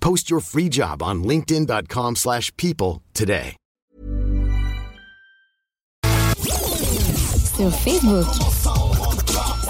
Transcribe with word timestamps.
Post 0.00 0.30
your 0.30 0.40
free 0.40 0.68
job 0.68 1.02
on 1.02 1.22
linkedin.com/people 1.22 2.16
slash 2.16 2.50
people 2.56 3.02
today. 3.14 3.56
Sur 7.56 7.70
Facebook. 7.70 8.26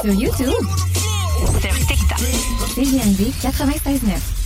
Sur 0.01 0.13
YouTube. 0.13 0.55
Sur 1.61 1.75
TikTok. 1.87 2.21
CJMD 2.75 3.33
96.9. 3.43 4.40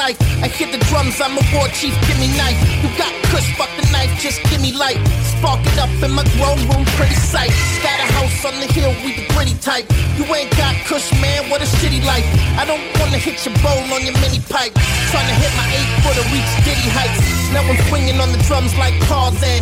life. 0.00 0.16
I 0.40 0.48
hear 0.48 0.72
the 0.72 0.80
drums, 0.88 1.20
I'm 1.20 1.36
a 1.36 1.44
war 1.52 1.68
chief, 1.76 1.92
give 2.08 2.16
me 2.16 2.32
knife. 2.40 2.56
You 2.80 2.88
got 2.96 3.12
cuss, 3.28 3.44
fuck 3.60 3.68
the 3.76 3.84
knife, 3.92 4.08
just 4.16 4.40
give 4.48 4.60
me 4.64 4.72
light. 4.72 4.96
Spark 5.36 5.60
it 5.60 5.76
up 5.76 5.92
in 6.00 6.12
my 6.16 6.24
grown 6.40 6.56
room, 6.72 6.84
pretty 6.96 7.20
sight. 7.20 7.52
Got 7.84 8.00
a 8.00 8.08
house 8.16 8.40
on 8.48 8.56
the 8.64 8.68
hill, 8.72 8.92
we 9.04 9.12
the 9.12 9.28
gritty 9.36 9.56
type. 9.60 9.84
You 10.16 10.24
ain't 10.32 10.48
got 10.56 10.72
cuss, 10.88 11.12
man, 11.20 11.50
what 11.52 11.60
a 11.60 11.68
shitty 11.76 12.00
life. 12.08 12.24
I 12.56 12.64
don't 12.64 12.80
wanna 12.96 13.20
hit 13.20 13.44
your 13.44 13.52
bowl 13.60 13.84
on 13.92 14.00
your 14.08 14.16
mini 14.24 14.40
pipe. 14.48 14.72
Trying 15.12 15.28
to 15.28 15.36
hit 15.36 15.52
my 15.60 15.68
eight 15.76 15.90
footer, 16.00 16.24
reach 16.32 16.50
diddy 16.64 16.88
heights. 16.96 17.20
Now 17.52 17.60
I'm 17.68 17.76
swinging 17.92 18.18
on 18.24 18.32
the 18.32 18.40
drums 18.48 18.72
like 18.80 18.96
Tarzan. 19.04 19.60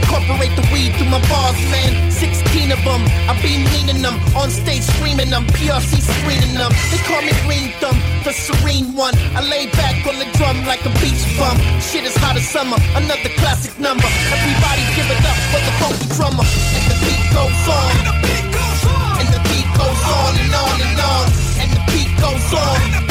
Incorporate 0.00 0.54
the 0.56 0.64
weed 0.72 0.96
through 0.96 1.12
my 1.12 1.20
bars, 1.28 1.60
man. 1.68 2.10
16 2.10 2.72
of 2.72 2.80
them, 2.84 3.02
I 3.28 3.36
be 3.44 3.60
meaning 3.72 4.00
them. 4.00 4.16
On 4.34 4.48
stage 4.48 4.82
screaming 4.96 5.28
them, 5.28 5.44
PRC 5.52 6.00
screening 6.00 6.56
them. 6.56 6.72
They 6.90 7.00
call 7.04 7.20
me 7.20 7.32
Green 7.44 7.68
Thumb, 7.80 8.00
the 8.24 8.32
serene 8.32 8.96
one. 8.96 9.14
I 9.36 9.44
lay 9.44 9.68
back 9.76 10.06
on 10.08 10.16
the 10.18 10.26
drum 10.36 10.64
like 10.64 10.80
a 10.88 10.92
beach 11.04 11.20
bum. 11.36 11.56
Shit 11.84 12.04
is 12.08 12.16
hot 12.16 12.36
as 12.36 12.48
summer, 12.48 12.78
another 12.96 13.30
classic 13.36 13.78
number. 13.78 14.08
Everybody 14.32 14.82
give 14.96 15.08
it 15.12 15.20
up 15.20 15.38
for 15.52 15.60
the 15.60 15.74
funky 15.80 16.08
drummer. 16.16 16.46
And 16.48 16.84
the 16.88 16.96
beat 17.04 17.24
goes 17.36 17.64
on. 17.68 17.92
And 18.00 18.06
the 18.08 18.16
beat 18.24 18.46
goes 18.56 18.82
on. 18.88 19.14
And 19.20 19.30
the 19.36 19.42
beat 19.52 19.68
goes 19.76 20.02
on 20.16 20.32
and 20.40 20.54
on 20.64 20.76
and 20.80 21.00
on. 21.12 21.26
And 21.60 21.70
the 21.76 21.82
beat 21.92 22.12
goes 22.16 22.48
on. 22.56 23.09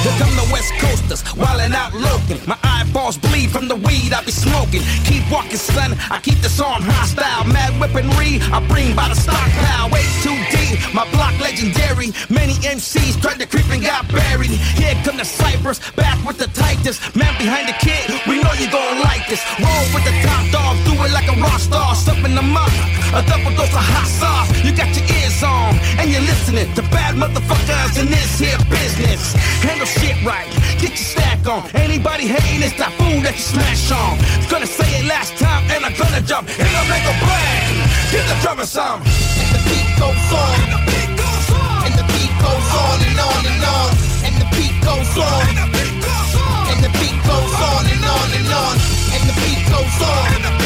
Here 0.00 0.16
come 0.16 0.32
the 0.32 0.48
West 0.50 0.72
Coasters, 0.80 1.22
wildin' 1.36 1.74
out 1.74 1.92
looking. 1.92 2.40
My 2.48 2.56
eyeballs 2.62 3.18
bleed 3.18 3.50
from 3.50 3.68
the 3.68 3.76
weed 3.76 4.12
I 4.16 4.24
be 4.24 4.32
smoking. 4.32 4.80
Keep 5.04 5.30
walking, 5.30 5.60
son. 5.60 5.92
I 6.10 6.18
keep 6.20 6.38
this 6.40 6.58
arm 6.58 6.80
hostile. 6.80 7.44
Mad 7.44 7.76
weaponry, 7.78 8.40
I 8.48 8.64
bring 8.64 8.96
by 8.96 9.08
the 9.12 9.14
stockpile. 9.14 9.90
Way 9.92 10.00
too 10.24 10.36
deep, 10.48 10.80
my 10.96 11.04
block 11.12 11.36
legendary. 11.38 12.16
Many 12.32 12.56
MCs 12.64 13.20
tried 13.20 13.44
to 13.44 13.46
creep 13.46 13.68
and 13.68 13.84
got 13.84 14.08
buried. 14.08 14.56
Here 14.80 14.96
come 15.04 15.18
the 15.20 15.24
Cypress, 15.28 15.84
back 15.92 16.16
with 16.24 16.38
the 16.38 16.48
tightest. 16.56 17.04
Man 17.14 17.36
behind 17.36 17.68
the 17.68 17.76
kid, 17.84 18.08
we 18.24 18.40
know 18.40 18.56
you 18.56 18.72
gon' 18.72 19.04
like 19.04 19.28
this. 19.28 19.44
Roll 19.60 19.84
with 19.92 20.08
the 20.08 20.16
top 20.24 20.48
dog, 20.48 20.80
do 20.88 20.96
it 21.04 21.12
like 21.12 21.28
a 21.28 21.36
rock 21.36 21.60
star. 21.60 21.92
Stuffing 21.94 22.34
them 22.34 22.56
up, 22.56 22.72
a 23.12 23.20
double 23.28 23.52
dose 23.52 23.68
of 23.76 23.84
hot 23.84 24.08
sauce. 24.08 24.48
You 24.64 24.72
got 24.72 24.88
your 24.96 25.04
ears 25.20 25.44
on, 25.44 25.76
and 26.00 26.08
you're 26.08 26.24
listening 26.24 26.72
to 26.72 26.82
bad 26.88 27.20
motherfuckers 27.20 28.00
in 28.00 28.08
this 28.08 28.40
here 28.40 28.56
business. 28.72 29.36
Handle 29.60 29.89
shit 29.98 30.16
right, 30.22 30.46
get 30.78 30.94
your 30.94 31.08
stack 31.14 31.42
on. 31.46 31.66
Anybody 31.74 32.26
hating, 32.26 32.62
it's 32.62 32.78
that 32.78 32.92
fool 32.94 33.18
that 33.26 33.34
you 33.34 33.42
smash 33.42 33.90
on. 33.90 34.14
Gonna 34.46 34.66
say 34.66 34.86
it 35.00 35.06
last 35.06 35.34
time, 35.38 35.64
and 35.70 35.84
I'm 35.84 35.94
gonna 35.98 36.22
jump, 36.22 36.46
and 36.46 36.70
I'll 36.78 36.90
make 36.90 37.06
a 37.06 37.16
bang. 37.18 37.74
Give 38.10 38.26
the 38.30 38.36
drummer 38.42 38.66
some. 38.66 39.02
And 39.02 39.50
the 39.54 39.60
beat 39.66 39.90
goes 39.98 40.30
on. 40.30 40.54
And 40.62 40.72
the 40.74 40.82
beat 40.86 41.12
goes 41.18 41.48
on. 41.54 41.80
And 41.86 41.94
the 41.98 42.06
beat 42.14 42.34
goes 42.38 42.68
on 42.82 42.98
and 43.08 43.18
on 43.18 43.42
and 43.50 43.64
on. 43.66 43.90
And 44.26 44.34
the 44.38 44.48
beat 44.54 44.76
goes 44.82 45.12
on. 45.18 45.42
And 45.50 45.58
the 45.58 45.68
beat 45.74 45.96
goes 46.02 46.32
on. 46.38 46.62
And 46.70 46.80
the 46.86 46.92
beat 46.98 47.18
goes 47.26 47.54
on 47.58 47.82
and 47.90 48.04
on 48.04 48.28
and 48.38 48.50
on. 48.50 48.74
And 49.14 49.22
the 49.26 49.36
beat 49.42 49.62
goes 49.70 49.98
on. 50.06 50.59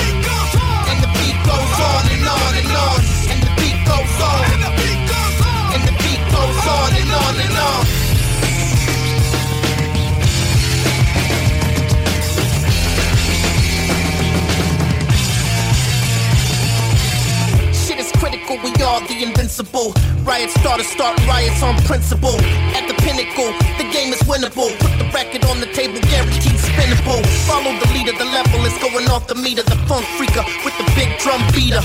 The 19.02 19.22
invincible. 19.22 19.90
Riot 20.22 20.50
starters 20.62 20.86
start 20.86 21.18
riots 21.26 21.62
on 21.62 21.74
principle. 21.82 22.38
At 22.78 22.86
the 22.86 22.94
pinnacle, 23.02 23.50
the 23.74 23.86
game 23.90 24.12
is 24.14 24.22
winnable. 24.22 24.70
Put 24.78 24.94
the 25.02 25.08
record 25.10 25.44
on 25.50 25.58
the 25.58 25.66
table, 25.74 25.98
guaranteed 26.06 26.54
spinnable. 26.54 27.18
Follow 27.50 27.74
the 27.82 27.88
leader, 27.90 28.14
the 28.14 28.24
level 28.30 28.62
is 28.62 28.76
going 28.78 29.10
off 29.10 29.26
the 29.26 29.34
meter. 29.34 29.62
The 29.62 29.76
funk 29.90 30.06
freaker 30.14 30.46
with 30.62 30.76
the 30.78 30.86
big 30.94 31.18
drum 31.18 31.42
beater. 31.50 31.82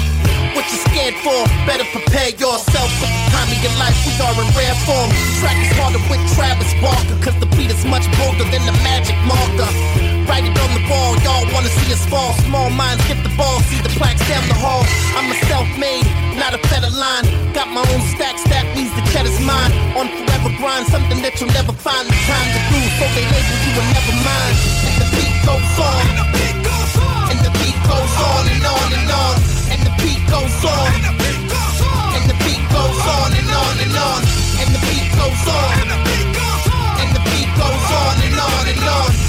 What 0.54 0.70
you 0.70 0.78
scared 0.86 1.18
for? 1.26 1.40
Better 1.66 1.86
prepare 1.90 2.30
yourself 2.38 2.90
for 3.02 3.10
the 3.10 3.22
time 3.34 3.50
of 3.50 3.60
your 3.64 3.74
life. 3.82 3.98
We 4.06 4.14
are 4.22 4.38
in 4.38 4.50
rare 4.54 4.78
form. 4.86 5.10
Track 5.42 5.58
is 5.66 5.72
harder 5.78 6.04
with 6.14 6.22
Travis 6.38 6.74
Barker, 6.78 7.18
cause 7.26 7.38
the 7.42 7.50
beat 7.58 7.74
is 7.74 7.86
much 7.86 8.06
bolder 8.22 8.46
than 8.54 8.62
the 8.70 8.76
magic 8.86 9.18
marker. 9.26 10.19
Write 10.30 10.46
it 10.46 10.54
on 10.62 10.72
the 10.78 10.86
wall, 10.86 11.18
y'all 11.26 11.42
wanna 11.50 11.74
see 11.74 11.90
us 11.92 12.06
fall. 12.06 12.38
Small 12.46 12.70
minds 12.70 13.02
get 13.10 13.18
the 13.26 13.34
ball, 13.34 13.60
see 13.66 13.82
the 13.82 13.90
plaques 13.98 14.22
down 14.30 14.46
the 14.48 14.54
hall. 14.54 14.86
I'm 15.18 15.26
a 15.26 15.38
self-made, 15.50 16.06
not 16.38 16.54
a 16.54 16.62
fed 16.70 16.86
line. 16.94 17.26
Got 17.58 17.74
my 17.74 17.82
own 17.82 18.02
stacks, 18.14 18.44
that 18.54 18.70
means 18.76 18.94
the 18.94 19.02
cheddar's 19.10 19.40
mine. 19.42 19.74
On 19.98 20.06
forever 20.06 20.54
grind, 20.62 20.86
something 20.94 21.20
that 21.26 21.34
you'll 21.42 21.50
never 21.58 21.74
find 21.74 22.06
the 22.06 22.14
time 22.30 22.50
to 22.54 22.62
do. 22.70 22.80
So 23.02 23.06
they 23.18 23.26
label 23.26 23.58
you 23.66 23.74
and 23.74 23.90
never 23.90 24.16
mind. 24.22 24.56
And 24.86 24.96
the 25.02 25.08
beat 25.18 25.38
goes 25.50 25.76
on. 25.82 26.02
And 26.06 26.18
the 26.22 26.28
beat 26.38 26.58
goes 26.62 26.94
on. 27.02 27.26
And 27.34 27.40
the 27.42 27.54
beat 27.58 27.80
goes 27.90 28.14
on 28.30 28.44
and 28.54 28.66
on 28.70 28.90
and 29.00 29.10
on. 29.10 29.36
And 29.74 29.82
the 29.82 29.94
beat 29.98 30.24
goes 30.30 30.62
on. 30.62 30.88
And 30.94 31.06
the 31.10 31.14
beat 31.26 31.42
goes 31.50 31.80
on. 31.90 32.10
And 32.22 32.26
the 32.30 32.38
beat 32.46 32.64
goes 32.70 33.02
on 33.18 33.30
and 33.34 33.50
on 33.50 33.76
and 33.82 33.98
on. 33.98 34.22
And 34.62 34.70
the 34.78 34.82
beat 34.94 35.10
goes 35.10 35.42
on. 35.58 35.74
And 35.74 35.90
the 35.90 36.00
beat 36.06 36.30
goes 36.38 36.66
on. 36.70 36.94
And 37.02 37.10
the 37.18 37.22
beat 37.34 37.50
goes 37.58 37.88
on 37.98 38.14
and 38.30 38.38
on 38.38 38.66
and 38.70 38.86
on. 38.94 39.29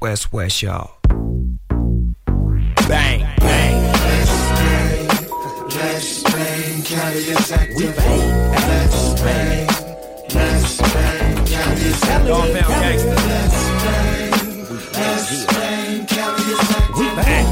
West 0.00 0.32
West, 0.32 0.62
y'all. 0.62 0.92
Bang, 2.86 3.26
bang. 3.40 3.92
Let's. 3.92 4.38
Cali 6.88 7.18
is 7.18 7.52
active. 7.52 7.76
We 7.76 7.86
bang. 7.92 8.52
Let's 8.52 9.20
bang. 9.20 9.66
Let's 10.34 10.80
bang. 10.80 11.38
Is 11.76 12.02
active. 12.04 12.28
Dog 12.28 12.50
Pound 12.54 12.74
Gangsta. 12.82 13.14
Let's 13.28 13.58
bang. 13.84 14.30
Let's 15.02 15.44
bang. 15.52 16.06
Is 16.08 16.16
active. 16.70 16.98
We 16.98 17.06
bang. 17.16 17.46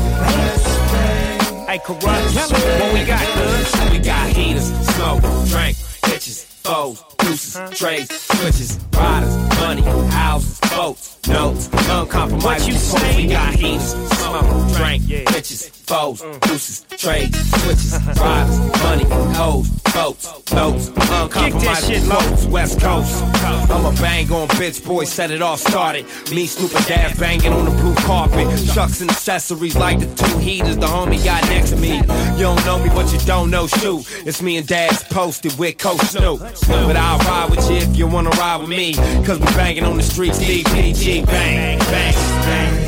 Hey, 1.67 1.79
corrupt. 1.85 2.01
What 2.01 2.93
we 2.95 3.01
got, 3.05 3.27
cuz? 3.27 3.71
We 3.91 3.99
got 3.99 4.29
heaters, 4.31 4.69
smoke, 4.95 5.21
drink, 5.51 5.77
bitches, 6.07 6.45
foes, 6.45 7.03
deuces, 7.27 7.79
trays, 7.79 8.09
switches, 8.11 8.79
riders, 8.95 9.37
money, 9.61 9.83
houses, 10.11 10.61
boats, 10.71 11.19
notes, 11.29 11.69
uncompromised. 11.89 12.45
What 12.45 12.67
you 12.67 12.75
say? 12.75 13.17
We 13.17 13.29
got 13.29 13.55
heaters, 13.55 13.93
smoke, 13.93 14.77
drink, 14.77 15.03
bitches, 15.03 15.76
foes, 15.87 16.21
deuces, 16.41 16.85
trades, 16.99 17.39
switches, 17.63 17.93
riders, 18.19 18.59
money, 18.83 19.05
hoes, 19.35 19.69
boats, 19.95 20.53
notes, 20.53 20.89
uncompromised. 20.89 21.87
shit 21.87 22.03
low. 22.05 22.51
West 22.51 22.81
Coast. 22.81 23.23
I'm 23.71 23.85
a 23.85 23.93
bang 24.01 24.31
on 24.33 24.49
bitch, 24.49 24.85
boy, 24.85 25.05
set 25.05 25.31
it 25.31 25.43
all 25.43 25.57
started. 25.57 26.05
Me, 26.33 26.47
Snoop 26.47 26.75
and 26.75 26.87
Daz 26.87 27.19
banging 27.19 27.53
on 27.53 27.65
the 27.65 27.71
blue 27.71 27.95
carpet. 27.95 28.47
Chucks 28.75 29.01
and 29.01 29.11
accessories 29.11 29.77
like 29.77 30.01
the 30.01 30.07
two 30.07 30.39
heaters 30.39 30.77
the 30.77 30.87
homie 30.87 31.25
got 31.25 31.43
next 31.45 31.71
to 31.71 31.77
me. 31.77 31.97
You 31.99 32.43
don't 32.43 32.65
know 32.67 32.79
me, 32.79 32.89
but 32.89 33.13
you 33.13 33.19
don't 33.21 33.51
know 33.51 33.67
shoot. 33.67 34.05
It's 34.27 34.43
me 34.43 34.57
and 34.57 34.67
Dad's 34.67 35.05
posted 35.05 35.57
with 35.59 35.79
Coach 35.79 36.01
Snoop. 36.01 36.41
But 36.41 36.97
I'll 36.97 37.19
ride 37.19 37.51
with 37.51 37.71
you 37.71 37.77
if 37.77 37.97
you 37.97 38.07
wanna 38.07 38.31
ride 38.31 38.61
with 38.61 38.71
me. 38.71 38.95
Cause 39.25 39.39
we 39.39 39.47
banging 39.55 39.85
on 39.85 39.97
the 39.97 40.03
streets, 40.03 40.39
DPG, 40.39 41.27
bang, 41.27 41.79
bang, 41.79 42.15
bang. 42.15 42.86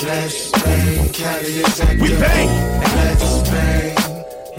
Let's 0.00 0.52
bang. 0.52 1.08
Is 1.08 1.80
active. 1.80 2.00
We 2.00 2.08
bang. 2.10 2.48
Let's 2.80 3.50
bang. 3.50 3.94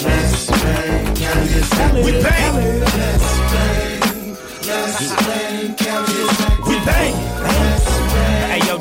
Let's 0.04 0.46
bang. 0.52 1.18
Is 1.18 1.72
active. 1.74 2.06
We 2.06 2.12
bang. 2.22 2.56
Let's 3.00 3.40
bang. 3.52 4.38
Let's 4.68 5.16
bang. 5.26 5.74
Is 6.10 6.42
active. 6.42 6.68
We 6.68 6.76
bang. 6.86 7.59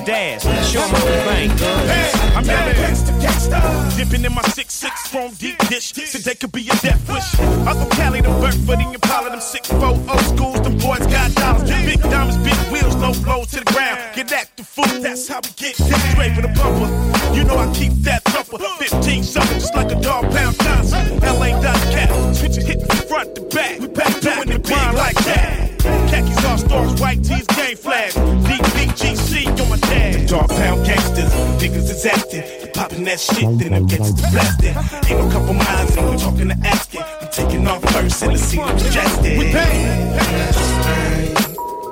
Daz, 0.09 0.43
show 0.73 0.81
'em 0.81 0.89
how 0.89 1.05
we 1.05 1.13
bang. 1.29 1.51
Hey, 1.85 2.11
I'm 2.35 2.43
down 2.43 2.73
gangsta 2.81 3.13
gangsta. 3.21 3.61
Dipping 3.95 4.25
in 4.25 4.33
my 4.33 4.41
six 4.57 4.73
six 4.73 5.07
from 5.07 5.35
deep 5.35 5.59
dish. 5.69 5.93
Today 5.93 6.35
could 6.35 6.51
be 6.51 6.67
a 6.67 6.77
death 6.77 7.07
wish. 7.13 7.29
I'm 7.69 7.77
from 7.77 7.91
Cali 7.91 8.23
to 8.23 8.31
Burke 8.41 8.57
for 8.65 8.77
the 8.77 8.89
Impala. 8.91 9.29
Them 9.29 9.43
six 9.43 9.69
four 9.69 9.93
old 10.09 10.25
schools. 10.33 10.63
Them 10.63 10.79
boys 10.79 11.07
got 11.13 11.35
dollars. 11.35 11.69
Big 11.85 12.01
diamonds, 12.01 12.39
big 12.39 12.57
wheels, 12.73 12.95
no 12.97 13.13
blows 13.23 13.49
to 13.49 13.59
the 13.63 13.71
ground. 13.71 13.99
Get 14.17 14.29
that 14.29 14.49
the 14.57 14.65
food, 14.65 15.03
That's 15.03 15.29
how 15.29 15.41
we 15.45 15.51
get 15.57 15.77
down. 15.77 16.01
Straight 16.13 16.35
for 16.37 16.41
the 16.41 16.53
bumper. 16.57 16.89
You 17.37 17.45
know 17.45 17.59
I 17.59 17.71
keep 17.75 17.93
that 18.09 18.25
thumper. 18.25 18.57
15 18.79 19.23
something 19.23 19.61
just 19.61 19.75
like 19.75 19.93
a 19.93 20.01
dog 20.01 20.25
pound 20.33 20.59
Johnson. 20.65 21.21
LA 21.21 21.61
dot 21.61 21.81
cat. 21.93 22.09
Switch 22.35 22.57
it 22.57 22.65
hit 22.65 22.81
from 22.81 22.97
front 23.09 23.35
to 23.35 23.43
back. 23.43 23.79
We 23.79 23.89
back 23.89 24.19
doing 24.23 24.49
the 24.49 24.59
grind 24.59 24.97
like 24.97 25.17
that. 25.27 25.68
Khakis 26.11 26.45
all 26.45 26.59
stars, 26.59 27.01
white 27.01 27.23
tees, 27.25 27.47
game 27.47 27.77
flags. 27.77 28.15
DPGC 28.15 29.61
on 29.61 29.69
my 29.71 29.77
tag. 29.77 30.29
Dog 30.29 30.49
pound 30.49 30.85
gangsters, 30.87 31.33
niggas 31.61 31.91
is 31.91 32.07
acting. 32.07 32.43
You 32.61 32.67
popping 32.73 33.05
that 33.05 33.21
shit, 33.21 33.59
then 33.59 33.73
it 33.73 33.89
gets 33.89 34.13
to 34.13 34.23
blasting. 34.31 34.77
Ain't 35.11 35.25
no 35.25 35.31
couple 35.31 35.55
miles, 35.55 35.97
and 35.97 36.11
we 36.11 36.17
talking 36.17 36.49
to 36.49 36.57
asking. 36.67 37.03
We 37.21 37.27
taking 37.29 37.67
off 37.67 37.83
first, 37.93 38.23
and 38.23 38.35
the 38.35 38.39
scene 38.39 38.61
was 38.61 38.93
drastic. 38.93 39.39
We 39.39 39.53
bang. 39.53 40.11
Let's 40.17 40.59
bang. 40.85 41.35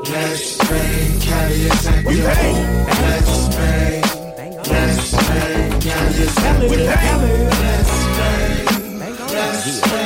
Let's 0.07 0.59
bang. 0.59 1.21
Cali 1.21 1.55
is 1.55 1.87
active. 1.87 2.07
We 2.07 2.21
bang. 2.23 2.87
Let's 2.87 3.57
bang. 3.57 4.03
Let's 4.57 5.13
bang. 5.13 5.81
Cali 5.81 6.23
is 6.25 6.39
active. 6.39 6.71
We 6.71 6.77
bang. 6.77 7.21
Let's 7.65 7.95
bang. 8.17 9.19
Let's 9.29 9.81
bang. 9.81 10.06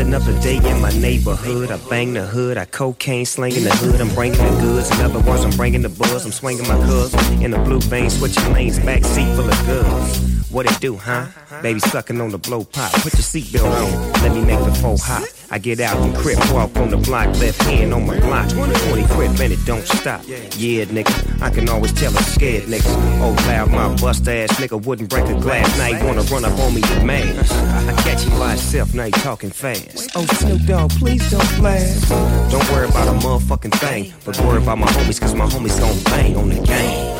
Another 0.00 0.38
day 0.40 0.56
in 0.56 0.80
my 0.80 0.90
neighborhood. 0.98 1.70
I 1.70 1.76
bang 1.88 2.14
the 2.14 2.26
hood, 2.26 2.56
I 2.56 2.64
cocaine 2.64 3.26
slinging 3.26 3.64
the 3.64 3.70
hood. 3.70 4.00
I'm 4.00 4.12
bringing 4.14 4.38
the 4.38 4.60
goods. 4.60 4.90
In 4.90 5.00
other 5.00 5.20
words, 5.20 5.44
I'm 5.44 5.56
bringing 5.56 5.82
the 5.82 5.88
buzz. 5.88 6.24
I'm 6.24 6.32
swinging 6.32 6.66
my 6.66 6.76
cuz 6.86 7.14
in 7.40 7.50
the 7.50 7.58
blue 7.58 7.80
vein, 7.80 8.10
switching 8.10 8.52
lanes, 8.52 8.78
back 8.80 9.04
seat 9.04 9.32
full 9.36 9.48
of 9.48 9.66
goods. 9.66 10.29
What 10.50 10.66
it 10.66 10.80
do, 10.80 10.96
huh? 10.96 11.28
Baby 11.62 11.78
sucking 11.78 12.20
on 12.20 12.30
the 12.30 12.38
blow 12.38 12.64
pop. 12.64 12.90
Put 12.92 13.14
your 13.14 13.22
seatbelt 13.22 13.70
on. 13.70 14.12
Let 14.22 14.32
me 14.32 14.42
make 14.42 14.58
the 14.64 14.74
phone 14.74 14.98
hot. 14.98 15.22
I 15.52 15.58
get 15.58 15.78
out 15.78 15.96
and 15.98 16.14
crip 16.16 16.38
walk 16.52 16.76
on 16.76 16.90
the 16.90 16.96
block, 16.96 17.26
left 17.38 17.62
hand 17.62 17.94
on 17.94 18.04
my 18.04 18.18
block. 18.18 18.48
20 18.50 19.04
crip 19.14 19.30
and 19.30 19.52
it 19.52 19.64
don't 19.64 19.86
stop. 19.86 20.22
Yeah, 20.26 20.86
nigga, 20.86 21.42
I 21.42 21.50
can 21.50 21.68
always 21.68 21.92
tell 21.92 22.16
I'm 22.16 22.22
scared, 22.24 22.64
niggas. 22.64 23.20
Oh, 23.20 23.34
loud 23.46 23.70
my 23.70 23.94
bust 24.00 24.26
ass 24.26 24.50
nigga 24.58 24.84
wouldn't 24.84 25.08
break 25.08 25.26
a 25.26 25.38
glass. 25.40 25.78
Now 25.78 25.86
you 25.86 26.04
wanna 26.04 26.22
run 26.22 26.44
up 26.44 26.58
on 26.58 26.74
me 26.74 26.80
with 26.80 27.04
mags. 27.04 27.52
I 27.52 27.92
catch 28.02 28.24
you 28.24 28.30
by 28.30 28.54
itself, 28.54 28.92
now 28.92 29.04
you 29.04 29.12
talking 29.12 29.50
fast. 29.50 30.10
Oh, 30.16 30.26
Snoop 30.26 30.62
Dogg, 30.66 30.90
please 30.92 31.30
don't 31.30 31.56
blast. 31.58 32.08
Don't 32.50 32.68
worry 32.70 32.88
about 32.88 33.06
a 33.08 33.18
motherfucking 33.18 33.74
thing, 33.78 34.12
but 34.24 34.38
worry 34.40 34.62
about 34.62 34.78
my 34.78 34.86
homies, 34.88 35.20
cause 35.20 35.34
my 35.34 35.46
homies 35.46 35.78
gon' 35.78 36.02
bang 36.04 36.36
on 36.36 36.48
the 36.48 36.60
game. 36.66 37.19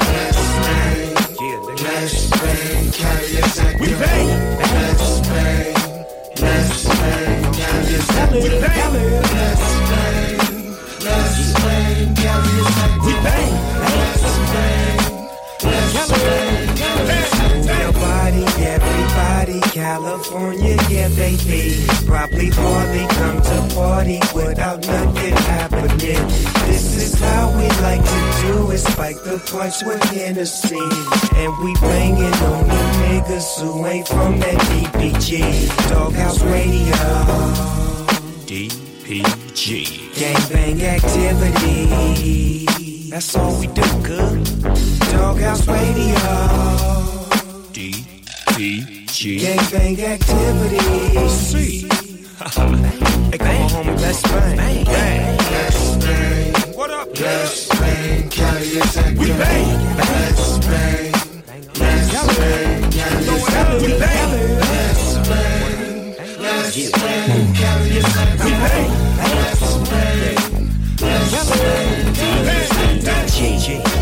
Let's 2.00 2.30
bang. 2.30 2.90
Cali 2.92 3.26
is 3.26 3.58
active. 3.58 3.80
We 3.80 3.92
bang. 3.92 4.28
Let's 4.56 5.20
bang. 5.28 5.74
Let's 6.40 6.84
bang. 6.88 7.44
Active. 8.16 8.40
We 8.40 8.48
bang. 8.56 8.92
Let's 9.36 9.66
bang. 9.90 10.40
Let's 11.04 11.52
bang. 11.60 12.14
Cali 12.16 12.52
is 12.56 12.72
active. 12.80 13.04
We 13.04 13.12
bang. 13.20 13.52
Let's 13.84 14.32
bang. 14.48 14.96
Let's 15.60 16.08
bang. 16.08 16.68
Nobody, 17.68 18.44
California, 19.48 20.76
yeah, 20.90 21.08
baby. 21.16 21.82
Probably 22.04 22.50
hardly 22.50 23.06
come 23.14 23.40
to 23.40 23.74
party 23.74 24.20
without 24.34 24.86
nothing 24.86 25.34
happening. 25.34 26.28
This 26.68 26.96
is 26.96 27.18
how 27.18 27.48
we 27.56 27.66
like 27.80 28.04
to 28.04 28.32
do 28.42 28.70
it. 28.70 28.78
Spike 28.78 29.16
the 29.24 29.38
punch 29.50 29.82
with 29.82 30.02
Hennessy. 30.10 30.76
And 31.36 31.56
we 31.64 31.72
banging 31.80 32.34
on 32.34 32.68
the 32.68 32.74
niggas 33.00 33.60
who 33.60 33.86
ain't 33.86 34.06
from 34.08 34.38
that 34.40 34.58
DPG. 34.68 35.68
Doghouse 35.88 36.42
Radio. 36.42 36.96
DPG. 38.44 39.86
Gangbang 40.20 40.82
activity. 40.82 42.66
That's 43.08 43.34
all 43.36 43.58
we 43.58 43.68
do, 43.68 43.82
good. 44.02 44.44
Doghouse 45.10 45.66
Radio. 45.66 46.18
DPG. 47.72 48.99
Gangbang 49.20 50.00
activity. 50.00 51.28
See. 51.28 51.84
hey, 51.84 52.48
come 52.56 52.72
on, 52.72 53.68
homie, 53.68 54.00
let's 54.00 54.22
bang. 54.22 54.56
Bang. 54.56 54.84
bang. 54.86 55.36
Let's 55.36 55.96
bang. 55.96 56.54
What 56.72 56.90
up? 56.90 57.08
Let's 57.20 57.68
bang. 57.68 58.30
Cali 58.30 58.80
is 58.80 58.96
active. 58.96 59.18
We 59.18 59.28
bang. 59.36 59.76
Let's 60.00 60.58
bang. 60.64 61.12
Let's 61.76 62.16
bang. 62.40 62.80
Cali 62.88 63.28
is 63.28 63.44
active. 63.44 63.82
We 63.82 63.92
bang. 64.00 64.56
Let's 64.56 65.28
bang. 65.28 66.16
Let's 66.40 66.90
bang. 66.90 67.54
Cali 67.60 67.90
is 68.00 68.16
active. 68.16 68.40
We 68.40 68.52
bang. 68.56 68.88
Let's 69.20 69.76
bang. 69.84 70.40
Let's 70.96 71.44
bang. 71.60 72.08
Active. 73.04 73.28
GG. 73.36 73.99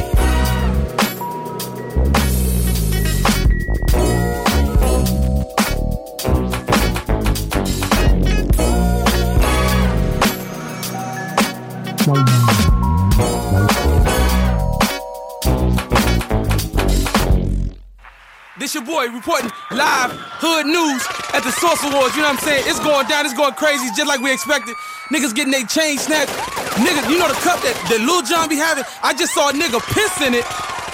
This 18.69 18.75
your 18.75 18.85
boy 18.85 19.09
reporting 19.09 19.49
live 19.73 20.13
hood 20.45 20.69
news 20.69 21.01
at 21.33 21.41
the 21.41 21.49
Source 21.57 21.81
Awards. 21.89 22.13
You 22.13 22.21
know 22.21 22.37
what 22.37 22.45
I'm 22.45 22.45
saying? 22.45 22.69
It's 22.69 22.77
going 22.85 23.09
down. 23.09 23.25
It's 23.25 23.33
going 23.33 23.57
crazy, 23.57 23.89
just 23.97 24.05
like 24.05 24.21
we 24.21 24.29
expected. 24.29 24.77
Niggas 25.09 25.33
getting 25.33 25.57
their 25.57 25.65
chain 25.65 25.97
snatched. 25.97 26.37
Nigga, 26.77 27.09
you 27.09 27.17
know 27.17 27.33
the 27.33 27.41
cup 27.41 27.65
that, 27.65 27.73
that 27.89 28.05
Lil 28.05 28.21
Jon 28.29 28.45
be 28.45 28.61
having? 28.61 28.85
I 29.01 29.17
just 29.17 29.33
saw 29.33 29.49
a 29.49 29.57
nigga 29.57 29.81
piss 29.97 30.21
in 30.21 30.37
it 30.37 30.45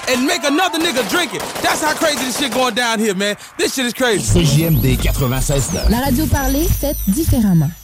and 0.07 0.23
make 0.23 0.47
another 0.47 0.78
nigga 0.78 1.02
drink 1.11 1.35
it. 1.35 1.43
That's 1.66 1.83
how 1.83 1.99
crazy 1.99 2.23
this 2.23 2.38
shit 2.38 2.54
going 2.54 2.78
down 2.78 3.00
here, 3.00 3.16
man. 3.16 3.35
This 3.59 3.75
shit 3.75 3.87
is 3.87 3.93
crazy. 3.93 4.23
CJMD 4.23 4.95
96.9. 4.95 5.90
La 5.90 5.99
radio 5.99 6.26
parlée, 6.26 6.71
faite 6.71 6.97
différemment. 7.09 7.75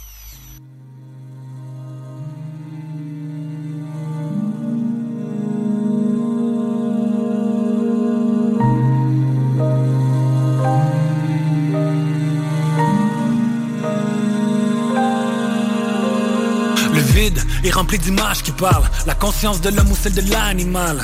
Rempli 17.90 17.98
d'images 17.98 18.42
qui 18.42 18.52
parlent. 18.52 18.88
La 19.06 19.14
conscience 19.14 19.60
de 19.60 19.70
l'homme 19.70 19.90
ou 19.90 19.96
celle 19.96 20.14
de 20.14 20.30
l'animal. 20.30 21.00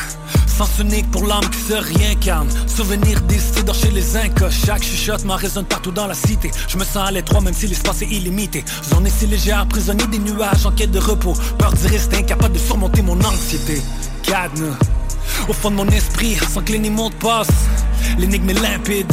Sens 0.47 0.71
unique 0.78 1.11
pour 1.11 1.26
l'âme 1.26 1.49
qui 1.50 1.59
se 1.59 1.75
réincarne. 1.75 2.49
Souvenir 2.66 3.21
d'or 3.64 3.75
chez 3.75 3.90
les 3.90 4.16
incas. 4.16 4.50
Chaque 4.50 4.85
chuchotement 4.85 5.35
résonne 5.35 5.64
partout 5.64 5.90
dans 5.90 6.07
la 6.07 6.14
cité. 6.14 6.50
Je 6.69 6.78
me 6.78 6.85
sens 6.85 7.09
à 7.09 7.11
l'étroit 7.11 7.40
même 7.40 7.55
si 7.55 7.66
l'espace 7.66 8.02
est 8.02 8.07
illimité. 8.07 8.64
Zone 8.88 9.09
si 9.09 9.26
légère, 9.26 9.66
prisonnier 9.66 10.07
des 10.07 10.19
nuages 10.19 10.64
en 10.64 10.71
quête 10.71 10.93
de 10.93 11.00
repos. 11.00 11.35
Peur 11.59 11.73
du 11.73 11.87
reste 11.87 12.14
incapable 12.14 12.55
de 12.55 12.61
surmonter 12.61 13.02
mon 13.02 13.19
anxiété. 13.21 13.83
Cadenas 14.23 14.78
au 15.49 15.52
fond 15.52 15.71
de 15.71 15.76
mon 15.76 15.88
esprit, 15.88 16.37
sans 16.49 16.62
que 16.62 16.88
mots 16.88 17.11
passe. 17.21 17.49
L'énigme 18.19 18.50
est 18.50 18.55
limpide 18.55 19.12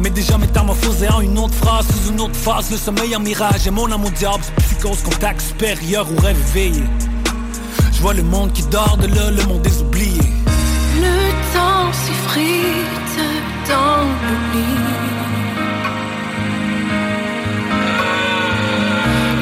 mais 0.00 0.10
déjà 0.10 0.38
métamorphosé 0.38 1.08
en 1.08 1.20
une 1.20 1.38
autre 1.38 1.54
phrase 1.54 1.86
Sous 1.86 2.10
une 2.10 2.20
autre 2.20 2.36
phase, 2.36 2.70
le 2.70 2.76
sommeil 2.76 3.14
en 3.16 3.20
mirage 3.20 3.66
Et 3.66 3.70
mon 3.70 3.90
amour 3.90 4.10
diable, 4.12 4.44
psychose, 4.58 5.02
contact 5.02 5.40
supérieur 5.40 6.06
ou 6.10 6.20
rêve 6.20 6.38
éveillé. 6.50 6.82
Je 7.92 8.00
vois 8.00 8.14
le 8.14 8.22
monde 8.22 8.52
qui 8.52 8.62
dort 8.64 8.96
de 8.96 9.06
là, 9.08 9.30
le 9.30 9.42
monde 9.44 9.62
des 9.62 9.80
oubliés 9.80 10.32
Le 10.96 11.30
temps 11.52 11.92
s'effrite 11.92 12.78
dans 13.68 14.02
l'oubli 14.22 14.64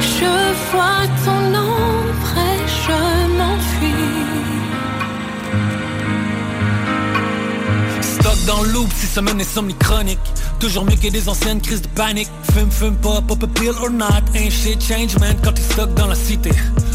Je 0.01 0.71
vois 0.71 1.05
ton 1.23 1.41
ombre 1.55 2.33
et 2.35 2.59
je 2.67 2.99
m'enfuis. 3.37 4.17
Stock 8.01 8.39
dans 8.47 8.61
le 8.63 8.69
loop, 8.71 8.89
si 8.95 9.05
semaine 9.05 9.39
insomnie 9.39 9.75
chronique 9.75 10.19
Toujours 10.59 10.85
mieux 10.85 10.95
que 10.95 11.07
des 11.09 11.29
anciennes 11.29 11.61
crises 11.61 11.83
de 11.83 11.87
panique. 11.89 12.29
Fume, 12.53 12.71
fume 12.71 12.95
pas, 12.95 13.21
pop 13.21 13.43
a 13.43 13.47
pill 13.47 13.73
or 13.79 13.91
not. 13.91 14.23
Ain't 14.33 14.49
shit 14.49 14.81
change 14.81 15.17
man 15.19 15.35
quand 15.43 15.53
t'es 15.53 15.61
stock 15.61 15.93
dans 15.93 16.07
la 16.07 16.15
cité. 16.15 16.49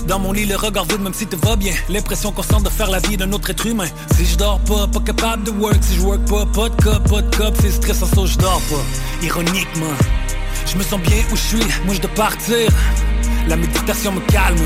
Dans 0.09 0.19
mon 0.19 0.33
lit 0.33 0.47
le 0.47 0.57
regard 0.57 0.85
vide 0.85 1.00
même 1.00 1.14
si 1.14 1.26
tout 1.26 1.38
va 1.47 1.54
bien. 1.54 1.73
L'impression 1.88 2.33
constante 2.33 2.64
de 2.64 2.69
faire 2.69 2.90
la 2.90 2.99
vie 2.99 3.16
d'un 3.16 3.33
autre 3.33 3.50
être 3.50 3.64
humain. 3.64 3.87
Si 4.16 4.26
je 4.26 4.37
dors 4.37 4.59
pas, 4.61 4.88
pas 4.88 5.00
capable 5.00 5.45
de 5.45 5.52
work. 5.52 5.78
Si 5.81 5.95
je 5.95 6.00
work 6.00 6.25
pas, 6.28 6.45
pas 6.47 6.69
de 6.71 6.83
cop, 6.83 7.09
pas 7.09 7.23
de 7.23 7.37
cop. 7.37 7.54
C'est 7.61 7.71
stressant 7.71 8.07
ça 8.07 8.26
je 8.26 8.38
dors 8.38 8.61
pas. 8.62 9.25
Ironiquement 9.25 9.97
Je 10.66 10.76
me 10.76 10.83
sens 10.83 11.00
bien 11.00 11.19
où 11.31 11.37
je 11.37 11.42
suis, 11.42 11.66
moi 11.85 11.95
je 11.95 12.00
dois 12.00 12.14
partir. 12.14 12.69
La 13.47 13.57
méditation 13.57 14.11
me 14.11 14.21
calme. 14.23 14.59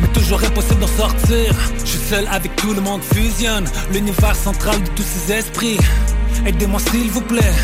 Mais 0.00 0.08
toujours 0.08 0.42
impossible 0.42 0.80
d'en 0.80 0.86
sortir. 0.86 1.54
Je 1.84 1.90
suis 1.90 2.08
seul 2.08 2.26
avec 2.30 2.56
tout 2.56 2.72
le 2.72 2.80
monde 2.80 3.02
fusionne. 3.02 3.66
L'univers 3.92 4.36
central 4.36 4.82
de 4.82 4.88
tous 4.90 5.04
ces 5.04 5.32
esprits 5.32 5.78
Aidez-moi 6.44 6.80
s'il 6.80 7.10
vous 7.10 7.20
plaît. 7.20 7.54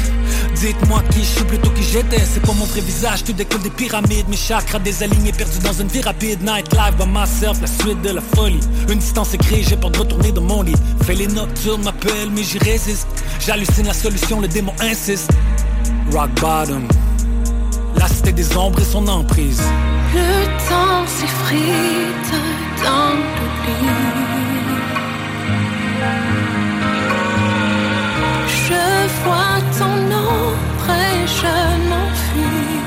Dites-moi 0.54 1.02
qui 1.10 1.20
je 1.20 1.24
suis 1.24 1.44
plutôt 1.44 1.70
qui 1.70 1.82
j'étais. 1.82 2.20
C'est 2.20 2.40
pas 2.40 2.52
mon 2.52 2.64
vrai 2.66 2.80
visage, 2.80 3.24
tu 3.24 3.32
décolle 3.32 3.62
des 3.62 3.70
pyramides. 3.70 4.28
Mes 4.28 4.36
chakras 4.36 4.78
désalignés, 4.78 5.32
perdus 5.32 5.58
dans 5.58 5.72
une 5.72 5.88
vie 5.88 6.02
rapide. 6.02 6.40
Night 6.42 6.72
life 6.72 6.96
by 6.98 7.06
myself, 7.06 7.60
la 7.60 7.66
suite 7.66 8.00
de 8.02 8.10
la 8.10 8.20
folie. 8.20 8.60
Une 8.88 8.98
distance 8.98 9.34
écrite, 9.34 9.68
j'ai 9.68 9.76
peur 9.76 9.90
de 9.90 9.98
retourner 9.98 10.32
dans 10.32 10.42
mon 10.42 10.62
lit. 10.62 10.74
Fais 11.04 11.14
les 11.14 11.26
nocturnes, 11.26 11.82
m'appelle 11.82 12.30
mais 12.34 12.42
j'y 12.42 12.58
résiste. 12.58 13.08
J'hallucine 13.40 13.86
la 13.86 13.94
solution, 13.94 14.40
le 14.40 14.48
démon 14.48 14.72
insiste. 14.80 15.30
Rock 16.12 16.30
bottom. 16.40 16.86
La 17.96 18.08
cité 18.08 18.32
des 18.32 18.56
ombres 18.56 18.80
et 18.80 18.84
son 18.84 19.06
emprise. 19.08 19.62
Le 20.14 20.44
temps 20.68 21.06
s'effrite 21.06 22.32
dans 22.84 23.14
l'oubli 23.14 24.12
Je 29.14 29.24
vois 29.24 29.60
ton 29.78 29.96
ombre 30.14 30.90
et 30.90 31.26
je 31.26 31.54
m'enfuis. 31.88 32.80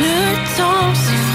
Le 0.00 0.18
temps 0.56 0.94
s'effrite 0.94 1.25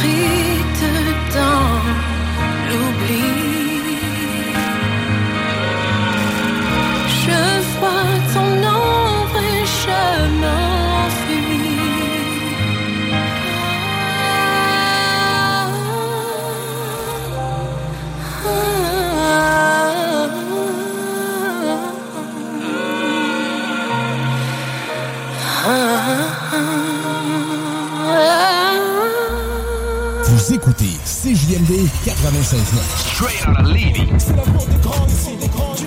CJMD 31.52 31.90
96.9. 32.06 32.80
Straight 33.14 33.46
out 33.46 33.60
of 33.60 33.66
Lévis. 33.68 34.08
C'est 34.20 34.36
la 34.38 34.44
porte 34.44 34.70
des 34.70 34.78
grands 34.78 35.06
ici, 35.06 35.36
des 35.36 35.48
grands 35.50 35.76
du 35.76 35.84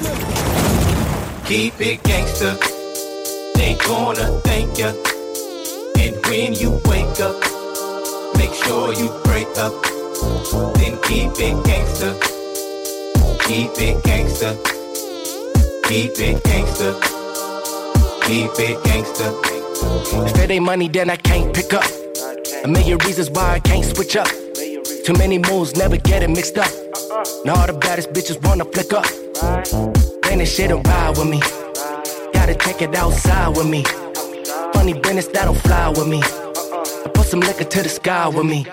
Keep 1.47 1.81
it 1.81 2.03
gangster. 2.05 2.55
They 3.55 3.75
gonna 3.87 4.41
thank 4.43 4.79
ya. 4.79 4.93
And 5.97 6.15
when 6.27 6.53
you 6.53 6.73
wake 6.85 7.19
up, 7.19 7.37
make 8.37 8.53
sure 8.53 8.93
you 8.93 9.09
break 9.25 9.49
up. 9.57 9.73
Then 10.75 10.99
keep 11.03 11.33
it 11.41 11.57
gangster. 11.65 12.13
Keep 13.47 13.81
it 13.81 14.03
gangster. 14.05 14.55
Keep 15.85 16.19
it 16.19 16.45
gangster. 16.45 16.95
Keep 18.27 18.51
it 18.59 18.85
gangster. 18.85 19.33
If 20.27 20.39
it 20.39 20.51
ain't 20.51 20.65
money, 20.65 20.89
then 20.89 21.09
I 21.09 21.17
can't 21.17 21.55
pick 21.55 21.73
up. 21.73 21.85
A 22.65 22.69
million 22.69 22.99
reasons 22.99 23.31
why 23.31 23.55
I 23.55 23.61
can't 23.61 23.85
switch 23.85 24.15
up. 24.17 24.29
Too 25.05 25.13
many 25.19 25.37
moves, 25.37 25.77
never 25.77 25.99
get 25.99 26.23
it 26.23 26.31
mixed 26.31 26.57
up. 26.57 26.71
Now 27.45 27.57
all 27.57 27.67
the 27.67 27.77
baddest 27.79 28.15
bitches 28.15 28.43
wanna 28.43 28.65
flick 28.65 28.91
up. 28.95 29.05
Bang 30.23 30.39
this 30.39 30.55
shit 30.55 30.71
and 30.71 30.87
ride 30.87 31.19
with 31.19 31.29
me. 31.29 31.41
Gotta 32.33 32.55
take 32.55 32.81
it 32.81 32.95
outside 32.95 33.55
with 33.55 33.69
me. 33.69 33.85
Funny 34.73 34.95
business 34.95 35.27
that 35.27 35.45
don't 35.45 35.59
fly 35.59 35.91
with 35.91 36.09
me. 36.09 36.23
I 36.23 37.11
put 37.13 37.27
some 37.27 37.41
liquor 37.41 37.65
to 37.65 37.83
the 37.83 37.89
sky 37.91 38.29
with 38.29 38.47
me. 38.47 38.65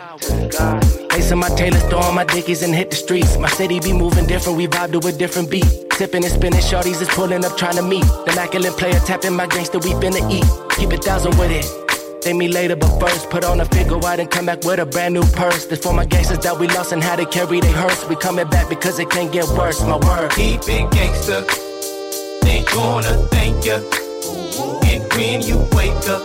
Lace 1.12 1.32
in 1.32 1.38
my 1.38 1.50
Taylor, 1.50 1.80
throw 1.90 2.00
on 2.00 2.16
my 2.16 2.24
dickies 2.24 2.64
and 2.64 2.74
hit 2.74 2.92
the 2.92 2.96
streets. 2.96 3.38
My 3.38 3.50
city 3.50 3.82
be 3.82 3.92
moving 3.92 4.26
different, 4.26 4.58
we 4.58 4.68
vibe 4.68 4.94
to 4.94 5.06
a 5.06 5.12
different 5.12 5.52
beat. 5.52 5.68
Tipping 5.92 6.24
and 6.24 6.32
spinning, 6.32 6.62
shorties 6.62 7.02
is 7.02 7.10
pulling 7.10 7.44
up 7.44 7.58
trying 7.58 7.76
to 7.76 7.82
meet. 7.82 8.06
The 8.26 8.32
immaculate 8.32 8.78
player 8.78 9.02
tapping 9.02 9.36
my 9.36 9.48
gangster, 9.48 9.80
we 9.80 9.92
finna 10.00 10.24
eat. 10.32 10.48
Keep 10.78 10.94
it 10.94 11.04
thousand 11.04 11.38
with 11.38 11.52
it. 11.52 11.91
Thank 12.22 12.38
me 12.38 12.48
later, 12.48 12.76
but 12.76 13.00
first 13.00 13.32
put 13.32 13.44
on 13.44 13.60
a 13.62 13.66
figure 13.66 13.98
out 14.06 14.20
and 14.20 14.30
come 14.30 14.46
back 14.46 14.64
with 14.64 14.80
a 14.80 14.86
brand 14.86 15.16
new 15.16 15.24
purse. 15.24 15.66
This 15.66 15.80
for 15.80 15.92
my 15.92 16.06
gangsters 16.06 16.38
that 16.40 16.60
we 16.60 16.68
lost 16.68 16.92
and 16.92 17.02
how 17.02 17.16
to 17.16 17.26
carry 17.26 17.60
their 17.60 17.74
hearse. 17.74 18.08
We 18.08 18.16
coming 18.16 18.48
back 18.48 18.70
because 18.70 19.00
it 19.00 19.10
can't 19.10 19.32
get 19.32 19.48
worse. 19.50 19.82
My 19.82 19.98
word. 19.98 20.30
Keep 20.32 20.62
it 20.68 20.92
gangster. 20.92 21.42
They 22.44 22.64
gonna 22.74 23.28
thank 23.30 23.66
ya. 23.66 23.78
And 24.86 25.02
when 25.14 25.42
you 25.42 25.58
wake 25.74 26.08
up, 26.08 26.22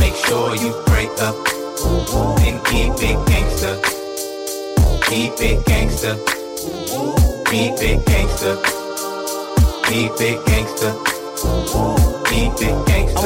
make 0.00 0.14
sure 0.24 0.56
you 0.56 0.72
break 0.86 1.12
up. 1.20 1.36
Then 2.38 2.58
keep 2.64 2.96
it 3.04 3.18
gangster. 3.28 3.76
Keep 5.04 5.40
it 5.40 5.66
gangster. 5.66 6.16
Keep 7.44 7.82
it 7.82 8.06
gangster. 8.06 8.56
Keep 9.84 10.20
it 10.22 10.46
gangster. 10.46 10.46
Keep 10.46 10.46
it 10.46 10.46
gangster. 10.46 11.15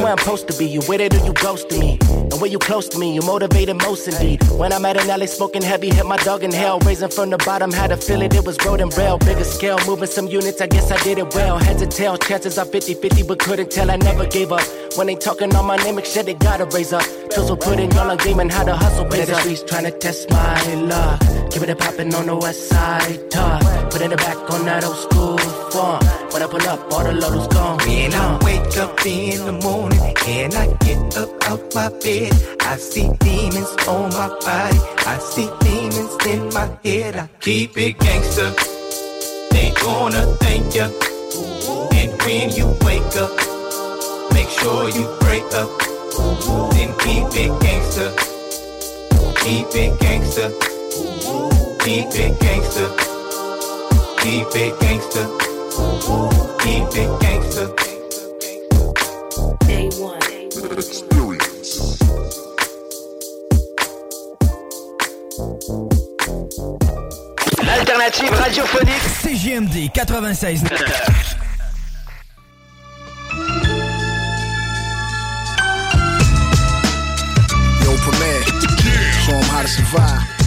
I'm 0.00 0.02
where 0.02 0.12
I'm 0.12 0.19
supposed 0.19 0.49
to 0.49 0.59
be. 0.59 0.67
You 0.67 0.81
with 0.88 1.00
it 1.00 1.14
or 1.14 1.25
you 1.25 1.33
ghosting 1.33 1.79
me? 1.79 1.99
And 2.11 2.40
when 2.40 2.50
you 2.50 2.59
close 2.59 2.88
to 2.88 2.99
me, 2.99 3.14
you 3.14 3.21
motivated 3.23 3.76
most 3.83 4.09
indeed. 4.09 4.43
When 4.50 4.73
I'm 4.73 4.85
at 4.85 4.97
an 5.00 5.11
alley 5.11 5.26
smoking 5.26 5.62
heavy, 5.62 5.90
hit 5.90 6.07
my 6.07 6.17
dog 6.19 6.43
in 6.43 6.52
hell. 6.52 6.79
Raising 6.81 7.11
from 7.11 7.31
the 7.31 7.38
bottom, 7.38 7.71
had 7.71 7.88
to 7.88 7.97
feel 7.97 8.23
it. 8.23 8.35
It 8.35 8.45
was 8.45 8.57
road 8.64 8.81
and 8.81 8.97
rail, 8.97 9.19
bigger 9.19 9.45
scale. 9.45 9.79
Moving 9.87 10.09
some 10.09 10.26
units, 10.26 10.61
I 10.61 10.67
guess 10.67 10.90
I 10.90 10.97
did 11.02 11.19
it 11.19 11.35
well. 11.35 11.59
Heads 11.59 11.83
and 11.83 11.93
tails, 11.93 12.19
chances 12.21 12.59
are 12.59 12.64
50 12.64 12.95
50, 12.95 13.23
but 13.25 13.38
couldn't 13.38 13.71
tell. 13.71 13.90
I 13.90 13.97
never 13.97 14.26
gave 14.26 14.52
up. 14.52 14.62
When 14.97 15.07
they 15.07 15.14
talking 15.17 15.55
on 15.55 15.67
my 15.67 15.76
name, 15.76 15.97
make 15.97 16.07
sure 16.07 16.23
they 16.23 16.35
gotta 16.35 16.64
raise 16.67 16.93
up. 16.93 17.05
Tools 17.31 17.50
will 17.50 17.57
put 17.57 17.79
in 17.79 17.90
y'all 17.93 18.11
on 18.11 18.17
game 18.17 18.40
and 18.40 18.50
how 18.50 18.64
to 18.64 18.75
hustle 18.75 19.05
pays 19.05 19.29
the 19.29 19.35
streets 19.37 19.62
trying 19.62 19.85
to 19.85 19.93
test 19.93 20.31
my 20.31 20.75
luck. 20.75 21.21
Keep 21.50 21.62
it 21.62 21.71
a 21.71 21.76
poppin' 21.76 22.14
on 22.14 22.26
the 22.26 22.37
west 22.37 22.69
side, 22.69 23.31
tough. 23.31 23.62
Put 23.90 24.02
in 24.02 24.11
the 24.11 24.17
back 24.17 24.37
on 24.50 24.64
that 24.67 24.85
old 24.85 24.97
school 24.97 25.38
form. 25.71 26.20
When 26.41 26.49
I 26.49 26.53
pull 26.53 26.69
up, 26.71 26.93
all 26.95 27.05
the 27.05 27.13
load 27.13 27.39
is 27.39 27.49
gone. 27.49 27.77
When 27.81 28.15
I 28.15 28.39
wake 28.43 28.77
up 28.79 29.05
in 29.05 29.45
the 29.45 29.53
morning 29.53 30.15
and 30.27 30.55
I 30.55 30.73
get 30.87 31.19
up 31.19 31.29
out 31.51 31.75
my 31.75 31.91
bed, 32.01 32.33
I 32.63 32.77
see 32.77 33.11
demons 33.21 33.69
on 33.87 34.09
my 34.09 34.29
body. 34.41 34.81
I 35.05 35.19
see 35.19 35.51
demons 35.61 36.17
in 36.25 36.49
my 36.55 36.65
head. 36.83 37.17
I 37.17 37.29
keep 37.41 37.77
it 37.77 37.99
gangster. 37.99 38.55
They 39.51 39.71
gonna 39.83 40.25
thank 40.41 40.75
ya. 40.75 40.89
And 41.93 42.11
when 42.23 42.49
you 42.57 42.73
wake 42.89 43.15
up, 43.21 43.37
make 44.33 44.49
sure 44.49 44.89
you 44.89 45.05
break 45.21 45.45
up. 45.53 45.69
Then 46.73 46.97
keep 47.05 47.29
it 47.37 47.53
gangster. 47.61 48.11
Keep 49.45 49.77
it 49.77 50.01
gangster. 50.01 50.49
Keep 51.85 52.15
it 52.17 52.41
gangster. 52.41 52.89
Keep 54.23 54.57
it 54.57 54.81
gangster. 54.81 55.50
Keep 55.71 56.97
it 56.97 57.21
gangster. 57.21 57.69
Day 59.67 59.89
one. 60.00 60.21
l'alternative 67.71 68.37
radiophonique. 68.37 69.09
CJMD 69.23 69.91
96. 69.91 70.62
Yo, 77.83 77.95
Premier, 78.05 78.43
show 79.25 79.35
'em 79.35 79.49
how 79.49 79.62
to 79.62 79.69
survive. 79.69 80.40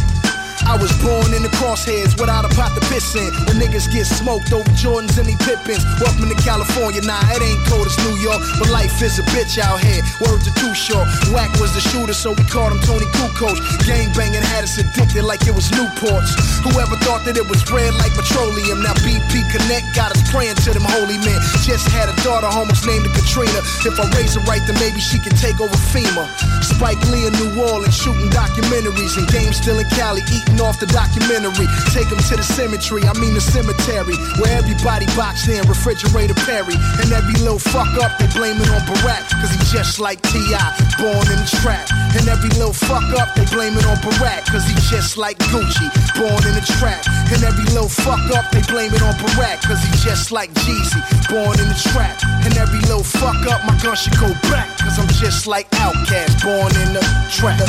I 0.64 0.80
was 0.80 0.92
born 1.04 1.34
in 1.36 1.44
the 1.44 1.52
crosshairs 1.60 2.16
without 2.20 2.46
a 2.46 2.52
pot 2.56 2.72
to 2.76 2.82
piss 2.88 3.16
in. 3.16 3.30
When 3.46 3.60
niggas 3.60 3.92
get 3.92 4.08
smoked 4.08 4.52
over 4.54 4.68
Jordans 4.80 5.20
and 5.20 5.28
they 5.28 5.36
Pippins. 5.44 5.84
Welcome 6.00 6.32
to 6.32 6.40
California, 6.40 7.04
nah, 7.04 7.20
it 7.36 7.44
ain't 7.44 7.60
cold 7.68 7.86
as 7.86 7.98
New 8.08 8.16
York, 8.24 8.40
but 8.60 8.72
life 8.72 9.02
is 9.04 9.20
a 9.20 9.26
bitch 9.36 9.60
out 9.60 9.84
here. 9.84 10.00
Word 10.24 10.40
to 10.48 10.52
too 10.56 10.72
short. 10.74 11.08
Whack 11.36 11.52
was 11.60 11.76
the 11.76 11.84
shooter, 11.84 12.16
so 12.16 12.32
we 12.32 12.44
called 12.48 12.72
him 12.72 12.80
Toni 12.88 13.06
Kukoc. 13.20 13.60
Gang 13.84 14.08
banging 14.16 14.42
had 14.42 14.64
us 14.64 14.80
addicted 14.80 15.28
like 15.28 15.44
it 15.48 15.54
was 15.54 15.68
Newports. 15.76 16.32
Whoever 16.64 16.96
thought 17.04 17.28
that 17.28 17.36
it 17.36 17.48
was 17.48 17.60
red 17.68 17.92
like 18.00 18.16
petroleum. 18.16 18.80
Now 18.80 18.96
BP 19.04 19.44
Connect 19.52 19.92
got 19.94 20.16
us 20.16 20.24
praying 20.32 20.56
to 20.64 20.72
them 20.72 20.88
holy 20.88 21.20
men. 21.22 21.40
Just 21.68 21.92
had 21.92 22.08
a 22.08 22.16
daughter 22.24 22.48
almost 22.48 22.88
named 22.88 23.04
her 23.04 23.14
Katrina. 23.14 23.60
If 23.84 24.00
I 24.00 24.08
raise 24.16 24.40
her 24.40 24.44
right, 24.48 24.64
then 24.64 24.80
maybe 24.80 25.04
she 25.04 25.20
can 25.20 25.36
take 25.36 25.60
over 25.60 25.76
FEMA. 25.92 26.26
Spike 26.64 27.02
Lee 27.12 27.28
in 27.28 27.34
New 27.36 27.52
Orleans 27.60 27.94
shooting 27.94 28.32
documentaries 28.32 29.20
and 29.20 29.28
games 29.28 29.58
still 29.60 29.78
in 29.78 29.90
Cali 29.92 30.24
eating 30.32 30.53
off 30.60 30.80
the 30.80 30.90
documentary. 30.90 31.68
Take 31.94 32.10
them 32.10 32.20
to 32.30 32.36
the 32.36 32.44
cemetery, 32.44 33.04
I 33.06 33.14
mean 33.18 33.34
the 33.34 33.42
cemetery, 33.42 34.18
where 34.42 34.54
everybody 34.58 35.06
boxed 35.16 35.48
in, 35.48 35.62
refrigerator 35.68 36.36
Perry. 36.46 36.76
And 37.02 37.10
every 37.14 37.38
little 37.42 37.62
fuck 37.62 37.90
up, 38.02 38.18
they 38.20 38.28
blame 38.36 38.60
it 38.60 38.70
on 38.70 38.82
Barack, 38.86 39.30
cause 39.40 39.52
he 39.54 39.62
just 39.72 40.00
like 40.00 40.22
T.I., 40.22 40.60
born 41.00 41.26
in 41.32 41.40
the 41.40 41.50
trap. 41.62 41.88
And 42.18 42.28
every 42.28 42.50
little 42.60 42.74
fuck 42.74 43.06
up, 43.18 43.34
they 43.36 43.46
blame 43.50 43.78
it 43.78 43.86
on 43.86 43.98
Barack, 44.04 44.46
cause 44.50 44.66
he 44.66 44.76
just 44.90 45.18
like 45.18 45.38
Gucci, 45.50 45.88
born 46.18 46.42
in 46.46 46.54
the 46.54 46.66
trap. 46.80 47.06
And 47.32 47.44
every 47.44 47.66
little 47.74 47.90
fuck 47.90 48.22
up, 48.36 48.52
they 48.52 48.62
blame 48.70 48.94
it 48.94 49.02
on 49.02 49.14
Barack, 49.16 49.64
cause 49.64 49.82
he 49.84 49.92
just 50.04 50.32
like 50.32 50.54
Jeezy, 50.66 51.02
born 51.30 51.60
in 51.60 51.68
the 51.68 51.80
trap. 51.94 52.20
And 52.46 52.56
every 52.58 52.80
little 52.86 53.04
fuck 53.04 53.40
up, 53.48 53.66
my 53.66 53.78
gun 53.82 53.96
should 53.96 54.18
go 54.20 54.30
back, 54.52 54.78
cause 54.78 55.00
I'm 55.00 55.08
just 55.08 55.48
like 55.48 55.70
Outkast, 55.82 56.44
born 56.44 56.72
in 56.86 56.94
the 56.94 57.04
trap. 57.32 57.62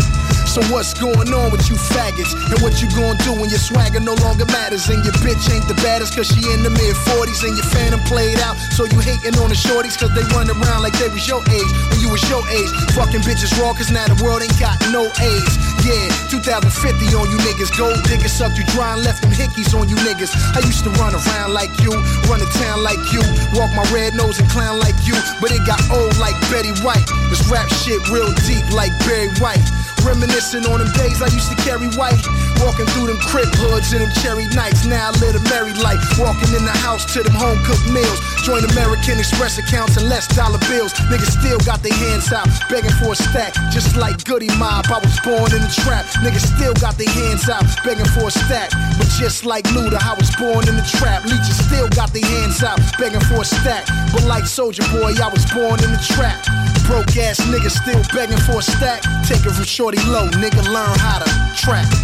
So 0.47 0.63
what's 0.71 0.95
going 0.95 1.33
on 1.35 1.51
with 1.51 1.69
you 1.69 1.77
faggots? 1.77 2.37
And 2.53 2.61
what 2.63 2.79
you 2.81 2.89
gonna 2.95 3.19
do 3.25 3.33
when 3.35 3.51
your 3.51 3.59
swagger 3.59 4.01
no 4.01 4.15
longer 4.23 4.47
matters? 4.47 4.89
And 4.89 5.03
your 5.05 5.15
bitch 5.25 5.43
ain't 5.51 5.67
the 5.67 5.75
baddest 5.83 6.15
cause 6.15 6.29
she 6.29 6.41
in 6.53 6.63
the 6.63 6.71
mid 6.71 6.95
40s 7.11 7.43
and 7.43 7.57
your 7.57 7.67
phantom 7.75 8.01
played 8.07 8.39
out. 8.41 8.55
So 8.77 8.85
you 8.85 9.01
hating 9.01 9.35
on 9.43 9.49
the 9.51 9.59
shorties 9.59 9.99
cause 9.99 10.13
they 10.15 10.23
run 10.37 10.47
around 10.47 10.83
like 10.83 10.95
they 11.01 11.09
was 11.09 11.27
your 11.27 11.43
age 11.51 11.71
when 11.91 11.99
you 12.01 12.09
was 12.13 12.23
your 12.31 12.45
age. 12.53 12.71
Fucking 12.95 13.27
bitches 13.27 13.51
raw 13.59 13.73
cause 13.75 13.91
now 13.91 14.07
the 14.07 14.19
world 14.23 14.43
ain't 14.43 14.55
got 14.61 14.79
no 14.95 15.11
age. 15.19 15.53
Yeah, 15.83 16.09
2050 16.31 16.71
on 17.19 17.27
you 17.29 17.39
niggas. 17.45 17.75
Gold 17.77 17.99
diggers 18.07 18.33
sucked 18.33 18.57
you 18.57 18.65
dry 18.73 18.95
and 18.95 19.03
left 19.03 19.23
them 19.23 19.33
hickeys 19.33 19.75
on 19.75 19.89
you 19.89 19.97
niggas. 20.07 20.33
I 20.55 20.63
used 20.65 20.85
to 20.85 20.91
run 21.03 21.13
around 21.13 21.53
like 21.53 21.73
you, 21.83 21.93
run 22.31 22.41
a 22.41 22.49
town 22.63 22.83
like 22.83 23.01
you, 23.13 23.21
walk 23.59 23.75
my 23.75 23.85
red 23.93 24.15
nose 24.15 24.39
and 24.39 24.49
clown 24.49 24.79
like 24.79 24.97
you. 25.03 25.17
But 25.41 25.51
it 25.53 25.67
got 25.67 25.83
old 25.91 26.17
like 26.23 26.39
Betty 26.49 26.73
White. 26.87 27.05
This 27.29 27.43
rap 27.51 27.69
shit 27.83 28.01
real 28.09 28.31
deep 28.47 28.65
like 28.71 28.95
Barry 29.05 29.29
White. 29.43 29.61
Reminiscing 30.05 30.69
on 30.69 30.85
them 30.85 30.93
days 30.93 31.25
I 31.25 31.33
used 31.33 31.49
to 31.49 31.59
carry 31.65 31.89
white. 31.97 32.21
Walking 32.61 32.85
through 32.93 33.09
them 33.09 33.19
crib 33.25 33.49
hoods 33.57 33.93
and 33.97 34.05
them 34.05 34.13
cherry 34.21 34.47
nights. 34.53 34.85
Now 34.85 35.09
I 35.09 35.13
live 35.19 35.35
a 35.35 35.43
married 35.49 35.81
life. 35.81 36.01
Walking 36.21 36.53
in 36.53 36.65
the 36.65 36.77
house 36.85 37.09
to 37.17 37.25
them 37.25 37.33
home 37.33 37.57
cooked 37.65 37.89
meals. 37.89 38.21
Join 38.45 38.61
American 38.77 39.19
Express 39.19 39.57
accounts 39.57 39.97
and 39.97 40.09
less 40.09 40.29
dollar 40.29 40.61
bills. 40.69 40.93
Niggas 41.09 41.41
still 41.41 41.59
got 41.65 41.83
their 41.83 41.97
hands 41.97 42.33
out, 42.33 42.47
begging 42.69 42.93
for 43.01 43.13
a 43.13 43.17
stack. 43.17 43.57
Just 43.73 43.97
like 43.97 44.23
Goodie 44.25 44.53
Mob, 44.61 44.85
I 44.93 45.01
was 45.01 45.17
born 45.25 45.49
in 45.57 45.65
the 45.65 45.73
trap. 45.73 46.05
Niggas 46.21 46.45
still 46.57 46.75
got 46.77 47.01
their 47.01 47.09
hands 47.09 47.49
out, 47.49 47.65
begging 47.85 48.09
for 48.13 48.29
a 48.29 48.31
stack. 48.31 48.71
But 49.01 49.09
just 49.17 49.45
like 49.49 49.65
Luda, 49.73 49.97
I 49.97 50.13
was 50.15 50.29
born 50.37 50.69
in 50.69 50.77
the 50.77 50.87
trap. 51.01 51.25
Leeches 51.25 51.57
still 51.65 51.89
got 51.89 52.13
their 52.13 52.25
hands 52.25 52.63
out, 52.63 52.79
begging 53.01 53.25
for 53.33 53.41
a 53.41 53.45
stack. 53.45 53.89
But 54.13 54.25
like 54.25 54.45
Soulja 54.45 54.85
Boy, 54.93 55.17
I 55.17 55.29
was 55.33 55.49
born 55.49 55.81
in 55.81 55.91
the 55.91 56.03
trap. 56.05 56.45
Broke 56.85 57.17
ass 57.17 57.41
niggas 57.49 57.81
still 57.81 58.03
begging 58.13 58.37
for 58.45 58.61
a 58.61 58.63
stack. 58.63 59.01
Take 59.25 59.41
it 59.47 59.53
from 59.57 59.65
shorty 59.65 59.94
low, 60.07 60.29
nigga, 60.29 60.65
learn 60.73 60.99
how 60.99 61.19
to 61.19 61.31
trap. 61.57 62.04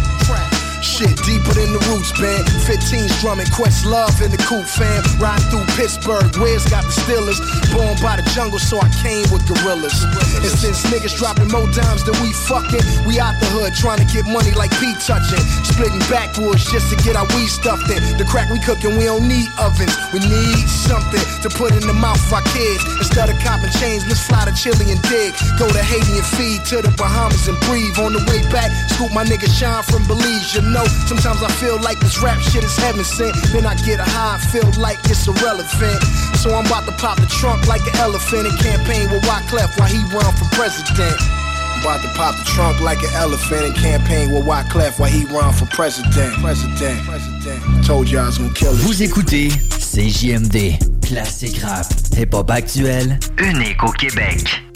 Shit 1.01 1.17
deeper 1.25 1.57
than 1.57 1.73
the 1.73 1.81
roots 1.89 2.13
band. 2.13 2.45
15's 2.69 3.09
drumming, 3.25 3.49
Questlove 3.49 4.21
in 4.21 4.29
the 4.29 4.37
coop 4.37 4.69
fam. 4.69 5.01
Riding 5.17 5.49
through 5.49 5.65
Pittsburgh, 5.73 6.29
where's 6.37 6.61
got 6.69 6.85
the 6.85 6.93
Steelers? 6.93 7.41
Born 7.73 7.97
by 8.05 8.21
the 8.21 8.25
jungle, 8.37 8.61
so 8.61 8.77
I 8.77 8.85
came 9.01 9.25
with 9.33 9.41
gorillas. 9.49 9.97
And 10.45 10.53
since 10.53 10.85
niggas 10.93 11.17
dropping 11.17 11.49
more 11.49 11.65
dimes 11.73 12.05
than 12.05 12.13
we 12.21 12.29
fucking, 12.45 12.85
we 13.09 13.17
out 13.17 13.33
the 13.41 13.49
hood 13.49 13.73
trying 13.73 13.97
to 13.97 14.05
get 14.13 14.29
money 14.29 14.53
like 14.53 14.69
P 14.77 14.93
touching. 15.01 15.41
Splitting 15.65 16.05
backwoods 16.05 16.69
just 16.69 16.93
to 16.93 16.95
get 17.01 17.17
our 17.17 17.25
weed 17.33 17.49
stuffed 17.49 17.89
in. 17.89 17.97
The 18.21 18.25
crack 18.29 18.53
we 18.53 18.61
cooking, 18.61 18.93
we 18.93 19.09
don't 19.09 19.25
need 19.25 19.49
ovens. 19.57 19.97
We 20.13 20.21
need 20.21 20.69
something 20.69 21.25
to 21.41 21.49
put 21.49 21.73
in 21.73 21.81
the 21.81 21.97
mouth 21.97 22.21
of 22.29 22.45
our 22.45 22.45
kids. 22.53 22.85
Instead 23.01 23.33
of 23.33 23.41
copping 23.41 23.73
chains, 23.81 24.05
let's 24.05 24.21
fly 24.21 24.45
to 24.45 24.53
Chile 24.53 24.85
and 24.93 25.01
dig. 25.09 25.33
Go 25.57 25.65
to 25.65 25.81
Haiti 25.81 26.21
and 26.21 26.29
feed 26.37 26.61
to 26.69 26.85
the 26.85 26.93
Bahamas 26.93 27.49
and 27.49 27.57
breathe. 27.65 27.97
On 27.97 28.13
the 28.13 28.21
way 28.29 28.45
back, 28.53 28.69
scoop 28.93 29.09
my 29.17 29.25
nigga 29.25 29.49
Shine 29.49 29.81
from 29.81 30.05
Belize. 30.05 30.53
You 30.53 30.61
know, 30.61 30.85
sometimes 31.07 31.43
I 31.43 31.51
feel 31.59 31.79
like 31.81 31.99
this 31.99 32.21
rap 32.21 32.39
shit 32.39 32.63
is 32.63 32.75
heaven 32.77 33.03
sent. 33.03 33.35
Then 33.51 33.65
I 33.65 33.75
get 33.83 33.99
a 33.99 34.07
high 34.07 34.35
and 34.35 34.43
feel 34.51 34.67
like 34.81 34.97
it's 35.05 35.27
irrelevant. 35.27 36.01
So 36.37 36.53
I'm 36.53 36.65
about 36.65 36.85
to 36.85 36.95
pop 36.97 37.19
the 37.19 37.27
trunk 37.27 37.67
like 37.67 37.81
an 37.87 37.95
elephant 37.97 38.47
and 38.47 38.57
campaign 38.59 39.09
with 39.11 39.23
Wyclef 39.23 39.77
while 39.77 39.89
he 39.89 40.01
run 40.13 40.31
for 40.37 40.47
president. 40.55 41.17
I'm 41.19 41.81
about 41.81 42.01
to 42.03 42.09
pop 42.15 42.35
the 42.37 42.45
trunk 42.45 42.79
like 42.81 42.99
an 43.03 43.13
elephant 43.15 43.63
and 43.65 43.75
campaign 43.75 44.31
with 44.31 44.45
Wyclef 44.45 44.99
while 44.99 45.09
he 45.09 45.25
run 45.25 45.53
for 45.53 45.65
president. 45.67 46.33
President. 46.41 46.99
President. 47.05 47.85
Told 47.85 48.09
you 48.09 48.19
I 48.19 48.25
was 48.27 48.37
gonna 48.37 48.53
kill 48.53 48.73
it. 48.73 48.81
Vous 48.81 49.01
écoutez 49.01 49.49
CJMD. 49.79 50.77
Classique 51.05 51.61
rap. 51.63 51.85
Hip-hop 52.15 52.49
actuel. 52.51 53.19
Unique 53.37 53.83
au 53.83 53.91
Québec. 53.91 54.70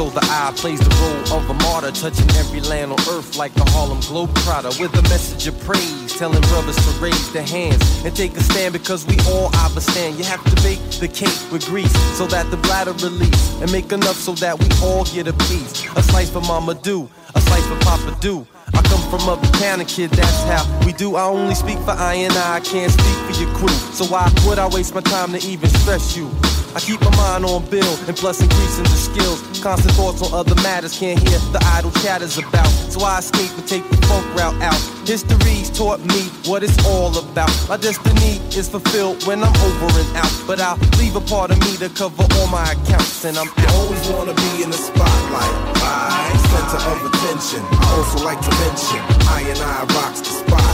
So 0.00 0.08
the 0.08 0.24
eye 0.32 0.50
plays 0.56 0.80
the 0.80 0.94
role 1.02 1.38
of 1.38 1.50
a 1.50 1.54
martyr, 1.62 1.90
touching 1.90 2.30
every 2.40 2.62
land 2.62 2.90
on 2.90 2.98
earth 3.10 3.36
like 3.36 3.52
the 3.52 3.64
Harlem 3.72 3.98
Globetrotter, 3.98 4.72
with 4.80 4.94
a 4.94 5.02
message 5.12 5.46
of 5.46 5.54
praise, 5.60 6.16
telling 6.16 6.40
brothers 6.48 6.76
to 6.76 6.90
raise 7.04 7.30
their 7.34 7.44
hands 7.44 7.82
and 8.02 8.16
take 8.16 8.34
a 8.34 8.40
stand 8.40 8.72
because 8.72 9.06
we 9.06 9.18
all 9.28 9.54
understand. 9.56 10.16
You 10.16 10.24
have 10.24 10.42
to 10.44 10.56
bake 10.62 10.80
the 11.04 11.08
cake 11.08 11.38
with 11.52 11.66
grease 11.66 11.92
so 12.16 12.26
that 12.28 12.50
the 12.50 12.56
bladder 12.56 12.94
release 13.04 13.60
and 13.60 13.70
make 13.70 13.92
enough 13.92 14.16
so 14.16 14.32
that 14.36 14.58
we 14.58 14.68
all 14.82 15.04
get 15.04 15.28
a 15.28 15.34
piece. 15.50 15.84
A 15.94 16.02
slice 16.02 16.30
for 16.30 16.40
Mama 16.40 16.76
Do, 16.76 17.06
a 17.34 17.40
slice 17.42 17.66
for 17.66 17.78
Papa 17.80 18.16
Do. 18.22 18.46
I 18.72 18.80
come 18.80 19.02
from 19.10 19.28
uptown, 19.28 19.80
and 19.80 19.88
kid, 19.88 20.12
that's 20.12 20.42
how 20.44 20.64
we 20.86 20.94
do. 20.94 21.16
I 21.16 21.24
only 21.24 21.54
speak 21.54 21.78
for 21.80 21.90
I 21.90 22.14
and 22.14 22.32
I, 22.32 22.56
I 22.56 22.60
can't 22.60 22.90
speak 22.90 23.16
for 23.26 23.34
your 23.42 23.52
crew. 23.54 23.76
So 23.92 24.06
why 24.06 24.32
would 24.46 24.58
I 24.58 24.66
waste 24.68 24.94
my 24.94 25.02
time 25.02 25.32
to 25.32 25.46
even 25.46 25.68
stress 25.68 26.16
you? 26.16 26.30
I 26.74 26.80
keep 26.80 27.00
my 27.00 27.10
mind 27.16 27.44
on 27.44 27.64
bill 27.66 27.94
and 28.06 28.16
plus 28.16 28.40
increasing 28.40 28.84
the 28.84 28.98
skills. 28.98 29.42
Constant 29.60 29.94
thoughts 29.94 30.22
on 30.22 30.32
other 30.32 30.54
matters, 30.62 30.96
can't 30.98 31.18
hear 31.18 31.38
the 31.50 31.60
idle 31.74 31.90
chatters 32.02 32.38
about. 32.38 32.68
So 32.90 33.02
I 33.02 33.18
escape 33.18 33.50
and 33.58 33.66
take 33.66 33.88
the 33.90 33.96
funk 34.06 34.26
route 34.38 34.60
out. 34.62 34.78
History's 35.06 35.70
taught 35.70 36.00
me 36.00 36.30
what 36.46 36.62
it's 36.62 36.78
all 36.86 37.16
about. 37.18 37.50
My 37.68 37.76
destiny 37.76 38.38
is 38.56 38.68
fulfilled 38.68 39.26
when 39.26 39.42
I'm 39.42 39.56
over 39.66 39.90
and 39.98 40.16
out. 40.16 40.32
But 40.46 40.60
I'll 40.60 40.78
leave 40.98 41.16
a 41.16 41.20
part 41.20 41.50
of 41.50 41.58
me 41.60 41.76
to 41.78 41.88
cover 41.90 42.22
all 42.38 42.46
my 42.46 42.62
accounts, 42.72 43.24
and 43.24 43.36
I'm 43.36 43.48
out. 43.48 43.74
always 43.74 44.08
wanna 44.08 44.34
be 44.34 44.62
in 44.62 44.70
the 44.70 44.78
spotlight. 44.78 45.54
I 45.82 46.30
center 46.50 46.80
of 46.90 46.98
attention. 47.10 47.62
I 47.70 47.86
also 47.98 48.24
like 48.24 48.40
to 48.40 48.52
mention 48.62 49.00
I 49.26 49.40
and 49.42 49.58
I 49.58 49.84
rocks 49.94 50.20
the 50.20 50.32
spot. 50.38 50.69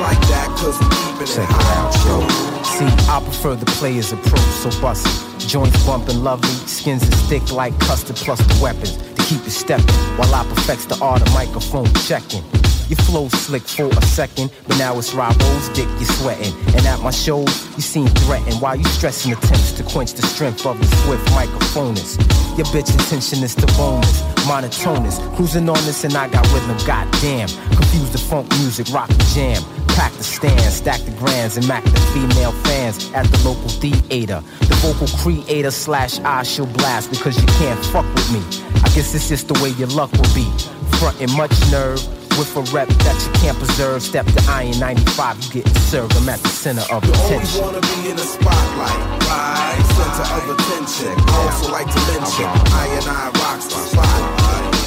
Like 0.00 0.20
that 0.28 0.48
cause 0.58 0.78
we 0.78 0.86
keeping 0.90 1.26
Check 1.26 1.48
it 1.48 1.66
out, 1.72 1.94
yo. 2.04 2.62
See, 2.62 2.84
I 3.08 3.20
prefer 3.22 3.54
the 3.54 3.64
player's 3.64 4.12
approach, 4.12 4.40
so 4.40 4.70
bust 4.80 5.06
it. 5.06 5.48
Joints 5.48 5.84
bumping 5.86 6.22
lovely, 6.22 6.50
skins 6.66 7.02
is 7.02 7.14
thick 7.28 7.50
like 7.50 7.78
custard, 7.80 8.16
plus 8.16 8.38
the 8.38 8.62
weapons 8.62 8.96
to 8.96 9.22
keep 9.22 9.40
it 9.46 9.50
stepping. 9.50 9.94
While 10.18 10.34
I 10.34 10.44
perfects 10.44 10.84
the 10.84 10.98
art 11.02 11.22
of 11.22 11.32
microphone 11.32 11.92
checking. 12.06 12.44
Your 12.88 12.98
flow 12.98 13.28
slick 13.28 13.62
for 13.62 13.88
a 13.88 14.02
second, 14.02 14.52
but 14.68 14.78
now 14.78 14.96
it's 14.96 15.12
Robo's 15.12 15.68
dick 15.70 15.88
you're 15.98 16.04
sweating. 16.04 16.54
And 16.76 16.86
at 16.86 17.00
my 17.00 17.10
shows, 17.10 17.66
you 17.74 17.82
seem 17.82 18.06
threatened 18.06 18.60
while 18.60 18.76
you 18.76 18.84
stressing 18.84 19.32
attempts 19.32 19.72
to 19.72 19.82
quench 19.82 20.12
the 20.12 20.22
strength 20.22 20.64
of 20.64 20.78
the 20.78 20.86
swift 21.02 21.26
microphonist. 21.30 22.18
Your 22.56 22.66
bitch 22.66 22.92
intention 22.92 23.42
is 23.42 23.56
to 23.56 23.66
bonus, 23.76 24.22
monotonous. 24.46 25.18
Cruising 25.34 25.68
on 25.68 25.82
this 25.84 26.04
and 26.04 26.14
I 26.14 26.28
got 26.28 26.46
rhythm, 26.52 26.76
goddamn. 26.86 27.48
Confuse 27.74 28.10
the 28.12 28.18
funk 28.18 28.48
music, 28.58 28.88
rock 28.94 29.08
the 29.08 29.32
jam. 29.34 29.62
Pack 29.88 30.12
the 30.12 30.24
stand, 30.24 30.60
stack 30.72 31.00
the 31.00 31.10
grands, 31.12 31.56
and 31.56 31.66
mac 31.66 31.82
the 31.82 32.00
female 32.14 32.52
fans 32.62 33.10
at 33.14 33.26
the 33.26 33.48
local 33.48 33.68
theater. 33.68 34.42
The 34.60 34.74
vocal 34.76 35.08
creator 35.18 35.72
slash 35.72 36.20
I 36.20 36.44
shall 36.44 36.66
blast 36.66 37.10
because 37.10 37.36
you 37.40 37.46
can't 37.58 37.84
fuck 37.86 38.06
with 38.14 38.30
me. 38.30 38.40
I 38.84 38.88
guess 38.94 39.12
it's 39.14 39.28
just 39.28 39.48
the 39.48 39.54
way 39.60 39.70
your 39.70 39.88
luck 39.88 40.12
will 40.12 40.34
be. 40.34 40.46
Frontin' 40.98 41.32
much 41.36 41.52
nerve, 41.72 42.00
with 42.38 42.56
a 42.56 42.62
rep 42.74 42.88
that 42.88 43.16
you 43.24 43.32
can't 43.40 43.56
preserve. 43.58 44.02
Step 44.02 44.26
to 44.26 44.42
Iron 44.48 44.78
95, 44.78 45.42
you 45.44 45.62
getting 45.62 45.74
served. 45.82 46.14
I'm 46.16 46.28
at 46.28 46.38
the 46.40 46.48
center 46.48 46.82
of 46.92 47.04
You 47.04 47.12
attention. 47.12 47.60
wanna 47.62 47.80
be 47.80 48.10
in 48.10 48.16
the 48.16 48.22
spotlight, 48.22 49.00
right? 49.28 49.80
Center 49.96 50.26
of 50.36 50.44
attention. 50.58 51.12
I 51.16 51.36
also 51.50 51.72
like 51.72 51.86
to 51.88 52.00
mention, 52.12 52.44
I 52.44 52.86
and 52.98 53.06
I 53.08 53.30
rocks 53.40 53.66
the 53.66 53.80
spot. 53.88 54.06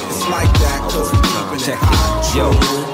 It's 0.10 0.28
like 0.30 0.52
that, 0.60 0.80
cause 0.92 1.12
we 1.12 1.18
keeping 1.22 1.60
it 1.60 1.66
Check 1.66 1.80
hot. 1.82 2.26
it. 2.26 2.36
Yo, 2.36 2.52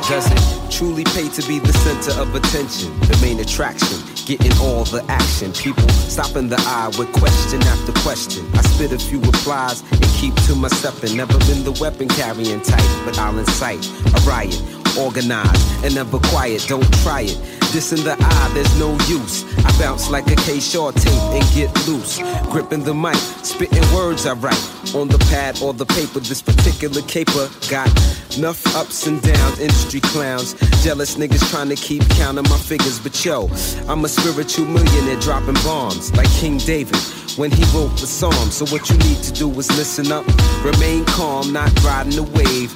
does 0.07 0.27
it 0.31 0.71
truly 0.71 1.03
pay 1.03 1.27
to 1.29 1.41
be 1.47 1.59
the 1.59 1.73
center 1.73 2.19
of 2.21 2.33
attention? 2.35 2.97
The 3.01 3.17
main 3.21 3.39
attraction, 3.39 3.97
getting 4.25 4.51
all 4.59 4.83
the 4.85 5.03
action. 5.07 5.51
People 5.53 5.87
stopping 5.89 6.49
the 6.49 6.57
eye 6.57 6.91
with 6.97 7.11
question 7.13 7.61
after 7.63 7.91
question. 8.01 8.45
I 8.53 8.61
spit 8.61 8.91
a 8.91 8.97
few 8.97 9.19
replies 9.21 9.81
and 9.91 10.03
keep 10.19 10.35
to 10.47 10.55
myself 10.55 11.03
and 11.03 11.15
never 11.15 11.37
been 11.39 11.63
the 11.63 11.77
weapon 11.79 12.07
carrying 12.07 12.61
type, 12.61 13.05
but 13.05 13.17
I'll 13.19 13.37
incite 13.37 13.85
a 13.87 14.19
riot. 14.27 14.84
Organized 14.97 15.83
and 15.83 15.93
never 15.95 16.19
quiet, 16.19 16.65
don't 16.67 16.89
try 17.03 17.21
it. 17.21 17.37
This 17.73 17.91
in 17.91 18.03
the 18.05 18.15
eye, 18.17 18.51
there's 18.53 18.79
no 18.79 18.93
use. 19.07 19.43
I 19.65 19.77
bounce 19.77 20.09
like 20.09 20.27
a 20.31 20.35
K 20.35 20.59
short 20.59 20.95
tape 20.95 21.13
and 21.13 21.43
get 21.53 21.69
loose. 21.87 22.19
Gripping 22.49 22.83
the 22.83 22.93
mic, 22.93 23.15
spitting 23.43 23.83
words 23.93 24.25
I 24.25 24.33
write 24.33 24.95
on 24.95 25.09
the 25.09 25.17
pad 25.29 25.61
or 25.61 25.73
the 25.73 25.85
paper. 25.85 26.19
This 26.19 26.41
particular 26.41 27.01
caper 27.01 27.49
got 27.69 27.89
enough 28.37 28.65
ups 28.75 29.07
and 29.07 29.21
downs. 29.21 29.59
Industry 29.59 29.99
clowns, 29.99 30.53
jealous 30.83 31.15
niggas 31.15 31.49
trying 31.51 31.69
to 31.69 31.75
keep 31.75 32.07
counting 32.11 32.47
my 32.49 32.57
figures. 32.57 32.99
But 32.99 33.13
yo, 33.25 33.49
I'm 33.89 34.05
a 34.05 34.07
spiritual 34.07 34.65
millionaire 34.67 35.19
dropping 35.19 35.55
bombs 35.65 36.15
like 36.15 36.29
King 36.31 36.57
David 36.59 36.95
when 37.37 37.51
he 37.51 37.63
wrote 37.77 37.91
the 37.99 38.07
psalm. 38.07 38.51
So 38.51 38.65
what 38.67 38.89
you 38.89 38.97
need 38.99 39.21
to 39.23 39.33
do 39.33 39.49
is 39.59 39.69
listen 39.77 40.11
up, 40.11 40.25
remain 40.63 41.03
calm, 41.05 41.51
not 41.51 41.71
riding 41.83 42.15
the 42.15 42.23
wave. 42.23 42.71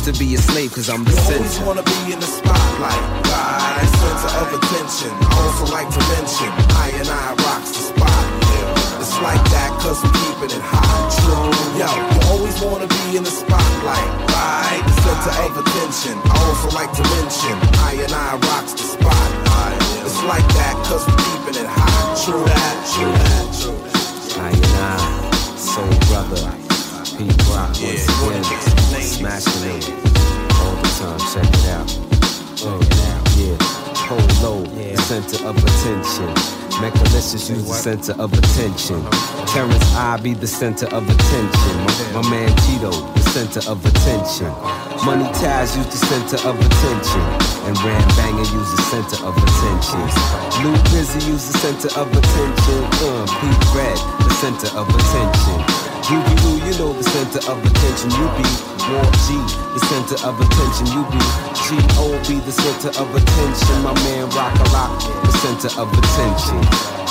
Refuse 0.00 0.18
to 0.18 0.24
be 0.24 0.34
a 0.34 0.38
slave, 0.38 0.72
cause 0.72 0.88
I'm 0.88 1.04
the 1.04 1.12
You 1.12 1.18
always 1.18 1.52
center. 1.52 1.66
wanna 1.66 1.82
be 1.82 2.12
in 2.12 2.20
the 2.20 2.26
spotlight, 2.26 3.04
right? 3.28 3.88
Center 4.00 4.32
of 4.40 4.48
attention. 4.56 5.12
I 5.12 5.36
also 5.44 5.64
like 5.76 5.90
to 5.92 6.00
mention, 6.16 6.48
I 6.72 6.88
and 6.96 7.08
I 7.08 7.36
rocks 7.44 7.70
the 7.76 7.82
spot. 7.92 8.24
It's 8.96 9.20
like 9.20 9.44
that, 9.52 9.70
cause 9.82 10.00
we 10.00 10.08
keeping 10.24 10.56
it 10.56 10.64
hot. 10.64 11.12
True. 11.20 11.52
Yo, 11.76 11.84
you 11.84 12.20
always 12.32 12.56
wanna 12.64 12.88
be 12.88 13.16
in 13.18 13.24
the 13.24 13.30
spotlight, 13.30 14.10
right? 14.32 14.80
Center 15.04 15.34
of 15.44 15.52
attention. 15.60 16.16
I 16.24 16.36
also 16.48 16.68
like 16.72 16.92
to 16.96 17.04
mention, 17.20 17.54
I 17.84 18.00
and 18.00 18.12
I 18.14 18.40
rocks 18.48 18.72
the 18.72 18.86
spot. 18.96 19.28
It's 20.06 20.22
like 20.24 20.48
that, 20.56 20.80
cause 20.88 21.04
we 21.04 21.12
keeping 21.28 21.56
it 21.60 21.68
hot. 21.68 22.16
True 22.24 22.44
that, 22.48 22.76
true 22.94 23.12
that, 23.20 23.46
true 23.60 23.76
that. 23.84 24.40
I 24.40 24.50
and 24.56 24.76
I, 24.80 25.56
soul 25.60 25.92
brother, 26.08 26.69
Pete 27.20 27.48
Rock, 27.52 27.76
again, 27.76 27.98
smashing 29.04 29.76
it 29.76 29.84
all 30.56 30.72
the 30.80 30.88
time. 30.96 31.20
Check 31.28 31.44
it 31.52 31.68
out. 31.68 31.88
Check 32.56 32.80
it 32.80 32.96
out. 33.12 33.20
Yeah, 33.36 33.60
Polo, 34.08 34.64
the 34.64 34.96
center 34.96 35.44
of 35.46 35.56
attention. 35.60 36.32
Mechalicious 36.80 37.50
use 37.50 37.68
the 37.68 37.74
center 37.74 38.12
of 38.12 38.32
attention. 38.32 39.04
Terrence 39.52 39.84
I 39.92 40.16
be 40.22 40.32
the 40.32 40.46
center 40.46 40.86
of 40.96 41.04
attention. 41.10 41.76
My, 41.84 42.22
my 42.22 42.30
man 42.30 42.56
Tito, 42.64 42.90
the 42.90 43.20
center 43.36 43.68
of 43.68 43.84
attention. 43.84 44.48
Money 45.04 45.28
Taz 45.36 45.76
use 45.76 45.92
the 45.92 46.00
center 46.00 46.40
of 46.48 46.56
attention. 46.56 47.20
And 47.68 47.76
Ram 47.84 48.00
Banger 48.16 48.48
use 48.48 48.70
the 48.72 48.82
center 48.88 49.20
of 49.28 49.36
attention. 49.36 50.00
Lou 50.64 50.72
Busy 50.88 51.20
use 51.30 51.52
the 51.52 51.58
center 51.58 52.00
of 52.00 52.08
attention. 52.08 52.80
Uh, 53.04 53.28
Pete 53.44 53.74
Red, 53.76 53.98
the 54.24 54.32
center 54.40 54.72
of 54.74 54.88
attention. 54.88 55.89
Lou, 56.10 56.58
you 56.66 56.74
know 56.74 56.92
the 56.92 57.06
center 57.06 57.38
of 57.46 57.62
attention. 57.62 58.10
You 58.18 58.26
be 58.34 58.42
Walt 58.90 59.14
G, 59.30 59.38
the 59.70 59.82
center 59.86 60.18
of 60.26 60.34
attention. 60.42 60.90
You 60.90 61.06
be 61.06 61.22
G.O.B, 61.54 62.42
the 62.42 62.50
center 62.50 62.90
of 62.98 63.14
attention. 63.14 63.74
My 63.86 63.94
man 64.02 64.26
Rock 64.34 64.58
a 64.58 64.66
Rock, 64.74 64.98
the 65.22 65.34
center 65.38 65.70
of 65.78 65.86
attention. 65.94 66.58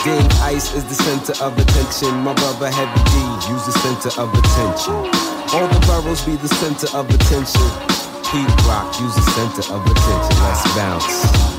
Ding 0.03 0.27
Ice 0.43 0.75
is 0.75 0.83
the 0.83 0.99
center 0.99 1.31
of 1.39 1.57
attention. 1.57 2.11
My 2.27 2.33
brother 2.33 2.69
Heavy 2.69 2.99
D, 3.07 3.15
use 3.47 3.63
the 3.71 3.75
center 3.79 4.11
of 4.19 4.27
attention. 4.35 4.95
All 5.55 5.67
the 5.71 5.79
boroughs 5.87 6.25
be 6.25 6.35
the 6.35 6.51
center 6.59 6.91
of 6.91 7.07
attention. 7.07 7.71
Pete 8.27 8.51
Rock, 8.67 8.99
use 8.99 9.15
the 9.15 9.27
center 9.31 9.63
of 9.73 9.79
attention. 9.87 10.35
Let's 10.43 10.75
bounce. 10.75 11.58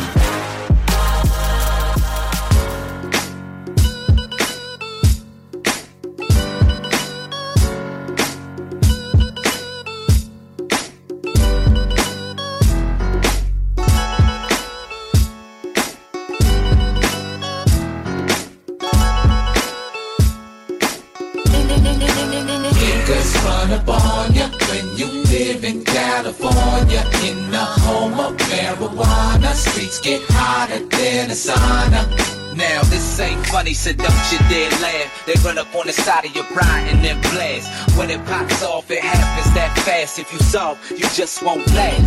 Don't 33.89 34.31
you 34.31 34.37
dare 34.47 34.69
laugh. 34.79 35.25
They 35.25 35.33
run 35.43 35.57
up 35.57 35.73
on 35.73 35.87
the 35.87 35.93
side 35.93 36.25
of 36.25 36.35
your 36.35 36.45
ride 36.53 36.87
and 36.87 37.03
then 37.03 37.19
blast. 37.33 37.97
When 37.97 38.11
it 38.11 38.23
pops 38.25 38.61
off, 38.63 38.91
it 38.91 39.01
happens 39.01 39.53
that 39.55 39.75
fast. 39.79 40.19
If 40.19 40.31
you 40.31 40.39
soft, 40.39 40.91
you 40.91 41.07
just 41.15 41.41
won't 41.41 41.65
last. 41.73 42.05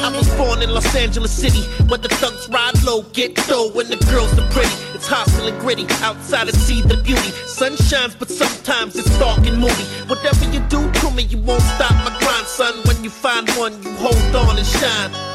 I 0.00 0.16
was 0.16 0.28
born 0.36 0.62
in 0.62 0.70
Los 0.70 0.94
Angeles 0.94 1.32
City, 1.32 1.62
where 1.88 1.98
the 1.98 2.08
thugs 2.08 2.48
ride 2.48 2.80
low, 2.84 3.02
get 3.12 3.34
dough, 3.48 3.72
and 3.74 3.88
the 3.88 3.98
girls 4.06 4.32
are 4.38 4.48
pretty. 4.50 4.74
It's 4.94 5.08
hostile 5.08 5.48
and 5.48 5.58
gritty, 5.60 5.86
outside 6.02 6.46
to 6.46 6.54
see 6.54 6.80
the 6.82 6.96
beauty. 6.98 7.30
Sun 7.46 7.76
shines, 7.76 8.14
but 8.14 8.28
sometimes 8.28 8.94
it's 8.94 9.10
dark 9.18 9.44
and 9.46 9.58
moody. 9.58 9.84
Whatever 10.06 10.44
you 10.52 10.60
do 10.68 10.90
to 10.92 11.10
me, 11.10 11.24
you 11.24 11.38
won't 11.38 11.62
stop 11.62 11.92
my 12.04 12.16
grind, 12.20 12.46
son. 12.46 12.74
When 12.84 13.02
you 13.02 13.10
find 13.10 13.50
one, 13.58 13.82
you 13.82 13.90
hold 13.94 14.36
on 14.36 14.58
and 14.58 14.66
shine. 14.66 15.29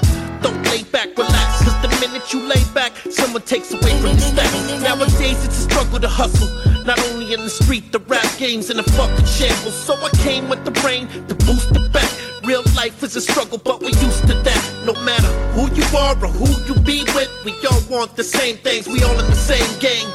Don't 0.46 0.64
lay 0.66 0.84
back, 0.84 1.18
relax, 1.18 1.64
cause 1.64 1.82
the 1.82 1.88
minute 2.00 2.32
you 2.32 2.40
lay 2.48 2.64
back, 2.76 2.94
someone 3.10 3.42
takes 3.42 3.74
away 3.74 3.98
from 3.98 4.12
your 4.12 4.20
stacks. 4.20 4.80
Nowadays 4.80 5.44
it's 5.44 5.58
a 5.58 5.62
struggle 5.64 6.00
to 6.00 6.08
hustle. 6.08 6.48
Not 6.86 7.00
only 7.10 7.34
in 7.34 7.42
the 7.42 7.50
street, 7.50 7.92
the 7.92 7.98
rap 7.98 8.28
game's 8.38 8.70
in 8.70 8.78
a 8.78 8.84
fucking 8.84 9.26
shambles. 9.26 9.74
So 9.74 9.96
I 9.96 10.12
came 10.18 10.48
with 10.48 10.64
the 10.64 10.70
brain 10.70 11.08
to 11.30 11.34
boost 11.34 11.74
the 11.74 11.90
back. 11.92 12.12
Real 12.44 12.62
life 12.76 13.02
is 13.02 13.16
a 13.16 13.22
struggle, 13.22 13.58
but 13.58 13.82
we're 13.82 13.98
used 14.06 14.28
to 14.28 14.36
that. 14.36 14.84
No 14.86 14.94
matter 15.02 15.32
who 15.54 15.66
you 15.74 15.98
are 15.98 16.14
or 16.14 16.30
who 16.30 16.46
you 16.68 16.80
be 16.82 17.04
with, 17.16 17.32
we 17.44 17.54
all 17.66 17.82
want 17.90 18.16
the 18.16 18.24
same 18.24 18.58
things. 18.58 18.86
We 18.86 19.02
all 19.02 19.18
in 19.20 19.26
the 19.26 19.34
same 19.34 19.80
gang. 19.80 20.06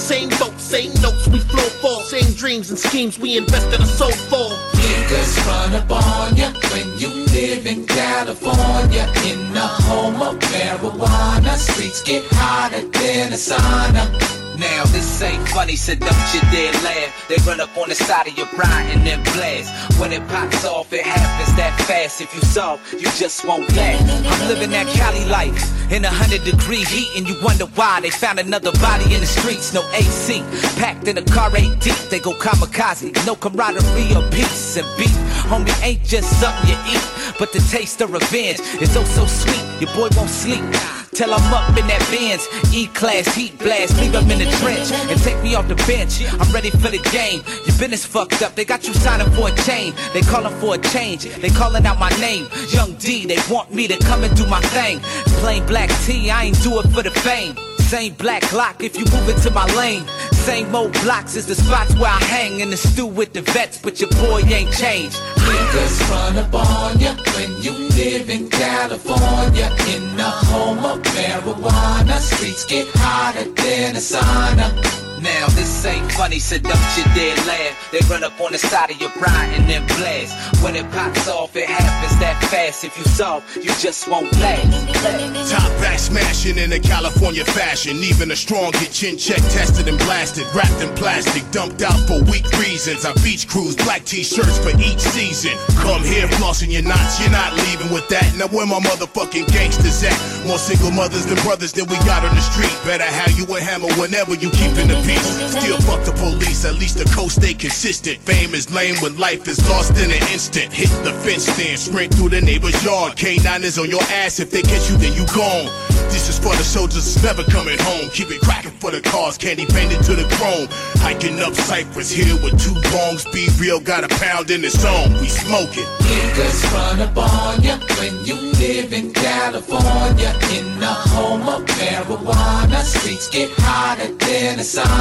Same 0.00 0.30
boat, 0.40 0.58
same 0.58 0.92
notes, 1.02 1.28
we 1.28 1.38
flow 1.38 1.68
for. 1.82 2.02
Same 2.02 2.32
dreams 2.34 2.70
and 2.70 2.78
schemes, 2.78 3.18
we 3.18 3.36
invest 3.36 3.66
in 3.72 3.80
a 3.80 3.86
soul 3.86 4.10
for. 4.10 4.48
Niggas 4.74 5.46
run 5.46 5.74
up 5.74 5.90
on 5.90 6.36
ya 6.36 6.50
when 6.72 6.98
you 6.98 7.08
live 7.26 7.66
in 7.66 7.86
California. 7.86 9.06
In 9.26 9.52
the 9.52 9.60
home 9.60 10.20
of 10.22 10.38
marijuana, 10.38 11.54
streets 11.56 12.02
get 12.02 12.24
hotter 12.32 12.80
than 12.88 13.32
a 13.32 13.36
sauna. 13.36 14.39
Now 14.60 14.84
this 14.92 15.22
ain't 15.22 15.48
funny, 15.48 15.74
so 15.74 15.94
don't 15.94 16.34
you 16.34 16.40
dare 16.52 16.70
laugh. 16.84 17.28
They 17.28 17.36
run 17.48 17.62
up 17.62 17.74
on 17.78 17.88
the 17.88 17.94
side 17.94 18.28
of 18.28 18.36
your 18.36 18.46
bride 18.54 18.90
and 18.90 19.06
then 19.06 19.22
blast. 19.32 19.72
When 19.98 20.12
it 20.12 20.20
pops 20.28 20.66
off, 20.66 20.92
it 20.92 21.00
happens 21.00 21.56
that 21.56 21.80
fast. 21.88 22.20
If 22.20 22.34
you 22.34 22.42
soft, 22.42 22.92
you 22.92 23.08
just 23.16 23.42
won't 23.46 23.74
last. 23.74 24.04
I'm 24.26 24.48
living 24.48 24.68
that 24.72 24.86
Cali 24.88 25.24
life 25.24 25.56
in 25.90 26.04
a 26.04 26.10
hundred 26.10 26.44
degree 26.44 26.84
heat, 26.84 27.08
and 27.16 27.26
you 27.26 27.36
wonder 27.42 27.64
why 27.72 28.02
they 28.02 28.10
found 28.10 28.38
another 28.38 28.72
body 28.72 29.14
in 29.14 29.20
the 29.20 29.26
streets. 29.26 29.72
No 29.72 29.80
AC, 29.94 30.42
packed 30.76 31.08
in 31.08 31.16
a 31.16 31.24
car 31.24 31.50
eight 31.56 31.80
deep. 31.80 31.96
They 32.10 32.20
go 32.20 32.34
kamikaze, 32.34 33.16
no 33.26 33.36
camaraderie 33.36 34.14
or 34.14 34.28
peace 34.30 34.76
and 34.76 34.86
beef. 34.98 35.16
Homie, 35.48 35.72
ain't 35.82 36.04
just 36.04 36.38
something 36.38 36.68
you 36.68 36.76
eat, 36.92 37.36
but 37.38 37.50
the 37.54 37.60
taste 37.72 38.02
of 38.02 38.12
revenge 38.12 38.60
is 38.82 38.94
oh 38.94 39.04
so 39.04 39.24
sweet. 39.24 39.64
Your 39.80 39.88
boy 39.96 40.14
won't 40.14 40.28
sleep. 40.28 40.99
Till 41.12 41.34
I'm 41.34 41.52
up 41.52 41.76
in 41.76 41.86
that 41.88 42.06
Benz, 42.10 42.46
E-class, 42.72 43.34
heat 43.34 43.58
blast, 43.58 43.98
leave 44.00 44.12
them 44.12 44.30
in 44.30 44.38
the 44.38 44.50
trench 44.58 44.92
and 44.92 45.20
take 45.20 45.42
me 45.42 45.54
off 45.54 45.66
the 45.66 45.74
bench. 45.86 46.22
I'm 46.40 46.52
ready 46.52 46.70
for 46.70 46.88
the 46.88 47.02
game. 47.10 47.42
Your 47.66 47.76
business 47.78 48.06
fucked 48.06 48.42
up, 48.42 48.54
they 48.54 48.64
got 48.64 48.86
you 48.86 48.94
signing 48.94 49.30
for 49.32 49.48
a 49.48 49.54
chain. 49.66 49.92
They 50.12 50.22
calling 50.22 50.54
for 50.60 50.76
a 50.76 50.78
change, 50.78 51.24
they 51.24 51.50
calling 51.50 51.84
out 51.84 51.98
my 51.98 52.10
name. 52.20 52.46
Young 52.70 52.94
D, 52.94 53.26
they 53.26 53.38
want 53.50 53.74
me 53.74 53.88
to 53.88 53.98
come 53.98 54.22
and 54.22 54.34
do 54.36 54.46
my 54.46 54.60
thing. 54.60 55.00
Plain 55.42 55.66
black 55.66 55.90
T, 56.04 56.30
I 56.30 56.44
ain't 56.44 56.62
do 56.62 56.78
it 56.78 56.86
for 56.88 57.02
the 57.02 57.10
fame. 57.10 57.56
Same 57.90 58.14
black 58.14 58.52
lock 58.52 58.84
if 58.84 58.96
you 58.96 59.04
move 59.06 59.28
into 59.28 59.50
my 59.50 59.66
lane. 59.74 60.06
Same 60.30 60.72
old 60.76 60.92
blocks 61.02 61.34
is 61.34 61.46
the 61.46 61.56
spots 61.56 61.92
where 61.96 62.08
I 62.08 62.22
hang 62.22 62.60
in 62.60 62.70
the 62.70 62.76
stew 62.76 63.04
with 63.04 63.32
the 63.32 63.42
vets, 63.42 63.82
but 63.82 64.00
your 64.00 64.10
boy 64.10 64.42
ain't 64.42 64.72
changed. 64.74 65.16
Niggas 65.16 66.08
run 66.08 66.38
up 66.38 66.54
on 66.54 67.00
ya 67.00 67.16
when 67.34 67.60
you 67.60 67.72
live 67.72 68.30
in 68.30 68.48
California. 68.48 69.68
In 69.88 70.16
the 70.16 70.22
home 70.22 70.84
of 70.84 71.02
marijuana, 71.02 72.16
streets 72.20 72.64
get 72.64 72.86
hotter 72.94 73.50
than 73.50 73.96
a 73.96 73.98
sauna. 73.98 75.09
Now 75.22 75.48
this 75.48 75.84
ain't 75.84 76.10
funny, 76.12 76.38
so 76.38 76.56
don't 76.56 76.96
you 76.96 77.04
dare 77.14 77.36
laugh. 77.44 77.76
They 77.92 78.00
run 78.08 78.24
up 78.24 78.40
on 78.40 78.52
the 78.52 78.58
side 78.58 78.90
of 78.90 78.98
your 79.00 79.10
bride 79.10 79.52
and 79.52 79.68
then 79.68 79.86
blast. 79.98 80.32
When 80.62 80.74
it 80.74 80.90
pops 80.92 81.28
off, 81.28 81.54
it 81.56 81.68
happens 81.68 82.18
that 82.20 82.40
fast. 82.44 82.84
If 82.84 82.96
you 82.96 83.04
soft, 83.04 83.56
you 83.56 83.68
just 83.76 84.08
won't 84.08 84.32
last. 84.40 85.52
Top 85.52 85.68
back 85.80 85.98
smashing 85.98 86.56
in 86.56 86.72
a 86.72 86.80
California 86.80 87.44
fashion. 87.44 87.96
Even 87.98 88.30
a 88.30 88.36
strong 88.36 88.70
get 88.72 88.92
chin 88.92 89.18
check 89.18 89.42
tested 89.52 89.88
and 89.88 89.98
blasted. 89.98 90.46
Wrapped 90.54 90.80
in 90.80 90.88
plastic, 90.96 91.44
dumped 91.50 91.82
out 91.82 92.00
for 92.08 92.22
weak 92.24 92.48
reasons. 92.56 93.04
I 93.04 93.12
beach 93.20 93.46
cruise, 93.46 93.76
black 93.76 94.04
t-shirts 94.04 94.56
for 94.58 94.72
each 94.80 95.00
season. 95.00 95.52
Come 95.84 96.02
here, 96.02 96.28
flossing 96.40 96.72
your 96.72 96.82
knots, 96.82 97.20
you're 97.20 97.30
not 97.30 97.52
leaving 97.68 97.92
with 97.92 98.08
that. 98.08 98.24
Now 98.36 98.48
where 98.48 98.66
my 98.66 98.80
motherfucking 98.80 99.52
gangsters 99.52 100.02
at? 100.02 100.16
More 100.46 100.58
single 100.58 100.92
mothers 100.92 101.26
than 101.26 101.36
brothers 101.44 101.72
than 101.72 101.84
we 101.88 101.96
got 102.08 102.24
on 102.24 102.34
the 102.34 102.40
street. 102.40 102.72
Better 102.88 103.04
have 103.04 103.36
you 103.36 103.44
a 103.54 103.60
hammer 103.60 103.92
whenever 104.00 104.32
you 104.32 104.48
keeping 104.48 104.88
the. 104.88 105.09
Still 105.16 105.80
fuck 105.80 106.04
the 106.04 106.12
police, 106.12 106.64
at 106.64 106.74
least 106.74 106.98
the 106.98 107.04
coast 107.14 107.42
stay 107.42 107.54
consistent. 107.54 108.18
Fame 108.18 108.54
is 108.54 108.72
lame 108.72 108.96
when 108.96 109.16
life 109.18 109.48
is 109.48 109.58
lost 109.68 109.96
in 109.98 110.10
an 110.10 110.22
instant. 110.32 110.72
Hit 110.72 110.90
the 111.04 111.12
fence 111.24 111.46
stand, 111.46 111.78
sprint 111.78 112.14
through 112.14 112.30
the 112.30 112.40
neighbor's 112.40 112.78
yard. 112.84 113.16
K9 113.16 113.62
is 113.62 113.78
on 113.78 113.90
your 113.90 114.02
ass, 114.10 114.40
if 114.40 114.50
they 114.50 114.62
catch 114.62 114.90
you, 114.90 114.96
then 114.96 115.12
you 115.14 115.26
gone. 115.34 115.66
This 116.10 116.28
is 116.28 116.38
for 116.38 116.54
the 116.56 116.64
soldiers 116.64 117.04
that's 117.06 117.22
never 117.22 117.48
coming 117.50 117.78
home. 117.80 118.10
Keep 118.10 118.30
it 118.30 118.40
cracking 118.40 118.72
for 118.72 118.90
the 118.90 119.00
cars, 119.00 119.38
candy 119.38 119.66
painted 119.66 120.02
to 120.04 120.14
the 120.14 120.26
chrome. 120.36 120.66
Hiking 121.02 121.38
up 121.40 121.54
Cypress 121.54 122.10
Hill 122.10 122.36
with 122.42 122.58
two 122.60 122.74
bongs. 122.90 123.30
Be 123.32 123.48
real, 123.58 123.80
got 123.80 124.04
a 124.04 124.08
pound 124.18 124.50
in 124.50 124.62
the 124.62 124.70
zone. 124.70 125.12
We 125.20 125.28
smoking. 125.28 125.86
Niggas 126.10 126.72
run 126.74 127.00
up 127.00 127.16
on 127.16 127.62
ya 127.62 127.78
when 127.98 128.24
you 128.24 128.34
live 128.58 128.92
in 128.92 129.12
California. 129.12 130.34
In 130.50 130.66
the 130.80 130.94
home 131.14 131.48
of 131.48 131.64
marijuana, 131.66 132.82
streets 132.82 133.28
get 133.30 133.50
hotter 133.58 134.12
than 134.14 134.58
a 134.58 134.62
sauna. 134.62 134.99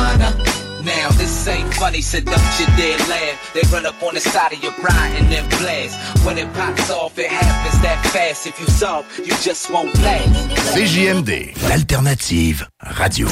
Now 0.84 1.10
this 1.18 1.48
ain't 1.48 1.74
funny, 1.76 2.02
so 2.02 2.20
don't 2.20 2.60
you 2.60 2.66
dare 2.78 2.98
laugh. 3.10 3.54
They 3.54 3.62
run 3.72 3.86
up 3.86 4.02
on 4.02 4.14
the 4.16 4.22
side 4.22 4.54
of 4.54 4.64
your 4.64 4.72
bride 4.82 5.14
and 5.18 5.30
then 5.30 5.48
blast. 5.60 5.96
When 6.26 6.38
it 6.38 6.52
pops 6.54 6.90
off, 6.90 7.20
it 7.20 7.30
happens 7.30 7.82
that 7.82 8.04
fast. 8.08 8.48
If 8.48 8.60
you 8.60 8.66
soft, 8.68 9.20
you 9.20 9.34
just 9.44 9.70
won't 9.70 9.94
last. 10.02 10.30
CJMD, 10.74 11.54
l'alternative 11.68 12.66
radio. 12.82 13.28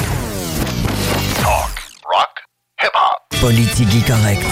Talk, 1.41 1.71
rock, 2.13 2.43
hip-hop. 2.79 3.39
Politique 3.39 4.05
correct. 4.05 4.43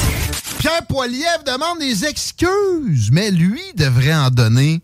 Pierre 0.60 0.86
Poilievre 0.88 1.44
demande 1.46 1.80
des 1.80 2.06
excuses, 2.06 3.12
mais 3.12 3.30
lui 3.30 3.62
devrait 3.76 4.16
en 4.16 4.30
donner 4.30 4.82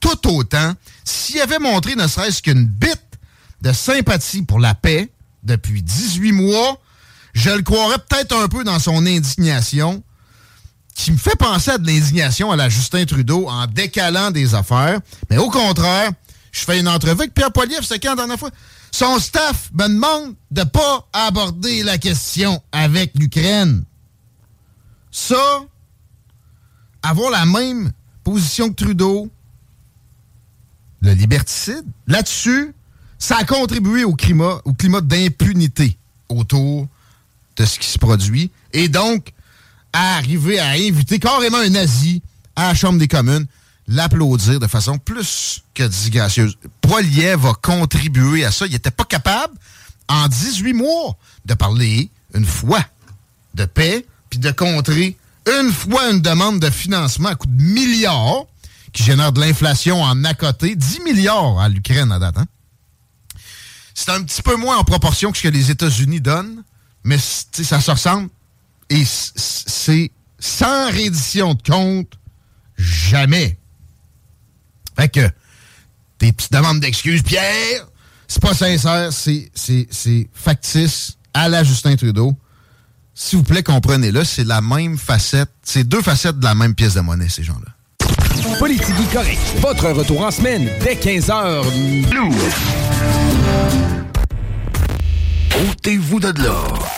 tout 0.00 0.26
autant 0.28 0.72
s'il 1.04 1.40
avait 1.40 1.58
montré 1.58 1.94
ne 1.94 2.06
serait-ce 2.06 2.42
qu'une 2.42 2.64
bite 2.64 3.18
de 3.60 3.72
sympathie 3.72 4.42
pour 4.42 4.58
la 4.58 4.74
paix 4.74 5.10
depuis 5.42 5.82
18 5.82 6.32
mois. 6.32 6.80
Je 7.32 7.50
le 7.50 7.62
croirais 7.62 7.98
peut-être 7.98 8.36
un 8.36 8.48
peu 8.48 8.64
dans 8.64 8.78
son 8.78 9.06
indignation, 9.06 10.02
qui 10.94 11.12
me 11.12 11.16
fait 11.16 11.36
penser 11.36 11.70
à 11.70 11.78
de 11.78 11.86
l'indignation 11.86 12.50
à 12.50 12.56
la 12.56 12.68
Justin 12.68 13.04
Trudeau 13.04 13.48
en 13.48 13.66
décalant 13.66 14.30
des 14.30 14.54
affaires. 14.54 15.00
Mais 15.30 15.38
au 15.38 15.48
contraire, 15.50 16.10
je 16.52 16.60
fais 16.60 16.80
une 16.80 16.88
entrevue 16.88 17.20
avec 17.22 17.34
Pierre 17.34 17.52
Poilievre, 17.52 17.84
c'est 17.84 17.98
quand 18.00 18.10
la 18.10 18.16
dernière 18.16 18.38
fois? 18.38 18.50
Son 18.90 19.18
staff 19.20 19.70
me 19.72 19.86
demande 19.88 20.34
de 20.50 20.64
pas 20.64 21.08
aborder 21.12 21.82
la 21.84 21.96
question 21.96 22.60
avec 22.72 23.12
l'Ukraine. 23.16 23.84
Ça, 25.12 25.62
avoir 27.02 27.30
la 27.30 27.46
même 27.46 27.92
position 28.24 28.68
que 28.70 28.74
Trudeau, 28.74 29.30
le 31.00 31.12
liberticide, 31.12 31.84
là-dessus, 32.06 32.74
ça 33.20 33.36
a 33.36 33.44
contribué 33.44 34.02
au 34.02 34.14
climat, 34.14 34.60
au 34.64 34.72
climat 34.72 35.02
d'impunité 35.02 35.96
autour 36.28 36.88
de 37.56 37.64
ce 37.64 37.78
qui 37.78 37.86
se 37.86 37.98
produit. 37.98 38.50
Et 38.72 38.88
donc, 38.88 39.32
à 39.92 40.16
arriver 40.16 40.58
à 40.58 40.70
inviter 40.70 41.18
carrément 41.18 41.58
un 41.58 41.68
nazi 41.68 42.22
à 42.56 42.68
la 42.68 42.74
Chambre 42.74 42.98
des 42.98 43.08
communes, 43.08 43.46
l'applaudir 43.86 44.58
de 44.58 44.66
façon 44.66 44.98
plus 44.98 45.62
que 45.74 45.82
disgracieuse. 45.82 46.56
Poiliev 46.80 47.40
va 47.40 47.52
contribuer 47.54 48.44
à 48.44 48.50
ça. 48.50 48.66
Il 48.66 48.72
n'était 48.72 48.90
pas 48.90 49.04
capable, 49.04 49.54
en 50.08 50.26
18 50.26 50.72
mois, 50.72 51.16
de 51.44 51.54
parler 51.54 52.10
une 52.34 52.46
fois 52.46 52.84
de 53.54 53.64
paix, 53.66 54.06
puis 54.30 54.38
de 54.38 54.50
contrer 54.50 55.16
une 55.46 55.72
fois 55.72 56.10
une 56.10 56.20
demande 56.20 56.60
de 56.60 56.70
financement 56.70 57.28
à 57.28 57.34
coût 57.34 57.48
de 57.48 57.62
milliards, 57.62 58.44
qui 58.92 59.02
génère 59.02 59.32
de 59.32 59.40
l'inflation 59.40 60.02
en 60.02 60.24
à 60.24 60.34
côté, 60.34 60.74
10 60.74 61.00
milliards 61.00 61.58
à 61.58 61.68
l'Ukraine 61.68 62.12
à 62.12 62.18
date. 62.18 62.38
Hein? 62.38 62.46
C'est 64.02 64.12
un 64.12 64.22
petit 64.22 64.40
peu 64.40 64.56
moins 64.56 64.78
en 64.78 64.84
proportion 64.84 65.30
que 65.30 65.36
ce 65.36 65.42
que 65.42 65.48
les 65.48 65.70
États-Unis 65.70 66.22
donnent, 66.22 66.62
mais 67.04 67.18
ça 67.18 67.82
se 67.82 67.90
ressemble. 67.90 68.30
Et 68.88 69.04
c'est 69.04 70.10
sans 70.38 70.86
reddition 70.86 71.52
de 71.52 71.60
compte, 71.62 72.18
jamais. 72.78 73.58
Fait 74.98 75.10
que, 75.10 75.28
tes 76.16 76.32
petites 76.32 76.50
demandes 76.50 76.80
d'excuses, 76.80 77.22
Pierre, 77.22 77.86
c'est 78.26 78.40
pas 78.40 78.54
sincère, 78.54 79.10
c'est 79.12 80.30
factice 80.32 81.18
à 81.34 81.50
la 81.50 81.62
Justin 81.62 81.96
Trudeau. 81.96 82.34
S'il 83.14 83.40
vous 83.40 83.44
plaît, 83.44 83.62
comprenez-le, 83.62 84.24
c'est 84.24 84.44
la 84.44 84.62
même 84.62 84.96
facette, 84.96 85.50
c'est 85.62 85.84
deux 85.84 86.00
facettes 86.00 86.38
de 86.38 86.44
la 86.44 86.54
même 86.54 86.74
pièce 86.74 86.94
de 86.94 87.00
monnaie, 87.00 87.28
ces 87.28 87.42
gens-là. 87.42 87.74
Politique 88.58 88.94
correct. 89.12 89.40
Votre 89.58 89.90
retour 89.90 90.22
en 90.22 90.30
semaine 90.30 90.70
dès 90.80 90.94
15h. 90.94 91.66
Ôtez-vous 95.68 96.20
de 96.20 96.42
l'or. 96.42 96.88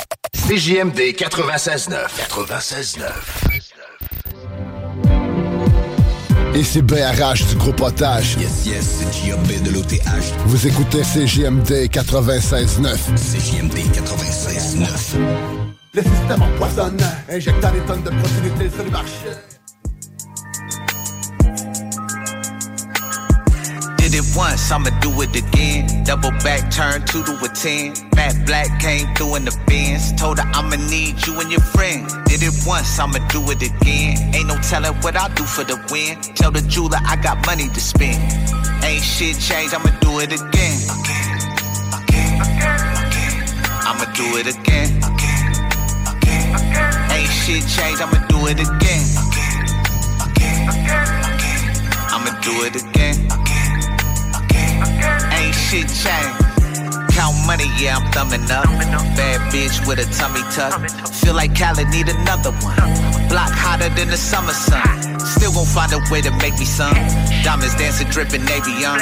CJMD 0.47 1.17
96.9. 1.17 1.97
96.9. 2.31 3.03
Et 6.55 6.63
c'est 6.63 6.83
BRH 6.83 7.45
du 7.49 7.57
groupe 7.57 7.81
Otage. 7.81 8.37
Yes, 8.39 8.67
yes, 8.67 9.01
c'est 9.01 9.13
JMB 9.13 9.65
de 9.65 9.71
l'OTH. 9.71 9.99
Vous 10.47 10.65
écoutez 10.69 11.03
CJMD 11.03 11.89
96.9. 11.91 13.17
CJMD 13.17 13.79
96.9. 13.97 15.17
Le 15.95 16.03
système 16.03 16.43
empoisonne, 16.43 17.01
injectant 17.29 17.73
des 17.73 17.81
tonnes 17.81 18.05
de 18.05 18.11
protéines 18.11 18.71
sur 18.71 18.85
le 18.85 18.91
marché. 18.91 19.52
Did 24.03 24.17
it 24.17 24.27
once, 24.35 24.69
I'ma 24.73 24.91
do 24.99 25.15
it 25.23 25.31
again. 25.37 25.87
Double 26.03 26.33
back, 26.43 26.73
turn 26.73 27.07
two 27.07 27.23
to 27.23 27.39
a 27.39 27.49
ten. 27.49 27.95
Matt 28.17 28.35
Black 28.45 28.67
came 28.81 29.07
through 29.15 29.37
in 29.37 29.45
the 29.45 29.57
Benz. 29.69 30.13
Told 30.15 30.41
her 30.41 30.49
I'ma 30.59 30.75
need 30.91 31.25
you 31.25 31.39
and 31.39 31.53
your 31.53 31.61
friend. 31.61 32.11
Did 32.27 32.43
it 32.43 32.67
once, 32.67 32.99
I'ma 32.99 33.21
do 33.29 33.39
it 33.53 33.63
again. 33.63 34.35
Ain't 34.35 34.49
no 34.49 34.57
telling 34.59 34.93
what 35.03 35.15
I'll 35.15 35.33
do 35.35 35.45
for 35.45 35.63
the 35.63 35.79
win. 35.93 36.21
Tell 36.35 36.51
the 36.51 36.63
jeweler 36.63 36.99
I 37.07 37.15
got 37.15 37.47
money 37.47 37.69
to 37.69 37.81
spend. 37.81 38.19
Ain't 38.83 39.05
shit 39.05 39.39
changed, 39.39 39.73
I'ma 39.73 39.95
do 40.01 40.19
it 40.19 40.35
again. 40.35 40.79
Again, 40.99 41.39
again, 41.95 42.43
again. 43.07 43.39
I'ma 43.87 44.05
do 44.19 44.27
it 44.35 44.51
again. 44.51 44.99
Again, 44.99 45.47
again, 46.11 46.47
again. 46.59 47.11
Ain't 47.15 47.31
shit 47.31 47.63
changed, 47.71 48.03
I'ma 48.03 48.19
do 48.27 48.51
it 48.51 48.59
again. 48.59 49.07
Again, 49.31 49.63
again, 50.27 51.07
again. 51.23 51.63
I'ma 52.11 52.35
do 52.43 52.67
it 52.67 52.75
again, 52.75 53.15
again. 53.31 53.52
Ain't 55.33 55.55
shit 55.55 55.89
changed. 55.89 56.39
count 57.13 57.37
money, 57.47 57.69
yeah, 57.79 57.97
I'm 57.97 58.11
thumbing 58.13 58.45
up. 58.51 58.67
Bad 59.17 59.41
bitch 59.53 59.87
with 59.87 59.99
a 59.99 60.07
tummy 60.17 60.43
tuck. 60.51 60.75
Feel 61.23 61.35
like 61.35 61.55
Khaled 61.55 61.89
need 61.89 62.09
another 62.09 62.53
one. 62.65 62.77
Block 63.29 63.53
hotter 63.53 63.89
than 63.91 64.09
the 64.09 64.17
summer 64.17 64.53
sun. 64.53 65.21
Still 65.21 65.53
gon' 65.53 65.67
find 65.67 65.93
a 65.93 66.01
way 66.11 66.21
to 66.21 66.31
make 66.39 66.55
me 66.59 66.65
some. 66.65 66.95
Diamonds 67.45 67.75
dancing, 67.77 68.09
dripping 68.09 68.45
navy 68.45 68.85
on. 68.85 69.01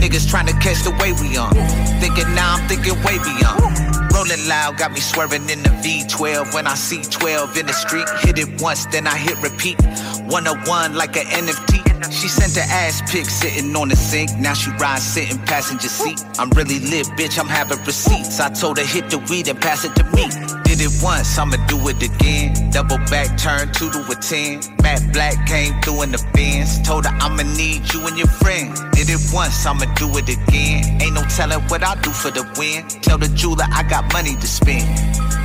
Niggas 0.00 0.26
tryna 0.30 0.54
catch 0.60 0.82
the 0.82 0.94
way 1.02 1.12
we 1.20 1.36
on. 1.36 1.52
Thinking 2.00 2.34
now, 2.34 2.56
I'm 2.56 2.68
thinking 2.68 2.94
way 3.02 3.18
beyond. 3.18 3.74
Rolling 4.12 4.48
loud, 4.48 4.78
got 4.78 4.92
me 4.92 5.00
swerving 5.00 5.48
in 5.50 5.62
the 5.62 5.70
V12. 5.82 6.54
When 6.54 6.66
I 6.66 6.74
see 6.74 7.02
12 7.02 7.56
in 7.58 7.66
the 7.66 7.72
street, 7.72 8.08
hit 8.20 8.38
it 8.38 8.60
once, 8.60 8.86
then 8.86 9.06
I 9.06 9.16
hit 9.16 9.40
repeat. 9.42 9.80
101 10.26 10.94
like 10.94 11.16
an 11.16 11.26
NFT. 11.26 11.97
She 12.10 12.28
sent 12.28 12.54
her 12.56 12.72
ass 12.72 13.02
pic 13.10 13.26
sitting 13.26 13.74
on 13.76 13.88
the 13.88 13.96
sink. 13.96 14.30
Now 14.38 14.54
she 14.54 14.70
ride 14.72 15.00
sitting 15.00 15.38
passenger 15.46 15.88
seat. 15.88 16.24
I'm 16.38 16.50
really 16.50 16.78
lit, 16.80 17.06
bitch. 17.18 17.38
I'm 17.38 17.48
having 17.48 17.78
receipts. 17.84 18.40
I 18.40 18.50
told 18.50 18.78
her 18.78 18.84
hit 18.84 19.10
the 19.10 19.18
weed 19.30 19.48
and 19.48 19.60
pass 19.60 19.84
it 19.84 19.94
to 19.96 20.04
me. 20.14 20.28
Did 20.64 20.80
it 20.80 21.02
once, 21.02 21.38
I'ma 21.38 21.56
do 21.66 21.76
it 21.88 22.02
again. 22.02 22.70
Double 22.70 22.98
back, 23.10 23.36
turn 23.38 23.72
two 23.72 23.90
to 23.90 24.00
a 24.10 24.14
ten. 24.14 24.60
Matt 24.82 25.12
Black 25.12 25.46
came 25.46 25.80
through 25.80 26.02
in 26.02 26.12
the 26.12 26.24
Benz. 26.34 26.80
Told 26.82 27.06
her 27.06 27.16
I'ma 27.20 27.42
need 27.56 27.92
you 27.92 28.06
and 28.06 28.16
your 28.18 28.28
friend. 28.28 28.74
Did 28.92 29.10
it 29.10 29.20
once, 29.32 29.66
I'ma 29.66 29.86
do 29.94 30.06
it 30.18 30.28
again. 30.28 31.02
Ain't 31.02 31.14
no 31.14 31.22
telling 31.24 31.60
what 31.68 31.82
I'll 31.82 32.00
do 32.00 32.10
for 32.10 32.30
the 32.30 32.44
win. 32.58 32.86
Tell 33.02 33.18
the 33.18 33.28
jeweler 33.28 33.66
I 33.72 33.82
got 33.82 34.12
money 34.12 34.36
to 34.36 34.46
spend. 34.46 34.86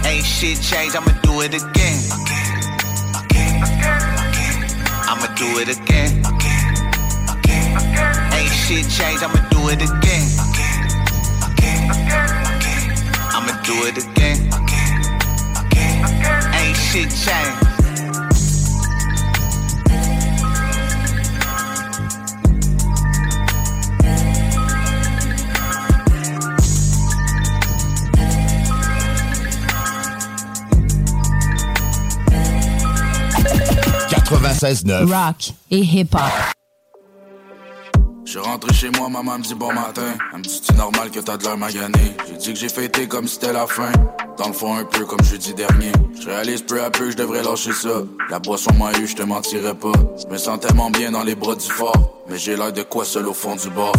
Ain't 0.06 0.26
shit 0.26 0.62
changed, 0.62 0.96
I'ma 0.96 1.14
do 1.24 1.42
it 1.42 1.54
again. 1.56 2.04
I'ma 5.16 5.28
do 5.36 5.60
it 5.60 5.70
again. 5.70 6.26
Ain't 8.34 8.52
shit 8.52 8.90
changed, 8.90 9.24
I'ma 9.24 9.48
do 9.52 9.70
it 9.70 9.80
again. 9.80 10.28
I'ma 13.32 13.62
do 13.62 13.86
it 13.86 13.98
again. 14.00 14.50
Ain't 16.56 16.78
shit 16.78 17.12
changed. 17.12 17.73
Rock 34.30 35.54
et 35.70 35.80
hip-hop. 35.80 36.22
Je 38.26 38.32
suis 38.32 38.40
rentré 38.40 38.74
chez 38.74 38.90
moi, 38.92 39.10
maman 39.10 39.38
me 39.38 39.44
dit 39.44 39.54
bon 39.54 39.74
matin. 39.74 40.02
Elle 40.32 40.40
me 40.40 40.44
dit 40.44 40.62
c'est 40.64 40.76
normal 40.78 41.12
que 41.12 41.20
t'as 41.20 41.38
de 41.38 41.44
l'air 41.44 41.58
magané. 41.58 42.16
J'ai 42.28 42.38
dit 42.38 42.54
que 42.54 42.60
j'ai 42.60 42.70
fêté 42.70 43.08
comme 43.08 43.28
si 43.28 43.36
c'était 43.36 43.54
la 43.54 43.68
fin. 43.68 43.92
Dans 44.38 44.48
le 44.48 44.54
fond, 44.54 44.76
un 44.76 44.86
peu 44.86 45.06
comme 45.06 45.24
jeudi 45.24 45.54
dernier. 45.54 45.92
Je 46.20 46.28
réalise 46.28 46.64
peu 46.64 46.82
à 46.82 46.90
peu 46.90 47.06
que 47.06 47.12
je 47.12 47.18
devrais 47.18 47.44
lâcher 47.44 47.74
ça. 47.74 48.02
La 48.30 48.40
boisson 48.40 48.74
m'a 48.74 48.92
eu, 48.98 49.08
je 49.08 49.16
te 49.16 49.24
mentirais 49.24 49.76
pas. 49.76 49.92
Je 50.22 50.32
me 50.32 50.38
sens 50.38 50.60
tellement 50.60 50.90
bien 50.90 51.12
dans 51.12 51.24
les 51.24 51.36
bras 51.36 51.56
du 51.56 51.70
fort. 51.70 52.24
Mais 52.30 52.38
j'ai 52.38 52.56
l'air 52.56 52.72
de 52.72 52.82
quoi 52.84 53.06
seul 53.06 53.28
au 53.28 53.34
fond 53.34 53.56
du 53.56 53.70
bord? 53.70 53.94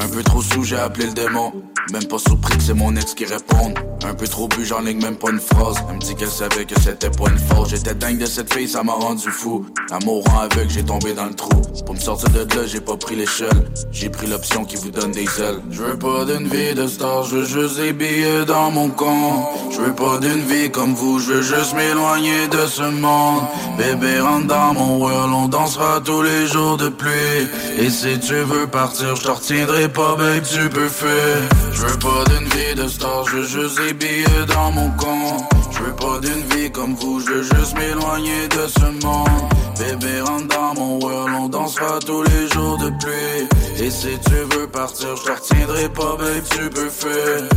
Un 0.00 0.08
peu 0.08 0.22
trop 0.22 0.42
sous, 0.42 0.62
j'ai 0.62 0.78
appelé 0.78 1.06
le 1.06 1.12
démon. 1.14 1.52
Même 1.92 2.06
pas 2.06 2.18
surpris 2.18 2.56
que 2.56 2.62
c'est 2.62 2.74
mon 2.74 2.94
ex 2.94 3.14
qui 3.14 3.24
réponde. 3.24 3.74
Un 4.04 4.14
peu 4.14 4.26
trop 4.26 4.46
bu, 4.48 4.64
j'en 4.64 4.80
ligne 4.80 5.02
même 5.02 5.16
pas 5.16 5.30
une 5.30 5.40
phrase. 5.40 5.76
Elle 5.88 5.96
me 5.96 6.00
dit 6.00 6.14
qu'elle 6.14 6.28
savait 6.28 6.64
que 6.64 6.80
c'était 6.80 7.10
pas 7.10 7.28
une 7.28 7.38
force. 7.38 7.70
J'étais 7.70 7.94
dingue 7.94 8.18
de 8.18 8.26
cette 8.26 8.52
fille, 8.54 8.68
ça 8.68 8.82
m'a 8.82 8.92
rendu 8.92 9.28
fou. 9.28 9.66
Amour 9.90 10.24
rend 10.26 10.40
aveugle, 10.40 10.70
j'ai 10.70 10.84
tombé 10.84 11.14
dans 11.14 11.26
le 11.26 11.34
trou. 11.34 11.50
Pour 11.84 11.94
me 11.94 12.00
sortir 12.00 12.30
de 12.30 12.38
là, 12.38 12.66
j'ai 12.66 12.80
pas 12.80 12.96
pris 12.96 13.16
l'échelle. 13.16 13.70
J'ai 13.90 14.08
pris 14.08 14.28
l'option 14.28 14.64
qui 14.64 14.76
vous 14.76 14.90
donne 14.90 15.10
des 15.10 15.24
ailes. 15.40 15.60
Je 15.70 15.82
veux 15.82 15.98
pas 15.98 16.24
d'une 16.24 16.46
vie 16.46 16.74
de 16.74 16.86
star, 16.86 17.24
je 17.24 17.36
veux 17.36 17.44
juste 17.44 17.76
des 17.76 17.92
billets 17.92 18.44
dans 18.46 18.70
mon 18.70 18.88
compte. 18.88 19.44
Je 19.70 19.80
veux 19.80 19.94
pas 19.94 20.18
d'une 20.18 20.42
vie 20.42 20.70
comme 20.70 20.94
vous, 20.94 21.18
je 21.18 21.32
veux 21.32 21.42
juste 21.42 21.74
m'éloigner 21.74 22.46
de 22.48 22.66
ce 22.66 22.82
monde. 22.82 23.42
Bébé, 23.76 24.20
rentre 24.20 24.46
dans 24.46 24.74
mon 24.74 24.98
world, 24.98 25.32
on 25.34 25.48
dansera 25.48 26.00
tous 26.04 26.22
les 26.22 26.46
jours 26.46 26.76
de 26.76 26.88
pluie. 26.88 27.48
Et 27.78 27.90
si 27.90 28.18
tu 28.20 28.34
veux 28.34 28.66
partir, 28.66 29.16
je 29.16 29.22
te 29.22 29.30
retiendrai 29.30 29.88
pas, 29.88 30.14
babe, 30.16 30.42
tu 30.42 30.68
peux 30.68 30.88
faire. 30.88 31.38
Je 31.80 31.86
veux 31.86 31.98
pas 31.98 32.24
d'une 32.28 32.46
vie 32.46 32.74
de 32.74 32.86
star, 32.88 33.24
je 33.24 33.36
veux 33.36 33.42
juste 33.42 33.80
des 33.80 33.94
billets 33.94 34.46
dans 34.48 34.70
mon 34.70 34.90
compte. 34.98 35.44
Je 35.70 35.78
veux 35.82 35.96
pas 35.96 36.18
d'une 36.20 36.42
vie 36.54 36.70
comme 36.70 36.94
vous, 36.94 37.20
je 37.20 37.32
veux 37.32 37.42
juste 37.42 37.74
m'éloigner 37.74 38.48
de 38.48 38.66
ce 38.66 39.06
monde. 39.06 39.48
Bébé, 39.78 40.20
rentre 40.20 40.48
dans 40.48 40.74
mon 40.74 41.00
world, 41.00 41.34
on 41.40 41.48
dansera 41.48 41.98
tous 42.00 42.22
les 42.22 42.48
jours 42.48 42.76
de 42.76 42.90
pluie. 43.00 43.82
Et 43.82 43.90
si 43.90 44.18
tu 44.26 44.58
veux 44.58 44.66
partir, 44.66 45.16
je 45.16 45.32
retiendrai 45.32 45.88
pas, 45.88 46.16
babe, 46.18 46.44
tu 46.50 46.68
peux 46.68 46.90
faire. 46.90 47.48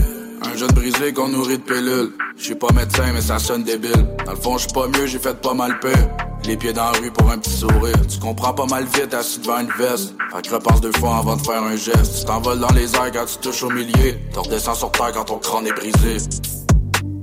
Un 0.42 0.58
jeune 0.58 0.72
brisé 0.72 1.12
qu'on 1.12 1.28
nourrit 1.28 1.58
de 1.58 1.64
pilules. 1.64 2.14
Je 2.38 2.44
suis 2.46 2.56
pas 2.56 2.72
médecin, 2.74 3.12
mais 3.14 3.22
ça 3.22 3.40
sonne 3.40 3.64
débile. 3.66 4.08
Dans 4.26 4.32
le 4.32 4.38
fond, 4.38 4.58
je 4.58 4.64
suis 4.64 4.74
pas 4.74 4.88
mieux, 4.88 5.06
j'ai 5.06 5.20
fait 5.20 5.36
pas 5.42 5.54
mal 5.54 5.78
peur. 5.82 6.33
Les 6.46 6.58
pieds 6.58 6.74
dans 6.74 6.92
la 6.92 7.00
rue 7.00 7.10
pour 7.10 7.32
un 7.32 7.38
petit 7.38 7.52
sourire. 7.52 7.96
Tu 8.08 8.20
comprends 8.20 8.54
pas 8.54 8.66
mal 8.66 8.84
vite 8.84 9.14
assis 9.14 9.40
devant 9.40 9.60
une 9.60 9.72
veste. 9.78 10.14
Fait 10.34 10.42
que 10.42 10.54
repense 10.54 10.82
deux 10.82 10.92
fois 10.92 11.18
avant 11.18 11.38
de 11.38 11.42
faire 11.42 11.64
un 11.64 11.76
geste. 11.76 12.20
Tu 12.20 12.26
t'envoles 12.26 12.60
dans 12.60 12.74
les 12.74 12.94
airs 12.96 13.12
quand 13.14 13.26
tu 13.26 13.38
touches 13.38 13.64
au 13.64 13.70
milieu. 13.70 14.16
Tu 14.34 14.40
redescends 14.40 14.76
sur 14.76 14.92
terre 14.92 15.14
quand 15.14 15.24
ton 15.24 15.38
crâne 15.38 15.68
est 15.68 15.74
brisé. 15.74 16.18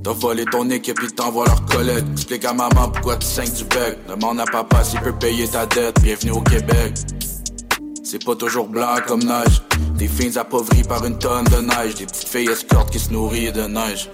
T'as 0.03 0.13
volé 0.13 0.47
ton 0.47 0.71
équipe, 0.71 0.99
ils 1.03 1.13
t'envoient 1.13 1.45
leurs 1.45 1.67
collègues. 1.67 2.07
Explique 2.13 2.47
à 2.47 2.55
maman 2.55 2.89
pourquoi 2.91 3.17
tu 3.17 3.27
saignes 3.27 3.53
du 3.53 3.65
bec. 3.65 3.99
Demande 4.09 4.41
à 4.41 4.47
papa 4.47 4.83
s'il 4.83 5.01
peut 5.01 5.13
payer 5.13 5.47
ta 5.47 5.67
dette. 5.67 6.01
Bienvenue 6.01 6.33
au 6.33 6.41
Québec. 6.41 6.95
C'est 8.03 8.25
pas 8.25 8.35
toujours 8.35 8.69
blanc 8.69 8.95
comme 9.07 9.23
neige. 9.23 9.61
Des 9.97 10.09
fins 10.09 10.41
appauvries 10.41 10.85
par 10.85 11.05
une 11.05 11.19
tonne 11.19 11.45
de 11.45 11.61
neige. 11.61 11.95
Des 11.97 12.07
petites 12.07 12.29
filles 12.29 12.49
escortes 12.49 12.91
qui 12.91 12.99
se 12.99 13.13
nourrissent 13.13 13.53
de 13.53 13.67
neige. 13.67 14.09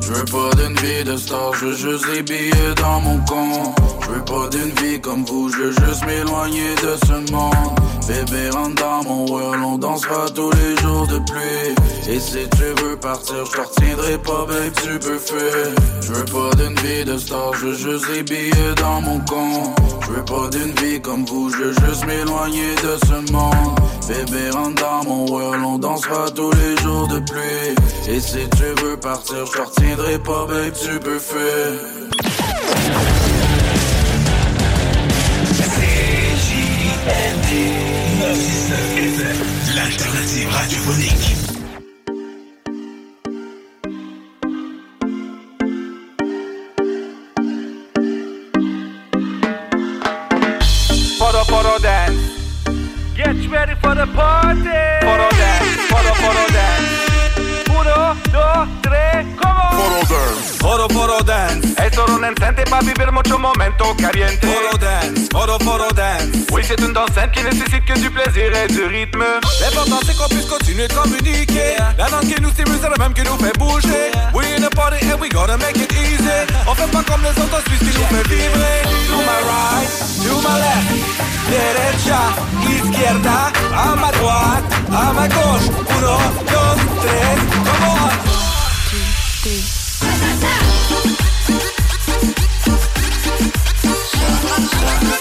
Je 0.00 0.12
veux 0.12 0.24
pas 0.24 0.50
d'une 0.56 0.76
vie 0.76 1.04
de 1.04 1.16
star, 1.16 1.52
je 1.54 1.66
veux 1.66 1.76
juste 1.76 2.06
des 2.12 2.22
billets 2.22 2.74
dans 2.76 3.00
mon 3.00 3.18
compte. 3.24 3.76
Je 4.02 4.10
veux 4.10 4.24
pas 4.24 4.48
d'une 4.48 4.70
vie 4.82 5.00
comme 5.00 5.24
vous, 5.24 5.48
je 5.48 5.56
veux 5.56 5.72
juste 5.72 6.06
m'éloigner 6.06 6.74
de 6.82 6.96
ce 7.06 7.32
monde. 7.32 7.80
Bébé, 8.06 8.50
rentre 8.50 8.80
dans 8.80 9.02
mon 9.02 9.26
world, 9.26 9.62
on 9.64 9.78
dansera 9.78 10.30
tous 10.32 10.50
les 10.52 10.76
jours 10.76 11.06
de 11.08 11.18
pluie. 11.18 11.74
Et 12.08 12.20
si 12.20 12.48
tu 12.56 12.84
veux 12.84 12.96
partir, 12.96 13.44
je 13.44 13.60
retiendrai 13.60 14.18
pas, 14.18 14.46
babe, 14.46 14.72
tu 14.80 14.98
peux 15.00 15.18
faire. 15.18 15.74
Je 16.00 16.12
veux 16.12 16.24
pas 16.24 16.54
d'une 16.54 16.78
vie 16.78 17.04
de 17.04 17.18
star, 17.18 17.52
je 17.54 17.66
veux 17.66 17.74
juste 17.74 18.06
des 18.12 18.22
billets 18.22 18.74
dans 18.76 19.00
mon 19.00 19.18
compte. 19.20 19.76
Je 20.02 20.12
veux 20.12 20.24
pas 20.24 20.48
d'une 20.50 20.72
vie 20.76 21.00
comme 21.00 21.24
vous, 21.24 21.50
je 21.50 21.56
veux 21.56 21.72
juste 21.72 22.06
m'éloigner 22.06 22.74
de 22.76 22.96
ce 23.06 23.32
monde. 23.32 23.80
Bébé, 24.06 24.50
rentre 24.50 24.80
dans 24.80 25.04
mon 25.04 25.26
world, 25.28 25.64
on 25.64 25.78
dansera 25.78 26.30
tous 26.30 26.52
les 26.52 26.76
jours 26.82 27.08
de 27.08 27.18
pluie. 27.18 27.74
Et 28.08 28.20
si 28.20 28.48
tu 28.56 28.84
veux 28.84 28.96
partir, 28.96 29.44
je 29.46 29.62
te 29.86 30.00
retiendrai 30.00 30.18
pas, 30.18 30.46
babe, 30.46 30.72
tu 30.72 30.98
peux 31.00 31.18
faire. 31.18 31.72
L'alternative 39.74 40.48
radiophonique. 40.50 41.36
Photo, 51.18 51.44
photo 51.44 51.78
dance. 51.78 52.12
Get 53.14 53.48
ready 53.50 53.74
for 53.80 53.94
the 53.94 54.06
party. 54.14 54.60
Photo 55.00 55.28
dance, 55.36 55.76
photo, 55.88 56.14
photo 56.14 56.52
dance. 56.52 56.55
Dos, 58.36 58.68
tres, 58.82 59.24
dance. 60.08 60.58
Photo, 60.58 60.88
photo 60.90 61.24
dance. 61.24 61.74
Es 61.82 61.94
solo 61.94 62.16
un 62.16 62.24
instante 62.26 62.64
para 62.64 62.82
vivir 62.82 63.10
mucho 63.10 63.38
momento 63.38 63.96
caliente. 63.96 64.46
Dance, 64.78 65.28
dance. 65.94 66.46
Oui, 66.52 66.62
c'est 66.62 66.78
une 66.80 66.92
danse 66.92 67.16
qui 67.32 67.42
nécessite 67.42 67.86
que 67.86 67.98
du 67.98 68.10
plaisir 68.10 68.54
et 68.54 68.66
du 68.68 68.84
rythme. 68.84 69.24
L'important 69.60 70.00
c'est 70.04 70.14
qu'on 70.18 70.28
puisse 70.28 70.44
continuer 70.44 70.86
de 70.86 70.92
communiquer. 70.92 71.76
La 71.96 72.10
langue 72.10 72.26
qui 72.26 72.38
nous 72.42 72.50
stimule, 72.50 72.78
c'est 72.78 72.90
la 72.90 72.98
même 72.98 73.14
qui 73.14 73.22
nous 73.22 73.38
fait 73.38 73.56
bouger. 73.58 74.10
We 74.34 74.52
in 74.54 74.64
a 74.64 74.68
party 74.68 74.98
and 75.10 75.18
we 75.18 75.30
gotta 75.30 75.56
make 75.56 75.76
it 75.76 75.90
easy. 75.92 76.44
On 76.66 76.74
fait 76.74 76.90
pas 76.90 77.02
comme 77.04 77.22
les 77.22 77.30
autres, 77.42 77.56
on 77.56 77.74
nous 77.84 78.06
fait 78.12 78.28
vibrer. 78.28 78.82
To 79.08 79.16
my 79.16 79.40
right, 79.48 79.88
to 80.24 80.34
my 80.42 80.58
left. 80.60 81.35
derecha, 81.50 82.20
izquierda, 82.68 83.52
ama 83.72 84.10
droite, 84.12 84.74
ama 84.90 85.26
gauche, 85.28 85.70
uno, 85.96 86.18
dos, 86.50 86.78
tres, 87.02 87.38
como 87.64 87.96
Thank 94.88 95.15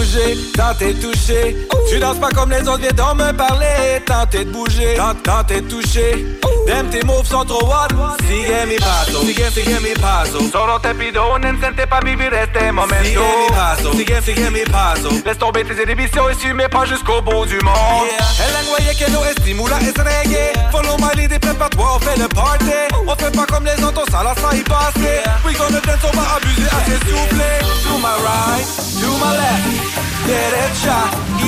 bouger, 0.00 0.36
tenter 0.56 0.94
de 0.94 1.00
toucher. 1.00 1.56
Tu 1.88 1.98
danses 1.98 2.18
pas 2.18 2.30
comme 2.30 2.50
les 2.50 2.62
autres, 2.62 2.80
viens 2.80 2.92
donc 2.92 3.16
me 3.16 3.32
parler. 3.32 4.00
Tenter 4.06 4.44
de 4.44 4.50
bouger, 4.50 4.96
tenter 5.24 5.60
de 5.60 5.68
toucher. 5.68 6.26
Dem 6.66 6.88
tes 6.90 7.04
moves 7.04 7.26
sont 7.26 7.44
trop 7.44 7.66
hot. 7.66 7.88
Sigue 8.26 8.66
mi 8.68 8.76
paso, 8.76 9.20
sigue, 9.26 9.50
sigue 9.52 9.80
mi 9.82 9.92
paso. 10.00 10.38
Solo 10.50 10.78
te 10.80 10.94
pido 10.94 11.34
un 11.34 11.44
instante 11.44 11.86
para 11.86 12.04
vivir 12.04 12.32
este 12.32 12.72
momento. 12.72 13.04
Sigue 13.04 13.20
mi 13.20 13.48
paso, 13.48 13.92
sigue, 13.92 14.22
sigue 14.22 14.50
mi 14.50 14.64
paso. 14.64 15.10
Laisse 15.24 15.38
tomber 15.38 15.64
tes 15.64 15.82
inhibitions 15.82 16.28
et 16.28 16.34
suis 16.34 16.54
mes 16.54 16.68
pas 16.68 16.84
jusqu'au 16.86 17.20
bout 17.22 17.46
du 17.46 17.60
monde. 17.60 18.08
El 18.44 18.52
lenguaje 18.52 18.96
que 18.96 19.10
nous 19.10 19.24
estimula 19.24 19.78
es 19.80 19.98
reggae. 19.98 20.52
Follow 20.70 20.96
my 20.98 21.14
lead 21.16 21.32
et 21.32 21.38
prépare-toi, 21.38 21.96
on 21.96 21.98
fait 21.98 22.18
le 22.18 22.28
party. 22.28 22.70
On 23.06 23.16
fait 23.16 23.34
pas 23.34 23.46
comme 23.46 23.64
les 23.64 23.82
autres, 23.84 24.04
ça 24.10 24.22
la 24.22 24.34
ça 24.34 24.54
y 24.54 24.62
passer. 24.62 25.22
We 25.44 25.56
gonna 25.56 25.80
dance, 25.80 26.04
on 26.04 26.16
va 26.16 26.36
abuser 26.36 26.68
à 26.68 26.84
s'essouffler. 26.84 27.58
To 27.84 27.98
my 27.98 28.14
right, 28.22 28.66
to 29.00 29.08
my 29.18 29.36
left. 29.36 29.89
derecha, 30.26 30.98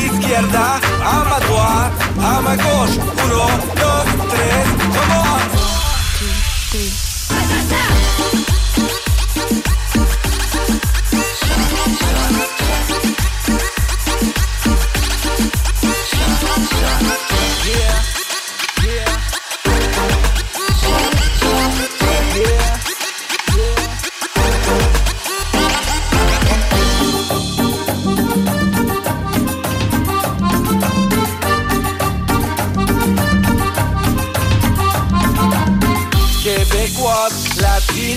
izquierda, 0.04 0.80
ama 1.04 1.38
droite, 1.40 2.04
ama 2.18 2.56
gauche, 2.56 3.00
uno, 3.24 3.46
dos, 3.74 4.06
tres, 4.30 4.66
come 4.94 5.16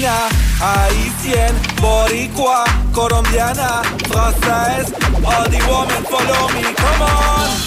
latina, 0.06 0.30
haïtienne, 0.62 1.56
boricua, 1.82 2.64
colombiana, 2.94 3.82
française, 4.08 4.94
all 5.26 5.50
the 5.50 5.60
women 5.68 6.04
follow 6.06 6.48
me, 6.54 6.64
come 6.76 7.02
on. 7.02 7.66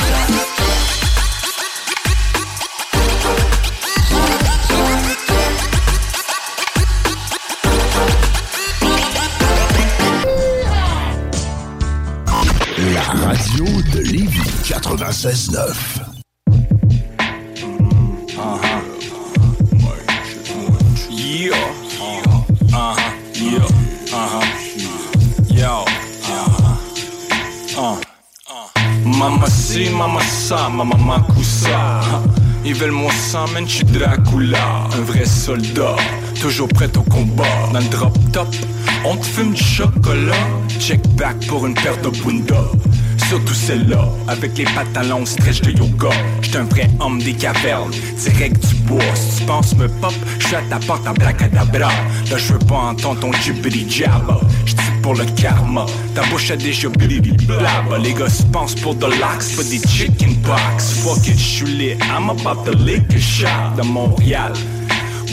La 0.00 0.29
96.9. 15.20 16.16
Yeah. 21.10 21.52
Yeah. 23.34 23.68
Yo. 25.50 25.84
Mama 29.04 29.46
si, 29.50 29.90
mama 29.90 30.20
sa, 30.22 30.70
mama 30.70 30.96
makusa. 30.96 32.00
Ils 32.64 32.74
veulent 32.74 32.90
mon 32.90 33.10
sang, 33.10 33.46
man, 33.52 33.68
j'suis 33.68 33.84
Dracula. 33.84 34.88
Un 34.94 35.02
vrai 35.02 35.26
soldat, 35.26 35.96
toujours 36.40 36.68
prêt 36.68 36.96
au 36.96 37.02
combat. 37.02 37.44
Dans 37.74 37.80
le 37.80 37.88
drop 37.88 38.16
top, 38.32 38.48
on 39.04 39.18
te 39.18 39.26
fume 39.26 39.52
du 39.52 39.62
chocolat. 39.62 40.48
Check 40.78 41.06
back 41.16 41.36
pour 41.46 41.66
une 41.66 41.74
paire 41.74 42.00
de 42.00 42.08
bunda. 42.08 42.64
Surtout 43.30 43.54
celle-là, 43.54 44.08
avec 44.26 44.58
les 44.58 44.64
pantalons 44.64 45.24
stretch 45.24 45.60
de 45.60 45.70
yoga. 45.70 46.08
J'suis 46.42 46.56
un 46.56 46.64
vrai 46.64 46.90
homme 46.98 47.22
des 47.22 47.32
cavernes, 47.32 47.92
direct 48.18 48.58
du 48.66 48.74
bois. 48.88 49.14
Si 49.14 49.38
tu 49.38 49.44
penses 49.44 49.72
me 49.76 49.86
pop, 49.86 50.12
j'suis 50.40 50.56
à 50.56 50.62
ta 50.62 50.80
porte 50.84 51.06
en 51.06 51.12
bracadabra. 51.12 51.92
Là, 52.28 52.36
j'veux 52.36 52.58
pas 52.58 52.74
entendre 52.74 53.20
ton 53.20 53.32
jibbity 53.34 53.88
jabba. 53.88 54.40
J'tire 54.66 54.82
pour 55.00 55.14
le 55.14 55.24
karma, 55.36 55.86
ta 56.12 56.24
bouche 56.24 56.50
a 56.50 56.56
déjà 56.56 56.88
blabba. 56.88 57.98
Les 58.02 58.14
gars 58.14 58.28
se 58.28 58.42
pensent 58.42 58.74
pour 58.74 58.96
de 58.96 59.06
l'axe, 59.06 59.52
pas 59.52 59.62
des 59.62 59.80
chicken 59.86 60.34
pox. 60.42 60.94
Fuck 61.04 61.28
it, 61.28 61.38
j'suis 61.38 61.66
lit, 61.66 61.98
I'm 62.10 62.30
about 62.30 62.64
to 62.64 62.76
lick 62.78 63.14
a 63.14 63.20
shot 63.20 63.76
de 63.76 63.82
Montréal. 63.82 64.54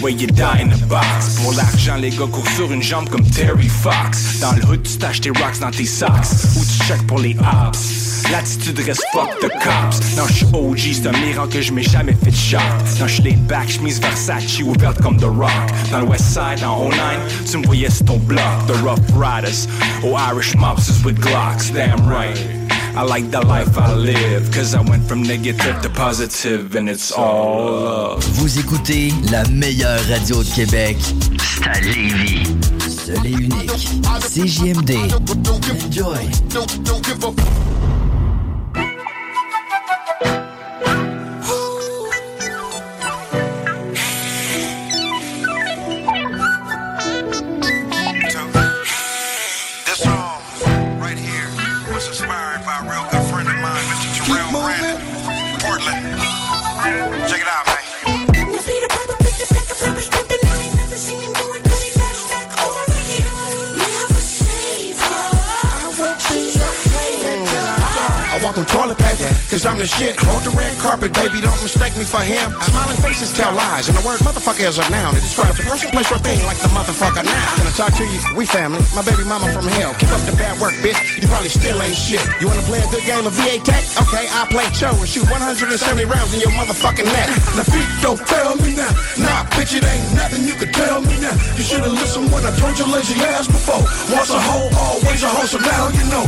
Where 0.02 0.12
you 0.12 0.28
die 0.28 0.60
in 0.62 0.72
a 0.72 0.86
box. 0.88 1.40
Pour 1.42 1.54
l'argent, 1.54 1.96
les 1.96 2.12
gars 2.12 2.28
courent 2.32 2.50
sur 2.50 2.72
une 2.72 2.84
jambe 2.84 3.10
comme 3.10 3.26
Terry 3.30 3.68
Fox. 3.68 4.40
Dans 4.40 4.52
le 4.52 4.64
hood, 4.66 4.84
tu 4.84 4.98
t'achètes 4.98 5.24
tes 5.24 5.30
rocks 5.30 5.60
dans 5.60 5.72
tes 5.72 5.86
socks. 5.86 6.10
Ou 6.56 6.60
tu 6.64 6.88
check 6.88 7.08
pour 7.08 7.20
les 7.20 7.36
ops. 7.40 8.08
L'attitude 8.32 8.80
reste 8.80 9.04
fuck 9.12 9.30
the 9.40 9.50
cops. 9.64 10.16
Non, 10.16 10.28
j'suis 10.28 10.46
OG, 10.54 10.78
c'est 10.94 11.08
un 11.08 11.12
miracle 11.20 11.54
que 11.54 11.62
j'm'ai 11.62 11.84
jamais 11.84 12.14
fait 12.14 12.32
de 12.32 12.36
shot. 12.36 12.58
Non, 13.00 13.08
j'suis 13.08 13.24
les 13.24 13.36
back, 13.36 13.70
j'mise 13.70 14.00
Versace 14.00 14.60
ouverte 14.62 15.02
comme 15.02 15.18
The 15.18 15.26
Rock. 15.26 15.52
Dans 15.92 16.02
le 16.02 16.08
West 16.08 16.26
Side, 16.26 16.64
en 16.64 16.90
09, 16.90 17.44
tu 17.50 17.58
me 17.58 17.66
voyais 17.66 17.90
sur 17.90 18.06
ton 18.06 18.18
bloc. 18.18 18.44
The 18.68 18.76
Rough 18.84 19.00
Riders, 19.16 19.68
oh 20.04 20.16
Irish 20.32 20.56
mobsters 20.56 21.04
with 21.04 21.20
Glocks 21.20 21.72
Damn 21.74 22.08
right 22.08 22.67
I 22.98 23.04
like 23.04 23.30
the 23.30 23.46
life 23.46 23.78
I 23.78 23.94
live, 23.94 24.52
cause 24.52 24.74
I 24.74 24.82
went 24.82 25.08
from 25.08 25.22
negative 25.22 25.80
to 25.84 25.90
positive, 25.90 26.76
and 26.76 26.90
it's 26.90 27.12
all 27.12 27.84
love. 27.84 28.24
Vous 28.40 28.58
écoutez 28.58 29.14
la 29.32 29.44
meilleure 29.50 30.00
radio 30.10 30.44
de 30.44 30.50
Québec. 30.50 30.98
C'est 31.38 31.70
à 31.70 31.80
Lévis. 31.80 32.48
Seul 32.90 33.24
et 33.24 33.34
unique. 33.34 33.72
CJMD. 34.20 34.98
Enjoy. 35.86 36.28
Inspired 52.20 52.66
by 52.66 52.80
a 52.80 52.90
real 52.90 53.04
good 53.12 53.30
friend 53.30 53.48
of 53.48 53.56
mine, 53.62 53.84
Mr. 53.94 54.26
Terrell 54.26 54.50
Brandon, 54.50 54.98
Portland. 55.62 57.30
Check 57.30 57.42
it 57.42 57.48
out, 57.48 57.67
I 68.58 68.62
on 68.62 68.66
toilet 68.66 68.98
paper, 68.98 69.30
cause 69.54 69.70
I'm 69.70 69.78
the 69.78 69.86
shit. 69.86 70.18
Hold 70.18 70.42
the 70.42 70.50
red 70.58 70.74
carpet, 70.82 71.14
baby, 71.14 71.46
don't 71.46 71.62
mistake 71.62 71.94
me 71.94 72.02
for 72.02 72.26
him. 72.26 72.50
Smiling 72.66 72.98
faces 73.06 73.30
tell 73.38 73.54
lies, 73.54 73.86
and 73.86 73.94
the 73.94 74.02
word 74.02 74.18
motherfucker 74.26 74.66
is 74.66 74.82
a 74.82 74.86
noun. 74.90 75.14
It 75.14 75.22
describes 75.22 75.62
a 75.62 75.64
person, 75.70 75.94
place, 75.94 76.10
or 76.10 76.18
thing 76.26 76.42
like 76.50 76.58
the 76.58 76.74
motherfucker 76.74 77.22
now. 77.22 77.46
Can 77.54 77.70
I 77.70 77.74
talk 77.78 77.94
to 78.02 78.06
you? 78.10 78.18
We 78.34 78.50
family, 78.50 78.82
my 78.98 79.06
baby 79.06 79.30
mama 79.30 79.46
from 79.54 79.70
hell. 79.78 79.94
Keep 80.02 80.10
up 80.10 80.26
the 80.26 80.34
bad 80.42 80.58
work, 80.58 80.74
bitch. 80.82 80.98
You 81.22 81.30
probably 81.30 81.54
still 81.54 81.78
ain't 81.86 81.94
shit. 81.94 82.24
You 82.42 82.50
wanna 82.50 82.66
play 82.66 82.82
a 82.82 82.90
good 82.90 83.06
game 83.06 83.22
of 83.30 83.34
VA 83.38 83.62
Tech? 83.62 83.86
Okay, 84.02 84.26
I'll 84.34 84.50
play 84.50 84.66
Cho 84.74 84.90
and 84.90 85.06
shoot 85.06 85.30
170 85.30 85.78
rounds 86.10 86.34
in 86.34 86.42
your 86.42 86.54
motherfucking 86.58 87.06
neck. 87.06 87.30
Now, 87.54 87.68
feet 87.70 87.86
don't 88.02 88.22
tell 88.26 88.58
me 88.58 88.74
now. 88.74 88.90
Nah, 89.22 89.46
bitch, 89.54 89.78
it 89.78 89.86
ain't 89.86 90.18
nothing 90.18 90.50
you 90.50 90.58
could 90.58 90.74
tell 90.74 91.06
me 91.06 91.14
now. 91.22 91.38
You 91.54 91.62
should've 91.62 91.94
listened 91.94 92.34
when 92.34 92.42
I 92.42 92.50
told 92.58 92.74
your 92.74 92.90
lazy 92.90 93.22
ass 93.22 93.46
before. 93.46 93.86
Once 94.10 94.34
a 94.34 94.42
hoe, 94.42 94.66
always 94.82 95.22
a 95.22 95.30
hoe, 95.30 95.46
so 95.46 95.62
now 95.62 95.94
you 95.94 96.06
know. 96.10 96.26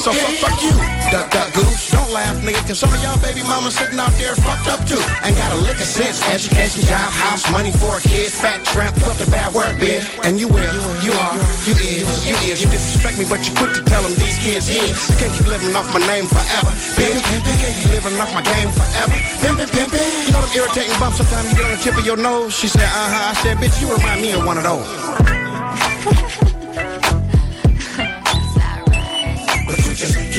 So 0.00 0.12
fuck, 0.12 0.32
fuck 0.40 0.56
you, 0.64 0.72
duck, 1.10 1.30
duck, 1.30 1.52
goose. 1.52 1.90
Don't 1.90 2.10
laugh, 2.12 2.38
nigga, 2.42 2.62
cause 2.66 2.78
some 2.78 2.92
of 2.94 3.02
y'all 3.02 3.18
baby 3.20 3.42
mamas 3.42 3.74
sitting 3.76 3.98
out 3.98 4.14
there 4.14 4.34
fucked 4.38 4.68
up 4.70 4.80
too. 4.86 5.00
Ain't 5.26 5.36
got 5.36 5.52
a 5.52 5.58
lick 5.66 5.76
of 5.76 5.86
sense, 5.86 6.22
education, 6.30 6.86
job, 6.86 7.10
house, 7.10 7.44
money 7.50 7.72
for 7.72 7.98
a 7.98 8.00
kid, 8.00 8.30
fat 8.30 8.64
tramp, 8.64 8.96
fuck 9.02 9.18
the 9.18 9.28
bad 9.30 9.52
word, 9.52 9.76
bitch. 9.76 10.06
And 10.24 10.38
you 10.38 10.48
will, 10.48 10.62
you 11.02 11.12
are, 11.12 11.34
you 11.66 11.74
is, 11.74 12.06
you 12.26 12.34
is. 12.46 12.62
You 12.62 12.70
disrespect 12.70 13.18
me, 13.18 13.26
but 13.28 13.42
you 13.46 13.52
quick 13.58 13.74
to 13.74 13.82
tell 13.82 14.02
them 14.02 14.14
these 14.14 14.38
kids 14.38 14.70
is. 14.70 14.94
Can't 15.18 15.32
keep 15.34 15.46
living 15.46 15.74
off 15.74 15.90
my 15.92 16.00
name 16.06 16.26
forever, 16.26 16.72
bitch. 16.94 17.20
Can't 17.26 17.76
keep 17.76 17.90
living 17.90 18.16
off 18.22 18.32
my 18.32 18.42
game 18.42 18.70
forever. 18.70 19.16
Pimpin', 19.42 19.70
pimpin'. 19.74 20.06
You 20.26 20.32
know 20.32 20.40
them 20.40 20.54
irritating 20.54 20.96
bumps 20.98 21.18
sometimes 21.18 21.50
you 21.50 21.56
get 21.58 21.66
on 21.66 21.72
the 21.76 21.82
tip 21.82 21.98
of 21.98 22.06
your 22.06 22.16
nose? 22.16 22.54
She 22.54 22.68
said, 22.68 22.86
uh-huh. 22.86 23.30
I 23.30 23.34
said, 23.42 23.58
bitch, 23.58 23.80
you 23.82 23.92
remind 23.92 24.22
me 24.22 24.32
of 24.32 24.46
one 24.46 24.58
of 24.58 24.64
those. 24.64 26.49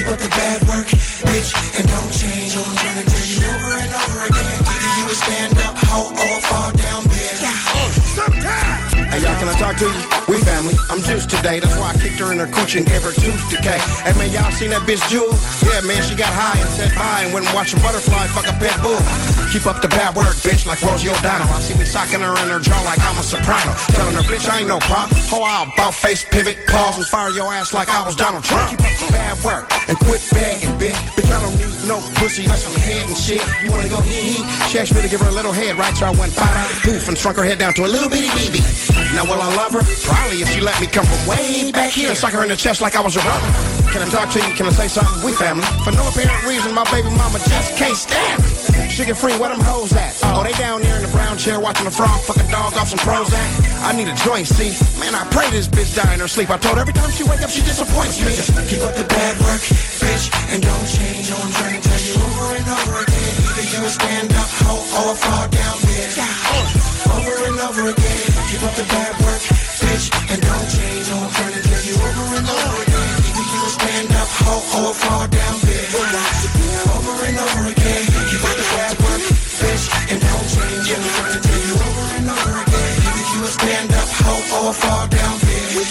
Keep 0.01 0.11
up 0.11 0.19
the 0.19 0.29
bad 0.29 0.61
work, 0.67 0.87
bitch, 1.29 1.53
and 1.77 1.85
don't 1.87 2.11
change. 2.11 2.57
I'm 2.57 2.65
gonna 2.73 3.05
tell 3.05 3.27
you 3.29 3.45
over 3.45 3.73
and 3.77 3.93
over 3.93 4.19
again. 4.25 4.57
Either 4.65 4.91
you 4.97 5.13
stand 5.13 5.57
up, 5.61 5.77
hoe, 5.77 6.09
or 6.09 6.41
fall 6.41 6.71
down 6.73 7.03
dead. 7.05 7.37
Uh, 7.41 8.25
hey, 9.11 9.21
y'all, 9.21 9.30
can 9.41 9.49
I 9.49 9.57
talk 9.57 9.75
to 9.81 9.89
you? 9.89 10.05
We 10.29 10.37
family. 10.45 10.77
I'm 10.93 11.01
juiced 11.01 11.33
today, 11.33 11.57
that's 11.57 11.73
why 11.73 11.89
I 11.89 11.97
kicked 11.97 12.21
her 12.21 12.29
in 12.31 12.37
her 12.37 12.45
cooch 12.45 12.77
and 12.77 12.85
gave 12.85 13.01
her 13.01 13.09
tooth 13.09 13.41
decay. 13.49 13.81
Hey 14.05 14.13
man, 14.13 14.29
y'all 14.29 14.53
seen 14.53 14.69
that 14.69 14.85
bitch 14.85 15.01
Jewel? 15.09 15.33
Yeah 15.65 15.81
man, 15.81 15.97
she 16.05 16.13
got 16.13 16.29
high 16.29 16.61
and 16.61 16.69
said 16.77 16.93
bye 16.93 17.25
and 17.25 17.33
went 17.33 17.49
and 17.49 17.55
watched 17.57 17.73
a 17.73 17.81
butterfly 17.81 18.29
fuck 18.37 18.45
a 18.45 18.53
pet 18.61 18.77
bull. 18.85 19.01
Keep 19.49 19.65
up 19.65 19.81
the 19.81 19.89
bad 19.89 20.15
work, 20.15 20.37
bitch, 20.45 20.69
like 20.69 20.77
Rosie 20.85 21.09
O'Donnell. 21.09 21.49
I 21.49 21.59
see 21.59 21.73
me 21.73 21.89
socking 21.89 22.21
her 22.21 22.31
in 22.31 22.47
her 22.53 22.61
jaw 22.61 22.77
like 22.85 23.01
I'm 23.01 23.17
a 23.17 23.25
soprano. 23.25 23.73
Telling 23.97 24.15
her, 24.15 24.23
bitch, 24.23 24.47
I 24.47 24.61
ain't 24.61 24.69
no 24.69 24.79
pop. 24.79 25.09
Oh, 25.33 25.43
I'll 25.43 25.67
about 25.73 25.97
face, 25.97 26.23
pivot, 26.23 26.55
pause, 26.69 27.01
and 27.01 27.07
fire 27.09 27.33
your 27.33 27.51
ass 27.51 27.73
like 27.73 27.89
I 27.89 28.05
was 28.05 28.15
Donald 28.15 28.45
Trump. 28.45 28.69
Keep 28.69 28.85
up 28.85 28.95
the 28.95 29.11
bad 29.11 29.35
work 29.43 29.65
and 29.89 29.97
quit 30.05 30.21
begging, 30.31 30.71
bitch. 30.77 30.95
Bitch, 31.17 31.31
I 31.33 31.41
don't 31.41 31.57
need 31.57 31.71
no 31.89 31.97
pussy, 32.21 32.45
that's 32.45 32.61
some 32.63 32.77
head 32.79 33.09
and 33.09 33.17
shit. 33.17 33.41
You 33.65 33.71
wanna 33.71 33.89
go 33.89 33.99
hee 34.05 34.39
hee? 34.39 34.69
She 34.69 34.79
asked 34.79 34.93
me 34.93 35.01
to 35.01 35.09
give 35.09 35.19
her 35.19 35.27
a 35.27 35.35
little 35.35 35.51
head, 35.51 35.75
right? 35.75 35.97
So 35.97 36.05
I 36.05 36.13
went 36.13 36.31
five 36.31 36.69
poof 36.85 37.09
and 37.09 37.17
shrunk 37.17 37.37
her 37.37 37.43
head 37.43 37.57
down 37.57 37.73
to 37.73 37.83
a 37.83 37.91
little 37.91 38.07
bitty 38.07 38.29
baby. 38.37 38.61
Now 39.11 39.27
will 39.31 39.41
I 39.41 39.55
love 39.55 39.71
her? 39.71 39.83
Probably 40.03 40.43
if 40.43 40.51
she 40.51 40.59
let 40.59 40.75
me 40.83 40.87
come 40.87 41.07
from 41.07 41.21
way 41.23 41.71
back 41.71 41.91
here 41.91 42.09
and 42.09 42.17
suck 42.17 42.35
her 42.35 42.43
in 42.43 42.49
the 42.49 42.59
chest 42.59 42.81
like 42.81 42.95
I 42.95 43.01
was 43.01 43.15
her 43.15 43.23
brother. 43.23 43.47
Can 43.91 44.03
I 44.03 44.07
talk 44.11 44.27
to 44.35 44.39
you? 44.39 44.51
Can 44.55 44.67
I 44.67 44.75
say 44.75 44.87
something? 44.87 45.23
We 45.23 45.31
family. 45.31 45.63
For 45.83 45.91
no 45.95 46.03
apparent 46.07 46.43
reason, 46.43 46.75
my 46.75 46.83
baby 46.91 47.11
mama 47.15 47.39
just 47.39 47.75
can't 47.79 47.95
stand 47.95 48.43
me. 48.43 48.51
Sugar 48.91 49.15
free, 49.15 49.35
where 49.39 49.51
them 49.51 49.63
hoes 49.63 49.95
at? 49.95 50.15
Oh, 50.35 50.43
they 50.43 50.51
down 50.59 50.81
there 50.81 50.95
in 50.99 51.03
the 51.03 51.11
brown 51.11 51.37
chair 51.37 51.59
watching 51.59 51.85
the 51.85 51.91
frog 51.91 52.19
fucking 52.27 52.51
dog 52.51 52.75
off 52.75 52.91
some 52.91 52.99
Prozac. 52.99 53.39
I 53.83 53.95
need 53.95 54.07
a 54.07 54.15
joint, 54.23 54.47
see? 54.47 54.75
Man, 54.99 55.15
I 55.15 55.23
pray 55.31 55.49
this 55.51 55.67
bitch 55.67 55.95
die 55.95 56.13
in 56.13 56.19
her 56.19 56.27
sleep. 56.27 56.49
I 56.49 56.57
told 56.57 56.75
her 56.75 56.81
every 56.81 56.93
time 56.93 57.11
she 57.11 57.23
wake 57.23 57.41
up, 57.41 57.49
she 57.49 57.63
disappoints 57.63 58.19
me. 58.19 58.35
Just 58.35 58.51
keep 58.67 58.83
up 58.83 58.95
the 58.95 59.07
bad 59.07 59.39
work, 59.39 59.63
bitch, 60.03 60.27
and 60.51 60.61
don't 60.61 60.87
change. 60.87 61.31
Oh, 61.31 61.39
I'm 61.39 61.51
trying 61.55 61.79
to 61.79 61.83
tell 61.87 62.01
you 62.03 62.15
over 62.19 62.47
and 62.59 62.67
over 62.67 62.95
again. 63.03 63.31
Either 63.47 63.79
you 63.79 63.89
stand 63.91 64.31
up 64.35 64.49
hoe 64.59 64.83
or 65.07 65.15
fall 65.15 65.47
down 65.47 65.77
bitch. 65.87 66.19
Over 67.11 67.35
and 67.47 67.59
over 67.59 67.83
again. 67.91 68.30
Keep 68.51 68.67
up 68.67 68.75
the 68.75 68.83
bad 68.83 69.15
work, 69.23 69.39
bitch, 69.79 70.11
and 70.27 70.35
don't 70.43 70.67
change. 70.67 71.07
Oh, 71.07 71.23
I'm 71.23 71.31
trying 71.31 71.55
to 71.55 71.63
tell 71.63 71.83
you 71.87 71.95
over 71.95 72.35
and 72.35 72.43
over 72.51 72.83
again. 72.83 73.15
You 73.31 73.63
a 73.63 73.71
stand 73.71 74.11
up 74.11 74.27
hoe 74.27 74.59
or 74.75 74.91
fall 74.91 75.23
down 75.31 75.55
bitch. 75.63 75.87
Over 75.95 77.15
and 77.31 77.39
over 77.39 77.71
again. 77.71 78.03
Keep 78.11 78.43
up 78.43 78.51
the 78.59 78.67
bad 78.75 78.99
work, 79.07 79.23
bitch, 79.55 79.87
and 80.11 80.19
don't 80.19 80.47
change. 80.51 80.83
Oh, 80.83 80.99
I'm 80.99 81.15
trying 81.15 81.31
to 81.31 81.41
tell 81.47 81.63
you 81.63 81.75
over 81.79 82.05
and 82.11 82.27
over 82.27 82.59
again. 82.59 82.91
You 83.31 83.39
a 83.39 83.51
stand 83.55 83.87
up 83.95 84.09
hoe 84.19 84.67
or 84.67 84.73
fall 84.75 85.07
down 85.07 85.35
bitch. 85.47 85.87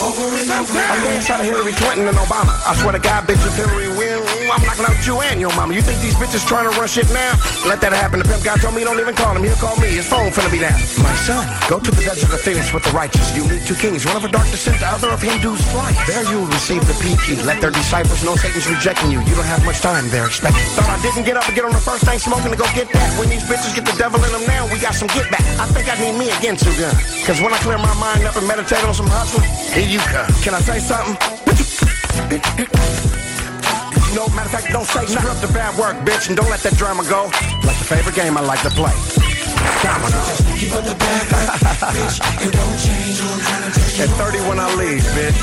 Over 0.00 0.24
and 0.40 0.50
over 0.56 0.72
again. 0.72 0.88
I'm 0.88 1.04
dance 1.04 1.28
out 1.28 1.44
of 1.44 1.46
Hillary 1.52 1.76
Clinton 1.76 2.08
and 2.08 2.16
Obama. 2.16 2.56
I 2.64 2.72
swear 2.80 2.96
to 2.96 2.98
God, 2.98 3.28
bitch, 3.28 3.44
if 3.44 3.60
Hillary 3.60 3.92
win, 3.92 4.24
I'm 4.50 4.62
knocking 4.64 4.86
out 4.88 4.98
you 5.06 5.20
and 5.20 5.40
your 5.40 5.52
mama. 5.54 5.74
You 5.74 5.82
think 5.82 6.00
these 6.00 6.14
bitches 6.14 6.46
trying 6.46 6.70
to 6.70 6.72
run 6.78 6.88
shit 6.88 7.08
now? 7.12 7.36
Let 7.68 7.80
that 7.84 7.92
happen. 7.92 8.18
The 8.18 8.26
pimp 8.26 8.42
guy 8.42 8.56
told 8.56 8.74
me 8.74 8.82
don't 8.82 8.98
even 8.98 9.14
call 9.14 9.36
him. 9.36 9.44
He'll 9.44 9.60
call 9.60 9.76
me. 9.76 9.92
His 9.92 10.08
phone 10.08 10.32
finna 10.32 10.50
be 10.50 10.58
down. 10.58 10.74
My 11.04 11.12
son, 11.28 11.44
go 11.68 11.76
to 11.78 11.90
the 11.90 12.02
desert 12.02 12.32
of 12.32 12.40
Phoenix 12.40 12.72
with 12.72 12.84
the 12.84 12.92
righteous. 12.96 13.36
You 13.36 13.44
meet 13.44 13.68
two 13.68 13.76
kings, 13.76 14.08
one 14.08 14.16
of 14.16 14.24
a 14.24 14.32
dark 14.32 14.48
descent, 14.48 14.80
the 14.80 14.88
other 14.88 15.12
of 15.12 15.20
Hindu's 15.20 15.60
flight. 15.68 15.94
There 16.08 16.24
you 16.32 16.40
will 16.40 16.52
receive 16.54 16.80
the 16.88 16.96
PP. 16.96 17.44
Let 17.44 17.60
their 17.60 17.70
disciples 17.70 18.24
know 18.24 18.36
Satan's 18.36 18.64
rejecting 18.66 19.12
you. 19.12 19.20
You 19.28 19.34
don't 19.36 19.48
have 19.48 19.64
much 19.68 19.84
time. 19.84 20.08
They're 20.08 20.26
expecting. 20.26 20.64
Thought 20.72 20.88
I 20.88 20.98
didn't 21.04 21.28
get 21.28 21.36
up 21.36 21.44
and 21.44 21.54
get 21.54 21.64
on 21.64 21.72
the 21.72 21.84
first 21.84 22.08
thing 22.08 22.18
smoking 22.18 22.52
to 22.52 22.58
go 22.58 22.64
get 22.72 22.88
that. 22.96 23.12
When 23.20 23.28
these 23.28 23.44
bitches 23.44 23.76
get 23.76 23.84
the 23.84 23.96
devil 24.00 24.22
in 24.24 24.32
them 24.32 24.44
now, 24.48 24.64
we 24.72 24.80
got 24.80 24.96
some 24.96 25.08
get 25.12 25.28
back. 25.30 25.44
I 25.60 25.68
think 25.68 25.92
I 25.92 26.00
need 26.00 26.16
me 26.16 26.30
again, 26.32 26.54
Ginsu 26.54 26.78
gun. 26.78 26.94
Cause 27.26 27.40
when 27.40 27.52
I 27.52 27.58
clear 27.58 27.78
my 27.78 27.94
mind 27.94 28.24
up 28.24 28.36
and 28.36 28.46
meditate 28.46 28.84
on 28.84 28.94
some 28.94 29.08
hustle, 29.08 29.40
here 29.74 29.88
you 29.88 29.98
come. 29.98 30.30
Can 30.42 30.54
I 30.54 30.60
say 30.60 30.78
something? 30.78 31.16
No, 34.14 34.28
matter 34.30 34.46
of 34.46 34.54
fact, 34.54 34.70
don't 34.70 34.86
say 34.86 35.02
nothing. 35.10 35.26
up 35.26 35.42
the 35.42 35.50
bad 35.50 35.74
work, 35.74 35.98
bitch, 36.06 36.28
and 36.28 36.36
don't 36.36 36.48
let 36.48 36.62
that 36.62 36.78
drama 36.78 37.02
go. 37.10 37.26
Like 37.66 37.74
the 37.82 37.88
favorite 37.90 38.14
game 38.14 38.38
I 38.38 38.46
like 38.46 38.62
to 38.62 38.70
play. 38.70 38.94
At 43.98 44.10
30 44.14 44.38
when 44.46 44.62
I 44.62 44.70
leave, 44.78 45.02
bitch. 45.18 45.34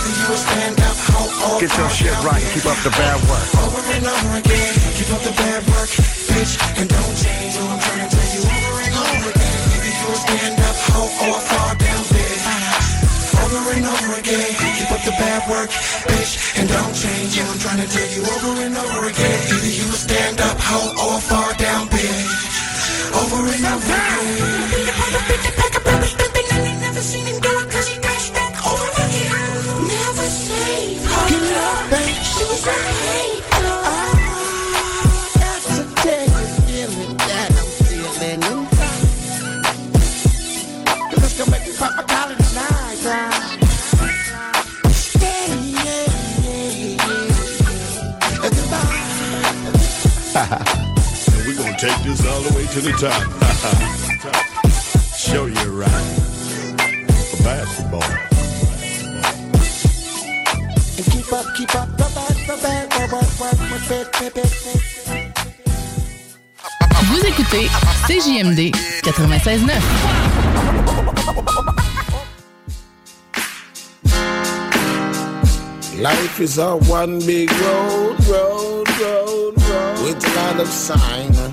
Get 1.60 1.68
your 1.76 1.90
shit 1.92 2.16
right. 2.24 2.40
Keep 2.56 2.64
up 2.72 2.80
the 2.88 2.96
bad 2.96 3.20
work. 3.28 3.44
Over 3.60 3.84
and 3.92 4.08
over 4.08 4.40
again. 4.40 4.72
Keep 4.96 5.20
up 5.20 5.22
the 5.28 5.36
bad 5.36 5.68
work, 5.76 5.92
bitch, 6.32 6.56
and 6.80 6.88
don't 6.88 7.16
change. 7.20 7.60
I'm 7.60 7.76
trying 7.76 8.08
to 8.08 8.16
tell 8.16 8.30
you 8.32 8.48
over 8.48 8.88
and 8.88 8.96
over 8.96 9.36
again. 9.36 9.68
Maybe 9.68 9.92
you 9.92 10.16
stand 10.16 10.56
up, 10.64 10.80
hoe, 10.96 11.12
or 11.28 11.40
fall 11.44 11.76
down, 11.76 12.04
bitch. 12.08 12.48
Over 13.36 13.72
and 13.76 13.84
over 13.84 14.16
again. 14.16 14.91
Bad 15.42 15.50
work, 15.50 15.70
bitch, 15.70 16.60
and 16.60 16.70
don't 16.70 16.94
change. 16.94 17.40
I'm 17.40 17.58
trying 17.58 17.82
to 17.82 17.88
tell 17.88 18.10
you 18.10 18.22
over 18.22 18.62
and 18.62 18.78
over 18.78 19.08
again. 19.08 19.40
Either 19.48 19.66
you 19.66 19.92
stand 19.94 20.42
up, 20.42 20.58
hoe, 20.60 21.16
or 21.16 21.20
fall 21.22 21.54
down, 21.58 21.88
bitch. 21.88 23.14
Over 23.16 23.48
and 23.50 23.66
over 23.66 23.94
again. 23.94 24.82
To 52.72 52.80
the 52.80 52.92
top. 52.94 53.12
Show 55.18 55.46
you 55.46 55.72
right. 55.78 55.90
For 57.28 57.44
basketball. 57.44 58.02
And 60.96 61.06
keep 61.12 61.34
up, 61.34 61.46
keep 61.58 61.76
up 61.76 61.90
the 61.98 62.08
bad, 62.16 62.36
the 62.48 62.56
bad, 62.64 62.90
the 62.92 63.08
work, 63.12 63.30
bit, 63.90 63.90
bit, 63.90 64.08
bit, 64.34 64.36
bit. 64.36 64.52
Vous 67.08 67.22
écoutez 67.26 67.68
CJMD 68.08 68.72
96.9. 69.04 69.82
Life 76.00 76.40
is 76.40 76.58
a 76.58 76.78
one 76.78 77.20
big 77.26 77.52
road, 77.52 78.18
road, 78.28 78.88
road, 79.02 79.62
road 79.62 80.00
with 80.06 80.26
a 80.26 80.30
lot 80.36 80.60
of 80.62 80.68
sign. 80.70 81.51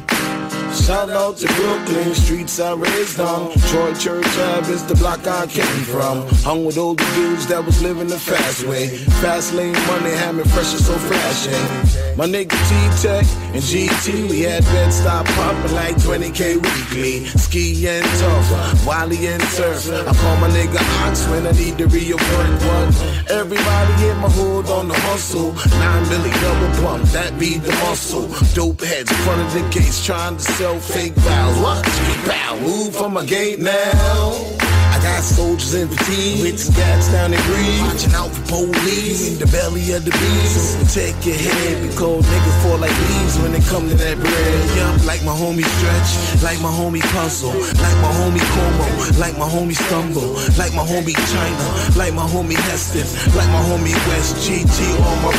Out 0.90 1.36
to 1.36 1.46
Brooklyn, 1.48 2.14
streets 2.14 2.58
I 2.58 2.72
raised 2.72 3.20
on. 3.20 3.52
Troy 3.68 3.92
Church 3.92 4.26
Ave 4.38 4.72
is 4.72 4.86
the 4.86 4.94
block 4.94 5.26
I 5.26 5.46
came 5.46 5.84
from. 5.84 6.26
Hung 6.44 6.64
with 6.64 6.78
older 6.78 7.04
dudes 7.14 7.46
that 7.48 7.62
was 7.62 7.82
living 7.82 8.06
the 8.06 8.18
fast 8.18 8.66
way. 8.66 8.96
Fast 9.20 9.52
lane 9.52 9.74
money 9.86 10.16
had 10.16 10.34
me 10.36 10.44
fresh 10.44 10.72
and 10.72 10.80
so 10.80 10.94
flashy. 10.96 11.50
Eh? 11.50 12.14
My 12.16 12.24
nigga 12.24 12.56
T-Tech 12.68 13.26
and 13.52 13.62
GT, 13.62 14.30
we 14.30 14.40
had 14.40 14.64
Bed-Stuy 14.64 15.26
popping 15.36 15.74
like 15.74 15.96
20k 15.96 16.56
weekly. 16.56 17.26
Ski 17.36 17.86
and 17.86 18.06
tough, 18.18 18.86
Wally 18.86 19.26
and 19.26 19.42
surf. 19.42 19.90
I 19.92 20.14
call 20.14 20.36
my 20.38 20.48
nigga 20.48 20.80
Ox 21.06 21.28
when 21.28 21.46
I 21.46 21.52
need 21.52 21.76
to 21.78 21.86
reaffirm 21.86 22.52
one. 22.66 22.88
Everybody 23.28 24.08
in 24.08 24.16
my 24.16 24.30
hood 24.30 24.66
on 24.70 24.88
the 24.88 24.94
hustle. 24.94 25.52
Nine 25.52 26.04
milli 26.06 26.32
double 26.40 26.82
pump, 26.82 27.04
that 27.12 27.38
be 27.38 27.58
the 27.58 27.72
muscle. 27.84 28.26
Dope 28.54 28.80
heads 28.80 29.12
front 29.24 29.42
of 29.42 29.52
the 29.52 29.68
gates 29.68 30.04
trying 30.04 30.38
to 30.38 30.42
sell 30.42 30.77
fake 30.80 31.14
vows. 31.14 31.58
What? 31.60 31.84
Bow, 32.26 32.58
move 32.60 32.94
from 32.94 33.14
my 33.14 33.24
gate 33.24 33.58
now. 33.58 34.58
I 34.88 34.98
got 35.02 35.22
soldiers 35.22 35.74
in 35.74 35.86
fatigue 35.88 36.42
with 36.42 36.58
some 36.58 36.74
gats 36.74 37.12
down 37.12 37.32
in 37.32 37.40
greed. 37.46 37.80
Watching 37.82 38.14
out 38.14 38.30
for 38.30 38.66
police 38.66 39.30
in 39.30 39.38
the 39.38 39.46
belly 39.52 39.92
of 39.92 40.04
the 40.04 40.10
beast. 40.10 40.58
So 40.58 40.78
protect 40.82 41.26
your 41.26 41.36
head 41.36 41.76
because 41.86 42.24
niggas 42.24 42.58
fall 42.62 42.78
like 42.78 42.94
leaves 43.06 43.38
when 43.38 43.52
they 43.52 43.62
come 43.68 43.88
to 43.88 43.94
that 43.94 44.16
bread. 44.18 44.58
Like 45.06 45.22
my 45.24 45.36
homie 45.36 45.66
Stretch, 45.78 46.42
like 46.42 46.60
my 46.60 46.72
homie 46.72 47.04
Puzzle, 47.14 47.54
like 47.84 47.98
my 48.02 48.12
homie 48.18 48.42
Como, 48.56 48.86
like 49.20 49.36
my 49.38 49.48
homie 49.48 49.76
Stumble, 49.76 50.34
like 50.58 50.74
my 50.74 50.82
homie 50.82 51.16
China, 51.30 51.66
like 51.94 52.14
my 52.14 52.26
homie 52.26 52.58
Heston, 52.68 53.06
like 53.36 53.48
my 53.54 53.62
homie 53.68 53.94
West 54.08 54.36
GG 54.42 54.78
on 54.98 55.16
my. 55.22 55.32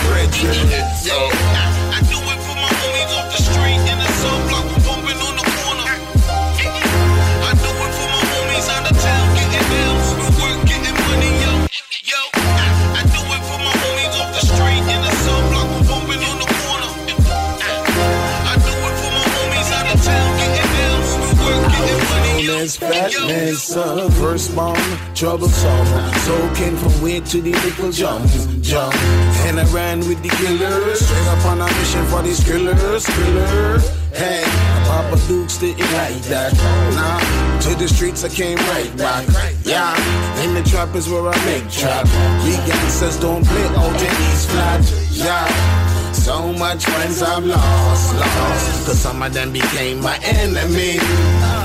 So, 0.99 1.15
I, 1.15 1.97
I 1.97 1.99
do 2.07 2.15
it 2.15 2.39
for 2.47 2.55
my 2.55 2.71
homies 2.79 3.11
off 3.17 3.27
the 3.35 3.43
street 3.43 3.99
the 4.73 4.78
money, 22.81 22.97
yo. 22.97 22.99
As 22.99 23.17
Batman, 23.17 23.53
son, 23.55 24.11
first 24.11 24.55
bomb, 24.55 24.75
troublesome. 25.15 25.87
Soaking 26.25 26.77
from 26.77 27.01
wind 27.01 27.25
to 27.27 27.41
the 27.41 27.51
nickel 27.51 27.91
jump, 27.91 28.25
jump. 28.61 28.95
And 29.47 29.59
I 29.59 29.65
ran 29.73 29.99
with 29.99 30.21
the 30.21 30.29
killers, 30.29 30.99
straight 30.99 31.27
up 31.27 31.45
on 31.45 31.61
a 31.61 31.65
mission 31.65 32.05
for 32.07 32.21
these 32.21 32.43
killers, 32.43 33.05
killer. 33.05 33.79
Hey, 34.13 34.43
Papa 34.85 35.15
Duke 35.27 35.49
roots 35.49 35.57
didn't 35.57 35.91
like 35.93 36.21
that. 36.23 36.53
Nah, 36.95 37.59
to 37.61 37.75
the 37.77 37.87
streets 37.87 38.23
I 38.23 38.29
came 38.29 38.57
right 38.57 38.95
back. 38.97 39.27
Yeah, 39.63 39.95
in 40.43 40.53
the 40.53 40.63
trap 40.69 40.95
is 40.95 41.09
where 41.09 41.27
I 41.27 41.45
make 41.45 41.69
trap. 41.69 42.05
We 42.43 42.51
gangsters 42.67 43.19
don't 43.19 43.45
play 43.45 43.65
all 43.75 43.91
these 43.91 44.45
flat. 44.45 44.81
Yeah. 45.11 45.88
So 46.19 46.51
much 46.53 46.85
friends 46.85 47.21
I've 47.21 47.45
lost, 47.45 48.15
lost. 48.15 48.85
Cause 48.85 48.99
some 48.99 49.23
of 49.23 49.33
them 49.33 49.53
became 49.53 50.01
my 50.01 50.17
enemy. 50.21 50.99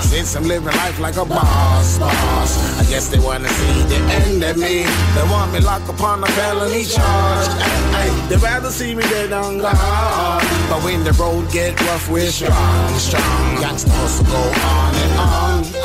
Since 0.00 0.36
I'm 0.36 0.44
living 0.44 0.68
life 0.68 0.98
like 1.00 1.16
a 1.16 1.24
boss, 1.24 1.98
boss. 1.98 2.80
I 2.80 2.84
guess 2.88 3.08
they 3.08 3.18
wanna 3.18 3.48
see 3.48 3.82
the 3.82 3.96
end 4.22 4.42
of 4.44 4.56
me. 4.56 4.84
They 5.14 5.24
want 5.28 5.52
me 5.52 5.60
locked 5.60 5.88
upon 5.88 6.22
a 6.22 6.26
felony 6.28 6.84
charge. 6.84 7.48
Ay, 7.66 8.08
ay, 8.08 8.28
they 8.28 8.36
rather 8.36 8.70
see 8.70 8.94
me 8.94 9.02
dead 9.02 9.32
on 9.32 9.58
God. 9.58 10.42
But 10.70 10.84
when 10.84 11.02
the 11.02 11.12
road 11.12 11.50
get 11.50 11.78
rough, 11.80 12.08
we're 12.08 12.30
strong, 12.30 12.94
strong. 12.98 13.56
Gangsta 13.58 13.90
hustle 13.90 14.26
go 14.26 14.38
on 14.38 14.94
and 14.94 15.12
on, 15.18 15.64
on. 15.82 15.83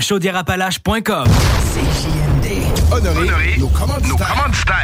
www.chaudièreappalaches.com. 0.00 1.24
C'est 1.74 1.80
JMD. 1.80 2.92
Honoré, 2.92 3.58
nos 3.58 3.68
commanditaires. 3.68 4.08
Nos 4.08 4.16
commanditaires. 4.16 4.79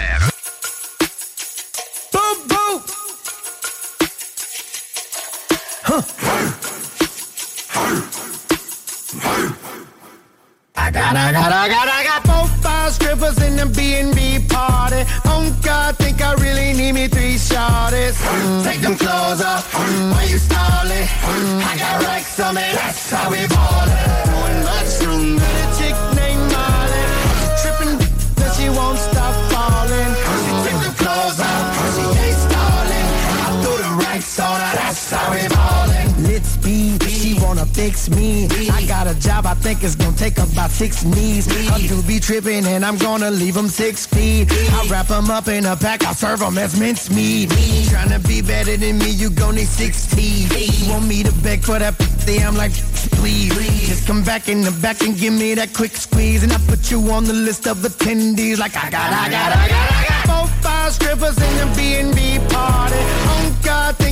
Think 39.66 39.82
it's 39.82 39.96
gonna 39.96 40.16
take 40.16 40.38
about 40.38 40.70
six 40.70 41.02
knees. 41.04 41.44
A 41.74 41.88
dude 41.88 42.06
be 42.06 42.20
tripping 42.20 42.64
and 42.66 42.84
I'm 42.84 42.96
gonna 42.98 43.32
leave 43.32 43.56
him 43.56 43.66
six 43.66 44.06
feet. 44.06 44.46
I 44.52 44.86
wrap 44.88 45.08
him 45.08 45.28
up 45.28 45.48
in 45.48 45.66
a 45.66 45.74
pack, 45.74 46.04
I 46.04 46.12
serve 46.12 46.40
him 46.40 46.56
as 46.56 46.78
mincemeat. 46.78 47.50
Trying 47.90 48.10
to 48.10 48.20
be 48.28 48.42
better 48.42 48.76
than 48.76 48.98
me, 48.98 49.10
you 49.10 49.28
gon' 49.28 49.56
need 49.56 49.66
six 49.66 50.06
teeth. 50.06 50.52
You 50.54 50.92
want 50.92 51.08
me 51.08 51.24
to 51.24 51.32
beg 51.42 51.64
for 51.64 51.80
that 51.80 51.98
pussy, 51.98 52.38
I'm 52.38 52.54
like, 52.54 52.74
please. 53.18 53.88
Just 53.88 54.06
come 54.06 54.22
back 54.22 54.48
in 54.48 54.60
the 54.60 54.70
back 54.70 55.00
and 55.00 55.16
give 55.16 55.32
me 55.32 55.54
that 55.54 55.74
quick 55.74 55.96
squeeze. 55.96 56.44
And 56.44 56.52
I 56.52 56.58
put 56.68 56.88
you 56.92 57.00
on 57.10 57.24
the 57.24 57.32
list 57.32 57.66
of 57.66 57.78
attendees 57.78 58.58
like 58.58 58.76
I 58.76 58.88
got, 58.88 59.12
I 59.12 59.28
got, 59.28 59.50
I 59.52 59.68
got, 59.68 59.90
I 59.90 60.08
got. 60.08 60.26
Four, 60.30 60.62
five 60.62 60.92
strippers 60.92 61.38
in 61.42 61.54
the 61.58 61.66
B&B 61.74 62.38
party. 62.54 63.25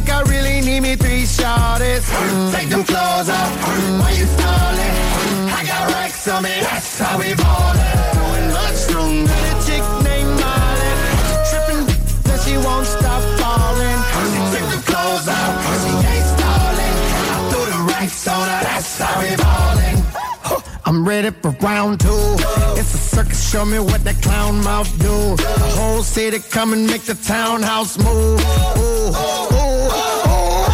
Think 0.04 0.16
I 0.16 0.22
really 0.30 0.60
need 0.60 0.80
me 0.80 0.96
three 0.96 1.22
shorties. 1.22 2.04
Mm, 2.04 2.52
Take 2.54 2.68
them 2.68 2.84
clothes 2.84 3.30
off, 3.30 3.52
why 4.00 4.10
you 4.10 4.26
stalling? 4.26 4.96
I 5.48 5.64
got 5.66 5.92
racks 5.94 6.28
on 6.28 6.42
me, 6.42 6.50
that's 6.60 6.98
how 6.98 7.18
we 7.18 7.32
ballin'. 7.34 7.78
Doing 8.12 8.48
much 8.52 8.80
room, 8.92 9.26
Ready 21.04 21.32
for 21.42 21.50
round 21.60 22.00
two. 22.00 22.08
It's 22.80 22.94
a 22.94 22.96
circus, 22.96 23.50
show 23.50 23.66
me 23.66 23.78
what 23.78 24.02
that 24.04 24.22
clown 24.22 24.64
mouth 24.64 24.90
do. 24.98 25.36
The 25.36 25.76
whole 25.76 26.02
city 26.02 26.38
come 26.38 26.72
and 26.72 26.86
make 26.86 27.02
the 27.02 27.14
townhouse 27.14 27.98
move. 27.98 28.08
Ooh, 28.08 28.80
ooh, 28.80 29.12
ooh, 29.12 29.90
ooh. 30.24 30.64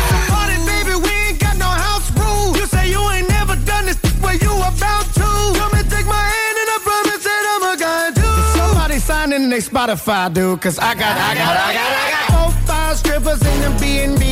It's 0.00 0.12
a 0.16 0.20
party, 0.32 0.56
baby, 0.64 0.96
we 1.04 1.12
ain't 1.28 1.38
got 1.38 1.58
no 1.58 1.68
house 1.68 2.08
rules. 2.16 2.56
You 2.56 2.64
say 2.64 2.88
you 2.88 3.00
ain't 3.10 3.28
never 3.28 3.56
done 3.68 3.84
this, 3.84 3.98
well, 4.22 4.36
you 4.36 4.52
about 4.56 5.04
to. 5.12 5.28
Come 5.60 5.74
and 5.74 5.90
take 5.90 6.06
my 6.06 6.16
hand 6.16 6.56
and 6.56 6.68
I 6.72 6.78
Spotify, 9.60 10.32
dude, 10.32 10.60
I 10.78 10.94
got, 10.94 11.16
I 11.18 11.34
got, 11.34 11.56
I 11.56 11.74
got, 11.74 11.92
I 11.92 12.10
got. 12.10 12.24
Four, 12.32 12.52
five 12.66 12.96
strippers 12.96 13.42
in 13.44 13.60
the 13.60 13.78
B&B 13.78 14.29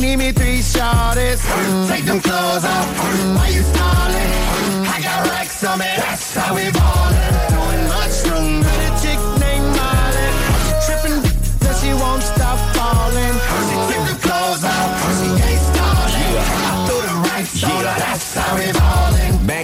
need 0.00 0.16
me 0.16 0.32
three 0.32 0.58
shorties. 0.60 1.40
Mm, 1.44 1.88
Take 1.88 2.04
them 2.04 2.20
clothes 2.20 2.64
off, 2.64 2.86
mm, 2.96 3.36
why 3.36 3.48
you 3.48 3.62
stalling? 3.62 4.32
Mm, 4.60 4.86
I 4.88 5.00
got 5.02 5.26
racks 5.30 5.64
on 5.64 5.78
me, 5.78 5.84
that's 5.96 6.34
how 6.34 6.54
we 6.54 6.70
ballin'. 6.70 7.34
Doing 7.50 7.88
much 7.88 8.16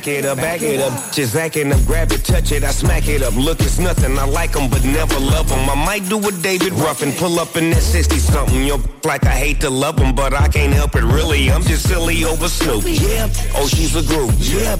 Back 0.07 0.19
it 0.19 0.25
up, 0.25 0.37
back 0.37 0.63
it 0.63 0.79
up. 0.79 1.13
Just 1.13 1.35
acting 1.35 1.73
up, 1.73 1.85
grab 1.85 2.13
it, 2.13 2.25
touch 2.25 2.53
it, 2.53 2.63
I 2.63 2.71
smack 2.71 3.09
it 3.09 3.23
up. 3.25 3.35
Look, 3.35 3.59
it's 3.59 3.81
nothing. 3.81 4.17
I 4.17 4.25
like 4.25 4.53
them, 4.53 4.71
but 4.71 4.85
never 4.85 5.19
love 5.19 5.49
them. 5.49 5.69
I 5.69 5.75
might 5.75 6.09
do 6.09 6.17
a 6.29 6.31
David 6.31 6.75
Ruffin, 6.75 7.11
pull 7.11 7.41
up 7.41 7.57
in 7.57 7.71
that 7.71 7.83
60 7.83 8.17
something. 8.19 8.63
Yo, 8.63 8.79
like 9.03 9.27
I 9.27 9.35
hate 9.35 9.61
to 9.63 9.69
love 9.69 9.97
them, 9.97 10.15
but 10.15 10.33
I 10.33 10.47
can't 10.47 10.73
help 10.73 10.95
it 10.95 11.03
really. 11.03 11.51
I'm 11.51 11.63
just 11.63 11.89
silly 11.89 12.25
over 12.25 12.47
Snoop. 12.47 12.85
Yeah. 12.87 13.29
Oh, 13.57 13.67
she's 13.67 13.97
a 13.97 14.03
group. 14.07 14.31
Yeah. 14.39 14.77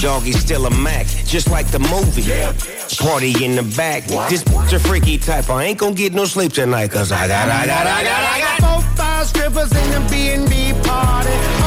Doggy's 0.00 0.40
still 0.40 0.64
a 0.64 0.70
Mac, 0.70 1.04
just 1.26 1.50
like 1.50 1.66
the 1.70 1.78
movie. 1.78 2.22
Yeah. 2.22 2.54
Party 2.98 3.44
in 3.44 3.56
the 3.56 3.74
back. 3.76 4.04
This 4.30 4.42
a 4.72 4.78
freaky 4.78 5.18
type. 5.18 5.50
I 5.50 5.64
ain't 5.64 5.78
gonna 5.78 5.94
get 5.94 6.14
no 6.14 6.24
sleep 6.24 6.54
tonight, 6.54 6.90
cause 6.90 7.12
I 7.12 7.28
got, 7.28 7.50
I 7.50 7.66
got, 7.66 7.86
I 7.86 8.02
got, 8.02 8.32
I 8.32 8.40
got. 8.40 8.82
Four, 8.82 8.96
five 8.96 9.26
strippers 9.26 9.72
in 9.72 9.90
the 9.90 10.00
B&B 10.08 10.72
party. 10.88 11.59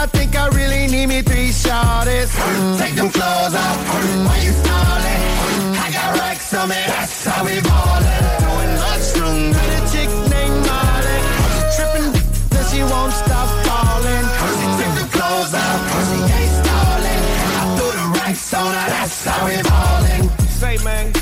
God, 0.00 0.10
think 0.12 0.34
I 0.34 0.48
really 0.48 0.86
need 0.86 1.06
me 1.08 1.20
three 1.20 1.50
shorties. 1.50 2.32
Mm, 2.32 2.78
Take 2.78 2.94
them 2.94 3.10
clothes 3.10 3.54
off, 3.54 3.78
mm, 4.00 4.24
why 4.24 4.38
you 4.40 4.52
stalling? 4.52 5.22
Mm, 5.44 5.76
I 5.76 5.90
got 5.92 6.18
racks 6.18 6.54
on 6.54 6.68
me, 6.70 6.80
that's 6.86 7.24
how 7.26 7.44
we 7.44 7.60
ballin'. 7.60 8.24
Doing 8.40 8.74
much 8.80 9.06
room, 9.20 9.52
got 9.52 9.68
a 9.76 9.80
chick 9.92 10.08
named 10.32 10.58
Molly. 10.64 11.18
She 11.52 11.60
trippin', 11.76 12.08
then 12.48 12.64
she 12.72 12.80
won't 12.80 13.12
stop 13.12 13.48
falling. 13.68 14.24
She 14.56 14.66
took 14.80 14.92
the 15.00 15.06
clothes 15.12 15.52
off, 15.52 15.80
she 16.08 16.18
ain't 16.32 16.54
stalling. 16.64 17.22
I 17.60 17.62
threw 17.76 17.92
the 18.00 18.06
racks 18.16 18.54
on 18.54 18.72
her, 18.72 18.88
that's 18.96 19.24
how 19.26 19.44
we 19.44 19.60
ballin'. 19.68 20.24
Say, 20.48 20.78
man, 20.82 21.12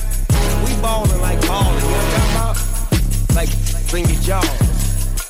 we 0.63 0.71
ballin' 0.81 1.21
like 1.21 1.41
ballin'. 1.51 1.83
You 1.83 1.91
know 1.91 1.99
what 1.99 2.15
I'm 2.15 2.55
talking 2.55 2.63
about? 3.27 3.35
Like, 3.35 3.51
bring 3.91 4.07
your 4.07 4.23
jaws 4.23 4.68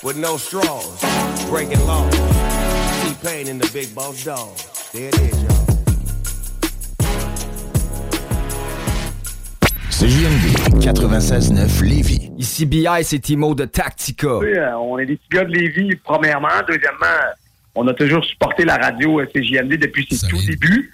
with 0.02 0.16
no 0.16 0.36
straws. 0.36 1.00
Breaking 1.48 1.84
laws. 1.86 2.12
T-Pain 3.02 3.48
and 3.48 3.60
the 3.60 3.70
big 3.72 3.94
boss 3.94 4.24
dog. 4.24 4.56
There 4.92 5.08
it 5.08 5.14
is, 5.20 5.42
y'all. 5.42 5.68
CJMD 9.90 10.78
96.9 10.80 11.82
Lévis. 11.84 12.30
Ici 12.38 12.66
BI, 12.66 12.86
c'est 13.02 13.18
Timo 13.18 13.54
de 13.54 13.64
Tactica. 13.64 14.38
Sais, 14.40 14.58
euh, 14.58 14.78
on 14.78 14.98
est 14.98 15.06
des 15.06 15.16
petits 15.16 15.28
gars 15.30 15.44
de 15.44 15.50
Lévis, 15.52 15.96
premièrement. 16.04 16.48
Deuxièmement, 16.68 17.06
on 17.74 17.86
a 17.86 17.94
toujours 17.94 18.24
supporté 18.24 18.64
la 18.64 18.76
radio 18.76 19.20
euh, 19.20 19.26
CJMD 19.26 19.74
depuis 19.76 20.06
ses 20.10 20.26
tout 20.26 20.40
débuts. 20.46 20.90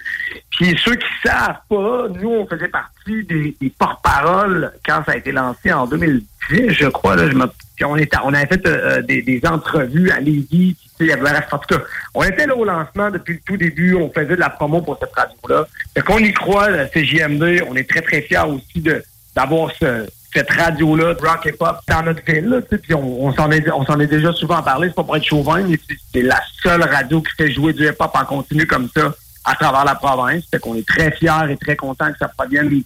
Puis 0.51 0.77
ceux 0.83 0.95
qui 0.95 1.07
savent 1.23 1.59
pas, 1.69 2.07
nous, 2.09 2.29
on 2.29 2.47
faisait 2.47 2.67
partie 2.67 3.23
des, 3.23 3.55
des 3.59 3.69
porte-paroles 3.69 4.71
quand 4.85 5.03
ça 5.05 5.13
a 5.13 5.17
été 5.17 5.31
lancé 5.31 5.71
en 5.73 5.87
2010, 5.87 6.69
je 6.69 6.87
crois. 6.87 7.15
Là, 7.15 7.29
je 7.29 7.35
me, 7.35 7.45
puis 7.75 7.85
on, 7.85 7.95
était, 7.95 8.17
on 8.23 8.33
avait 8.33 8.45
fait 8.45 8.65
euh, 8.67 9.01
des, 9.01 9.21
des 9.21 9.41
entrevues 9.45 10.11
à 10.11 10.19
Lévis. 10.19 10.45
Puis, 10.49 10.75
tu 10.75 10.89
sais, 10.89 11.03
il 11.05 11.07
y 11.07 11.11
avait, 11.11 11.29
en 11.51 11.57
tout 11.57 11.75
cas, 11.75 11.83
on 12.13 12.23
était 12.23 12.45
là 12.45 12.55
au 12.55 12.63
lancement 12.63 13.11
depuis 13.11 13.33
le 13.33 13.39
tout 13.45 13.57
début. 13.57 13.95
On 13.95 14.11
faisait 14.11 14.35
de 14.35 14.35
la 14.35 14.49
promo 14.49 14.81
pour 14.81 14.97
cette 14.99 15.13
radio-là. 15.13 15.67
Fait 15.93 16.01
qu'on 16.01 16.19
y 16.19 16.31
croit, 16.31 16.69
la 16.69 16.87
CJMD. 16.87 17.63
On 17.67 17.75
est 17.75 17.89
très, 17.89 18.01
très 18.01 18.21
fiers 18.21 18.45
aussi 18.47 18.81
de 18.81 19.03
d'avoir 19.35 19.69
ce, 19.75 20.05
cette 20.35 20.51
radio-là 20.51 21.13
de 21.13 21.19
rock 21.25 21.45
et 21.45 21.51
pop 21.53 21.77
dans 21.87 22.03
notre 22.03 22.23
ville. 22.25 22.45
Là, 22.49 22.61
tu 22.61 22.67
sais, 22.71 22.77
puis 22.77 22.93
on, 22.93 23.25
on 23.25 23.33
s'en 23.33 23.49
est, 23.51 23.67
on 23.71 23.85
s'en 23.85 23.99
est 23.99 24.07
déjà 24.07 24.33
souvent 24.33 24.61
parlé, 24.61 24.89
c'est 24.89 24.95
pas 24.95 25.03
pour 25.03 25.15
être 25.15 25.23
chauvin, 25.25 25.61
mais 25.63 25.79
c'est- 25.87 25.97
c'est 26.13 26.21
la 26.21 26.39
seule 26.61 26.83
radio 26.83 27.21
qui 27.21 27.31
fait 27.37 27.51
jouer 27.51 27.73
du 27.73 27.85
hip-hop 27.87 28.11
en 28.13 28.25
continu 28.25 28.67
comme 28.67 28.89
ça 28.95 29.13
à 29.47 29.55
travers 29.55 29.85
la 29.85 29.95
province. 29.95 30.43
Fait 30.51 30.59
qu'on 30.59 30.75
est 30.75 30.87
très 30.87 31.11
fiers 31.11 31.51
et 31.51 31.55
très 31.57 31.75
contents 31.75 32.11
que 32.11 32.17
ça 32.19 32.27
provienne 32.27 32.67
du 32.69 32.83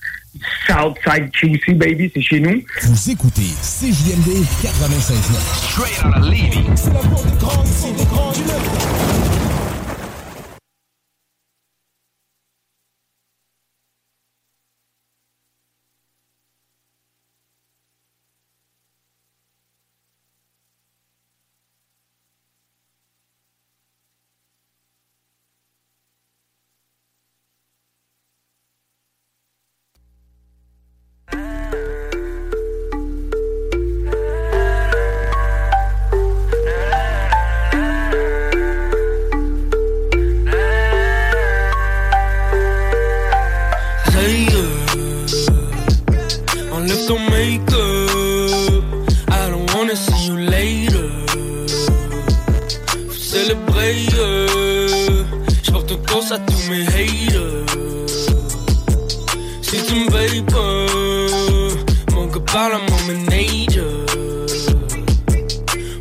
Southside 0.67 1.31
QC, 1.31 1.73
baby, 1.73 2.11
c'est 2.13 2.21
chez 2.21 2.39
nous. 2.39 2.61
Vous 2.83 3.09
écoutez 3.11 3.49
CJMD 3.61 4.45
96.9. 4.61 5.39
Straight 5.71 6.05
out 6.05 6.17
of 6.17 6.25
Levy. 6.29 6.65
C'est 6.75 6.93
la 6.93 6.99
c'est 7.65 8.78
à 56.31 56.39
tous 56.39 56.69
mes. 56.69 56.85
Si 59.61 59.83
tu 59.85 59.95
me 59.95 60.09
veilles 60.11 60.43
pas, 60.43 62.13
mon 62.13 62.27
gars 62.27 62.39
parle 62.51 62.73
à 62.73 62.79
mon 62.89 63.01
manager. 63.07 64.05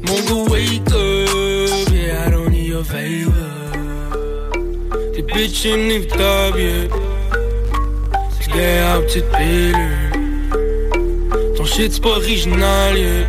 Mon 0.06 0.20
gars 0.26 0.50
wake 0.50 0.92
up, 0.92 1.92
yeah, 1.92 2.26
I 2.26 2.30
don't 2.30 2.50
need 2.50 2.66
your 2.66 2.84
favor. 2.84 3.32
T'es 5.14 5.22
bitch 5.22 5.64
inévitable, 5.64 6.60
yeah. 6.60 7.08
Get 8.54 8.82
out 8.82 9.06
to 9.10 9.20
bitter 9.36 10.10
Ton 11.56 11.64
shit 11.64 11.92
c'est 11.92 12.02
pas 12.02 12.16
original, 12.16 12.96
yeah 12.96 13.28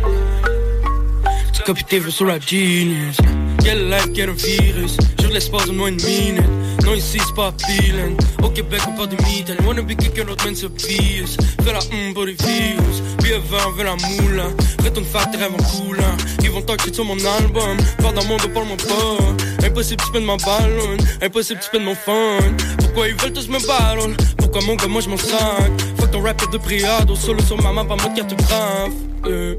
Tu 1.52 1.62
copies 1.62 1.84
tes 1.84 1.98
vœux 1.98 2.10
sur 2.10 2.24
la 2.24 2.40
genius 2.40 3.18
Quelle 3.62 3.90
life, 3.90 4.08
quel 4.14 4.30
virus 4.30 4.96
Sur 5.20 5.30
l'espace 5.30 5.66
de 5.66 5.72
moins 5.72 5.92
de 5.92 6.02
minutes 6.02 6.42
Non 6.90 6.96
ici 6.96 7.18
c'est 7.24 7.34
pas 7.36 7.46
appealing 7.46 8.16
Au 8.42 8.48
Québec 8.50 8.80
on 8.88 8.96
parle 8.96 9.10
de 9.10 9.16
mythe 9.22 9.52
wanna 9.64 9.80
be 9.80 9.94
quelqu'un 9.94 10.24
d'autre 10.24 10.44
man 10.44 10.56
se 10.56 10.66
pisse 10.66 11.36
Fais 11.62 11.72
la 11.72 11.78
hum 11.78 12.12
pour 12.12 12.24
les 12.24 12.32
views. 12.32 13.16
Puis 13.18 13.32
avant 13.32 13.70
veut 13.76 13.84
la 13.84 13.94
moula 13.94 14.46
Retourne 14.82 15.04
faire 15.04 15.30
tes 15.30 15.38
rêves 15.38 15.52
en 15.54 15.62
coulant. 15.62 16.16
Ils 16.42 16.50
vont 16.50 16.62
talker 16.62 16.92
sur 16.92 17.04
mon 17.04 17.16
album. 17.38 17.76
Part 18.02 18.12
dans 18.12 18.24
mon 18.24 18.38
dos, 18.38 18.48
parle-moi 18.48 18.76
pas. 18.76 19.66
Impossible 19.66 20.02
tu 20.04 20.20
de 20.20 20.26
ma 20.26 20.36
ballon 20.38 20.96
Impossible 21.22 21.60
tu 21.60 21.78
de 21.78 21.84
mon 21.84 21.94
fun. 21.94 22.38
Pourquoi 22.78 23.06
ils 23.06 23.14
veulent 23.14 23.34
tous 23.34 23.48
me 23.48 23.64
battle 23.64 24.16
Pourquoi 24.38 24.60
mon 24.62 24.74
gars 24.74 24.88
moi 24.88 25.00
je 25.00 25.10
m'en 25.10 25.16
sac? 25.16 25.70
Fuck 25.96 26.10
ton 26.10 26.22
rap 26.22 26.50
de 26.50 26.58
priado 26.58 27.14
Solo 27.14 27.40
sur 27.40 27.62
ma 27.62 27.72
main 27.72 27.84
pas 27.84 27.94
mode 28.02 28.16
carte 28.16 28.34
grave 28.34 28.90
euh. 29.26 29.54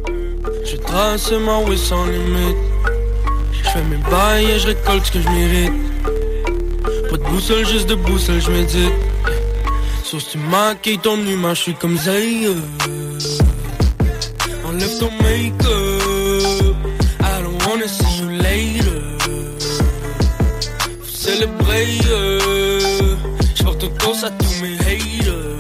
Je 0.66 0.76
trace 0.76 1.32
ma 1.32 1.60
way 1.60 1.78
sans 1.78 2.06
limite. 2.08 2.58
Je 3.54 3.70
fais 3.70 3.84
mes 3.84 3.98
bails 4.10 4.52
et 4.52 4.60
je 4.60 4.68
récolte 4.68 5.06
ce 5.06 5.12
que 5.14 5.22
je 5.22 5.30
mérite 5.30 5.91
Pas 7.12 7.18
de 7.18 7.24
boussole, 7.24 7.68
juste 7.68 7.90
de 7.90 7.96
boussole, 7.96 8.40
je 8.40 8.52
médite 8.52 8.94
Sauf 10.06 10.24
si 10.24 10.30
tu 10.30 10.38
maquilles 10.38 10.98
ton 10.98 11.18
humain, 11.18 11.54
je 11.54 11.62
suis 11.62 11.74
comme 11.74 11.98
Zay 11.98 12.48
Enlève 14.66 14.98
ton 14.98 15.12
make-up. 15.22 16.76
I 17.20 17.42
don't 17.44 17.62
wanna 17.68 17.88
see 17.90 18.22
you 18.22 18.30
later. 18.30 19.02
Faut 21.02 21.18
célébrer 21.18 21.88
euh, 22.10 23.16
J'porte 23.56 23.86
cause 24.00 24.24
à 24.24 24.30
tous 24.30 24.62
mes 24.62 24.76
haters. 24.80 25.58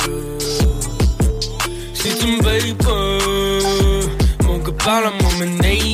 Si 1.93 2.15
tu 2.17 2.27
me 2.27 2.41
veilles 2.41 2.75
pas 2.75 4.45
Mon 4.45 4.57
gars 4.59 4.77
parle 4.85 5.05
à 5.07 5.11
mon 5.21 5.31
manager 5.37 5.90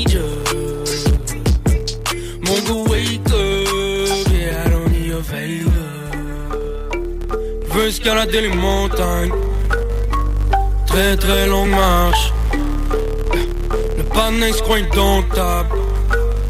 Escalader 7.88 8.42
les 8.42 8.50
montagnes. 8.50 9.32
Très 10.88 11.16
très 11.16 11.48
longue 11.48 11.70
marche. 11.70 12.34
Le 13.98 14.04
panneau 14.04 14.52
se 14.52 14.62
croit 14.62 14.80
indomptable 14.80 15.70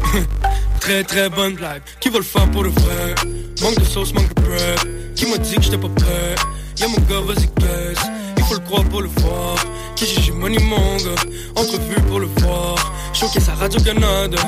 Très 0.80 1.04
très 1.04 1.28
bonne 1.28 1.54
blague. 1.54 1.82
Qui 2.00 2.08
va 2.08 2.18
le 2.18 2.24
faire 2.24 2.50
pour 2.50 2.64
le 2.64 2.70
vrai? 2.70 3.14
Manque 3.62 3.78
de 3.78 3.84
sauce, 3.84 4.12
manque 4.14 4.34
de 4.34 4.42
bread. 4.42 5.14
Qui 5.14 5.26
m'a 5.30 5.38
dit 5.38 5.54
que 5.54 5.62
j'étais 5.62 5.78
pas 5.78 5.88
prêt? 5.88 6.34
Y'a 6.78 6.88
mon 6.88 6.98
gars, 7.08 7.20
vas-y 7.24 7.46
caisse. 7.46 8.04
Il 8.36 8.42
faut 8.42 8.54
le 8.54 8.60
croire 8.60 8.82
pour 8.84 9.02
le 9.02 9.08
voir. 9.18 9.54
Qui 9.94 10.06
j'ai 10.06 10.32
money 10.32 10.58
mon 10.58 10.96
gars 10.96 11.22
Entrevue 11.54 12.00
pour 12.08 12.18
le 12.18 12.28
voir. 12.38 12.92
Showcase 13.12 13.48
à 13.48 13.54
Radio-Canada 13.54 14.38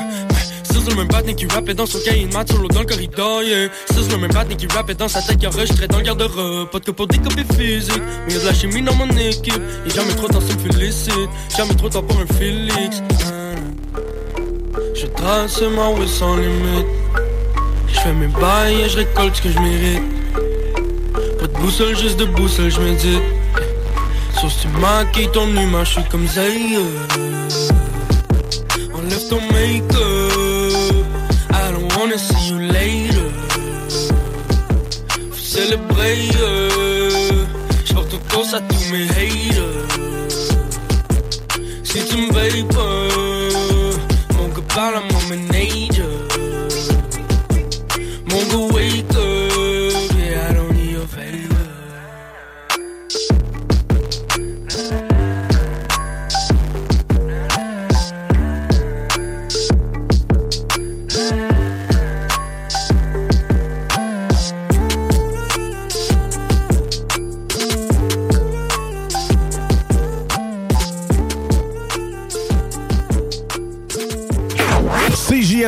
C'est 0.73 0.89
le 0.89 0.95
même 0.95 1.07
batting 1.07 1.35
qui 1.35 1.45
rappait 1.47 1.73
dans 1.73 1.85
son 1.85 1.99
cahier 1.99 2.25
de 2.25 2.33
maths 2.33 2.51
solo 2.51 2.67
dans 2.67 2.79
le 2.79 2.85
corridor, 2.85 3.43
yeah. 3.43 3.69
C'est 3.87 4.11
le 4.11 4.17
même 4.17 4.31
batting 4.31 4.57
qui 4.57 4.67
rappait 4.67 4.93
dans 4.93 5.07
sa 5.07 5.21
tête 5.21 5.37
qui 5.37 5.47
enregistrait 5.47 5.87
dans 5.87 5.97
le 5.97 6.03
garde-robe. 6.03 6.69
Pas 6.69 6.79
de 6.79 6.85
que 6.85 6.91
pour 6.91 7.07
des 7.07 7.17
copies 7.17 7.45
physiques, 7.55 8.01
mais 8.25 8.33
y'a 8.33 8.39
de 8.39 8.45
la 8.45 8.53
chimie 8.53 8.81
dans 8.81 8.95
mon 8.95 9.09
équipe. 9.09 9.61
Y'a 9.85 9.93
jamais 9.93 10.15
trop 10.15 10.27
de 10.27 10.33
temps, 10.33 10.41
ça 10.41 10.53
me 10.53 10.71
félicite. 10.71 11.29
Jamais 11.55 11.75
trop 11.75 11.87
de 11.87 11.93
temps 11.93 12.03
pour 12.03 12.19
un 12.19 12.25
Félix. 12.33 13.01
Je 14.95 15.05
trace 15.07 15.61
ma 15.61 15.89
way 15.89 16.07
sans 16.07 16.35
limite. 16.37 16.87
Je 17.87 17.99
fais 17.99 18.13
mes 18.13 18.27
bails 18.27 18.81
et 18.81 18.89
je 18.89 18.97
récolte 18.97 19.35
ce 19.35 19.41
que 19.41 19.51
je 19.51 19.59
mérite. 19.59 20.03
Pas 21.39 21.47
de 21.47 21.53
boussole, 21.59 21.95
juste 21.97 22.17
de 22.17 22.25
boussole, 22.25 22.69
je 22.69 22.79
médite. 22.79 23.23
Sauf 24.39 24.51
si 24.51 24.61
tu 24.61 24.67
maquilles 24.79 25.31
ton 25.31 25.47
humain, 25.47 25.83
je 25.83 25.91
suis 25.91 26.03
comme 26.09 26.27
Zay. 26.27 26.77
Enlève 28.93 29.27
ton 29.29 29.41
make-up 29.53 30.00
merveilleux. 36.01 37.45
Je 37.85 37.93
porte 37.93 38.15
tous 38.29 38.53
à 38.53 38.61
tous 38.61 38.91
mes. 38.91 39.50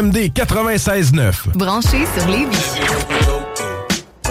CJMD 0.03 0.33
96.9. 0.33 1.49
Branché 1.55 2.05
sur 2.17 2.27
les 2.29 2.47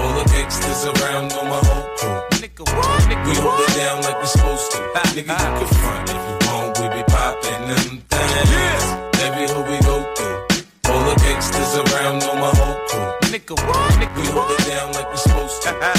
All 0.05 0.15
the 0.15 0.25
gangsters 0.33 0.85
around 0.85 1.29
know 1.31 1.45
my 1.45 1.57
whole 1.57 1.87
crew. 1.97 2.21
Nigga, 2.41 2.65
what? 2.75 3.01
Nigga, 3.09 3.27
we 3.27 3.35
hold 3.37 3.61
it 3.61 3.77
down 3.77 4.03
like 4.03 4.21
we 4.21 4.27
supposed 4.27 4.73
to. 4.73 4.79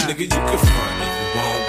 Nigga, 0.07 0.19
you 0.19 0.29
can 0.29 0.57
front 0.57 1.01
if 1.01 1.35
you 1.35 1.39
want. 1.39 1.62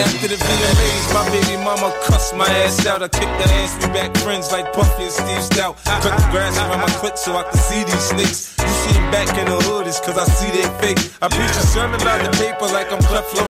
After 0.00 0.28
the 0.28 0.36
VMAs, 0.36 1.12
my 1.12 1.28
baby 1.28 1.62
mama 1.62 1.92
cussed 2.04 2.34
my 2.34 2.48
ass 2.64 2.86
out. 2.86 3.02
I 3.02 3.08
kicked 3.08 3.36
the 3.36 3.46
ass, 3.60 3.76
we 3.84 3.92
back 3.92 4.16
friends 4.18 4.50
like 4.50 4.72
Puffy 4.72 5.02
and 5.02 5.12
Steve 5.12 5.44
Stoute. 5.44 5.76
Cut 5.84 6.16
the 6.16 6.28
grass 6.32 6.56
around 6.56 6.80
my 6.80 6.92
clit 7.00 7.18
so 7.18 7.36
I 7.36 7.42
can 7.42 7.58
see 7.58 7.84
these 7.84 8.06
snakes. 8.08 8.56
You 8.58 8.68
see 8.82 8.98
back 9.12 9.28
in 9.36 9.44
the 9.44 9.60
hood, 9.68 9.86
it's 9.86 10.00
cause 10.00 10.16
I 10.16 10.24
see 10.24 10.50
they 10.56 10.68
fake. 10.80 11.12
I 11.20 11.28
preach 11.28 11.50
a 11.50 11.66
sermon 11.66 12.00
about 12.00 12.24
the 12.24 12.30
paper 12.38 12.66
like 12.72 12.90
I'm 12.90 13.02
Clef 13.02 13.49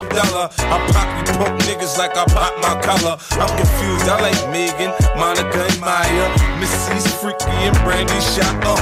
Dollar. 0.00 0.52
I 0.52 0.76
pop 0.92 1.08
you 1.16 1.24
punk 1.40 1.56
niggas 1.64 1.96
like 1.96 2.12
I 2.20 2.28
pop 2.28 2.52
my 2.60 2.76
collar. 2.84 3.16
I'm 3.40 3.48
confused. 3.56 4.04
I 4.04 4.20
like 4.20 4.36
Megan, 4.52 4.92
Monica, 5.16 5.64
and 5.64 5.80
Mya. 5.80 6.28
Missy's 6.60 7.08
freaky 7.16 7.48
and 7.64 7.72
Brandy 7.80 8.20
shot 8.20 8.60
up. 8.68 8.76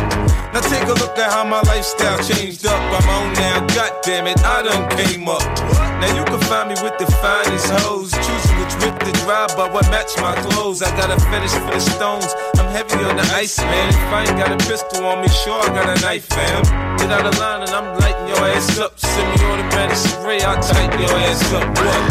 Now 0.51 0.59
take 0.59 0.83
a 0.91 0.95
look 0.99 1.15
at 1.15 1.31
how 1.31 1.47
my 1.47 1.63
lifestyle 1.71 2.19
changed 2.19 2.67
up. 2.67 2.83
I'm 2.83 3.09
on 3.15 3.33
now. 3.35 3.63
God 3.79 3.95
damn 4.03 4.27
it, 4.27 4.43
I 4.43 4.67
done 4.67 4.91
came 4.99 5.29
up. 5.29 5.43
Now 6.03 6.11
you 6.19 6.25
can 6.27 6.41
find 6.51 6.75
me 6.75 6.77
with 6.83 6.99
the 6.99 7.07
finest 7.23 7.71
hoes. 7.71 8.11
Choosing 8.11 8.59
which 8.59 8.75
whip 8.83 8.99
to 8.99 9.13
drive, 9.23 9.55
but 9.55 9.73
what 9.73 9.87
match 9.95 10.19
my 10.19 10.35
clothes. 10.51 10.83
I 10.83 10.91
got 10.99 11.15
a 11.15 11.19
fetish 11.31 11.55
for 11.63 11.79
the 11.79 11.85
stones. 11.95 12.35
I'm 12.59 12.67
heavy 12.75 12.99
on 13.07 13.15
the 13.15 13.27
ice, 13.39 13.59
man. 13.63 13.89
If 13.89 14.11
I 14.11 14.27
ain't 14.27 14.35
got 14.35 14.51
a 14.51 14.59
pistol 14.67 15.07
on 15.07 15.23
me, 15.23 15.29
sure 15.29 15.63
I 15.63 15.69
got 15.71 15.97
a 15.97 16.01
knife, 16.03 16.27
fam. 16.27 16.99
Get 16.99 17.11
out 17.15 17.25
of 17.25 17.39
line 17.39 17.63
and 17.63 17.71
I'm 17.71 17.95
your 17.95 18.14
ass 18.49 18.79
up. 18.79 18.99
Semi-automatic 18.99 19.97
spray, 19.97 20.41
I'll 20.43 20.61
tighten 20.63 21.01
your 21.01 21.17
ass 21.29 21.53
up. 21.53 21.65
What? 21.79 22.03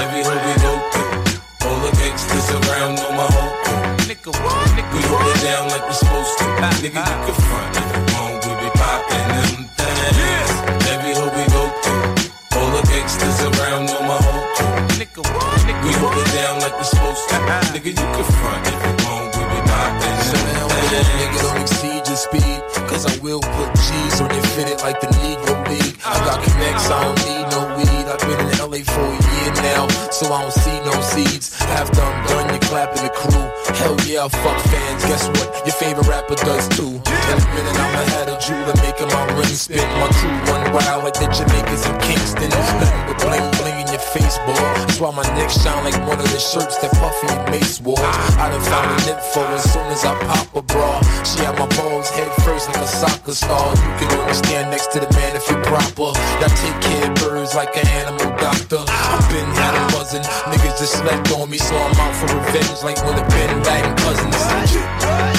Every 0.00 0.22
hoe 0.24 0.36
we 0.36 0.54
go 0.60 0.72
through, 0.92 1.68
all 1.68 1.78
the 1.80 1.90
gangsters 1.96 2.48
around 2.50 2.96
know 2.96 3.12
my 3.16 3.26
whole 3.30 3.54
crew. 3.64 3.82
Nigga, 4.08 4.32
what? 4.42 4.68
Nigga, 4.76 4.92
we 4.94 5.02
hold 5.06 5.26
it 5.32 5.40
down 5.42 5.68
like 5.68 5.84
we 5.86 5.94
supposed 5.94 6.38
to. 6.38 6.44
Nigga, 6.82 7.00
you 7.04 7.18
can 7.24 7.36
front 7.46 7.76
if 7.76 7.88
you 7.94 8.02
want, 8.14 8.36
we 8.46 8.52
be 8.60 8.70
poppin' 8.76 9.28
them 9.32 9.52
things. 9.76 10.50
Every 10.92 11.12
hoe 11.16 11.32
we 11.32 11.44
go 11.52 11.62
through, 11.82 12.58
all 12.58 12.70
the 12.76 12.82
gangsters 12.90 13.38
around 13.48 13.86
know 13.86 14.02
my 14.04 14.18
whole 14.20 14.46
crew. 14.56 14.74
Nigga, 15.00 15.22
what? 15.24 15.56
Nigga, 15.66 15.82
we 15.84 15.92
hold 16.00 16.16
it 16.16 16.30
down 16.36 16.60
like 16.60 16.76
we 16.76 16.84
supposed 16.84 17.22
to. 17.28 17.34
Uh-uh. 17.34 17.74
Nigga, 17.74 17.90
you 17.96 18.06
can 18.14 18.26
front 18.40 18.64
if 18.66 18.78
you 18.84 18.94
want, 19.04 19.30
we 19.36 19.42
be 19.52 19.60
poppin' 19.68 20.16
them 20.26 20.44
things. 20.76 21.06
Nigga, 21.20 21.38
don't 21.42 21.60
exceed 21.62 22.02
your 22.06 22.16
speed. 22.16 22.55
Cause 22.86 23.04
I 23.04 23.18
will 23.18 23.40
put 23.40 23.70
G's 23.74 24.20
on 24.20 24.30
your 24.30 24.46
it 24.70 24.80
like 24.80 25.00
the 25.00 25.08
Negro 25.20 25.54
League. 25.68 25.98
I 26.06 26.14
got 26.24 26.38
connects, 26.42 26.88
I 26.88 27.02
don't 27.02 27.18
need 27.26 27.46
no 27.50 27.60
weed. 27.76 28.04
I've 28.06 28.22
been 28.22 28.40
in 28.40 28.56
LA 28.62 28.80
for 28.86 29.04
a 29.04 29.18
year 29.18 29.50
now, 29.60 29.88
so 30.10 30.32
I 30.32 30.42
don't 30.42 30.52
see 30.54 30.78
no 30.86 30.94
seeds. 31.02 31.60
After 31.60 32.00
I'm 32.00 32.26
done, 32.26 32.48
you're 32.48 32.66
clapping 32.70 33.02
the 33.02 33.10
crew. 33.10 33.44
Hell 33.76 33.96
yeah, 34.06 34.24
I 34.24 34.28
fuck 34.28 34.58
fans. 34.70 35.02
Guess 35.04 35.28
what? 35.36 35.48
Your 35.66 35.76
favorite 35.76 36.08
rapper 36.08 36.36
does 36.36 36.68
too. 36.72 36.94
In 36.94 37.36
a 37.36 37.46
minute, 37.52 37.76
I'ma 37.76 38.02
have 38.16 38.28
a 38.32 38.36
jeweler 38.40 38.76
making 38.80 39.08
my 39.12 39.24
ring 39.34 39.56
spin. 39.58 39.84
My 40.00 40.08
crew 40.16 40.36
run 40.48 40.72
wild 40.72 41.04
like 41.04 41.18
the 41.18 41.26
Jamaicans 41.26 41.84
in 41.84 41.96
Kingston. 42.00 42.48
Nothing 42.48 43.02
but 43.10 43.18
bling 43.20 43.46
bling 43.60 43.75
face, 44.18 44.38
boy. 44.48 44.56
That's 44.88 45.00
why 45.00 45.12
my 45.12 45.26
neck 45.36 45.50
shine 45.50 45.84
like 45.84 45.98
one 46.08 46.18
of 46.18 46.28
the 46.32 46.40
shirts 46.40 46.76
that 46.80 46.92
Puffy 46.96 47.28
and 47.28 47.44
Mase 47.50 47.80
wore. 47.80 48.00
I 48.40 48.48
done 48.48 48.64
found 48.64 48.88
an 48.88 49.04
info 49.12 49.42
as 49.52 49.64
soon 49.72 49.86
as 49.92 50.04
I 50.04 50.12
pop 50.24 50.48
a 50.56 50.62
bra. 50.62 51.00
She 51.24 51.44
had 51.44 51.58
my 51.58 51.68
balls 51.76 52.08
head 52.10 52.30
first 52.44 52.68
like 52.68 52.80
a 52.80 52.88
soccer 52.88 53.32
star. 53.32 53.68
You 53.76 53.92
can 54.00 54.08
only 54.18 54.34
stand 54.34 54.70
next 54.70 54.92
to 54.92 55.00
the 55.00 55.10
man 55.12 55.36
if 55.36 55.44
you're 55.50 55.62
proper. 55.64 56.16
I 56.16 56.48
take 56.48 56.78
care 56.80 57.10
of 57.10 57.14
birds 57.20 57.54
like 57.54 57.76
an 57.76 57.86
animal 58.00 58.30
doctor. 58.40 58.80
I've 58.88 59.28
been 59.28 59.48
had 59.60 59.74
a 59.76 59.82
buzzing. 59.92 60.24
Niggas 60.50 60.78
just 60.80 60.96
slept 61.00 61.30
on 61.36 61.50
me, 61.50 61.58
so 61.58 61.76
I'm 61.76 61.96
out 62.00 62.14
for 62.16 62.28
revenge 62.32 62.80
like 62.82 62.98
when 63.04 63.16
the 63.16 63.26
Bin 63.32 63.50
Laden 63.64 63.94
cousins. 64.00 64.36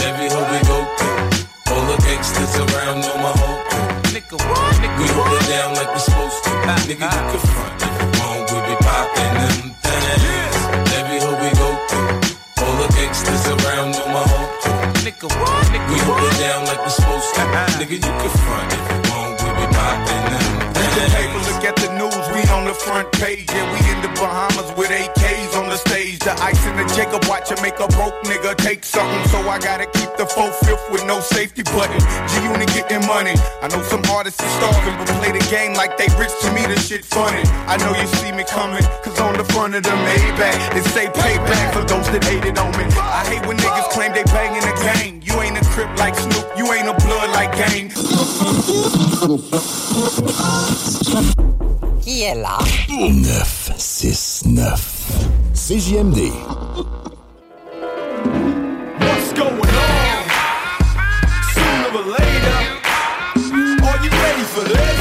Every 0.06 0.30
hoe 0.30 0.48
we 0.54 0.60
go 0.70 0.80
through, 0.98 1.74
all 1.74 1.84
the 1.90 1.98
gangsters 2.06 2.56
around 2.62 3.02
know 3.02 3.18
my 3.26 3.34
whole 3.42 3.60
crew. 3.70 3.90
Nigga, 4.14 4.38
what? 4.38 4.76
Nigga, 4.82 4.98
we 5.02 5.08
hold 5.14 5.34
it 5.34 5.46
down 5.50 5.76
like 5.76 5.90
we 5.94 6.00
supposed 6.00 6.44
to. 6.46 6.50
Nigga, 6.90 7.08
you 7.10 7.26
can 7.32 7.42
front 7.54 7.77
Nigga, 15.18 15.40
what? 15.40 15.66
Nigga, 15.72 15.92
we 15.92 16.00
hold 16.02 16.22
it 16.22 16.40
down 16.40 16.66
like 16.66 16.84
we 16.84 16.92
supposed 16.92 17.34
to. 17.34 17.42
Nigga, 17.42 17.90
you 17.90 18.00
can 18.00 18.30
front 18.30 18.72
if 18.72 18.80
you 18.92 19.12
want, 19.12 19.42
we 19.42 19.50
be 19.50 19.74
poppin' 19.74 20.32
them 20.32 20.87
A 20.98 21.06
things. 21.14 21.46
look 21.54 21.64
at 21.64 21.76
the 21.78 21.94
news, 21.94 22.26
we 22.34 22.42
on 22.50 22.66
the 22.66 22.74
front 22.74 23.12
page. 23.14 23.46
Yeah, 23.54 23.70
we 23.70 23.80
in 23.94 24.02
the 24.02 24.10
Bahamas 24.18 24.74
with 24.78 24.90
AKs 24.90 25.54
on 25.54 25.70
the 25.70 25.78
stage. 25.78 26.18
The 26.20 26.34
ice 26.42 26.58
in 26.66 26.76
the 26.76 26.90
Jacob 26.98 27.22
watch 27.30 27.52
and 27.52 27.62
make 27.62 27.78
a 27.78 27.88
broke 27.94 28.18
nigga 28.26 28.58
take 28.58 28.84
something. 28.84 29.24
So 29.30 29.38
I 29.48 29.60
gotta 29.60 29.86
keep 29.86 30.10
the 30.18 30.26
full 30.26 30.50
fifth 30.66 30.90
with 30.90 31.06
no 31.06 31.20
safety 31.20 31.62
button. 31.62 32.02
G 32.02 32.34
Unit 32.50 32.70
getting 32.74 33.06
money. 33.06 33.38
I 33.62 33.70
know 33.70 33.84
some 33.86 34.02
artists 34.10 34.42
are 34.42 34.54
starving, 34.58 34.98
but 34.98 35.06
play 35.22 35.38
the 35.38 35.46
game 35.54 35.78
like 35.78 35.98
they 36.02 36.10
rich 36.18 36.34
to 36.42 36.50
me. 36.54 36.66
The 36.66 36.80
shit 36.82 37.06
funny. 37.06 37.46
I 37.70 37.78
know 37.78 37.94
you 37.94 38.08
see 38.18 38.32
me 38.32 38.44
coming, 38.50 38.82
cause 39.06 39.20
on 39.20 39.38
the 39.38 39.46
front 39.54 39.76
of 39.76 39.84
the 39.84 39.94
Maybach, 39.94 40.78
it 40.78 40.84
say 40.98 41.06
payback 41.14 41.74
for 41.78 41.86
those 41.86 42.10
that 42.10 42.24
hated 42.24 42.58
on 42.58 42.72
me. 42.74 42.86
I 42.98 43.22
hate 43.30 43.46
when 43.46 43.58
niggas 43.58 43.90
claim 43.94 44.14
they 44.14 44.24
banging 44.34 44.66
the 44.66 44.74
gang. 44.82 45.17
You 45.38 45.44
ain't 45.44 45.56
a 45.56 45.62
crip 45.70 45.88
like 46.00 46.16
Snoop, 46.16 46.48
you 46.58 46.74
ain't 46.74 46.88
a 46.88 46.94
blood 47.06 47.30
like 47.30 47.52
Game. 47.56 47.90
Qui 52.02 52.24
est 52.24 52.34
là? 52.34 52.58
969. 52.90 54.80
CJMD. 55.54 56.32
What's 59.00 59.32
going 59.34 59.62
on? 59.62 60.24
Sooner 61.54 61.92
or 61.94 62.06
later, 62.18 62.58
are 63.86 64.00
you 64.04 64.10
ready 64.10 64.44
for 64.44 64.64
this? 64.64 64.97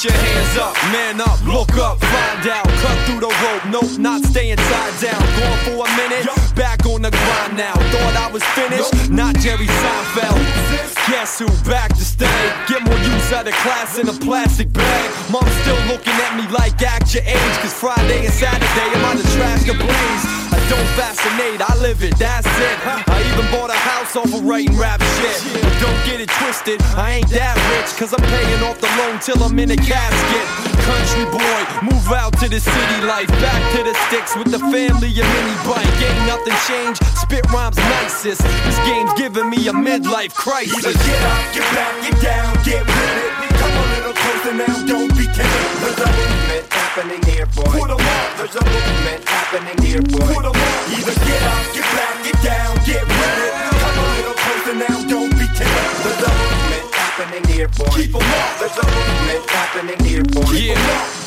Put 0.00 0.10
your 0.10 0.22
hands 0.22 0.56
up, 0.56 0.74
man 0.92 1.20
up, 1.20 1.44
look 1.44 1.76
up, 1.76 1.98
find 2.00 2.48
out, 2.48 2.66
cut 2.80 2.96
through 3.06 3.20
the 3.20 3.28
rope, 3.28 3.64
nope, 3.68 3.98
not 3.98 4.22
staying 4.24 4.56
tied 4.56 5.00
down. 5.00 5.20
Going 5.36 5.60
for 5.64 5.86
a 5.86 5.96
minute, 5.96 6.26
back 6.54 6.86
on 6.86 7.02
the 7.02 7.10
grind 7.10 7.56
now. 7.56 7.74
Thought 7.74 8.16
I 8.16 8.30
was 8.32 8.42
finished, 8.56 9.10
not 9.10 9.36
Jerry 9.36 9.66
Seinfeld. 9.66 10.90
Guess 11.08 11.40
who 11.40 11.48
back 11.68 11.90
to 11.96 12.04
stay? 12.04 12.40
Get 12.68 12.82
more 12.84 12.96
use 12.96 13.32
out 13.32 13.48
of 13.48 13.54
class 13.64 13.98
in 13.98 14.08
a 14.08 14.12
plastic 14.12 14.72
bag. 14.72 15.10
Mom's 15.30 15.50
still 15.64 15.80
looking 15.88 16.14
at 16.14 16.36
me 16.36 16.46
like 16.54 16.80
act 16.82 17.14
your 17.14 17.24
age. 17.24 17.56
Cause 17.60 17.74
Friday 17.74 18.24
and 18.24 18.32
Saturday 18.32 18.88
I'm 18.94 19.04
on 19.04 19.16
the 19.16 19.24
trash 19.34 19.64
to 19.64 19.74
blaze. 19.74 20.24
I 20.52 20.58
don't 20.68 20.86
fascinate, 20.94 21.60
I 21.62 21.74
live 21.82 22.02
it, 22.02 22.16
that's 22.18 22.46
it. 22.46 22.76
I 22.86 23.18
even 23.32 23.50
bought 23.50 23.70
a 23.70 23.80
house 23.90 24.14
off 24.14 24.32
of 24.32 24.44
writing 24.44 24.76
rap 24.78 25.00
shit. 25.18 25.62
But 25.62 25.74
don't 25.80 26.00
get 26.06 26.20
it 26.20 26.30
twisted, 26.38 26.80
I 26.94 27.18
ain't 27.18 27.30
that 27.30 27.58
rich. 27.74 27.90
Cause 27.98 28.12
I'm 28.14 28.22
paying 28.30 28.62
off 28.62 28.80
the 28.80 28.90
loan 28.98 29.18
till 29.18 29.42
I'm 29.42 29.58
in 29.58 29.70
a 29.72 29.76
casket. 29.90 30.46
Country 30.86 31.26
boy, 31.34 31.60
move 31.82 32.06
out 32.14 32.32
to 32.38 32.46
the 32.48 32.60
city 32.60 32.98
life. 33.02 33.28
Back 33.42 33.62
to 33.74 33.82
the 33.82 33.94
sticks 34.06 34.36
with 34.38 34.50
the 34.54 34.62
family, 34.70 35.10
a 35.10 35.24
mini 35.26 35.56
bike. 35.66 35.98
Ain't 35.98 36.26
nothing 36.30 36.58
changed, 36.70 37.02
spit 37.18 37.44
rhymes 37.50 37.76
nicest. 37.76 38.42
This 38.42 38.78
game's 38.86 39.12
giving 39.14 39.50
me 39.50 39.66
a 39.68 39.74
midlife 39.74 40.34
crisis. 40.34 40.78
Either 40.78 40.94
get 40.94 41.22
up, 41.26 41.42
get 41.54 41.66
back, 41.74 41.94
get 42.06 42.16
down, 42.22 42.50
get 42.62 42.82
with 42.86 43.16
it. 43.18 43.30
Come 43.58 43.74
a 43.82 43.84
little 43.94 44.14
closer 44.14 44.54
now, 44.54 44.74
don't 44.86 45.12
be 45.18 45.26
timid. 45.34 45.66
There's 45.82 45.98
a 45.98 46.08
movement 46.18 46.64
happening 46.70 47.22
here, 47.30 47.46
boy. 47.46 47.74
Put 47.74 47.90
'em 47.90 48.06
up. 48.14 48.28
There's 48.38 48.56
a 48.56 48.64
movement 48.64 49.20
happening 49.28 49.78
here, 49.86 50.02
boy. 50.02 50.26
Put 50.34 50.44
'em 50.46 50.54
up. 50.54 50.94
Either 50.94 51.16
get 51.26 51.42
up, 51.50 51.62
get 51.74 51.88
back, 51.98 52.14
get 52.26 52.38
down, 52.42 52.70
get 52.86 53.02
with 53.06 53.38
it. 53.46 53.52
Come 53.82 53.98
a 53.98 54.06
little 54.16 54.36
closer 54.42 54.74
now, 54.86 54.96
don't 55.12 55.32
be 55.38 55.46
timid. 55.58 55.90
There's 56.02 56.22
a 56.28 56.32
movement 56.40 56.89
happening 57.20 57.54
here, 57.54 57.68
boy. 57.68 57.84
Keep 57.94 58.14
'em 58.14 58.22
up. 58.22 58.58
There's 58.58 58.76
a 58.78 58.86
movement 58.86 59.50
happening 59.50 60.04
here, 60.04 60.22
boy. 60.22 60.52
Yeah. 60.52 61.19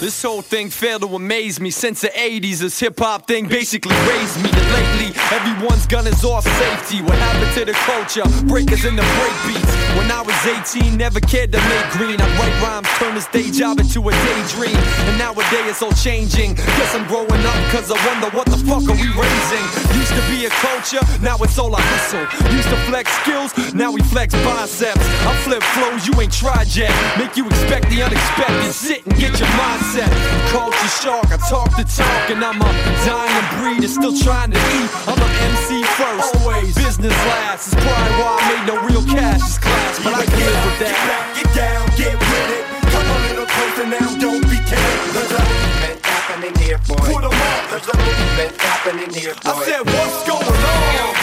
This 0.00 0.20
whole 0.22 0.42
thing 0.42 0.68
failed 0.68 1.02
to 1.02 1.08
amaze 1.14 1.60
me 1.60 1.70
since 1.70 2.02
the 2.02 2.08
80s. 2.08 2.58
This 2.58 2.78
hip 2.78 2.98
hop 2.98 3.26
thing 3.26 3.46
basically 3.46 3.96
raised 4.06 4.36
me. 4.42 4.50
And 4.52 4.68
lately, 4.74 5.10
everyone's 5.32 5.86
gun 5.86 6.06
is 6.06 6.22
off 6.24 6.44
safety. 6.44 7.00
What 7.00 7.16
happened 7.16 7.54
to 7.58 7.64
the 7.64 7.72
culture? 7.88 8.24
Breakers 8.46 8.84
in 8.84 8.96
the 8.96 9.02
break 9.02 9.36
beats. 9.48 9.74
When 9.96 10.10
I 10.10 10.20
was 10.20 10.36
18, 10.74 10.98
never 10.98 11.20
cared 11.20 11.52
to 11.52 11.58
make 11.70 11.88
green. 11.96 12.20
I 12.20 12.26
write 12.36 12.56
rhymes, 12.60 12.88
turn 12.98 13.14
this 13.14 13.28
day 13.28 13.50
job 13.50 13.78
into 13.78 14.02
a 14.02 14.12
daydream. 14.12 14.76
And 15.08 15.16
nowadays 15.16 15.70
it's 15.70 15.82
all 15.82 15.92
changing. 15.92 16.54
Guess 16.54 16.94
I'm 16.94 17.06
growing 17.06 17.30
up, 17.46 17.60
cause 17.70 17.90
I 17.90 17.98
wonder 18.04 18.28
what 18.36 18.46
the 18.46 18.58
fuck 18.66 18.84
are 18.84 18.98
we 18.98 19.08
raising? 19.14 19.64
Used 19.94 20.12
to 20.12 20.24
be 20.28 20.44
a 20.44 20.50
culture, 20.60 21.00
now 21.22 21.38
it's 21.40 21.56
all 21.58 21.72
a 21.72 21.80
hustle. 21.80 22.26
Used 22.52 22.68
to 22.68 22.76
flex 22.90 23.08
skills, 23.22 23.54
now 23.72 23.92
we 23.92 24.02
flex 24.10 24.34
biceps. 24.42 25.00
I 25.24 25.32
flip 25.46 25.62
flows 25.72 26.06
you 26.06 26.12
ain't 26.20 26.32
tried 26.32 26.68
yet. 26.74 26.92
Make 27.16 27.36
you 27.36 27.46
expect 27.46 27.88
the 27.88 28.02
unexpected. 28.02 28.72
Sit 28.74 29.06
and 29.06 29.16
get 29.16 29.38
your 29.38 29.48
mindset. 29.84 30.10
Culture 30.50 30.88
shark, 31.02 31.26
I 31.32 31.36
talk 31.48 31.70
the 31.76 31.84
talk, 31.84 32.30
and 32.30 32.44
I'm 32.44 32.60
a 32.60 32.70
dying 33.04 33.46
breed 33.58 33.88
still 33.88 34.16
trying 34.16 34.50
to 34.52 34.58
eat. 34.58 34.90
I'm 35.08 35.18
a 35.18 35.28
MC 35.50 35.82
first, 35.98 36.36
always 36.36 36.74
business 36.74 37.12
last. 37.12 37.72
It's 37.72 37.82
probably 37.84 38.12
why 38.20 38.38
I 38.38 38.42
made 38.54 38.64
no 38.66 38.76
real 38.86 39.04
cash 39.04 39.40
this 39.40 39.58
class, 39.58 39.98
but 40.02 40.14
I 40.14 40.24
can 40.24 40.38
live 40.38 40.64
with 40.64 40.78
Get 40.78 40.88
that. 40.88 41.06
back, 41.08 41.26
get 41.36 41.50
down, 41.54 41.84
get 41.96 42.14
with 42.14 42.50
it. 42.54 42.64
Come 42.92 43.06
a 43.06 43.18
little 43.28 43.46
closer 43.46 43.86
now, 43.86 44.08
don't 44.20 44.42
be 44.48 44.58
timid. 44.62 44.98
There's 45.14 45.32
a 45.32 45.42
movement 45.42 45.98
happening 46.06 46.54
here, 46.62 46.78
boy. 46.88 47.06
Put 47.10 47.24
'em 47.24 47.34
up. 47.34 47.62
There's 47.70 47.88
a 47.88 47.96
movement 47.98 48.52
happening 48.60 49.10
here, 49.12 49.34
boy. 49.42 49.50
I 49.50 49.64
said, 49.66 49.82
what's 49.84 50.20
going 50.28 50.64
on? 50.74 51.14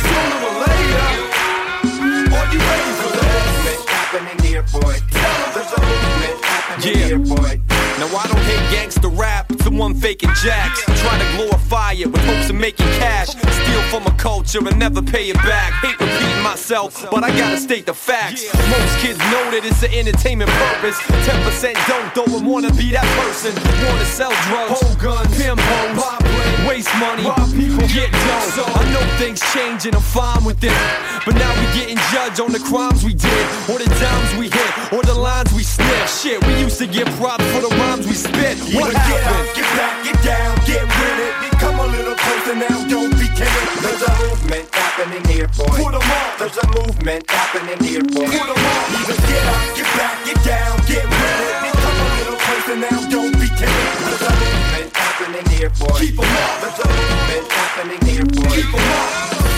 Sooner 0.00 0.38
or 0.48 0.54
later, 0.64 1.08
are 2.32 2.48
you 2.52 2.60
ready 2.64 2.92
for 3.00 3.10
this? 3.12 3.84
happening 3.86 4.38
here, 4.46 4.64
boy. 4.72 4.94
There's 5.54 5.72
a 5.72 5.80
movement 5.82 6.45
Yeah. 6.82 7.16
Now 7.16 8.12
I 8.12 8.26
don't 8.26 8.42
hate 8.42 8.70
gangster 8.70 9.08
rap, 9.08 9.50
it's 9.50 9.64
the 9.64 9.70
one 9.70 9.94
faking 9.94 10.30
jacks. 10.42 10.82
Trying 11.00 11.20
to 11.20 11.36
glorify 11.36 11.92
it 11.92 12.08
with 12.08 12.22
hopes 12.26 12.50
of 12.50 12.56
making 12.56 12.86
cash. 12.98 13.28
Steal 13.28 13.82
from 13.88 14.06
a 14.06 14.10
culture 14.18 14.58
and 14.58 14.78
never 14.78 15.00
pay 15.00 15.30
it 15.30 15.36
back. 15.36 15.72
Hate 15.84 15.98
repeating 15.98 16.42
myself, 16.42 17.08
but 17.10 17.24
I 17.24 17.30
gotta 17.38 17.56
state 17.58 17.86
the 17.86 17.94
facts. 17.94 18.52
Most 18.68 18.98
kids 18.98 19.18
know 19.30 19.50
that 19.52 19.62
it's 19.64 19.82
an 19.82 19.92
entertainment 19.92 20.50
purpose. 20.50 20.98
10% 21.24 21.74
don't 21.86 22.14
though 22.14 22.36
and 22.36 22.46
wanna 22.46 22.72
be 22.74 22.90
that 22.90 23.06
person. 23.16 23.54
Wanna 23.86 24.04
sell 24.04 24.34
drugs, 24.48 24.80
hold 24.80 24.98
guns, 24.98 25.36
pimp 25.38 25.60
hoes, 25.60 26.35
waste 26.64 26.92
money, 26.96 27.26
people 27.52 27.86
get 27.92 28.10
dough. 28.12 28.64
I 28.64 28.82
know 28.92 29.04
things 29.18 29.40
change 29.52 29.86
and 29.86 29.94
I'm 29.96 30.02
fine 30.02 30.44
with 30.44 30.62
it. 30.64 30.72
But 31.24 31.34
now 31.34 31.50
we 31.58 31.66
getting 31.74 31.98
judged 32.14 32.40
on 32.40 32.52
the 32.52 32.60
crimes 32.60 33.04
we 33.04 33.14
did, 33.14 33.44
or 33.68 33.78
the 33.82 33.90
dimes 33.98 34.30
we 34.38 34.46
hit, 34.48 34.72
or 34.92 35.02
the 35.02 35.14
lines 35.14 35.52
we 35.52 35.62
sniff. 35.62 36.06
Shit, 36.08 36.38
we 36.46 36.54
used 36.60 36.78
to 36.78 36.86
get 36.86 37.06
props 37.18 37.44
for 37.52 37.60
the 37.60 37.72
rhymes 37.82 38.06
we 38.06 38.14
spit. 38.14 38.56
What 38.74 38.94
Either 38.94 39.02
get 39.10 39.22
up, 39.26 39.46
get 39.58 39.68
back, 39.76 39.94
get 40.06 40.18
down, 40.22 40.54
get 40.64 40.84
with 40.86 41.18
it. 41.26 41.34
Come 41.58 41.80
a 41.80 41.86
little 41.86 42.14
closer 42.14 42.54
now, 42.54 42.76
don't 42.86 43.10
be 43.18 43.26
timid. 43.34 43.66
There's 43.82 44.02
a 44.02 44.12
movement 44.22 44.66
happening 44.72 45.24
here, 45.26 45.48
boy. 45.58 45.66
Put 45.82 45.94
'em 45.98 46.10
up. 46.14 46.38
There's 46.38 46.58
a 46.58 46.66
movement 46.78 47.28
happening 47.28 47.80
here, 47.82 48.02
boy. 48.02 48.26
Put 48.30 48.48
'em 48.54 48.66
up. 48.70 48.84
Either 49.00 49.18
get 49.26 49.44
up, 49.50 49.76
get 49.76 49.88
back, 49.98 50.16
get 50.26 50.38
down, 50.44 50.74
get 50.86 51.04
with 51.10 51.40
it. 51.42 51.74
Come 51.82 51.98
a 52.04 52.08
little 52.18 52.38
closer 52.44 52.76
now, 52.76 52.98
don't 53.10 53.34
be 53.40 53.45
happening 55.18 55.46
here, 55.56 55.70
boy. 55.70 55.98
Keep 55.98 56.18
'em 56.18 56.36
up. 56.36 56.60
There's 56.60 56.78
movement 56.86 57.52
happening 57.52 58.00
here, 58.06 58.24
boy. 58.26 58.54
Keep 58.54 58.74
'em 58.74 58.92
up. 58.92 59.55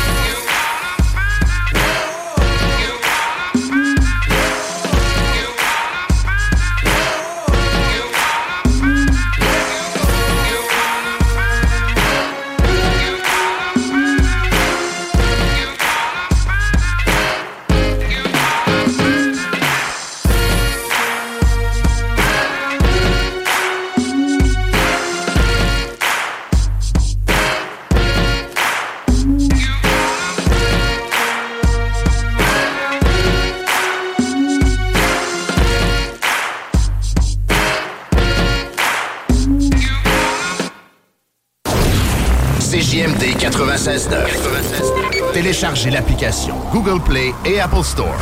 96.9. 43.89 45.33
Téléchargez 45.33 45.89
l'application 45.91 46.57
Google 46.73 47.01
Play 47.01 47.33
et 47.47 47.59
Apple 47.59 47.83
Store. 47.83 48.15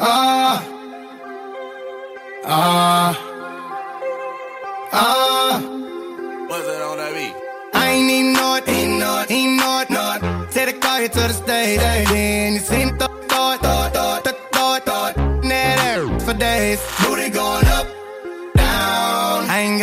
Ah. 0.00 0.62
Ah. 2.44 3.14
Ah. 4.92 5.60
What's 6.48 6.66
that 6.66 6.82
on 6.82 6.96
that 6.96 7.14
beat? 7.14 7.34
I 7.72 7.90
ain't 7.92 8.10
even 8.10 8.32
know 8.32 8.56
it, 8.56 8.68
ain't 8.68 8.98
know 8.98 9.20
it, 9.20 9.30
ain't 9.30 9.56
know 9.56 9.80
it, 9.82 9.90
know 9.90 10.14
it. 10.16 10.50
Take 10.50 10.74
the 10.74 10.80
car 10.80 10.98
here 10.98 11.08
to 11.08 11.20
the 11.20 11.32
stage, 11.32 11.78
then 12.08 12.54
you 12.54 12.58
seen 12.58 12.98
the 12.98 13.08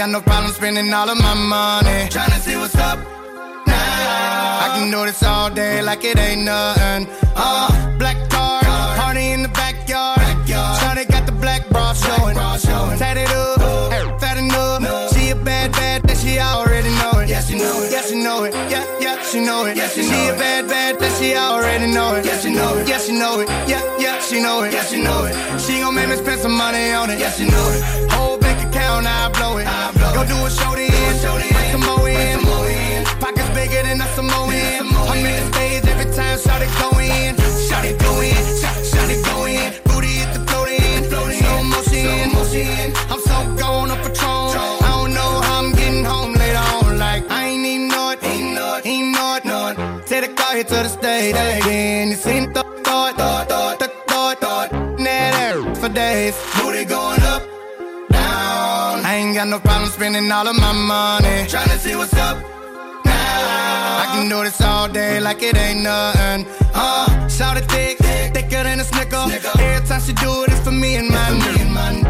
got 0.03 0.11
no 0.11 0.19
problem 0.19 0.51
spending 0.51 0.91
all 0.91 1.09
of 1.09 1.17
my 1.17 1.33
money, 1.33 2.09
tryna 2.09 2.37
see 2.39 2.57
what's 2.57 2.75
up. 2.75 2.99
Now 3.65 4.65
I 4.65 4.67
can 4.75 4.91
do 4.91 5.05
this 5.05 5.23
all 5.23 5.49
day 5.49 5.81
like 5.81 6.03
it 6.03 6.19
ain't 6.19 6.41
nothing. 6.41 7.07
Uh, 7.37 7.97
black 7.97 8.17
car, 8.29 8.59
party 8.99 9.31
in 9.31 9.43
the 9.43 9.47
backyard. 9.47 10.19
Shawty 10.79 11.07
got 11.07 11.25
the 11.25 11.31
black 11.31 11.69
bra 11.69 11.93
showing, 11.93 12.35
tatted 12.97 13.31
up, 13.31 14.19
fat 14.19 14.35
enough. 14.35 15.13
She 15.13 15.29
a 15.29 15.35
bad, 15.37 15.71
bad, 15.71 16.03
that 16.03 16.17
she 16.17 16.37
already 16.37 16.89
know 16.99 17.21
it. 17.21 17.29
Yeah, 17.29 17.39
she 17.39 17.55
know 17.55 17.81
it. 17.81 17.91
Yeah, 17.93 18.01
she 18.01 18.15
know 18.21 18.43
it. 18.43 18.53
Yeah, 18.69 18.85
yeah, 18.99 19.23
she 19.23 19.39
know 19.39 19.65
it. 19.67 19.77
Yeah, 19.77 19.87
she, 19.87 20.03
she 20.03 20.27
a 20.27 20.35
bad, 20.35 20.67
bad, 20.67 20.99
that 20.99 21.17
she 21.17 21.33
already 21.37 21.87
know 21.87 22.15
it. 22.15 22.25
Yeah, 22.25 22.37
she 22.39 22.51
know 22.51 22.77
it. 22.77 22.89
Yeah, 22.89 22.97
she 22.97 23.13
know 23.13 23.39
it. 23.39 23.47
Yeah, 23.69 23.81
yeah, 23.97 24.19
she 24.19 24.41
know 24.41 24.63
it. 24.63 24.73
Yeah, 24.73 24.83
she 24.83 25.01
know 25.01 25.23
it. 25.23 25.61
She 25.61 25.79
gon' 25.79 25.95
make 25.95 26.09
me 26.09 26.17
spend 26.17 26.41
some 26.41 26.57
money 26.57 26.91
on 26.91 27.09
it. 27.09 27.19
Yeah, 27.19 27.31
she 27.31 27.45
know 27.45 27.67
it. 27.71 28.11
Whole 28.11 28.42
account, 28.73 29.05
I 29.05 29.29
blow 29.29 29.57
it. 29.57 29.67
Go 30.13 30.25
do 30.25 30.37
a 30.45 30.49
show 30.49 30.73
to 30.75 30.81
end. 30.81 31.21
Bring 31.53 31.71
some 31.71 31.85
more 31.85 32.09
in. 32.09 33.05
Pockets 33.21 33.49
bigger 33.53 33.83
than 33.83 34.01
a 34.01 34.07
Samoan. 34.15 34.49
I'm 34.49 35.25
in 35.25 35.35
the 35.39 35.45
stage 35.53 35.85
every 35.85 36.09
time, 36.13 36.37
shout 36.39 36.61
it 36.61 36.71
go 36.81 36.89
in. 36.99 37.35
Shout 37.69 37.85
it 37.85 37.99
go 37.99 38.21
in. 38.21 38.43
Shout, 38.59 38.77
shout 38.85 39.09
it 39.09 39.23
go 39.25 39.45
in. 39.45 39.73
Booty 39.85 40.13
hit 40.19 40.33
the 40.33 40.41
float 40.47 40.69
in. 40.69 41.03
Slow 41.09 41.63
motion. 41.63 42.93
I'm 43.11 43.21
so 43.29 43.37
gone 43.61 43.91
on 43.91 43.97
Patron. 43.97 44.57
I 44.81 44.89
don't 44.97 45.13
know 45.13 45.31
how 45.45 45.59
I'm 45.63 45.71
getting 45.73 46.03
home 46.03 46.33
later 46.33 46.65
on. 46.77 46.97
Like, 46.97 47.29
I 47.29 47.45
ain't 47.49 47.65
even 47.65 47.87
know 47.89 48.11
it. 48.11 48.23
Ain't 48.23 48.55
know 48.55 48.75
it. 48.77 48.85
Ain't 48.85 49.15
know 49.45 49.67
it. 49.69 50.07
Take 50.07 50.27
the 50.27 50.33
car 50.33 50.55
here 50.55 50.63
to 50.63 50.79
the 50.85 50.89
stage. 50.89 51.33
Then 51.33 52.09
you 52.09 52.15
got 59.43 59.49
no 59.49 59.59
problem 59.59 59.89
spending 59.89 60.31
all 60.31 60.47
of 60.47 60.55
my 60.55 60.71
money. 60.71 61.45
Tryna 61.51 61.77
see 61.77 61.95
what's 61.95 62.13
up. 62.13 62.37
Now 63.03 64.03
I 64.03 64.05
can 64.13 64.29
do 64.29 64.41
this 64.43 64.61
all 64.61 64.87
day 64.87 65.19
like 65.19 65.43
it 65.43 65.57
ain't 65.57 65.81
nothing. 65.83 66.47
Uh, 66.73 67.27
shout 67.27 67.57
it 67.57 67.65
thick, 67.65 67.97
thicker 68.33 68.63
than 68.63 68.79
a 68.79 68.85
snicker. 68.85 69.25
Every 69.59 69.85
time 69.85 70.01
she 70.01 70.13
do 70.13 70.43
it, 70.43 70.51
it's 70.51 70.61
for 70.61 70.71
me 70.71 70.95
and 70.95 71.09
my 71.09 71.29
mine. 71.77 72.05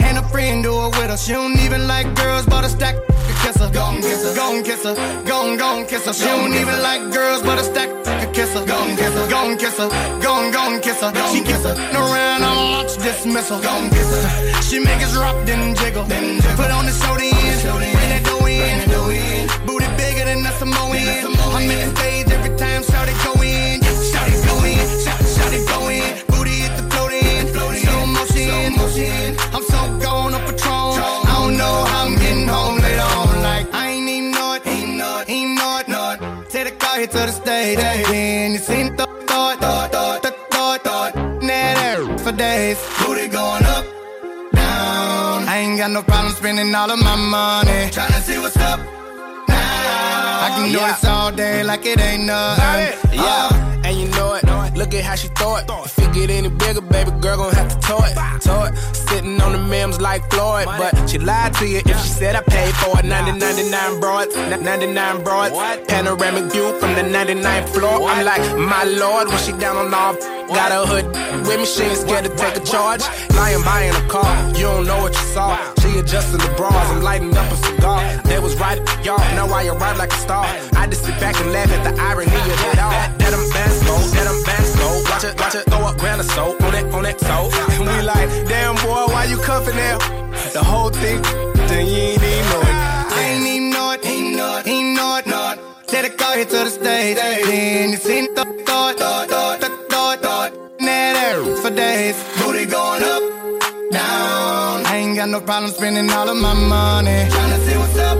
And 0.00 0.16
a 0.16 0.22
friend 0.30 0.62
do 0.62 0.72
it 0.86 0.96
with 0.96 1.10
her. 1.10 1.18
She 1.18 1.32
don't 1.32 1.58
even 1.58 1.86
like 1.86 2.06
girls, 2.14 2.46
but 2.46 2.64
a 2.64 2.70
stack 2.70 2.96
kiss 3.58 3.66
her. 3.66 3.72
Gon' 3.72 4.02
kiss 4.02 4.24
her, 4.24 4.34
gon' 4.34 4.62
kiss 4.62 4.84
her, 4.84 5.24
gon' 5.24 5.56
gon' 5.56 5.86
kiss 5.86 6.06
her. 6.06 6.12
She 6.12 6.24
don't 6.24 6.52
even 6.54 6.82
like 6.82 7.12
girls, 7.12 7.42
but 7.42 7.58
a 7.58 7.64
stack 7.64 7.88
could 8.04 8.34
kiss 8.34 8.54
her. 8.54 8.64
Gon' 8.64 8.96
kiss 8.96 9.14
her, 9.14 9.28
gon' 9.28 9.56
kiss 9.58 9.78
her, 9.78 9.88
gon' 10.20 10.50
gon' 10.52 10.80
kiss 10.80 11.00
her. 11.00 11.12
She 11.32 11.42
kiss 11.42 11.64
her, 11.64 11.74
around 11.94 12.42
on 12.42 12.56
launch 12.72 12.96
dismissal. 12.98 13.60
Gon' 13.60 13.90
kiss 13.90 14.10
her. 14.10 14.62
She 14.62 14.78
make 14.78 15.02
us 15.02 15.16
rock, 15.16 15.36
then 15.46 15.74
jiggle. 15.76 16.04
Put 16.04 16.70
on 16.70 16.86
the 16.86 16.92
show 16.92 17.16
the 17.16 17.26
end, 17.26 17.62
bring 17.62 18.10
that 18.12 18.22
dough 18.24 18.46
in. 18.46 19.66
Booty 19.66 19.88
bigger 19.96 20.24
than 20.24 20.46
a 20.46 20.52
Samoan. 20.58 20.96
I'm 21.54 21.70
in 21.70 21.88
the 21.88 22.07
stage, 37.76 38.06
then 38.06 38.52
you 38.52 38.58
seen 38.58 38.96
thought, 38.96 39.28
thought, 39.28 39.60
thought, 39.60 39.92
thought, 39.92 40.22
thought, 40.22 40.50
thought, 40.50 40.82
thought. 40.84 42.20
For 42.20 42.32
days. 42.32 42.78
Booty 43.00 43.28
going 43.28 43.64
up, 43.64 43.84
down. 44.52 45.48
I 45.48 45.58
ain't 45.62 45.78
got 45.78 45.90
no 45.90 46.02
problem 46.02 46.32
spending 46.34 46.74
all 46.74 46.90
of 46.90 46.98
my 46.98 47.16
money. 47.16 47.90
Tryna 47.90 48.20
see 48.20 48.38
what's 48.38 48.56
up. 48.56 48.80
Now. 49.48 50.44
I 50.44 50.48
can 50.56 50.72
do 50.72 50.78
this 50.78 51.04
all 51.04 51.32
day 51.32 51.62
like 51.62 51.86
it 51.86 52.00
ain't 52.00 52.24
nothing. 52.24 52.98
Yeah, 53.12 53.48
uh, 53.50 53.82
and 53.84 53.96
you 53.96 54.08
know 54.08 54.34
it. 54.34 54.47
Look 54.78 54.94
at 54.94 55.02
how 55.02 55.16
she 55.16 55.26
throw 55.34 55.56
it. 55.56 55.64
If 55.68 55.98
it 55.98 56.14
get 56.14 56.30
any 56.30 56.48
bigger, 56.48 56.80
baby 56.80 57.10
girl 57.18 57.36
gon' 57.38 57.52
have 57.52 57.68
to 57.68 57.78
tow 57.80 57.98
it. 57.98 58.14
Tow 58.40 58.62
it. 58.62 58.76
Sitting 58.94 59.40
on 59.42 59.50
the 59.50 59.58
memes 59.58 60.00
like 60.00 60.22
Floyd. 60.30 60.66
But 60.66 61.10
she 61.10 61.18
lied 61.18 61.54
to 61.54 61.66
you 61.66 61.78
if 61.78 62.00
she 62.02 62.08
said 62.08 62.36
I 62.36 62.42
paid 62.42 62.72
for 62.76 62.96
it. 62.96 63.04
99 63.04 63.98
broads, 63.98 64.36
99 64.36 65.24
broads. 65.24 65.56
Panoramic 65.88 66.52
view 66.52 66.78
from 66.78 66.94
the 66.94 67.02
99th 67.02 67.70
floor. 67.70 68.08
I'm 68.08 68.24
like, 68.24 68.40
my 68.56 68.84
lord, 68.84 69.26
when 69.26 69.38
she 69.38 69.50
down 69.50 69.76
on 69.78 69.92
all. 69.92 70.14
Got 70.46 70.70
a 70.70 70.86
hood 70.86 71.06
with 71.44 71.58
me, 71.58 71.66
she 71.66 71.82
ain't 71.82 71.98
scared 71.98 72.24
to 72.24 72.34
take 72.36 72.56
a 72.56 72.60
charge. 72.60 73.02
Lying 73.34 73.62
buying 73.64 73.94
a 73.94 74.08
car, 74.08 74.30
you 74.54 74.62
don't 74.62 74.86
know 74.86 75.02
what 75.02 75.12
you 75.12 75.26
saw. 75.34 75.58
She 75.82 75.98
adjusting 75.98 76.38
the 76.38 76.54
bras, 76.56 76.72
I'm 76.88 77.02
lighting 77.02 77.36
up 77.36 77.52
a 77.52 77.56
cigar. 77.56 78.00
They 78.24 78.38
was 78.38 78.54
right, 78.56 78.78
y'all 79.04 79.18
know 79.34 79.46
why 79.46 79.62
you 79.62 79.72
ride 79.72 79.98
like 79.98 80.12
a 80.12 80.16
star. 80.16 80.46
I 80.72 80.86
just 80.86 81.04
sit 81.04 81.18
back 81.20 81.38
and 81.40 81.52
laugh 81.52 81.70
at 81.70 81.82
the 81.84 82.00
irony 82.00 82.32
of 82.32 82.60
it 82.72 82.78
all. 82.78 82.90
That, 82.90 83.34
I'm 83.34 83.44
go, 83.84 83.98
that 84.14 84.26
I'm. 84.26 84.47
Watch 85.18 85.34
it, 85.34 85.40
watch 85.40 85.54
it, 85.56 85.64
throw 85.64 85.80
up 85.80 85.98
grand 85.98 86.20
or 86.20 86.24
so 86.30 86.52
on 86.52 86.70
that, 86.70 86.94
on 86.94 87.02
that 87.02 87.18
toe. 87.18 87.50
And 87.74 87.80
we 87.90 88.02
like, 88.06 88.30
damn 88.46 88.76
boy, 88.76 89.12
why 89.12 89.24
you 89.24 89.36
cuffing 89.38 89.74
there? 89.74 89.98
The 90.54 90.62
whole 90.62 90.90
thing, 90.90 91.20
then 91.66 91.86
you 91.86 92.14
ain't 92.14 92.22
even 92.22 92.50
know 92.50 92.60
it. 92.60 92.76
I 93.18 93.24
ain't 93.26 93.46
even 93.48 93.70
know 93.70 93.90
it, 93.90 94.06
ain't 94.06 94.36
know 94.36 94.58
it, 94.58 94.66
ain't 94.68 94.96
know 94.96 95.16
it, 95.18 95.26
it. 95.26 95.88
Take 95.88 96.12
the 96.12 96.16
car 96.16 96.36
here 96.36 96.44
to 96.44 96.58
the 96.66 96.70
stage, 96.70 97.16
then 97.16 97.90
you 97.90 97.96
seen 97.96 98.32
thought, 98.36 98.46
thought, 98.64 98.96
thought, 98.96 99.28
thought, 99.28 99.90
thought, 99.90 100.22
thought. 100.22 100.80
Net 100.80 101.16
air 101.16 101.42
for 101.56 101.70
days, 101.70 102.14
booty 102.38 102.64
going 102.66 103.02
up, 103.02 103.22
down. 103.90 104.86
I 104.86 105.02
ain't 105.02 105.16
got 105.16 105.30
no 105.30 105.40
problem 105.40 105.72
spending 105.72 106.08
all 106.12 106.28
of 106.28 106.36
my 106.36 106.54
money. 106.54 107.26
Tryna 107.26 107.58
see 107.66 107.76
what's 107.76 107.98
up 107.98 108.18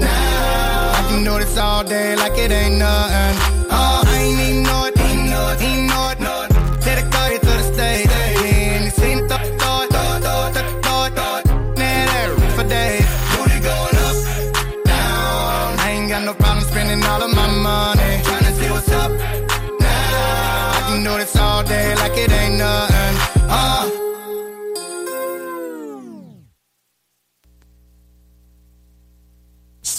now. 0.00 0.96
I 0.96 1.04
can 1.10 1.24
do 1.24 1.38
this 1.38 1.58
all 1.58 1.84
day 1.84 2.16
like 2.16 2.38
it 2.38 2.50
ain't 2.50 2.78
nothing. 2.78 3.36
Oh, 3.68 4.01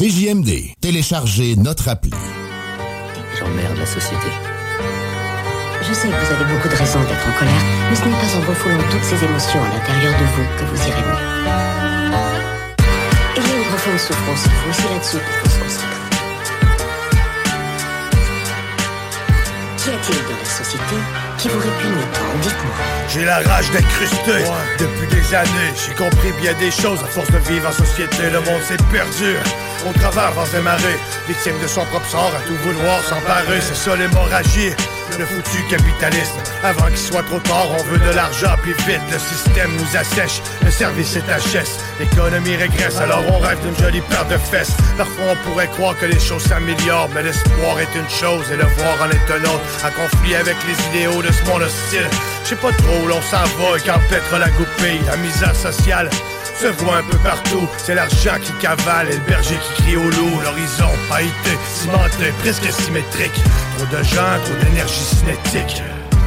CJMD, 0.03 0.75
téléchargez 0.81 1.55
notre 1.55 1.87
appli. 1.87 2.11
J'emmerde 3.39 3.77
la 3.77 3.85
société. 3.85 4.27
Je 5.81 5.93
sais 5.93 6.09
que 6.09 6.13
vous 6.13 6.33
avez 6.33 6.43
beaucoup 6.53 6.67
de 6.67 6.75
raisons 6.75 6.99
d'être 7.03 7.25
en 7.25 7.39
colère, 7.39 7.63
mais 7.89 7.95
ce 7.95 8.03
n'est 8.03 8.11
pas 8.11 8.35
en 8.35 8.41
refoulant 8.41 8.83
toutes 8.91 9.03
ces 9.05 9.23
émotions 9.23 9.63
à 9.63 9.69
l'intérieur 9.69 10.11
de 10.19 10.25
vous 10.25 10.43
que 10.59 10.65
vous 10.65 10.87
irez 10.89 11.03
mieux. 11.07 11.23
Il 13.37 13.43
y 13.47 13.49
a 13.49 13.55
une 13.55 13.63
profonde 13.63 13.97
souffrance 13.97 14.45
en 14.45 14.49
vous, 14.49 14.69
et 14.69 14.73
c'est 14.73 14.89
là-dessus 14.89 15.19
qu'il 15.23 15.35
faut 15.39 15.49
se 15.49 15.59
concentrer. 15.63 15.87
Qu'y 19.77 19.89
a-t-il 19.89 20.17
la 20.17 20.32
société 20.53 20.95
qui 21.37 21.49
vous 21.49 21.59
répugne 21.59 22.01
tant 22.13 22.39
Dites-moi. 22.41 22.75
J'ai 23.09 23.25
la 23.25 23.39
rage 23.39 23.71
d'incruster. 23.71 24.43
Depuis 24.79 25.07
des 25.07 25.35
années, 25.35 25.71
j'ai 25.75 25.93
compris 25.95 26.31
bien 26.41 26.53
des 26.53 26.71
choses. 26.71 27.01
À 27.03 27.07
force 27.07 27.31
de 27.31 27.39
vivre 27.39 27.67
en 27.67 27.71
société, 27.71 28.29
le 28.31 28.39
monde 28.39 28.61
s'est 28.61 28.83
perdu. 28.91 29.35
Au 29.89 29.93
travers 29.99 30.33
dans 30.33 30.45
des 30.45 30.63
marées 30.63 30.99
Victime 31.27 31.59
de 31.61 31.67
son 31.67 31.83
propre 31.85 32.07
sort, 32.07 32.31
à 32.37 32.47
tout 32.47 32.55
vouloir 32.63 33.01
s'emparer. 33.03 33.59
C'est 33.61 33.75
ça 33.75 33.95
l'hémorragie 33.95 34.71
le 35.19 35.25
foutu 35.25 35.63
capitalisme. 35.69 36.37
Avant 36.63 36.87
qu'il 36.87 36.97
soit 36.97 37.23
trop 37.23 37.39
tard, 37.39 37.67
on 37.71 37.83
veut 37.83 37.99
de 37.99 38.15
l'argent 38.15 38.55
Puis 38.61 38.73
vite, 38.87 39.01
le 39.11 39.19
système 39.19 39.71
nous 39.75 39.97
assèche. 39.97 40.41
Le 40.63 40.71
service 40.71 41.15
est 41.15 41.27
HS, 41.27 41.79
l'économie 41.99 42.55
régresse 42.55 42.97
Alors 42.97 43.23
on 43.29 43.39
rêve 43.39 43.59
d'une 43.61 43.77
jolie 43.77 44.01
paire 44.01 44.25
de 44.27 44.37
fesses. 44.37 44.75
Parfois 44.97 45.25
on 45.31 45.49
pourrait 45.49 45.67
croire 45.67 45.97
que 45.97 46.05
les 46.05 46.19
choses 46.19 46.43
s'améliorent 46.43 47.09
Mais 47.13 47.23
l'espoir 47.23 47.79
est 47.79 47.95
une 47.95 48.09
chose 48.09 48.45
et 48.51 48.57
le 48.57 48.65
voir 48.77 48.95
en 49.01 49.09
est 49.09 49.31
un 49.31 49.43
autre. 49.43 49.65
En 49.85 49.91
conflit 49.91 50.35
avec 50.35 50.57
les 50.67 50.97
idéaux 50.97 51.21
de 51.21 51.31
ce 51.31 51.43
monde 51.45 51.63
hostile. 51.63 52.07
Je 52.43 52.49
sais 52.49 52.55
pas 52.55 52.71
trop 52.71 53.03
où 53.03 53.07
l'on 53.07 53.21
s'en 53.21 53.43
va 53.43 53.77
et 53.77 54.39
la 54.39 54.49
goupille 54.49 55.01
La 55.07 55.17
misère 55.17 55.55
sociale 55.55 56.09
se 56.59 56.67
voit 56.83 56.97
un 56.97 57.03
peu 57.03 57.17
partout. 57.17 57.67
C'est 57.77 57.95
l'argent 57.95 58.37
qui 58.41 58.51
cavale 58.61 59.09
et 59.09 59.15
le 59.15 59.25
berger 59.27 59.55
qui 59.55 59.83
crie 59.83 59.97
au 59.97 60.09
loup. 60.09 60.39
L'horizon 60.43 60.89
été 61.19 61.57
cimenté, 61.67 62.31
presque 62.39 62.71
symétrique. 62.71 63.41
Trop 63.77 63.85
de 63.85 64.03
gens, 64.03 64.39
trop 64.43 64.55
d'énergie 64.63 64.93
cinétique. 64.93 65.83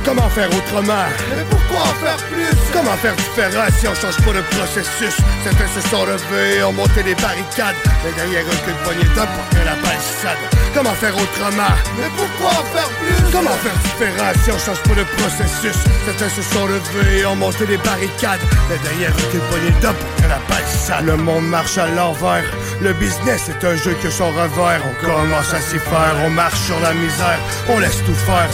Comment 0.07 0.29
faire 0.31 0.49
autrement? 0.49 1.11
Mais 1.35 1.43
pourquoi 1.51 1.81
en 1.83 1.95
faire 1.99 2.17
plus? 2.31 2.57
Comment 2.73 2.97
faire 3.03 3.17
différent 3.17 3.67
si 3.77 3.89
on 3.89 3.95
change 3.97 4.17
pas 4.25 4.33
le 4.35 4.43
processus? 4.55 5.17
Certains 5.43 5.67
se 5.67 5.89
sont 5.89 6.07
levés, 6.07 6.63
ont 6.63 6.73
monté 6.73 7.03
des 7.03 7.17
barricades. 7.17 7.75
Mais 8.05 8.13
derrière 8.15 8.45
eux 8.47 8.61
qu'une 8.65 8.81
poignée 8.85 9.11
d'hommes 9.17 9.35
pour 9.35 9.49
que 9.51 9.65
la 9.67 9.75
balissade 9.83 10.39
Comment 10.73 10.95
faire 10.95 11.17
autrement? 11.17 11.75
Mais 11.99 12.07
pourquoi 12.15 12.51
en 12.55 12.65
faire 12.71 12.89
plus? 13.03 13.33
Comment 13.33 13.59
faire 13.59 13.75
différent 13.83 14.33
si 14.45 14.51
on 14.53 14.59
change 14.61 14.83
pas 14.87 14.95
le 14.95 15.05
processus? 15.19 15.83
Certains 16.07 16.31
se 16.31 16.43
sont 16.55 16.67
levés, 16.67 17.27
ont 17.27 17.35
monté 17.35 17.67
des 17.67 17.79
barricades. 17.79 18.47
Mais 18.71 18.79
derrière 18.79 19.11
eux 19.11 19.31
qu'une 19.33 19.47
poignée 19.51 19.75
d'hommes 19.83 19.99
pour 19.99 20.23
que 20.23 20.29
la 20.31 20.39
balissade 20.49 21.05
Le 21.05 21.17
monde 21.17 21.49
marche 21.49 21.79
à 21.79 21.89
l'envers. 21.89 22.47
Le 22.81 22.93
business 22.93 23.49
est 23.49 23.67
un 23.67 23.75
jeu 23.75 23.97
que 24.01 24.11
son 24.11 24.29
revers. 24.29 24.83
On 24.87 25.05
commence 25.05 25.53
à 25.53 25.61
s'y 25.61 25.81
faire, 25.81 26.15
on 26.25 26.31
marche 26.31 26.61
sur 26.61 26.79
la 26.79 26.95
misère. 26.95 27.41
On 27.69 27.81
laisse 27.81 28.05
tout 28.07 28.15
faire 28.15 28.51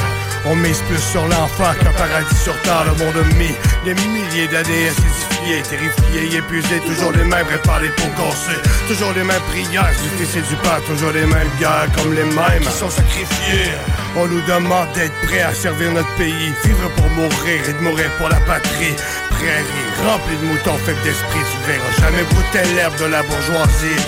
on 0.46 0.56
mise 0.56 0.80
plus 0.88 0.98
sur 0.98 1.26
l'enfant 1.28 1.72
qu'un 1.80 1.92
paradis 1.92 2.36
sur 2.36 2.58
terre. 2.62 2.84
Le 2.84 3.04
monde 3.04 3.14
a 3.16 3.34
mis 3.34 3.54
des 3.84 3.94
milliers 4.08 4.48
d'années 4.48 4.88
acidifiés, 4.88 5.62
terrifiés, 5.62 6.38
épuisés. 6.38 6.80
Toujours 6.86 7.12
les 7.12 7.24
mêmes 7.24 7.46
réparés 7.46 7.90
pour 7.96 8.10
casser. 8.14 8.58
Toujours 8.88 9.12
les 9.14 9.24
mêmes 9.24 9.42
prières, 9.50 9.90
du 10.18 10.26
c'est 10.26 10.46
du 10.48 10.56
pas. 10.56 10.80
Toujours 10.86 11.12
les 11.12 11.26
mêmes 11.26 11.50
gars 11.60 11.86
comme 11.96 12.14
les 12.14 12.24
mêmes 12.24 12.62
qui 12.62 12.72
sont 12.72 12.90
sacrifiés. 12.90 13.72
On 14.16 14.26
nous 14.26 14.42
demande 14.42 14.92
d'être 14.94 15.14
prêts 15.26 15.42
à 15.42 15.54
servir 15.54 15.92
notre 15.92 16.14
pays. 16.16 16.52
Vivre 16.64 16.88
pour 16.96 17.08
mourir 17.10 17.60
et 17.68 17.72
de 17.72 17.78
mourir 17.78 18.10
pour 18.18 18.28
la 18.28 18.40
patrie. 18.40 18.96
Prairie 19.30 19.88
remplie 20.04 20.36
de 20.36 20.46
moutons 20.46 20.76
faibles 20.84 21.02
d'esprit. 21.02 21.44
Tu 21.50 21.70
verras 21.70 21.92
jamais 22.00 22.24
brouter 22.24 22.74
l'herbe 22.74 22.98
de 22.98 23.06
la 23.06 23.22
bourgeoisie. 23.22 24.02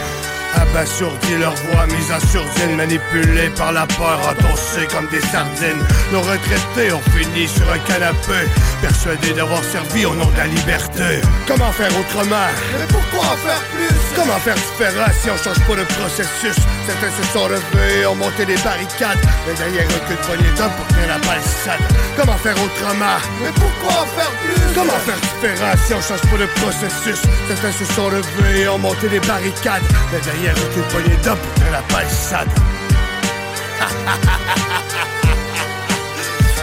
Abasourdis, 0.56 1.36
leur 1.38 1.54
voix 1.54 1.86
mise 1.86 2.12
en 2.12 2.20
sourdine, 2.20 2.76
manipulée 2.76 3.50
par 3.56 3.72
la 3.72 3.86
peur, 3.86 4.20
endossée 4.28 4.86
comme 4.92 5.08
des 5.08 5.20
sardines. 5.20 5.82
Nos 6.12 6.20
retraités 6.20 6.92
ont 6.92 7.02
fini 7.16 7.48
sur 7.48 7.70
un 7.72 7.78
canapé, 7.78 8.48
persuadés 8.80 9.32
d'avoir 9.32 9.62
servi 9.64 10.06
au 10.06 10.14
nom 10.14 10.26
de 10.26 10.36
la 10.36 10.46
liberté. 10.46 11.20
Comment 11.46 11.72
faire 11.72 11.90
autrement? 11.98 12.48
Mais 12.78 12.86
pourquoi 12.88 13.32
en 13.32 13.36
faire 13.36 13.62
plus? 13.74 13.94
Comment 14.14 14.38
faire 14.38 14.54
différent 14.54 15.10
si 15.20 15.30
on 15.30 15.36
change 15.36 15.60
pas 15.66 15.74
le 15.74 15.84
processus? 15.84 16.56
Certains 16.86 17.12
se 17.18 17.32
sont 17.32 17.48
levés, 17.48 18.06
ont 18.06 18.14
monté 18.14 18.44
des 18.46 18.56
barricades, 18.58 19.18
mais 19.46 19.54
derrière 19.54 19.84
eux 19.84 20.02
que 20.08 20.12
de 20.12 20.26
poignée 20.26 20.54
d'hommes 20.56 20.70
pour 20.76 20.96
faire 20.96 21.08
la 21.08 21.18
balissade. 21.26 21.82
Comment 22.16 22.38
faire 22.38 22.54
autrement? 22.54 23.18
Mais 23.42 23.50
pourquoi 23.54 24.02
en 24.02 24.06
faire 24.06 24.30
plus? 24.42 24.62
Comment 24.74 24.98
faire 25.06 25.18
différent 25.18 25.74
si 25.86 25.94
on 25.94 26.00
change 26.00 26.30
pas 26.30 26.38
le 26.38 26.46
processus? 26.46 27.20
Certains 27.48 27.72
se 27.72 27.84
sont 27.94 28.08
levés, 28.08 28.68
ont 28.68 28.78
monté 28.78 29.08
des 29.08 29.20
barricades, 29.20 29.82
mais 30.12 30.20
derrière 30.20 30.43
eux 30.52 30.70
que 30.74 30.80
de 30.80 30.84
poignée 30.90 31.16
d'hommes 31.22 31.38
pour 31.38 31.62
faire 31.62 31.72
la 31.72 31.82
balissade. 31.94 32.48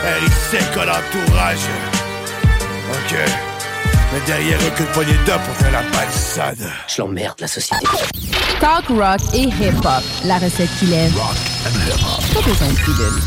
Harry 0.04 0.32
sec 0.50 0.78
à 0.78 0.86
l'entourage. 0.86 1.68
Ok. 2.92 3.16
Mais 4.14 4.20
derrière 4.26 4.60
eux, 4.60 4.72
que 4.76 4.84
poignée 4.94 5.18
d'or 5.26 5.40
pour 5.40 5.56
faire 5.56 5.72
la 5.72 5.84
palissade. 5.96 6.70
Je 6.88 7.02
l'emmerde, 7.02 7.40
la 7.40 7.48
société. 7.48 7.86
Talk 8.60 8.88
rock 8.90 9.22
et 9.34 9.44
hip-hop. 9.44 10.04
La 10.26 10.38
recette 10.38 10.70
qu'il 10.80 10.94
aime. 10.94 11.14
Pas 12.34 12.42
besoin 12.42 12.68
de 12.68 12.74
pilule. 12.74 13.22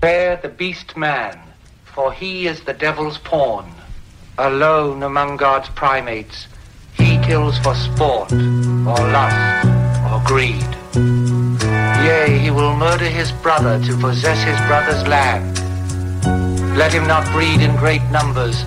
Bear 0.00 0.36
the 0.42 0.48
beast 0.48 0.96
man, 0.96 1.38
for 1.84 2.12
he 2.12 2.48
is 2.48 2.60
the 2.66 2.72
devil's 2.72 3.18
pawn. 3.18 3.64
Alone 4.38 5.02
among 5.02 5.36
God's 5.36 5.68
primates, 5.70 6.48
he 6.92 7.18
kills 7.18 7.58
for 7.58 7.74
sport, 7.74 8.32
or 8.32 9.00
lust, 9.10 9.66
or 10.12 10.22
greed. 10.24 10.70
Yea, 12.04 12.38
he 12.38 12.50
will 12.50 12.74
murder 12.76 13.04
his 13.04 13.32
brother 13.32 13.82
to 13.84 13.96
possess 13.96 14.42
his 14.42 14.58
brother's 14.66 15.06
land. 15.06 15.58
Let 16.76 16.92
him 16.92 17.06
not 17.06 17.24
breed 17.32 17.60
in 17.60 17.74
great 17.76 18.02
numbers, 18.10 18.64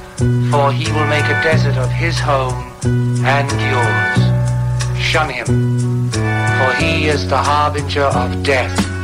for 0.52 0.72
he 0.72 0.92
will 0.92 1.08
make 1.08 1.26
a 1.26 1.42
desert 1.44 1.78
of 1.78 1.90
his 1.90 2.20
home 2.20 2.72
and 3.24 3.50
yours. 3.74 4.20
Shun 5.00 5.30
him, 5.30 6.12
for 6.12 6.74
he 6.84 7.08
is 7.08 7.28
the 7.30 7.38
harbinger 7.38 8.06
of 8.06 8.44
death. 8.44 8.99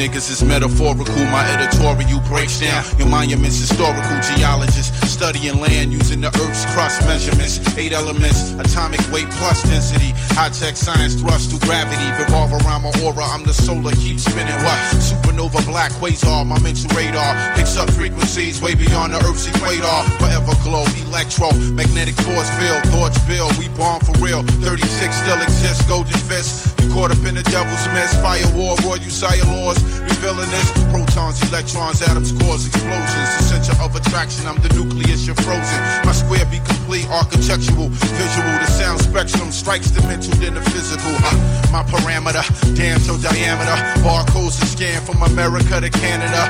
Niggas 0.00 0.30
is 0.30 0.42
metaphorical. 0.42 1.14
My 1.28 1.44
editorial 1.52 2.20
breaks 2.24 2.58
down 2.58 2.82
your 2.96 3.08
monuments, 3.08 3.60
historical 3.60 4.16
geologists 4.32 4.96
studying 5.20 5.60
land 5.60 5.92
using 5.92 6.22
the 6.22 6.28
Earth's 6.40 6.64
crust 6.72 7.04
measurements. 7.04 7.60
Eight 7.76 7.92
elements, 7.92 8.52
atomic 8.56 9.00
weight 9.12 9.28
plus 9.36 9.62
density. 9.68 10.16
High 10.32 10.48
tech 10.48 10.76
science 10.76 11.20
thrust 11.20 11.50
through 11.50 11.60
gravity. 11.68 12.08
Revolve 12.16 12.52
around 12.64 12.88
my 12.88 12.92
aura, 13.04 13.24
I'm 13.28 13.44
the 13.44 13.52
solar, 13.52 13.92
keep 14.00 14.18
spinning. 14.18 14.56
What? 14.64 14.80
Supernova, 14.96 15.60
black 15.68 15.92
quasar, 16.00 16.46
my 16.46 16.58
mental 16.60 16.88
radar 16.96 17.36
picks 17.54 17.76
up 17.76 17.90
frequencies 17.90 18.62
way 18.62 18.74
beyond 18.74 19.12
the 19.12 19.20
Earth's 19.28 19.44
equator. 19.52 19.84
Forever 20.16 20.56
glow, 20.64 20.88
electro, 21.04 21.52
magnetic 21.76 22.16
force 22.24 22.48
field, 22.56 22.80
thoughts 22.88 23.20
build. 23.28 23.52
We 23.60 23.68
bomb 23.76 24.00
for 24.00 24.16
real. 24.24 24.40
36 24.64 24.80
still 25.12 25.42
exists, 25.42 25.84
golden 25.84 26.16
fist. 26.24 26.69
You 26.90 26.96
caught 26.96 27.12
up 27.12 27.22
in 27.22 27.36
the 27.36 27.46
devil's 27.46 27.86
mist, 27.94 28.18
firewall, 28.18 28.74
royal 28.82 28.98
sire 29.14 29.38
laws. 29.46 29.78
Revealing 30.02 30.50
this, 30.50 30.74
protons, 30.90 31.38
electrons, 31.46 32.02
atoms 32.02 32.32
cause 32.42 32.66
explosions. 32.66 33.30
The 33.38 33.42
center 33.46 33.74
of 33.78 33.94
attraction, 33.94 34.44
I'm 34.48 34.58
the 34.58 34.74
nucleus, 34.74 35.24
you're 35.24 35.38
frozen. 35.38 35.78
My 36.02 36.10
square 36.10 36.44
be 36.50 36.58
complete, 36.66 37.06
architectural, 37.06 37.94
visual. 37.94 38.54
The 38.58 38.66
sound 38.66 39.00
spectrum 39.02 39.52
strikes 39.52 39.90
the 39.90 40.02
mental, 40.02 40.34
then 40.42 40.54
the 40.54 40.62
physical. 40.74 41.14
Uh, 41.14 41.70
my 41.70 41.86
parameter, 41.86 42.42
damn 42.74 42.98
to 43.06 43.14
diameter. 43.22 43.76
Barcodes 44.02 44.58
to 44.58 44.66
scan 44.66 45.00
from 45.06 45.22
America 45.22 45.80
to 45.80 45.90
Canada. 45.90 46.42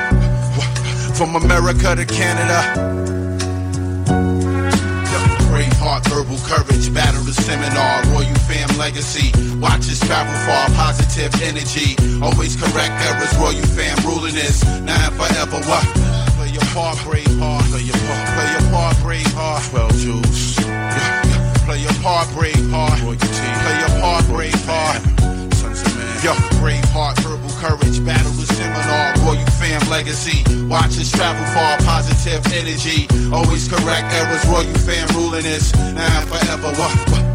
From 1.13 1.35
America 1.35 1.95
to 1.95 2.05
Canada. 2.05 3.20
Brave 5.61 5.77
heart, 5.77 6.03
verbal 6.09 6.41
courage, 6.41 6.91
battle 6.91 7.21
the 7.21 7.37
seminar, 7.37 8.01
royal 8.09 8.33
fam 8.49 8.65
legacy. 8.81 9.29
Watch 9.61 9.85
us 9.93 10.01
travel 10.01 10.33
far, 10.49 10.65
positive 10.73 11.29
energy. 11.45 11.93
Always 12.17 12.57
correct 12.57 12.89
errors, 13.05 13.29
royal 13.37 13.61
fam 13.77 13.93
ruling 14.01 14.33
this. 14.33 14.65
Now 14.81 14.97
and 14.97 15.13
forever, 15.13 15.61
what? 15.69 15.85
Play 16.33 16.49
your 16.49 16.65
part, 16.73 16.97
brave 17.05 17.29
heart. 17.37 17.61
Play 17.69 17.85
your 17.85 18.01
part, 18.09 18.25
play 18.33 18.49
your 18.57 18.65
part, 18.73 18.97
brave 19.05 19.33
heart. 19.37 19.61
Yeah, 19.69 21.29
yeah. 21.29 21.53
Play 21.69 21.85
your 21.85 21.93
part, 22.01 22.25
brave 22.33 22.65
heart. 22.73 22.97
Play 22.97 23.77
your 23.85 23.93
part, 24.01 24.25
brave 24.25 24.65
heart. 24.65 24.97
Yo, 26.25 26.33
brave 26.57 26.89
heart, 26.89 27.19
verbal 27.21 27.53
courage, 27.61 28.03
battle 28.03 28.33
the 28.61 28.83
seminar, 28.83 29.13
royal 29.25 29.45
fam 29.59 29.89
legacy. 29.89 30.43
Watch 30.65 30.97
us 30.99 31.11
travel 31.11 31.45
far, 31.53 31.77
positive 31.79 32.45
energy. 32.53 33.07
Always 33.33 33.67
correct 33.67 34.13
errors, 34.13 34.45
royal 34.45 34.73
fam 34.85 35.07
ruling 35.15 35.43
this. 35.43 35.73
Now 35.75 36.19
and 36.19 36.29
forever, 36.29 36.69
what? 36.77 37.09
what? 37.11 37.30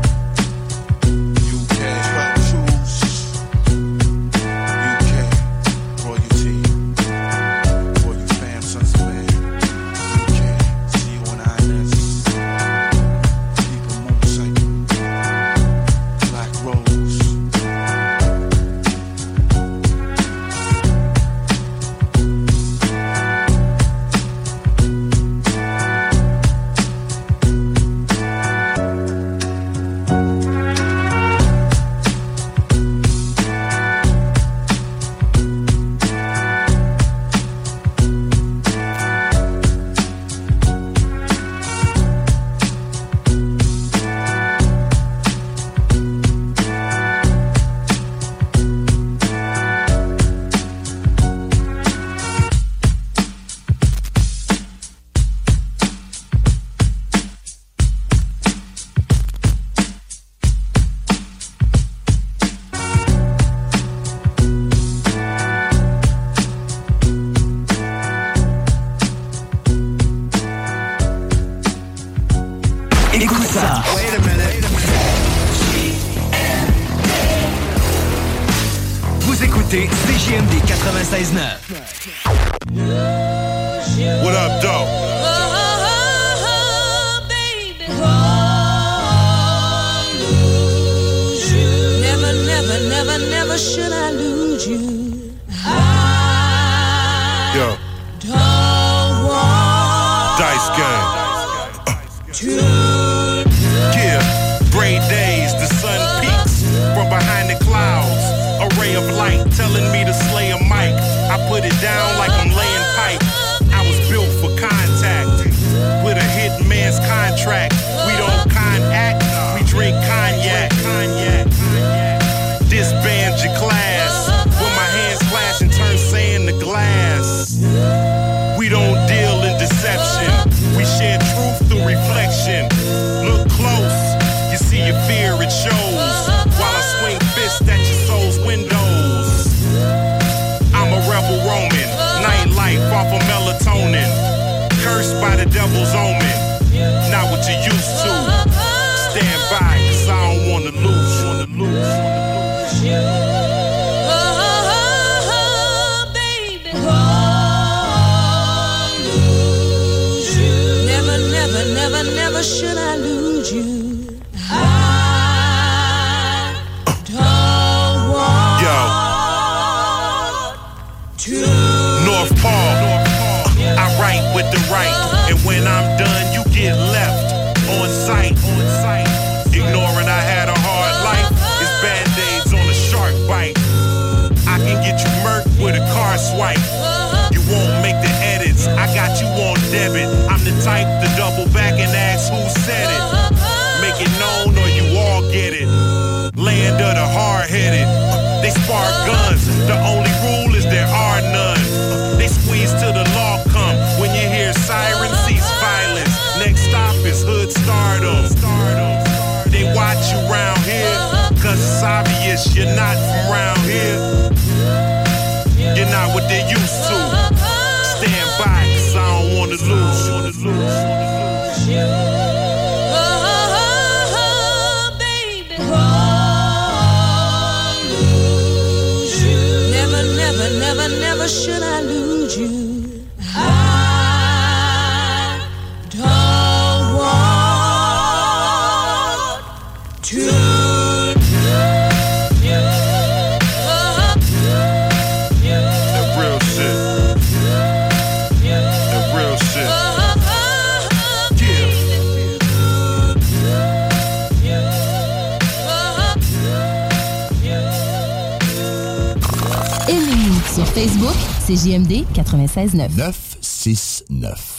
Facebook, 260.87 261.17
c'est 261.45 261.57
JMD 261.57 262.05
96.9. 262.15 262.97
969. 262.97 264.59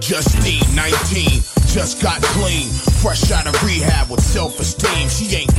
Justine, 0.00 0.60
19, 0.74 1.42
just 1.68 2.02
got 2.02 2.20
clean. 2.34 2.68
Fresh 3.00 3.30
out 3.30 3.46
of 3.46 3.62
rehab 3.62 4.10
with 4.10 4.20
self-esteem. 4.20 4.92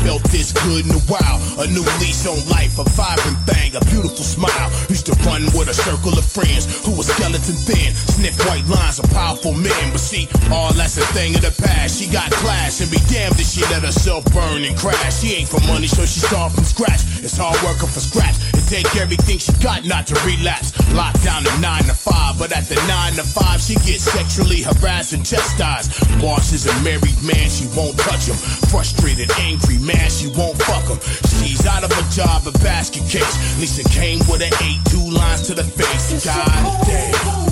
Felt 0.03 0.23
this 0.29 0.51
good 0.51 0.85
in 0.85 0.91
a 0.91 1.03
while. 1.07 1.39
A 1.63 1.67
new 1.71 1.83
lease 2.03 2.27
on 2.27 2.37
life, 2.51 2.77
a 2.77 2.83
vibrant 2.91 3.39
thing, 3.47 3.75
a 3.75 3.81
beautiful 3.87 4.23
smile. 4.23 4.69
Used 4.91 5.07
to 5.07 5.15
run 5.23 5.47
with 5.55 5.71
a 5.71 5.73
circle 5.73 6.11
of 6.11 6.25
friends 6.27 6.67
who 6.83 6.91
were 6.95 7.07
skeleton 7.07 7.55
thin. 7.63 7.95
Sniff 7.95 8.35
white 8.45 8.67
lines 8.67 8.99
of 8.99 9.09
powerful 9.11 9.53
men. 9.53 9.83
But 9.91 10.03
see, 10.03 10.27
all 10.51 10.73
that's 10.73 10.97
a 10.97 11.07
thing 11.15 11.35
of 11.35 11.41
the 11.41 11.55
past. 11.63 11.97
She 11.97 12.11
got 12.11 12.29
class 12.43 12.81
and 12.81 12.91
be 12.91 12.99
damned 13.07 13.39
if 13.39 13.47
she 13.47 13.61
let 13.71 13.83
herself 13.83 14.25
burn 14.35 14.63
and 14.63 14.75
crash. 14.77 15.23
She 15.23 15.39
ain't 15.39 15.49
for 15.49 15.61
money, 15.65 15.87
so 15.87 16.05
she 16.05 16.19
start 16.19 16.51
from 16.51 16.65
scratch. 16.65 17.01
It's 17.23 17.37
hard 17.37 17.57
working 17.63 17.87
for 17.87 18.03
scratch. 18.03 18.35
Take 18.67 18.95
everything 18.95 19.37
she 19.37 19.51
got 19.61 19.85
not 19.85 20.07
to 20.07 20.15
relapse. 20.25 20.73
Locked 20.93 21.23
down 21.23 21.43
to 21.43 21.59
nine 21.59 21.83
to 21.83 21.93
five, 21.93 22.37
but 22.39 22.51
at 22.55 22.65
the 22.65 22.75
nine 22.87 23.13
to 23.13 23.23
five, 23.23 23.61
she 23.61 23.75
gets 23.75 24.03
sexually 24.03 24.61
harassed 24.61 25.13
and 25.13 25.25
chastised. 25.25 25.91
Boss 26.21 26.53
is 26.53 26.65
a 26.65 26.73
married 26.83 27.21
man, 27.21 27.49
she 27.49 27.67
won't 27.75 27.97
touch 27.99 28.25
him. 28.25 28.35
Frustrated, 28.69 29.29
angry 29.39 29.77
man, 29.79 30.09
she 30.09 30.27
won't 30.27 30.57
fuck 30.63 30.85
him. 30.87 30.99
She's 31.37 31.65
out 31.65 31.83
of 31.83 31.91
a 31.91 32.03
job, 32.11 32.47
a 32.47 32.51
basket 32.59 33.03
case. 33.09 33.59
Lisa 33.59 33.83
came 33.89 34.19
with 34.29 34.41
an 34.41 34.53
eight, 34.63 34.81
two 34.85 35.09
lines 35.11 35.47
to 35.47 35.53
the 35.53 35.63
face. 35.63 36.25
God 36.25 36.87
damn. 36.87 37.42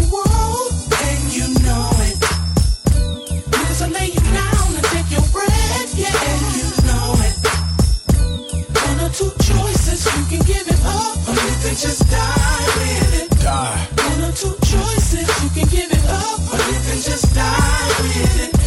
Just 11.76 12.10
die 12.10 12.66
with 12.78 13.24
it. 13.24 13.30
Die. 13.40 13.88
One 13.98 14.30
or 14.30 14.34
two 14.34 14.56
choices, 14.66 15.28
you 15.44 15.50
can 15.50 15.68
give 15.70 15.92
it 15.92 16.06
up, 16.10 16.40
or 16.52 16.58
you 16.58 16.80
can 16.86 17.00
just 17.02 17.34
die 17.34 17.96
with 18.02 18.56
it. 18.56 18.61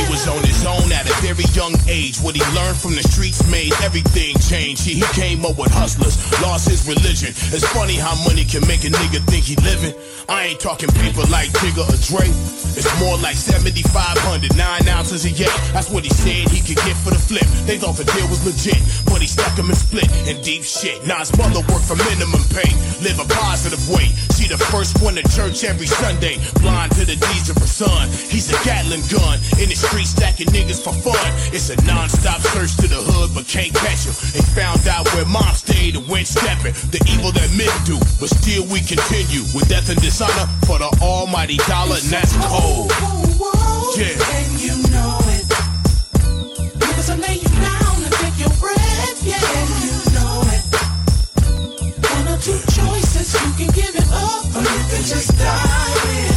He 0.00 0.08
was 0.08 0.26
on 0.28 0.40
his 0.48 0.64
own 0.64 0.88
at 0.96 1.04
a 1.04 1.14
very 1.20 1.44
young 1.52 1.76
age. 1.84 2.16
What 2.24 2.34
he 2.34 2.40
learned 2.56 2.76
from 2.80 2.96
the 2.96 3.04
streets 3.04 3.44
made 3.52 3.72
everything 3.84 4.32
change. 4.40 4.80
See, 4.80 4.94
he 4.96 5.04
came 5.12 5.44
up 5.44 5.58
with 5.58 5.68
hustlers, 5.72 6.16
lost 6.40 6.68
his 6.68 6.88
religion. 6.88 7.36
It's 7.52 7.66
funny 7.76 7.96
how 8.00 8.16
money 8.24 8.44
can 8.48 8.64
make 8.66 8.84
a 8.84 8.88
nigga 8.88 9.20
think 9.28 9.44
he 9.44 9.56
living. 9.60 9.92
I 10.26 10.56
ain't 10.56 10.60
talking 10.60 10.88
people 11.04 11.28
like 11.28 11.52
Jigga 11.60 11.84
or 11.84 11.98
Dre. 12.08 12.32
It's 12.80 12.88
more 12.96 13.18
like 13.18 13.36
7,500, 13.36 14.56
nine 14.56 14.88
ounces 14.88 15.26
a 15.26 15.32
year. 15.36 15.52
That's 15.76 15.90
what 15.90 16.04
he 16.04 16.10
said 16.10 16.48
he 16.48 16.64
could 16.64 16.80
get 16.80 16.96
for 16.96 17.10
the 17.10 17.20
flip. 17.20 17.44
They 17.68 17.76
thought 17.76 18.00
the 18.00 18.08
deal 18.08 18.24
was 18.32 18.40
legit, 18.46 18.80
but 19.04 19.20
he 19.20 19.28
stuck 19.28 19.52
him 19.58 19.68
and 19.68 19.76
split 19.76 20.08
in 20.24 20.40
deep 20.40 20.64
shit. 20.64 21.04
Now 21.04 21.20
his 21.20 21.34
mother 21.36 21.60
worked 21.68 21.84
for 21.84 21.98
minimum 22.08 22.40
pay, 22.56 22.72
live 23.04 23.20
a 23.20 23.28
positive 23.28 23.84
way. 23.92 24.08
She 24.38 24.48
the 24.48 24.56
first 24.70 25.02
one 25.02 25.14
to 25.18 25.24
church 25.36 25.64
every 25.64 25.86
Sunday, 25.86 26.40
blind 26.64 26.92
to 26.96 27.04
the 27.04 27.18
deeds 27.18 27.50
of 27.50 27.58
her 27.58 27.68
son. 27.68 28.08
He's 28.08 28.48
a 28.48 28.58
Gatling 28.64 29.04
gun 29.10 29.36
in 29.60 29.68
the 29.68 29.76
street 29.90 30.06
stacking 30.06 30.46
niggas 30.54 30.78
for 30.78 30.94
fun. 30.94 31.18
It's 31.50 31.68
a 31.70 31.76
non-stop 31.82 32.40
search 32.54 32.76
to 32.78 32.86
the 32.86 33.02
hood, 33.02 33.34
but 33.34 33.46
can't 33.50 33.74
catch 33.74 34.06
him. 34.06 34.14
They 34.30 34.42
found 34.54 34.86
out 34.86 35.02
where 35.14 35.26
mom 35.26 35.50
stayed 35.58 35.96
and 35.96 36.06
went 36.06 36.30
stepping. 36.30 36.72
The 36.94 37.02
evil 37.10 37.34
that 37.34 37.50
men 37.58 37.70
do, 37.82 37.98
but 38.22 38.30
still 38.30 38.62
we 38.70 38.78
continue 38.86 39.42
with 39.50 39.66
death 39.66 39.90
and 39.90 39.98
dishonor 39.98 40.46
for 40.66 40.78
the 40.78 40.86
almighty 41.02 41.58
dollar, 41.66 41.98
and 41.98 42.06
that's 42.06 42.30
cold. 42.46 42.94
Yeah. 43.98 44.14
And 44.14 44.50
you 44.62 44.78
know 44.94 45.18
it. 45.34 45.46
Niggas 46.78 47.10
will 47.10 47.18
lay 47.26 47.42
you 47.42 47.50
down 47.58 47.96
and 48.06 48.14
take 48.22 48.38
your 48.38 48.54
breath, 48.62 49.18
yeah. 49.26 49.42
And 49.42 49.70
you 49.82 49.96
know 50.14 50.46
it. 50.54 50.64
One 51.98 52.26
or 52.30 52.38
two 52.38 52.60
choices, 52.78 53.34
you 53.34 53.50
can 53.58 53.70
give 53.74 53.94
it 53.98 54.08
up, 54.14 54.46
or 54.54 54.62
you 54.62 54.82
can 54.86 55.02
just. 55.02 55.34
Die. 55.34 56.29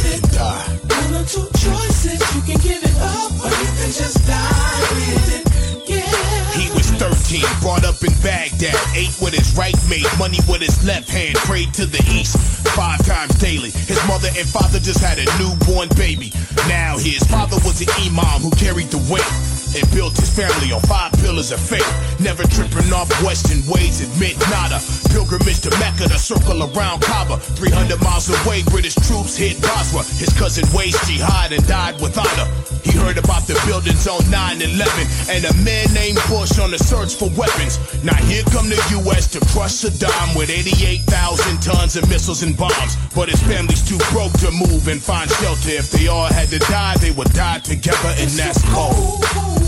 He 6.54 6.70
was 6.72 6.90
13, 6.96 7.42
brought 7.60 7.84
up 7.84 8.02
in 8.02 8.12
Baghdad, 8.22 8.78
ate 8.94 9.14
with 9.20 9.34
his 9.34 9.56
right, 9.56 9.74
made 9.88 10.06
money 10.18 10.38
with 10.48 10.62
his 10.62 10.84
left 10.84 11.10
hand, 11.10 11.36
prayed 11.44 11.74
to 11.74 11.86
the 11.86 12.02
east 12.08 12.36
five 12.74 13.04
times 13.04 13.34
daily. 13.38 13.70
His 13.70 14.00
mother 14.08 14.28
and 14.36 14.48
father 14.48 14.78
just 14.78 15.00
had 15.00 15.18
a 15.18 15.26
newborn 15.38 15.88
baby. 15.96 16.32
Now 16.68 16.96
his 16.96 17.22
father 17.24 17.56
was 17.64 17.80
an 17.80 17.88
imam 18.00 18.40
who 18.40 18.50
carried 18.52 18.88
the 18.88 18.98
weight 19.12 19.28
and 19.76 19.84
built 19.92 20.16
his 20.16 20.30
family 20.30 20.72
on 20.72 20.80
five 20.82 21.12
pillars 21.20 21.50
of 21.50 21.60
faith. 21.60 21.86
Never 22.20 22.44
tripping 22.44 22.92
off 22.92 23.10
Western 23.22 23.60
ways, 23.66 24.00
admit 24.00 24.38
nada. 24.50 24.80
Pilgrimage 25.10 25.60
to 25.62 25.70
Mecca 25.78 26.08
to 26.08 26.18
circle 26.18 26.62
around 26.62 27.02
Kaaba. 27.02 27.38
300 27.38 28.00
miles 28.02 28.30
away, 28.30 28.62
British 28.70 28.94
troops 28.94 29.36
hit 29.36 29.60
Basra. 29.62 30.02
His 30.18 30.30
cousin 30.38 30.64
waged 30.72 30.98
jihad 31.06 31.52
and 31.52 31.66
died 31.66 32.00
with 32.00 32.16
honor. 32.18 32.48
He 32.84 32.92
heard 32.92 33.18
about 33.18 33.46
the 33.46 33.60
buildings 33.66 34.06
on 34.06 34.20
9-11 34.28 35.32
and 35.32 35.44
a 35.44 35.54
man 35.64 35.92
named 35.94 36.18
Bush 36.28 36.58
on 36.58 36.70
the 36.70 36.78
search 36.78 37.14
for 37.14 37.30
weapons. 37.32 37.78
Now 38.04 38.16
here 38.28 38.44
come 38.52 38.68
the 38.68 38.80
U.S. 39.02 39.26
to 39.32 39.40
crush 39.52 39.82
Saddam 39.82 40.36
with 40.36 40.50
88,000 40.50 41.62
tons 41.62 41.96
of 41.96 42.08
missiles 42.08 42.42
and 42.42 42.56
bombs. 42.56 42.96
But 43.14 43.30
his 43.30 43.40
family's 43.42 43.82
too 43.82 43.98
broke 44.12 44.32
to 44.44 44.50
move 44.50 44.88
and 44.88 45.02
find 45.02 45.30
shelter. 45.30 45.70
If 45.70 45.90
they 45.90 46.08
all 46.08 46.26
had 46.26 46.48
to 46.48 46.58
die, 46.58 46.96
they 46.98 47.10
would 47.10 47.32
die 47.32 47.60
together, 47.60 48.12
and 48.18 48.30
that's 48.30 48.62
cold. 48.70 49.63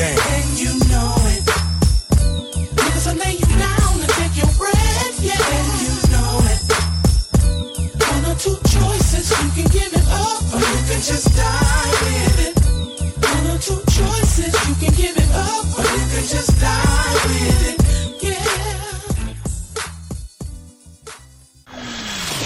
And 0.00 0.60
you 0.60 0.78
know 0.86 1.12
it. 1.26 1.42
Niggas 2.78 3.06
will 3.06 3.18
lay 3.18 3.32
you 3.32 3.46
down 3.58 3.98
and 3.98 4.10
take 4.14 4.36
your 4.38 4.46
bread, 4.54 5.10
yeah. 5.18 5.34
And 5.34 5.66
you 5.82 5.94
know 6.14 6.38
it. 6.54 6.62
One 8.06 8.24
or 8.30 8.36
two 8.38 8.54
choices, 8.70 9.26
you 9.42 9.50
can 9.58 9.66
give 9.72 9.92
it 9.92 10.06
up 10.06 10.42
or 10.54 10.60
you 10.60 10.82
can 10.86 11.02
just 11.02 11.34
die 11.34 11.90
with 12.06 12.38
it. 12.46 12.54
One 13.26 13.46
or 13.50 13.58
two 13.58 13.82
choices, 13.90 14.54
you 14.68 14.74
can 14.78 14.94
give 14.94 15.16
it 15.16 15.30
up 15.34 15.66
or 15.76 15.82
you 15.82 16.06
can 16.14 16.24
just 16.30 16.60
die 16.60 17.14
with 17.26 17.66
it. 17.66 17.78
Yeah. 18.22 18.38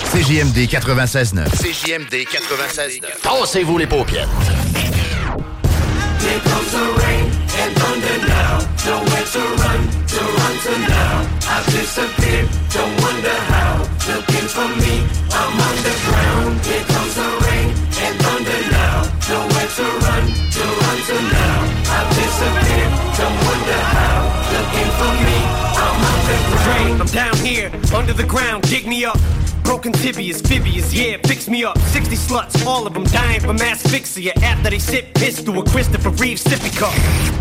CJMD 0.08 0.68
96.9. 0.68 1.48
CJMD 1.50 2.24
96.9. 2.24 3.20
Tassez-vous 3.22 3.76
les 3.76 3.86
paupières. 3.86 4.28
Here 6.20 6.40
comes 6.40 6.70
the 6.72 6.78
rain. 7.02 7.21
Nowhere 8.84 9.06
to 9.06 9.38
run, 9.62 9.80
to 10.10 10.20
run 10.38 10.54
to 10.64 10.74
now. 10.90 11.14
I've 11.46 11.66
disappeared, 11.66 12.48
don't 12.74 13.00
wonder 13.00 13.38
how. 13.52 13.78
Looking 14.10 14.48
for 14.50 14.68
me, 14.82 15.06
I'm 15.30 15.54
underground. 15.70 16.66
Here 16.66 16.84
comes 16.90 17.14
the 17.14 17.28
rain 17.46 17.68
and 18.02 18.14
thunder 18.22 18.60
now. 18.74 19.06
Nowhere 19.30 19.70
to 19.78 19.86
run, 20.02 20.24
to 20.54 20.64
run 20.82 20.98
to 21.08 21.16
now. 21.30 21.58
I've 21.94 22.10
disappeared, 22.10 22.92
don't 23.16 23.38
wonder 23.46 23.80
how. 23.94 24.41
Looking 24.52 24.90
for 25.00 25.12
me, 25.24 25.38
I'm 25.80 25.98
underground. 26.12 27.00
I'm 27.00 27.06
down 27.08 27.36
here, 27.36 27.70
under 27.94 28.12
the 28.12 28.24
ground, 28.24 28.62
dig 28.68 28.86
me 28.86 29.04
up. 29.04 29.18
Broken 29.64 29.92
tibias, 29.92 30.42
fibias, 30.42 30.92
yeah, 30.92 31.16
fix 31.24 31.48
me 31.48 31.64
up. 31.64 31.78
60 31.78 32.16
sluts, 32.16 32.66
all 32.66 32.86
of 32.86 32.94
them 32.94 33.04
dying 33.04 33.40
from 33.40 33.56
asphyxia 33.56 34.32
after 34.42 34.70
they 34.70 34.78
sip 34.78 35.14
piss 35.14 35.40
through 35.40 35.60
a 35.60 35.64
Christopher 35.64 36.10
Reeve 36.10 36.38
sippy 36.38 36.76
cup. 36.76 36.92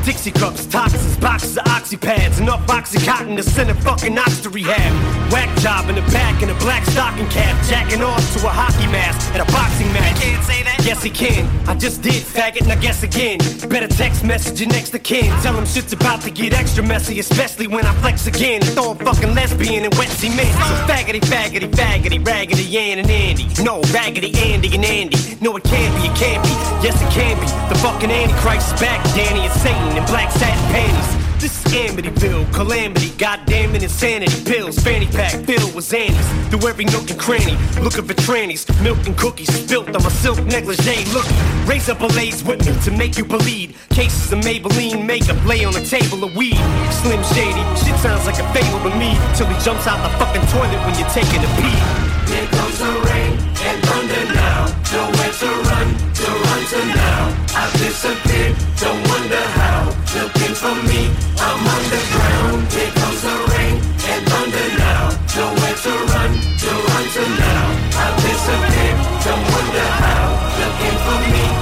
Dixie 0.05 0.31
cups, 0.31 0.65
toxins, 0.67 1.17
boxes 1.17 1.57
of 1.57 1.67
oxy 1.67 1.97
pads. 1.97 2.39
enough 2.39 2.65
oxycontin 2.67 3.35
to 3.35 3.43
send 3.43 3.69
a 3.69 3.75
fucking 3.75 4.17
ox 4.17 4.39
to 4.41 4.49
rehab. 4.49 5.31
Whack 5.31 5.49
job 5.59 5.89
in 5.89 5.95
the 5.95 6.01
back 6.11 6.41
in 6.41 6.49
a 6.49 6.55
black 6.59 6.85
stocking 6.85 7.27
cap, 7.29 7.55
jacking 7.67 8.01
off 8.01 8.21
to 8.33 8.47
a 8.47 8.49
hockey 8.49 8.87
mask 8.91 9.33
at 9.35 9.41
a 9.41 9.51
boxing 9.51 9.91
match. 9.93 10.21
can't 10.21 10.43
say 10.43 10.63
that? 10.63 10.77
Yes, 10.85 11.03
he 11.03 11.09
can. 11.09 11.45
I 11.67 11.75
just 11.75 12.01
did, 12.01 12.23
faggot, 12.23 12.61
and 12.61 12.71
I 12.71 12.75
guess 12.75 13.03
again. 13.03 13.39
Better 13.69 13.87
text 13.87 14.23
message 14.23 14.59
your 14.59 14.69
next 14.69 14.93
of 14.93 15.03
kin. 15.03 15.31
Tell 15.41 15.53
him 15.53 15.65
shit's 15.65 15.93
about 15.93 16.21
to 16.21 16.31
get 16.31 16.53
extra 16.53 16.83
messy, 16.83 17.00
especially 17.09 17.67
when 17.67 17.85
I 17.85 17.93
flex 17.95 18.27
again. 18.27 18.61
and 18.61 18.71
Throw 18.73 18.91
a 18.91 18.95
fucking 18.95 19.33
lesbian 19.33 19.83
and 19.85 19.93
wet 19.95 20.09
cement. 20.09 20.47
So 20.47 20.75
faggoty, 20.85 21.19
faggoty, 21.21 21.69
faggoty, 21.69 22.25
raggedy 22.25 22.77
Ann 22.77 22.99
and 22.99 23.09
Andy. 23.09 23.47
No, 23.63 23.81
raggedy 23.93 24.31
Andy 24.37 24.75
and 24.75 24.85
Andy. 24.85 25.17
No, 25.41 25.55
it 25.57 25.63
can't 25.63 25.95
be, 25.95 26.07
it 26.07 26.15
can't 26.15 26.43
be. 26.43 26.49
Yes, 26.85 27.01
it 27.01 27.11
can 27.11 27.39
be. 27.39 27.47
The 27.73 27.79
fucking 27.79 28.11
Antichrist 28.11 28.73
is 28.73 28.79
back, 28.79 29.03
Danny 29.15 29.41
and 29.41 29.53
Satan 29.53 29.97
in 29.97 30.05
black 30.05 30.31
satin 30.31 30.63
panties. 30.71 31.20
This 31.41 31.65
is 31.65 31.73
Amityville, 31.73 32.53
calamity, 32.53 33.09
goddamn 33.17 33.73
it, 33.73 33.81
insanity. 33.81 34.45
Pills, 34.45 34.77
fanny 34.77 35.07
pack, 35.07 35.33
filled 35.43 35.73
with 35.73 35.89
Xannies. 35.89 36.21
Through 36.51 36.69
every 36.69 36.85
nook 36.85 37.09
and 37.09 37.19
cranny, 37.19 37.57
looking 37.81 38.05
for 38.05 38.13
trannies. 38.13 38.69
Milk 38.83 38.99
and 39.07 39.17
cookies, 39.17 39.49
spilt 39.49 39.87
on 39.87 40.03
my 40.03 40.09
silk 40.21 40.37
negligee. 40.45 41.03
Look, 41.09 41.25
raise 41.65 41.89
up 41.89 41.99
a 42.01 42.05
with 42.05 42.45
me 42.45 42.79
to 42.85 42.91
make 42.91 43.17
you 43.17 43.25
believe. 43.25 43.73
Cases 43.89 44.31
of 44.31 44.41
Maybelline 44.41 45.03
makeup 45.03 45.43
lay 45.43 45.65
on 45.65 45.75
a 45.75 45.83
table 45.83 46.23
of 46.23 46.35
weed. 46.35 46.61
Slim 47.01 47.23
Shady, 47.33 47.65
shit 47.73 47.97
sounds 47.97 48.27
like 48.27 48.37
a 48.37 48.45
fable 48.53 48.77
to 48.87 48.95
me. 49.01 49.17
Till 49.33 49.47
he 49.47 49.57
jumps 49.65 49.87
out 49.87 49.97
the 50.05 50.13
fucking 50.21 50.45
toilet 50.53 50.77
when 50.85 50.93
you're 50.93 51.09
taking 51.09 51.41
a 51.41 51.49
pee. 51.57 51.81
Here 52.29 52.45
comes 52.53 52.77
the 52.77 52.93
rain 53.09 53.33
and 53.65 53.81
thunder 53.89 54.25
now. 54.37 54.69
Nowhere 54.93 55.33
to 55.41 55.49
run, 55.73 55.89
to 56.21 56.29
run 56.29 56.61
to 56.69 56.85
now. 56.85 57.33
I've 57.57 57.73
disappeared, 57.81 58.55
don't 58.77 59.01
wonder 59.09 59.41
how. 59.57 59.90
Looking 60.13 60.53
for 60.55 60.75
me, 60.91 61.07
I'm 61.39 61.67
underground. 61.75 62.67
Here 62.73 62.91
comes 62.99 63.21
the 63.21 63.31
rain 63.55 63.75
and 64.11 64.21
thunder 64.27 64.67
now. 64.77 65.07
Nowhere 65.37 65.75
to 65.83 65.91
run, 66.11 66.31
to 66.35 66.71
run 66.87 67.05
to 67.15 67.23
now. 67.39 67.63
I've 67.95 68.17
disappeared, 68.19 68.99
don't 69.23 69.43
wonder 69.55 69.87
how. 70.03 70.25
Looking 70.59 70.97
for 71.05 71.31
me. 71.31 71.60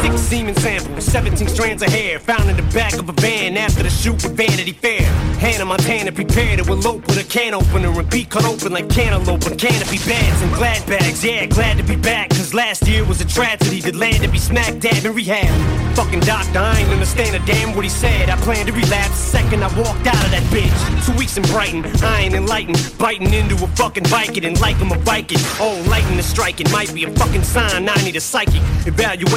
Six 0.00 0.20
semen 0.20 0.54
samples, 0.56 1.04
17 1.04 1.48
strands 1.48 1.82
of 1.82 1.88
hair 1.88 2.18
found 2.18 2.48
in 2.50 2.56
the 2.56 2.74
back 2.74 2.94
of 2.98 3.08
a 3.08 3.12
van 3.12 3.56
after 3.56 3.82
the 3.82 3.90
shoot 3.90 4.22
with 4.22 4.36
Vanity 4.36 4.72
Fair. 4.72 5.02
Hannah 5.40 5.64
Montana 5.64 6.12
prepared 6.12 6.58
to 6.58 6.72
elope 6.72 7.06
with 7.06 7.18
a 7.18 7.24
can 7.24 7.54
opener 7.54 7.90
and 7.98 8.10
be 8.10 8.24
cut 8.24 8.44
open 8.44 8.72
like 8.72 8.88
cantaloupe 8.88 9.46
on 9.46 9.56
canopy 9.56 9.98
bags 10.08 10.42
and 10.42 10.52
glad 10.54 10.86
bags. 10.86 11.24
Yeah, 11.24 11.46
glad 11.46 11.78
to 11.78 11.82
be 11.82 11.96
back, 11.96 12.30
cause 12.30 12.54
last 12.54 12.86
year 12.86 13.04
was 13.04 13.20
a 13.20 13.26
tragedy 13.26 13.80
that 13.82 13.94
landed 13.94 14.30
me 14.30 14.38
smack 14.38 14.78
dab 14.78 15.04
in 15.04 15.14
rehab. 15.14 15.96
Fucking 15.96 16.20
doctor, 16.20 16.58
I 16.58 16.80
ain't 16.80 16.90
understand 16.90 17.34
a 17.34 17.44
damn 17.46 17.74
what 17.74 17.84
he 17.84 17.90
said. 17.90 18.28
I 18.28 18.36
planned 18.36 18.68
to 18.68 18.72
relapse 18.72 19.10
the 19.10 19.38
second 19.38 19.64
I 19.64 19.68
walked 19.78 20.06
out 20.06 20.24
of 20.24 20.30
that 20.30 20.44
bitch. 20.52 21.06
Two 21.06 21.16
weeks 21.18 21.36
in 21.36 21.42
Brighton, 21.44 21.84
I 22.02 22.22
ain't 22.22 22.34
enlightened. 22.34 22.78
Biting 22.98 23.32
into 23.32 23.54
a 23.64 23.68
fucking 23.68 24.04
Viking 24.06 24.44
and 24.44 24.60
like 24.60 24.80
I'm 24.80 24.92
a 24.92 24.98
Viking. 24.98 25.38
Oh, 25.58 25.84
lightning 25.88 26.18
is 26.18 26.26
striking, 26.26 26.70
might 26.70 26.94
be 26.94 27.04
a 27.04 27.10
fucking 27.10 27.42
sign. 27.42 27.88
I 27.88 27.94
need 28.04 28.16
a 28.16 28.20
psychic 28.20 28.62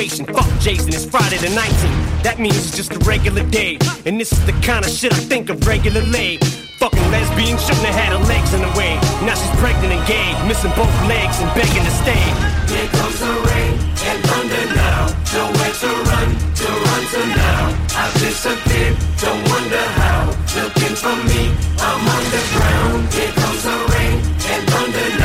Fuck 0.09 0.49
Jason, 0.59 0.89
it's 0.89 1.05
Friday 1.05 1.37
the 1.37 1.53
19th. 1.53 2.23
That 2.25 2.39
means 2.39 2.57
it's 2.57 2.75
just 2.75 2.89
a 2.89 2.97
regular 3.05 3.45
day. 3.53 3.77
And 4.09 4.19
this 4.19 4.33
is 4.33 4.43
the 4.49 4.51
kind 4.65 4.83
of 4.83 4.89
shit 4.89 5.13
I 5.13 5.21
think 5.29 5.51
of 5.53 5.61
regularly. 5.67 6.41
Fucking 6.81 7.11
lesbian 7.13 7.53
shouldn't 7.61 7.85
have 7.85 7.93
had 7.93 8.09
her 8.17 8.23
legs 8.25 8.49
in 8.49 8.65
the 8.65 8.73
way. 8.73 8.97
Now 9.21 9.37
she's 9.37 9.53
pregnant 9.61 9.93
and 9.93 10.01
gay, 10.09 10.33
missing 10.49 10.73
both 10.73 10.89
legs 11.05 11.37
and 11.37 11.53
begging 11.53 11.85
to 11.85 11.93
stay. 12.01 12.17
Here 12.65 12.89
comes 12.97 13.13
the 13.21 13.29
rain 13.45 13.77
and 14.09 14.19
thunder 14.25 14.65
now. 14.73 15.13
Nowhere 15.37 15.69
to 15.69 15.89
run, 16.09 16.29
to 16.33 16.67
run 16.81 17.03
to 17.05 17.21
now. 17.37 17.61
I've 17.93 18.15
disappeared, 18.17 18.97
don't 19.21 19.37
wonder 19.53 19.85
how. 20.01 20.33
Looking 20.57 20.97
for 20.97 21.13
me, 21.29 21.53
I'm 21.77 22.01
underground. 22.09 23.05
Here 23.13 23.33
comes 23.37 23.61
the 23.69 23.77
rain 23.93 24.17
and 24.49 24.61
thunder 24.65 25.09
now. 25.13 25.20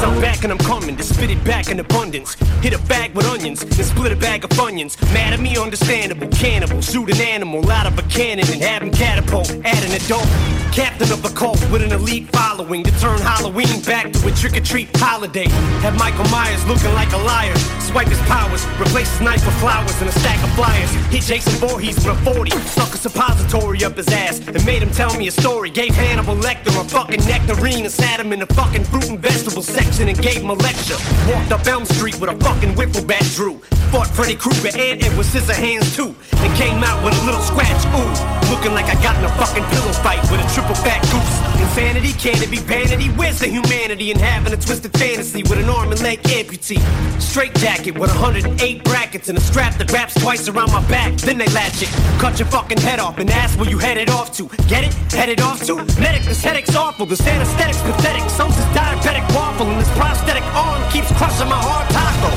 Critics 0.00 0.16
I'm 0.16 0.20
back 0.20 0.44
and 0.44 0.52
I'm 0.52 0.58
coming 0.58 0.96
to 0.96 1.02
spit 1.02 1.30
it 1.30 1.42
back 1.44 1.68
in 1.68 1.78
abundance. 1.78 2.34
Hit 2.62 2.72
a 2.72 2.78
bag 2.86 3.14
with 3.14 3.26
onions, 3.26 3.60
then 3.60 3.84
split 3.84 4.12
a 4.12 4.16
bag 4.16 4.44
of 4.44 4.58
onions. 4.58 5.00
Mad 5.12 5.32
at 5.32 5.40
me, 5.40 5.56
understandable. 5.56 6.28
Cannibal, 6.28 6.80
shoot 6.80 7.10
an 7.10 7.20
animal 7.20 7.70
out 7.70 7.86
of 7.86 7.98
a 7.98 8.02
cannon 8.08 8.46
and 8.50 8.62
have 8.62 8.82
him 8.82 8.90
catapult 8.90 9.50
at 9.50 9.84
an 9.84 9.92
adult. 9.92 10.26
Captain 10.72 11.10
of 11.12 11.24
a 11.24 11.28
cult 11.30 11.60
with 11.70 11.82
an 11.82 11.92
elite 11.92 12.28
following 12.28 12.82
to 12.84 12.90
turn 13.00 13.18
Halloween 13.20 13.80
back 13.82 14.12
to 14.12 14.28
a 14.28 14.30
trick 14.32 14.56
or 14.56 14.60
treat 14.60 14.88
holiday. 14.96 15.48
Have 15.82 15.98
Michael 15.98 16.28
Myers 16.30 16.64
looking 16.66 16.92
like 16.94 17.12
a 17.12 17.18
liar. 17.18 17.56
Swipe 17.80 18.08
his 18.08 18.20
powers, 18.20 18.64
replace 18.80 19.10
his 19.10 19.20
knife 19.20 19.44
with 19.44 19.58
flowers 19.58 20.00
and 20.00 20.08
a 20.08 20.12
stack 20.12 20.42
of 20.44 20.50
flyers. 20.54 20.90
Hit 21.12 21.22
Jason 21.22 21.52
Voorhees 21.54 21.96
with 21.96 22.06
a 22.06 22.32
40, 22.32 22.50
stuck 22.68 22.94
a 22.94 22.98
suppository 22.98 23.84
up 23.84 23.96
his 23.96 24.08
ass 24.08 24.38
and 24.46 24.64
made 24.64 24.82
him 24.82 24.90
tell 24.92 25.14
me 25.16 25.28
a 25.28 25.32
story. 25.32 25.70
Gave 25.70 25.94
Hannibal 25.94 26.36
Lecter 26.36 26.68
a 26.80 26.84
fucking 26.84 27.24
nectarine 27.26 27.84
and 27.84 27.92
sat 27.92 28.20
him 28.20 28.32
in 28.32 28.38
the 28.38 28.46
fucking 28.54 28.84
fruit 28.84 29.08
and 29.08 29.18
vegetable 29.18 29.62
section 29.62 29.89
and 29.98 30.22
gave 30.22 30.42
him 30.42 30.50
a 30.50 30.54
lecture. 30.54 30.96
Walked 31.26 31.52
up 31.52 31.66
Elm 31.66 31.84
Street 31.84 32.18
with 32.20 32.30
a 32.30 32.36
fucking 32.44 32.74
wiffle 32.74 33.06
bat 33.06 33.24
drew. 33.34 33.58
Fought 33.90 34.06
Freddy 34.06 34.36
Krueger 34.36 34.70
and 34.78 35.02
Edward 35.02 35.26
Scissorhands 35.26 35.96
too. 35.96 36.14
And 36.38 36.54
came 36.56 36.84
out 36.84 37.02
with 37.04 37.20
a 37.20 37.24
little 37.26 37.40
scratch, 37.40 37.82
ooh. 37.90 38.50
Looking 38.54 38.72
like 38.72 38.86
I 38.86 38.94
got 39.02 39.18
in 39.18 39.24
a 39.24 39.32
fucking 39.34 39.64
pillow 39.64 39.92
fight 40.04 40.22
with 40.30 40.40
a 40.40 40.48
triple 40.54 40.76
fat 40.76 41.02
goose. 41.10 41.60
Insanity, 41.60 42.12
can 42.12 42.40
it 42.42 42.50
be 42.50 42.58
vanity? 42.58 43.08
Where's 43.08 43.40
the 43.40 43.48
humanity 43.48 44.10
in 44.10 44.18
having 44.18 44.52
a 44.52 44.56
twisted 44.56 44.92
fantasy 44.96 45.42
with 45.42 45.58
an 45.58 45.68
arm 45.68 45.90
and 45.90 46.00
leg 46.02 46.22
amputee? 46.22 46.80
Straight 47.20 47.54
jacket 47.54 47.98
with 47.98 48.10
108 48.10 48.84
brackets 48.84 49.28
and 49.28 49.36
a 49.36 49.40
strap 49.40 49.76
that 49.78 49.90
wraps 49.92 50.14
twice 50.14 50.48
around 50.48 50.72
my 50.72 50.86
back. 50.88 51.14
Then 51.14 51.38
they 51.38 51.46
latch 51.48 51.82
it, 51.82 51.88
cut 52.18 52.38
your 52.38 52.48
fucking 52.48 52.78
head 52.78 53.00
off 53.00 53.18
and 53.18 53.30
ask 53.30 53.58
where 53.58 53.68
you 53.68 53.78
headed 53.78 54.10
off 54.10 54.36
to. 54.36 54.48
Get 54.68 54.84
it? 54.84 54.94
Headed 55.12 55.40
off 55.40 55.64
to? 55.66 55.76
Medic, 56.00 56.22
this 56.22 56.42
headache's 56.42 56.76
awful. 56.76 57.06
This 57.06 57.26
anesthetic's 57.26 57.82
pathetic. 57.82 58.28
Some's 58.30 58.56
his 58.56 58.64
diabetic 58.66 59.26
waffle 59.34 59.66
this 59.80 59.90
prosthetic 59.96 60.44
arm 60.52 60.82
keeps 60.92 61.10
crushing 61.16 61.48
my 61.48 61.56
hard 61.56 61.88
taco. 61.88 62.30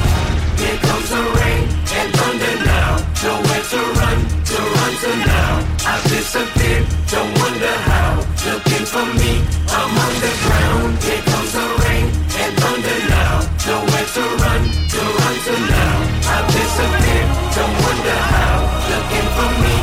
Here 0.55 0.79
comes 0.79 1.09
the 1.11 1.23
rain 1.39 1.63
and 1.99 2.07
thunder 2.15 2.55
now. 2.63 2.91
Nowhere 3.19 3.63
to 3.71 3.79
run, 3.99 4.17
to 4.47 4.57
run 4.75 4.93
to 5.03 5.11
now. 5.27 5.51
I've 5.83 6.03
disappeared, 6.07 6.87
don't 7.11 7.31
wonder 7.43 7.75
how. 7.91 8.23
Looking 8.47 8.85
for 8.87 9.07
me, 9.19 9.43
I'm 9.75 9.91
underground. 9.91 10.91
Here 11.03 11.23
comes 11.27 11.51
the 11.51 11.67
rain 11.83 12.05
and 12.41 12.51
thunder 12.63 12.99
now. 13.11 13.33
Nowhere 13.67 14.07
to 14.15 14.23
run, 14.43 14.61
to 14.93 15.01
run 15.19 15.35
to 15.47 15.55
now. 15.75 15.95
I've 16.33 16.47
disappeared, 16.47 17.29
don't 17.55 17.75
wonder 17.83 18.19
how. 18.31 18.55
Looking 18.87 19.27
for 19.35 19.51
me, 19.63 19.75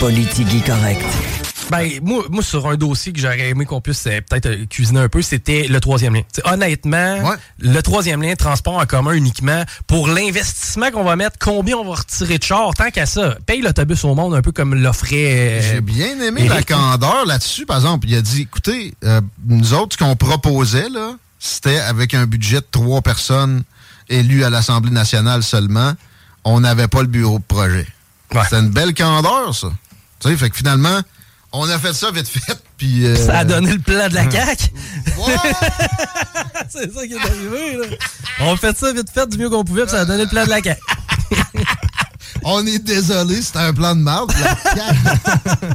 Politique 0.00 0.64
correct. 0.64 1.04
Ben, 1.70 2.00
moi, 2.02 2.24
moi, 2.30 2.42
sur 2.42 2.66
un 2.68 2.76
dossier 2.76 3.12
que 3.12 3.20
j'aurais 3.20 3.50
aimé 3.50 3.66
qu'on 3.66 3.82
puisse 3.82 4.06
euh, 4.06 4.20
peut-être 4.28 4.46
euh, 4.46 4.64
cuisiner 4.64 5.00
un 5.00 5.08
peu, 5.10 5.20
c'était 5.20 5.68
le 5.68 5.78
troisième 5.78 6.14
lien. 6.14 6.22
T'sais, 6.32 6.40
honnêtement, 6.48 7.36
le 7.58 7.80
troisième 7.82 8.22
lien, 8.22 8.34
transport 8.34 8.78
en 8.78 8.86
commun 8.86 9.12
uniquement, 9.12 9.62
pour 9.86 10.08
l'investissement 10.08 10.90
qu'on 10.90 11.04
va 11.04 11.16
mettre, 11.16 11.36
combien 11.38 11.76
on 11.76 11.84
va 11.84 11.96
retirer 11.96 12.38
de 12.38 12.42
char, 12.42 12.72
tant 12.74 12.90
qu'à 12.90 13.04
ça, 13.04 13.36
paye 13.44 13.60
l'autobus 13.60 14.02
au 14.04 14.14
monde 14.14 14.34
un 14.34 14.40
peu 14.40 14.52
comme 14.52 14.74
l'offrait. 14.74 15.60
J'ai 15.70 15.80
bien 15.82 16.18
aimé 16.20 16.48
la 16.48 16.62
candeur 16.62 17.26
là-dessus, 17.26 17.66
par 17.66 17.76
exemple. 17.76 18.08
Il 18.08 18.16
a 18.16 18.22
dit, 18.22 18.42
écoutez, 18.42 18.94
euh, 19.04 19.20
nous 19.46 19.74
autres, 19.74 19.96
ce 19.98 20.02
qu'on 20.02 20.16
proposait, 20.16 20.88
là, 20.88 21.12
c'était 21.38 21.78
avec 21.78 22.14
un 22.14 22.26
budget 22.26 22.60
de 22.60 22.66
trois 22.70 23.02
personnes 23.02 23.64
élues 24.08 24.44
à 24.44 24.50
l'Assemblée 24.50 24.92
nationale 24.92 25.42
seulement, 25.42 25.92
on 26.44 26.60
n'avait 26.60 26.88
pas 26.88 27.02
le 27.02 27.08
bureau 27.08 27.38
de 27.38 27.44
projet. 27.44 27.86
C'était 28.44 28.60
une 28.60 28.70
belle 28.70 28.94
candeur, 28.94 29.54
ça. 29.54 29.68
Tu 30.20 30.28
sais, 30.28 30.36
fait 30.36 30.50
que 30.50 30.56
finalement, 30.56 31.00
on 31.52 31.68
a 31.68 31.78
fait 31.78 31.92
ça 31.94 32.10
vite 32.10 32.28
fait, 32.28 32.56
puis... 32.76 33.06
euh, 33.06 33.16
Ça 33.16 33.38
a 33.38 33.44
donné 33.44 33.72
le 33.72 33.78
plan 33.80 34.08
de 34.08 34.14
la 34.14 34.30
CAQ? 34.30 34.64
C'est 36.68 36.92
ça 36.94 37.06
qui 37.06 37.14
est 37.14 37.18
arrivé, 37.18 37.76
là. 37.78 37.86
On 38.40 38.54
a 38.54 38.56
fait 38.56 38.76
ça 38.76 38.92
vite 38.92 39.10
fait 39.12 39.26
du 39.28 39.38
mieux 39.38 39.50
qu'on 39.50 39.64
pouvait, 39.64 39.82
puis 39.82 39.90
ça 39.92 40.00
a 40.00 40.04
donné 40.04 40.24
le 40.24 40.28
plan 40.28 40.44
de 40.44 40.50
la 40.50 40.62
CAQ. 40.62 40.80
On 42.44 42.64
est 42.66 42.78
désolé, 42.78 43.42
c'était 43.42 43.58
un 43.58 43.72
plan 43.72 43.94
de 43.94 44.00
marde. 44.00 44.32
La 44.40 44.56
CAQ. 44.56 44.96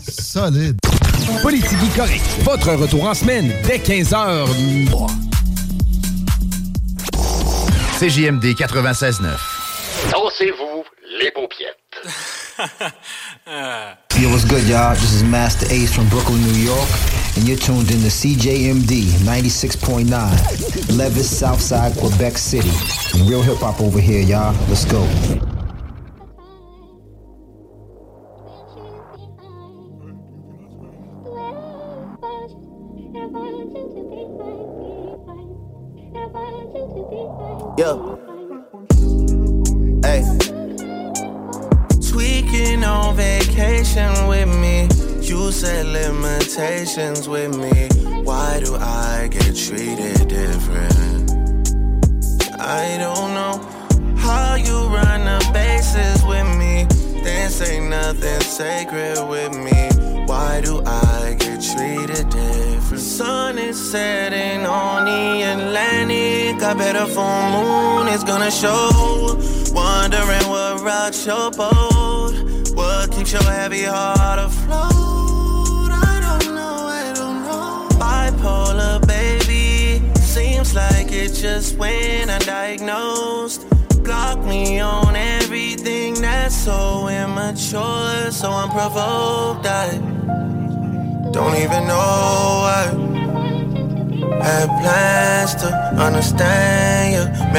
Solide. 0.09 0.77
Politique 1.41 1.95
correct. 1.95 2.23
Votre 2.43 2.73
retour 2.73 3.03
en 3.07 3.13
semaine 3.13 3.51
dès 3.65 3.77
15h. 3.77 4.47
CJMD 7.99 8.45
96.9. 8.55 9.21
Dansez-vous 10.11 10.83
les 11.17 11.31
paupiètes. 11.31 11.77
Yo, 14.19 14.29
what's 14.29 14.45
good, 14.45 14.63
y'all? 14.67 14.93
This 14.93 15.13
is 15.13 15.23
Masta 15.23 15.65
Ace 15.71 15.93
from 15.93 16.07
Brooklyn, 16.09 16.41
New 16.41 16.59
York, 16.59 16.89
and 17.35 17.47
you're 17.47 17.57
tuned 17.57 17.91
in 17.91 18.01
to 18.01 18.09
CJMD 18.09 19.03
96.9, 19.23 20.05
Lévis, 20.97 21.23
Southside, 21.23 21.97
Quebec 21.97 22.37
City. 22.37 22.69
Some 22.69 23.27
real 23.27 23.41
hip 23.41 23.57
hop 23.57 23.81
over 23.81 23.99
here, 23.99 24.21
y'all. 24.21 24.55
Let's 24.67 24.85
go. 24.85 25.03
Yo. 37.77 38.14
Tweaking 42.55 42.85
on 42.85 43.17
vacation 43.17 44.27
with 44.27 44.47
me. 44.47 44.87
You 45.19 45.51
set 45.51 45.85
limitations 45.85 47.27
with 47.27 47.57
me. 47.57 47.89
Why 48.23 48.61
do 48.63 48.75
I 48.75 49.27
get 49.29 49.57
treated 49.57 50.29
different? 50.29 51.31
I 52.57 52.97
don't 52.97 53.33
know 53.33 53.59
how 54.15 54.55
you 54.55 54.87
run 54.87 55.25
the 55.25 55.49
bases 55.51 56.23
with 56.23 56.47
me. 56.57 56.87
Then 57.23 57.49
say 57.49 57.81
nothing 57.81 58.39
sacred 58.39 59.17
with 59.27 59.53
me. 59.53 59.89
Why 60.25 60.61
do 60.63 60.81
I 60.85 61.35
get 61.37 61.61
treated 61.61 62.29
different? 62.29 63.03
Sun 63.03 63.57
is 63.57 63.91
setting 63.91 64.65
on 64.65 65.03
the 65.03 65.41
Atlantic. 65.41 66.63
I 66.63 66.73
bet 66.73 66.95
a 66.95 67.05
full 67.05 67.49
moon 67.51 68.07
is 68.07 68.23
gonna 68.23 68.49
show. 68.49 69.54
Wondering 69.85 70.47
what 70.49 70.81
rocks 70.81 71.27
your 71.27 71.51
boat. 71.51 72.33
What 72.73 73.11
keeps 73.11 73.31
your 73.31 73.43
heavy 73.43 73.83
heart 73.83 74.39
afloat? 74.39 75.91
I 75.91 76.15
don't 76.25 76.55
know, 76.55 76.77
I 77.01 77.13
don't 77.13 77.43
know. 77.43 77.87
Bipolar, 78.01 78.97
baby. 79.05 80.01
Seems 80.21 80.73
like 80.73 81.11
it 81.11 81.33
just 81.33 81.77
went 81.77 82.31
undiagnosed. 82.31 83.61
Block 84.03 84.39
me 84.39 84.79
on 84.79 85.15
everything 85.15 86.15
that's 86.15 86.55
so 86.55 87.07
immature, 87.07 88.31
so 88.31 88.49
unprovoked. 88.63 89.67
I 89.67 89.87
don't 91.31 91.57
even 91.63 91.85
know 91.85 92.07
why. 92.65 92.83
Had 94.41 94.67
plans 94.81 95.53
to 95.61 95.69
understand 96.07 97.13
you. 97.17 97.25
You 97.45 97.53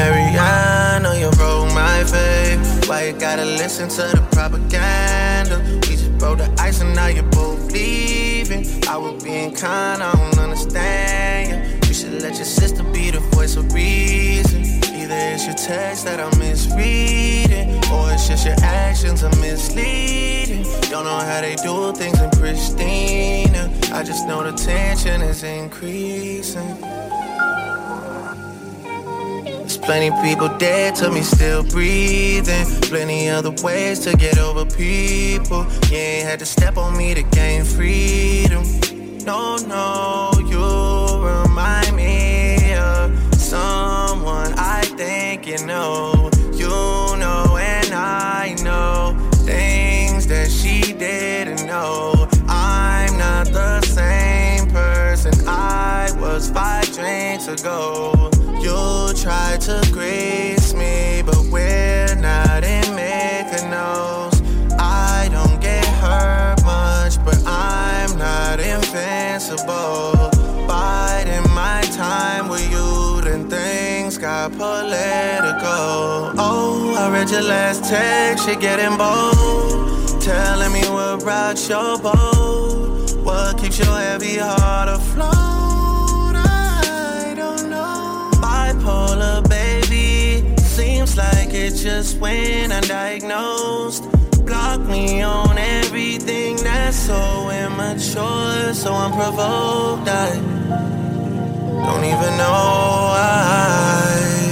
my. 2.03 2.17
Eh? 2.17 2.85
Why 2.87 3.07
you 3.07 3.13
gotta 3.13 3.45
listen 3.45 3.89
to 3.89 4.15
the 4.15 4.27
propaganda? 4.31 5.61
We 5.87 5.95
just 5.95 6.17
broke 6.17 6.39
the 6.39 6.53
ice 6.59 6.81
and 6.81 6.95
now 6.95 7.07
you're 7.07 7.23
both 7.23 7.71
leaving. 7.71 8.65
I 8.87 8.97
was 8.97 9.23
being 9.23 9.53
kind, 9.53 10.01
I 10.03 10.11
don't 10.13 10.39
understand 10.39 11.49
you. 11.49 11.87
You 11.87 11.93
should 11.93 12.21
let 12.21 12.35
your 12.35 12.45
sister 12.45 12.83
be 12.83 13.11
the 13.11 13.19
voice 13.19 13.55
of 13.55 13.73
reason. 13.73 14.61
Either 14.95 15.15
it's 15.15 15.45
your 15.45 15.55
text 15.55 16.05
that 16.05 16.19
I'm 16.19 16.37
misreading, 16.39 17.69
or 17.91 18.11
it's 18.11 18.27
just 18.27 18.45
your 18.45 18.55
actions 18.61 19.23
are 19.23 19.35
misleading. 19.37 20.63
Don't 20.89 21.05
know 21.05 21.19
how 21.19 21.41
they 21.41 21.55
do 21.55 21.93
things 21.93 22.19
in 22.19 22.29
Pristina. 22.31 23.91
I 23.91 24.03
just 24.03 24.27
know 24.27 24.43
the 24.43 24.51
tension 24.51 25.21
is 25.21 25.43
increasing. 25.43 26.77
There's 29.67 29.79
plenty 29.79 30.11
people 30.21 30.47
dead 30.59 30.95
to 30.95 31.11
me 31.11 31.21
still 31.21 31.61
breathing. 31.61 32.65
Plenty 32.83 33.27
other 33.27 33.51
ways 33.61 33.99
to 33.99 34.15
get 34.15 34.39
over 34.39 34.63
people. 34.63 35.67
You 35.91 35.97
ain't 35.97 36.25
had 36.25 36.39
to 36.39 36.45
step 36.45 36.77
on 36.77 36.97
me 36.97 37.13
to 37.13 37.21
gain 37.21 37.65
freedom. 37.65 38.63
No, 39.25 39.57
no, 39.57 40.31
you 40.47 41.21
remind 41.21 41.93
me 41.97 42.75
of 42.75 43.11
someone 43.35 44.53
I 44.57 44.83
think 44.95 45.45
you 45.45 45.57
know. 45.65 46.31
You 46.53 46.69
know, 46.69 47.57
and 47.59 47.93
I 47.93 48.55
know 48.63 49.17
things 49.43 50.27
that 50.27 50.49
she 50.49 50.93
didn't 50.93 51.67
know. 51.67 52.29
I'm 52.47 53.17
not 53.17 53.47
the 53.47 53.81
same 53.81 54.69
person 54.69 55.33
I 55.45 56.09
was 56.21 56.49
five 56.49 56.89
drinks 56.93 57.49
ago. 57.49 58.31
You 58.67 59.13
tried 59.13 59.61
to 59.61 59.79
grace 59.93 60.73
me, 60.73 61.23
but 61.25 61.39
we're 61.49 62.13
not 62.15 62.65
in 62.65 62.83
Mykonos. 62.97 64.35
I 64.77 65.29
don't 65.31 65.61
get 65.61 65.85
hurt 66.03 66.61
much, 66.65 67.15
but 67.23 67.41
I'm 67.47 68.17
not 68.17 68.59
invincible. 68.59 70.11
Biding 70.67 71.49
my 71.53 71.79
time 71.93 72.49
with 72.49 72.69
you, 72.69 73.21
then 73.21 73.49
things 73.49 74.17
got 74.17 74.51
political. 74.51 76.35
Oh, 76.37 76.93
I 76.99 77.09
read 77.09 77.29
your 77.29 77.43
last 77.43 77.85
text, 77.89 78.47
you're 78.47 78.57
getting 78.57 78.97
bold. 78.97 80.21
Telling 80.21 80.73
me 80.73 80.81
what 80.89 81.23
rocks 81.23 81.69
your 81.69 81.97
boat, 81.99 83.15
what 83.23 83.57
keeps 83.57 83.79
your 83.79 83.97
heavy 83.97 84.35
heart 84.35 84.89
afloat. 84.89 85.76
Baby, 89.49 90.55
seems 90.59 91.17
like 91.17 91.53
it 91.53 91.75
just 91.75 92.19
went 92.19 92.71
undiagnosed. 92.71 94.03
Block 94.45 94.79
me 94.79 95.21
on 95.23 95.57
everything 95.57 96.55
that's 96.57 96.95
so 96.95 97.49
immature, 97.49 98.73
so 98.73 98.93
unprovoked. 98.93 100.07
I 100.07 100.35
don't 101.85 102.05
even 102.05 102.37
know 102.37 103.11
why. 103.11 104.46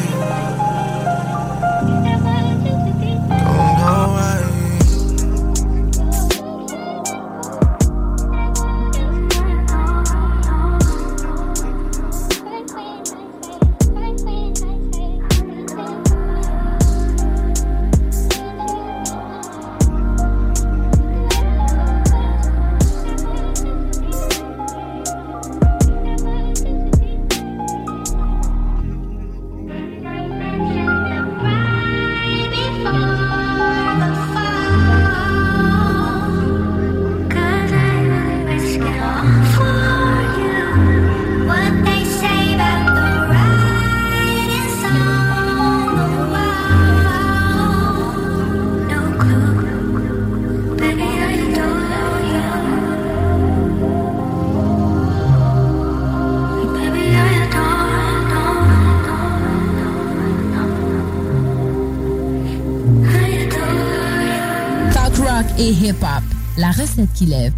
Et 65.57 65.69
hip-hop. 65.69 66.23
La 66.57 66.67
recette 66.67 67.11
qui 67.13 67.25
lève. 67.25 67.53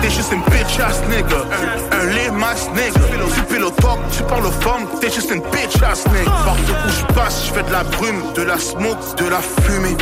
T'es 0.00 0.10
juste 0.10 0.32
une 0.32 0.42
bitch 0.42 0.80
ass 0.80 1.00
nigga, 1.08 1.36
un, 1.36 1.96
un 1.96 2.04
lame 2.06 2.42
ass 2.42 2.68
nigga. 2.70 3.00
Tu 3.34 3.42
pilotes, 3.42 3.74
tu 4.16 4.22
parles 4.24 4.46
aux 4.46 4.50
femmes, 4.50 4.86
t'es 5.00 5.10
juste 5.10 5.30
une 5.30 5.42
bitch 5.42 5.80
ass 5.82 6.04
nigga. 6.06 6.30
Partout 6.44 6.72
où 6.86 6.90
je 6.90 7.14
passe, 7.14 7.46
je 7.46 7.52
fais 7.52 7.62
de 7.62 7.70
la 7.70 7.84
brume, 7.84 8.22
de 8.34 8.42
la 8.42 8.58
smoke, 8.58 9.14
de 9.16 9.28
la 9.28 9.38
fumée. 9.40 9.96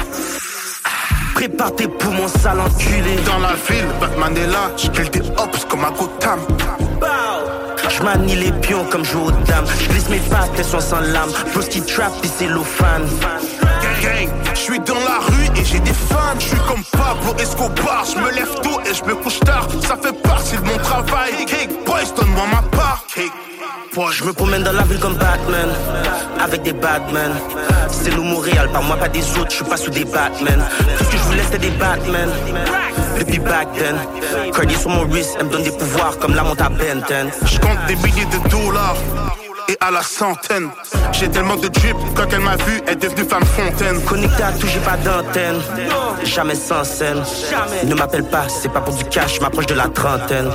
Prépare 1.34 1.74
tes 1.74 1.88
poumons 1.88 2.28
sales 2.28 2.60
enculés. 2.60 3.16
Dans 3.26 3.38
la 3.38 3.54
ville, 3.68 3.88
Batman 4.00 4.36
est 4.36 4.46
là, 4.46 4.70
j'kill 4.76 5.10
des 5.10 5.20
hops 5.20 5.64
comme 5.68 5.84
à 5.84 5.90
Gotham. 5.90 6.40
Je 7.88 8.02
manie 8.02 8.36
les 8.36 8.52
pions 8.52 8.84
comme 8.90 9.04
je 9.04 9.12
joue 9.12 9.24
aux 9.26 9.30
dames. 9.30 9.66
Je 9.80 9.88
glisse 9.88 10.08
mes 10.08 10.18
pattes, 10.18 10.50
elles 10.56 10.64
sont 10.64 10.80
sans 10.80 11.00
lame. 11.00 11.30
Bros 11.52 11.62
qui 11.62 11.82
trap, 11.82 12.12
pis 12.22 12.30
c'est 12.38 12.46
fan. 12.46 13.02
Gang, 14.02 14.02
gang, 14.02 14.49
suis 14.70 14.80
dans 14.80 15.00
la 15.00 15.18
rue 15.18 15.60
et 15.60 15.64
j'ai 15.64 15.80
des 15.80 15.92
fans. 15.92 16.38
Je 16.38 16.48
suis 16.48 16.56
comme 16.68 16.82
Pablo 16.92 17.34
Escobar, 17.38 18.04
je 18.04 18.18
me 18.20 18.30
lève 18.30 18.54
tôt 18.62 18.80
et 18.88 18.94
je 18.94 19.04
me 19.04 19.14
couche 19.16 19.40
tard. 19.40 19.66
Ça 19.82 19.96
fait 19.96 20.12
partie 20.22 20.56
de 20.56 20.62
mon 20.64 20.78
travail. 20.78 21.44
Cake 21.46 21.84
boys, 21.84 22.10
donne-moi 22.16 22.44
ma 22.52 22.62
part. 22.76 23.04
Je 24.12 24.24
me 24.24 24.32
promène 24.32 24.62
dans 24.62 24.72
la 24.72 24.82
ville 24.82 25.00
comme 25.00 25.14
Batman, 25.14 25.68
avec 26.40 26.62
des 26.62 26.72
Batman. 26.72 27.32
C'est 27.88 28.14
nous 28.14 28.22
Montréal, 28.22 28.68
par 28.72 28.82
moi 28.82 28.96
pas 28.96 29.08
des 29.08 29.24
autres, 29.36 29.50
je 29.50 29.56
suis 29.56 29.64
pas 29.64 29.76
sous 29.76 29.90
des 29.90 30.04
Batman. 30.04 30.64
Tout 30.98 31.04
ce 31.04 31.10
que 31.10 31.16
je 31.16 31.22
voulais 31.24 31.42
c'était 31.42 31.58
des 31.58 31.70
Batman. 31.70 32.28
Depuis 33.18 33.40
back 33.40 33.68
then, 33.74 33.96
Cardi 34.52 34.76
sur 34.76 34.90
mon 34.90 35.04
wrist, 35.06 35.36
elle 35.38 35.46
me 35.46 35.50
donne 35.50 35.64
des 35.64 35.72
pouvoirs 35.72 36.16
comme 36.18 36.34
la 36.34 36.44
monte 36.44 36.60
à 36.60 36.68
Benten. 36.68 37.30
Je 37.44 37.58
compte 37.58 37.84
des 37.88 37.96
milliers 37.96 38.26
de 38.26 38.48
dollars 38.48 38.96
et 39.70 39.76
à 39.80 39.90
la 39.90 40.02
centaine. 40.02 40.68
J'ai 41.12 41.28
tellement 41.28 41.56
de 41.56 41.68
drip, 41.68 41.96
quand 42.16 42.26
elle 42.32 42.40
m'a 42.40 42.56
vu, 42.56 42.80
elle 42.86 42.94
est 42.94 42.96
devenue 42.96 43.28
femme 43.28 43.44
fontaine. 43.44 44.02
Connecté 44.02 44.42
à 44.42 44.52
tout, 44.52 44.66
j'ai 44.66 44.80
pas 44.80 44.96
d'antenne. 44.96 45.60
Jamais 46.24 46.54
sans 46.54 46.82
scène. 46.82 47.22
Ne 47.84 47.94
m'appelle 47.94 48.24
pas, 48.24 48.48
c'est 48.48 48.72
pas 48.72 48.80
pour 48.80 48.94
du 48.94 49.04
cash, 49.04 49.36
je 49.36 49.40
m'approche 49.40 49.66
de 49.66 49.74
la 49.74 49.88
trentaine. 49.88 50.50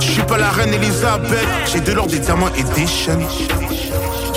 Je 0.00 0.10
suis 0.10 0.22
pas 0.22 0.36
la 0.36 0.50
reine 0.50 0.74
Elisabeth, 0.74 1.46
j'ai 1.72 1.80
de 1.80 1.92
l'or, 1.92 2.06
des 2.06 2.18
diamants 2.18 2.50
et 2.56 2.62
des 2.78 2.86
chaînes. 2.86 3.26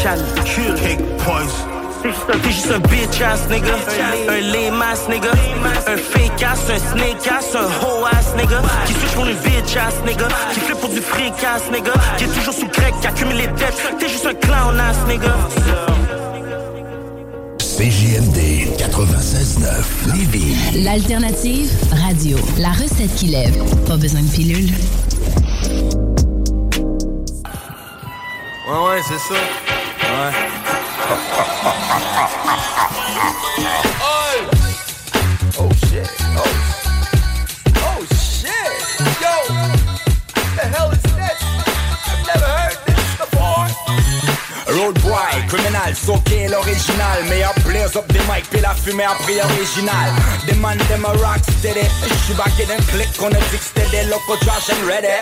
Canicule. 0.02 0.76
Cake 0.76 1.02
boys. 1.26 1.83
T'es 2.04 2.52
juste 2.52 2.70
un 2.70 2.80
bitch 2.80 3.22
ass 3.22 3.48
nigga, 3.50 3.76
un 4.28 4.42
lame 4.52 4.82
ass 4.82 5.08
nigga, 5.08 5.32
un 5.88 5.98
fake 5.98 6.44
ass, 6.44 6.60
un 6.70 6.80
snake 6.92 7.28
ass, 7.32 7.56
un 7.56 7.70
hoe 7.82 8.06
ass 8.12 8.36
nigga, 8.36 8.62
qui 8.86 8.94
switch 8.94 9.14
pour 9.14 9.26
une 9.26 9.38
bitch 9.38 9.78
ass 9.78 9.94
nigga, 10.06 10.28
qui 10.54 10.60
fait 10.60 10.76
pour 10.76 10.90
du 10.90 11.00
freak 11.00 11.42
ass 11.44 11.62
nigga, 11.72 11.94
qui 12.18 12.26
est 12.26 12.28
toujours 12.28 12.54
sous 12.54 12.68
crack, 12.68 13.00
qui 13.00 13.08
accumule 13.08 13.38
les 13.38 13.48
dettes, 13.48 13.82
t'es 14.00 14.10
juste 14.10 14.26
un 14.26 14.34
clown 14.34 14.78
ass 14.80 14.98
nigga. 15.08 15.34
CJMD 17.60 18.78
96.9 18.78 20.16
Lévis. 20.16 20.84
L'alternative 20.84 21.72
radio. 22.06 22.38
La 22.60 22.72
recette 22.72 23.16
qui 23.16 23.28
lève. 23.28 23.56
Pas 23.88 23.98
besoin 23.98 24.22
de 24.22 24.30
pilule. 24.30 24.72
Ouais, 28.68 28.90
ouais, 28.90 29.02
c'est 29.08 29.20
ça. 29.20 29.34
Ouais. 29.34 30.63
Oh! 35.56 35.70
Shit. 35.90 36.10
Oh. 36.22 36.48
Oh 37.76 38.06
shit. 38.16 38.74
Yo. 39.22 39.34
The 40.56 40.66
hell 40.72 40.90
is 40.92 41.03
Road 44.74 45.00
boy, 45.02 45.46
criminal, 45.48 45.94
soqué 45.96 46.48
l'original. 46.48 47.24
Meilleur 47.30 47.54
blaze 47.66 47.96
up 47.96 48.12
des 48.12 48.20
mics, 48.22 48.50
puis 48.50 48.60
la 48.60 48.74
fumée 48.74 49.04
a 49.04 49.14
pris 49.24 49.40
original. 49.40 50.10
Des 50.48 50.56
man, 50.56 50.78
dem 50.90 51.06
a 51.06 51.10
rock 51.10 51.42
steady. 51.60 51.86
J'suis 52.04 52.34
back 52.34 52.54
in 52.60 52.72
un 52.74 52.82
click, 52.92 53.10
on 53.22 53.28
a 53.28 53.38
dit 53.38 53.58
que 53.58 53.64
c'était 53.64 53.90
des 53.92 54.10
locaux 54.10 54.38
trash 54.42 54.70
and 54.72 54.88
ready. 54.88 55.14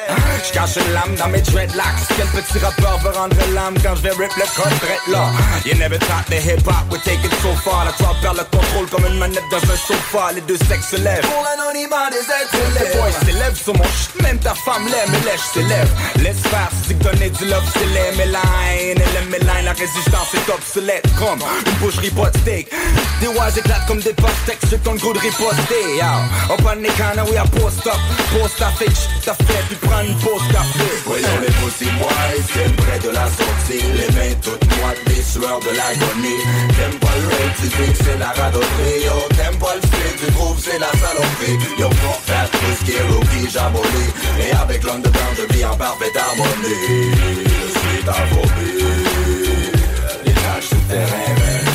J'cache 0.45 0.77
une 0.77 0.93
lame 0.93 1.15
dans 1.17 1.27
mes 1.27 1.41
dreadlocks. 1.41 2.01
Quel 2.15 2.27
petit 2.27 2.59
rappeur 2.63 2.99
veut 2.99 3.11
rendre 3.11 3.35
l'âme 3.53 3.75
quand 3.83 3.95
j'vais 3.95 4.11
rip 4.11 4.31
le 4.37 4.45
drette 4.55 5.07
là. 5.09 5.31
You 5.65 5.75
never 5.75 5.99
thought 5.99 6.25
the 6.27 6.39
hip 6.39 6.65
hop 6.65 6.89
would 6.89 7.03
take 7.03 7.23
it 7.25 7.33
so 7.41 7.53
far. 7.63 7.83
La 7.85 7.91
toi 7.91 8.15
perd 8.21 8.37
le 8.37 8.45
contrôle 8.45 8.87
comme 8.89 9.05
une 9.05 9.19
manette 9.19 9.43
dans 9.51 9.57
un 9.57 9.75
sofa. 9.75 10.31
Les 10.33 10.41
deux 10.41 10.57
sexes 10.57 10.91
se 10.91 10.95
lèvent. 10.95 11.27
Pour 11.27 11.43
l'anonymat 11.43 12.09
des 12.09 12.23
êtres 12.23 12.55
Les 12.79 12.97
boys 12.97 13.11
s'élèvent 13.25 13.61
sur 13.61 13.75
mon 13.75 13.83
ch, 13.83 14.09
même 14.21 14.39
ta 14.39 14.53
femme 14.53 14.85
l'aime 14.85 15.13
et 15.13 15.25
lèche 15.25 15.41
s'élève 15.53 15.89
Laisse 16.17 16.41
faire, 16.47 16.69
que 16.87 16.93
donner 17.03 17.29
du 17.29 17.45
love 17.45 17.63
c'est 17.73 17.85
les 17.85 18.17
mélines 18.17 18.37
Et 18.79 18.95
les 18.95 19.40
la 19.41 19.71
résistance 19.73 20.33
est 20.33 20.51
obsolète 20.51 21.05
Comme 21.17 21.39
une 21.65 21.73
boucherie 21.79 22.11
de 22.11 22.39
steak 22.39 22.67
Des 23.19 23.27
oies 23.27 23.49
éclatent 23.55 23.85
comme 23.87 23.99
des 23.99 24.13
pastèques 24.13 24.59
Ceux 24.69 24.79
le 24.85 24.99
goût 24.99 25.13
de 25.13 25.19
riposter. 25.19 25.97
Yo. 25.97 26.53
Up 26.53 26.61
on 26.65 26.81
les 26.81 26.89
cannes, 26.89 27.23
oui 27.29 27.37
à 27.37 27.43
post 27.43 27.85
up. 27.87 27.93
Post 28.33 28.61
à 28.61 28.71
fait, 28.71 28.91
t'as 29.23 29.33
fait, 29.33 29.63
puis 29.67 29.77
prends 29.81 30.01
une 30.01 30.15
pause 30.15 30.41
café. 30.51 30.87
Voyons 31.05 31.39
les 31.41 31.53
pussy 31.59 31.89
boys, 31.99 32.43
tiennent 32.51 32.75
près 32.75 32.99
de 32.99 33.09
la 33.09 33.25
sortie. 33.27 33.83
Les 33.95 34.09
mains 34.15 34.35
toutes 34.41 34.65
moites, 34.77 35.01
des 35.07 35.21
sueurs 35.21 35.59
de 35.59 35.71
l'agonie. 35.75 36.41
T'aimes 36.75 36.99
pas 36.99 37.15
le 37.21 37.27
rate, 37.27 37.55
tu 37.61 37.67
dis 37.67 37.91
que 37.91 38.03
c'est 38.03 38.17
la 38.17 38.31
radoterie. 38.31 39.05
Yo, 39.05 39.15
t'aimes 39.35 39.59
pas 39.59 39.75
le 39.75 39.81
fait, 39.81 40.25
tu 40.25 40.31
trouves 40.33 40.59
c'est 40.59 40.79
la 40.79 40.91
saloperie. 40.91 41.57
Yo, 41.79 41.89
pour 41.89 42.17
faire 42.25 42.49
tout 42.51 42.73
ce 42.79 42.85
qui 42.85 42.91
est 42.91 43.07
rookie, 43.11 43.49
j'abolis. 43.51 44.11
Et 44.39 44.51
avec 44.55 44.83
l'underground, 44.83 45.35
je 45.37 45.53
vis 45.53 45.65
en 45.65 45.77
parfaite 45.77 46.17
harmonie. 46.17 47.11
Je 47.45 47.79
suis 47.79 48.03
ta 48.03 48.13
phobie 48.13 49.10
souterraines 50.91 51.65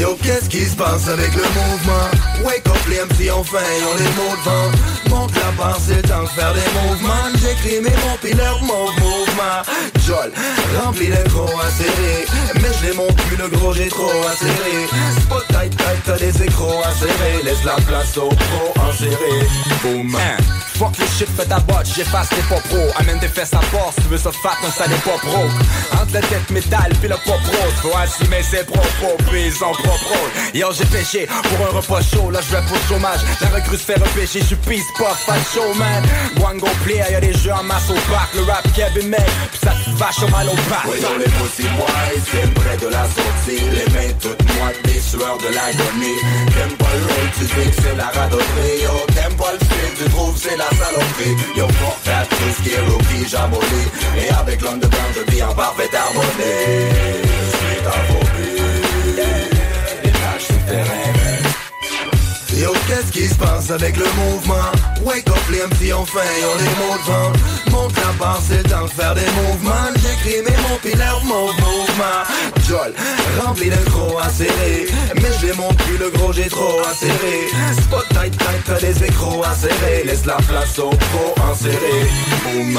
Yo, 0.00 0.16
qu'est-ce 0.22 0.48
qui 0.48 0.64
se 0.64 0.76
passe 0.76 1.08
avec 1.08 1.34
le 1.34 1.42
mouvement? 1.42 2.27
Wake 2.44 2.68
up 2.68 2.86
les 2.88 3.00
MC, 3.02 3.30
enfin, 3.32 3.58
on 3.58 3.96
les 3.96 4.10
mots 4.16 4.36
devant. 4.44 5.16
Monte 5.16 5.34
la 5.34 5.50
barre, 5.52 5.78
c'est 5.80 6.02
temps 6.02 6.22
de 6.22 6.28
faire 6.28 6.54
des 6.54 6.60
mouvements. 6.80 7.28
J'écris 7.40 7.80
mes 7.80 7.90
mots, 7.90 8.18
pis 8.22 8.34
leur 8.34 8.62
mot, 8.62 8.90
mouvement. 9.00 9.62
Jol, 10.06 10.32
rempli 10.80 11.08
de 11.08 11.28
gros 11.28 11.48
serrer. 11.76 12.26
Mais 12.54 12.70
je 12.80 12.88
les 12.88 12.94
monte 12.94 13.18
le 13.38 13.48
gros, 13.48 13.72
j'ai 13.72 13.88
trop 13.88 14.10
à 14.28 14.36
serrer. 14.36 14.86
Spot 15.20 15.44
tight, 15.48 15.76
t'as 16.04 16.18
des 16.18 16.42
écros 16.42 16.82
serrer. 16.98 17.42
Laisse 17.44 17.64
la 17.64 17.76
place 17.86 18.16
au 18.16 18.28
pro 18.28 18.82
en 18.82 18.92
serré. 18.92 19.46
Boom. 19.82 20.16
Hein, 20.16 20.42
Fuck 20.78 20.96
les 20.98 21.06
shit, 21.06 21.28
fais 21.36 21.44
ta 21.44 21.58
botte, 21.58 21.86
j'efface 21.92 22.28
tes 22.28 22.42
pop 22.48 22.62
pro 22.68 22.78
Amène 23.00 23.18
des 23.18 23.26
fesses 23.26 23.52
à 23.52 23.60
force, 23.62 23.96
tu 23.96 24.02
veux 24.02 24.16
ça 24.16 24.30
fat, 24.30 24.56
on 24.64 24.70
ça 24.70 24.86
des 24.86 24.94
pop 24.96 25.20
rock 25.24 25.50
Entre 25.92 26.14
la 26.14 26.20
tête 26.20 26.48
métal, 26.50 26.92
puis 27.00 27.08
le 27.08 27.16
pop 27.16 27.40
Faut 27.82 27.96
assumer 27.96 28.44
ses 28.44 28.62
propres 28.62 29.16
puis 29.28 29.50
son 29.50 29.72
propre 29.72 30.06
rôle 30.06 30.30
Yo 30.54 30.68
j'ai 30.72 30.84
pêché 30.84 31.26
pour 31.26 31.66
un 31.66 31.70
repas 31.78 32.00
chaud, 32.00 32.27
là 32.30 32.40
je 32.42 32.54
vais 32.54 32.62
pour 32.62 32.76
le 32.76 32.86
chômage. 32.88 33.20
La 33.40 33.48
recrue 33.48 33.76
se 33.76 33.84
fait 33.84 34.00
repêcher, 34.00 34.40
peace 34.66 34.84
puff, 34.96 35.26
pas 35.26 35.38
de 35.38 35.44
showman. 35.54 36.02
Wango 36.40 36.68
player, 36.84 37.04
y'a 37.10 37.20
des 37.20 37.32
jeux 37.32 37.52
en 37.52 37.62
masse 37.62 37.90
au 37.90 37.98
parc 38.10 38.34
Le 38.34 38.42
rap 38.42 38.64
Kevin 38.74 39.08
May, 39.08 39.16
puis 39.50 39.60
ça 39.62 39.72
te 39.72 39.90
vache 39.96 40.22
au 40.22 40.28
mal 40.28 40.48
au 40.48 40.54
bac. 40.70 40.84
Voyons 40.84 41.18
les 41.18 41.24
pussy 41.24 41.68
boys, 41.76 42.20
tiennent 42.30 42.54
près 42.54 42.76
de 42.76 42.88
la 42.88 43.04
sortie. 43.04 43.62
Les 43.72 43.92
mains 43.92 44.14
toutes 44.20 44.42
moites, 44.56 44.82
des 44.84 45.00
sueurs 45.00 45.38
de 45.38 45.54
l'agonie. 45.54 46.18
T'aimes 46.54 46.76
pas 46.76 46.94
le 46.94 47.06
rate, 47.06 47.32
tu 47.38 47.44
dis 47.44 47.70
que 47.70 47.82
c'est 47.82 47.96
la 47.96 48.08
radoterie. 48.08 48.82
Yo, 48.82 48.94
t'aimes 49.14 49.36
pas 49.36 49.52
le 49.52 49.58
fait, 49.58 50.04
tu 50.04 50.10
trouves 50.10 50.36
c'est 50.36 50.56
la 50.56 50.68
saloperie. 50.70 51.36
Yo, 51.56 51.66
pour 51.66 51.96
faire 52.04 52.26
tout 52.28 52.50
ce 52.56 52.62
qui 52.62 52.74
est 52.74 52.80
rookie, 52.80 53.28
j'abolis. 53.28 53.88
Et 54.16 54.30
avec 54.30 54.60
l'underground, 54.62 55.14
je 55.14 55.32
vis 55.32 55.42
en 55.42 55.54
parfaite 55.54 55.94
harmonie. 55.94 56.88
Je 57.22 57.56
suis 57.56 58.37
Yo, 62.58 62.72
qu'est-ce 62.88 63.12
qui 63.12 63.28
se 63.28 63.34
passe 63.36 63.70
avec 63.70 63.96
le 63.96 64.06
mouvement? 64.16 64.54
Wake 65.04 65.28
up 65.28 65.38
les 65.50 65.62
MC, 65.62 65.92
enfin, 65.92 66.18
on 66.42 66.58
les 66.58 66.64
mots 66.80 66.98
devant. 67.06 67.32
Monte 67.70 67.96
la 67.96 68.12
barre, 68.18 68.40
c'est 68.42 68.64
le 68.64 68.64
temps 68.64 68.84
de 68.84 68.90
faire 68.90 69.14
des 69.14 69.30
mouvements. 69.42 69.92
J'écris 69.94 70.42
mes 70.42 70.56
mots, 70.62 70.78
pis 70.82 70.96
leur 70.96 71.22
mot, 71.24 71.52
mouvement. 71.52 72.24
Jol, 72.68 72.94
rempli 73.40 73.70
de 73.70 73.90
gros 73.90 74.18
serrer. 74.36 74.88
Mais 75.14 75.46
les 75.46 75.52
monte 75.52 75.76
plus, 75.84 75.98
le 75.98 76.10
gros, 76.10 76.32
j'ai 76.32 76.48
trop 76.48 76.80
à 76.80 76.92
serrer. 76.94 77.48
Spot 77.80 78.04
tight, 78.08 78.36
t'as 78.66 78.80
des 78.80 79.04
écros 79.04 79.44
serrer. 79.54 80.02
Laisse 80.04 80.26
la 80.26 80.36
place 80.36 80.78
au 80.80 80.90
pro 80.90 81.34
en 81.40 81.54
serré. 81.54 82.08
Boum. 82.42 82.78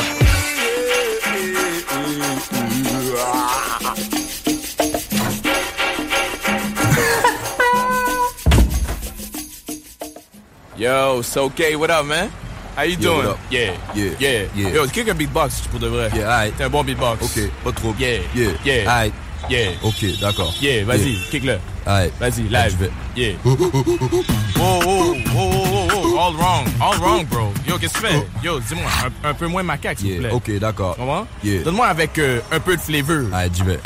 Yo, 10.80 11.19
it's 11.19 11.35
okay. 11.35 11.76
What 11.76 11.89
up, 11.91 12.06
man? 12.06 12.31
How 12.76 12.84
you 12.84 12.95
Yo, 12.97 13.22
doing? 13.22 13.35
Yeah, 13.51 13.76
Yeah, 13.93 14.15
yeah, 14.19 14.47
yeah. 14.56 14.69
Yo, 14.69 14.88
kick 14.88 15.10
un 15.10 15.14
beatbox 15.18 15.68
pour 15.69 15.80
de 15.80 15.88
vrai. 15.89 16.10
Yeah, 16.15 16.23
alright. 16.31 16.56
T'es 16.57 16.64
un 16.64 16.69
bon 16.69 16.84
beatbox. 16.85 17.22
Ok, 17.22 17.49
pas 17.65 17.72
trop. 17.73 17.93
Yeah, 17.99 18.19
Yeah, 18.34 18.51
yeah, 18.64 18.88
alright. 18.88 19.14
yeah. 19.49 19.72
Ok, 19.84 20.06
d'accord. 20.22 20.53
Yeah, 20.61 20.85
vas-y, 20.85 21.11
Yeah. 21.11 21.30
kick-le. 21.31 21.60
Alright. 21.85 22.14
Vas-y, 22.19 22.43
live. 22.43 22.72
je 22.72 22.77
vais. 22.77 22.91
Yeah. 23.18 23.34
Whoa, 23.43 24.80
whoa, 24.80 24.80
whoa, 24.85 25.14
whoa, 25.34 25.64
whoa, 25.65 25.88
whoa. 25.88 26.18
All 26.18 26.34
wrong, 26.35 26.65
all 26.81 26.97
wrong, 26.99 27.26
bro. 27.26 27.51
Yo, 27.68 27.77
qu'est-ce 27.77 27.93
que 27.99 28.07
tu 28.07 28.14
fais? 28.14 28.23
Yo, 28.43 28.60
dis-moi, 28.61 28.89
un, 29.23 29.30
un 29.30 29.34
peu 29.34 29.47
moins 29.47 29.64
macaque, 29.64 29.99
s'il 29.99 30.07
vous 30.15 30.22
Yeah, 30.22 30.30
plaît. 30.30 30.53
ok, 30.56 30.60
d'accord. 30.60 30.95
Comprends? 30.95 31.27
Yeah. 31.43 31.64
Donne-moi 31.64 31.88
avec 31.88 32.18
euh, 32.19 32.39
un 32.53 32.60
peu 32.61 32.77
de 32.77 32.81
flavor. 32.81 33.26
Alright, 33.34 33.53
j'y 33.53 33.64
vais. 33.64 33.80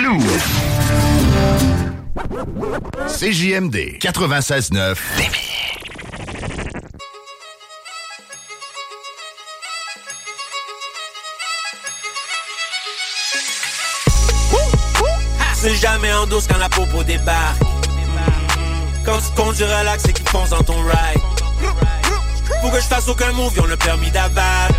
CJMD 3.07 3.97
96.9 3.99 4.95
C'est 15.63 15.75
jamais 15.77 16.11
en 16.11 16.25
douce 16.25 16.45
quand 16.45 16.57
la 16.57 16.67
popo 16.67 17.03
débarque. 17.03 17.57
Quand 19.05 19.17
tu 19.17 19.41
conduis 19.41 19.63
relax 19.63 20.03
et 20.09 20.11
qu'ils 20.11 20.27
foncent 20.27 20.49
dans 20.49 20.61
ton 20.61 20.73
ride. 20.73 21.21
Faut 22.61 22.69
que 22.69 22.81
je 22.81 22.85
fasse 22.85 23.07
aucun 23.07 23.31
move, 23.31 23.57
ont 23.61 23.65
le 23.65 23.77
permis 23.77 24.11
d'abattre. 24.11 24.75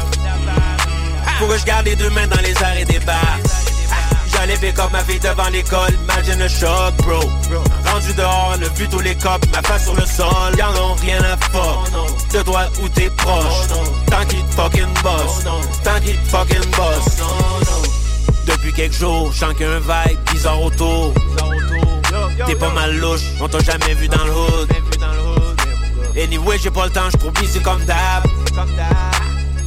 Faut 1.38 1.46
que 1.46 1.56
je 1.56 1.64
garde 1.64 1.86
les 1.86 1.96
deux 1.96 2.10
mains 2.10 2.26
dans 2.26 2.40
les 2.42 2.50
airs 2.50 2.76
et 2.78 2.84
des 2.84 2.98
barres. 2.98 3.38
J'allais 4.30 4.58
pick 4.58 4.76
ma 4.92 5.02
fille 5.04 5.18
devant 5.20 5.48
l'école, 5.48 5.94
imagine 6.02 6.38
le 6.38 6.48
choc, 6.48 6.94
bro. 6.98 7.30
Rendu 7.90 8.12
dehors, 8.12 8.56
le 8.60 8.68
vu 8.78 8.86
tous 8.86 9.00
les 9.00 9.14
cops, 9.14 9.48
ma 9.54 9.62
face 9.62 9.84
sur 9.84 9.94
le 9.94 10.04
sol, 10.04 10.54
y'en 10.58 10.68
ont 10.82 10.96
rien 10.96 11.22
à 11.24 11.38
fuck. 11.50 12.30
De 12.30 12.42
toi 12.42 12.66
où 12.82 12.88
t'es 12.90 13.08
proche, 13.08 13.68
tant 14.10 14.26
qu'il 14.26 14.44
te 14.44 14.54
fucking 14.54 14.92
boss, 15.02 15.44
tant 15.82 15.98
qu'il 16.00 16.18
te 16.18 16.28
fucking 16.28 16.70
boss. 16.72 17.93
Depuis 18.46 18.72
quelques 18.72 18.94
jours, 18.94 19.32
je 19.32 19.38
sens 19.38 19.52
qu'il 19.54 19.66
y 19.66 19.68
a 19.68 19.72
un 19.72 19.80
vibe 19.80 20.18
bizarre 20.32 20.62
autour. 20.62 21.14
T'es 22.46 22.54
pas 22.54 22.70
mal 22.70 22.96
louche, 22.98 23.22
on 23.40 23.48
t'a 23.48 23.58
jamais 23.60 23.94
vu 23.94 24.08
dans 24.08 24.24
le 24.24 24.32
hood. 24.32 24.70
Anyway, 26.16 26.58
j'ai 26.62 26.70
pas 26.70 26.86
le 26.86 26.90
temps, 26.92 27.08
j'cours 27.10 27.32
busy 27.32 27.60
comme 27.60 27.84
d'hab. 27.84 28.24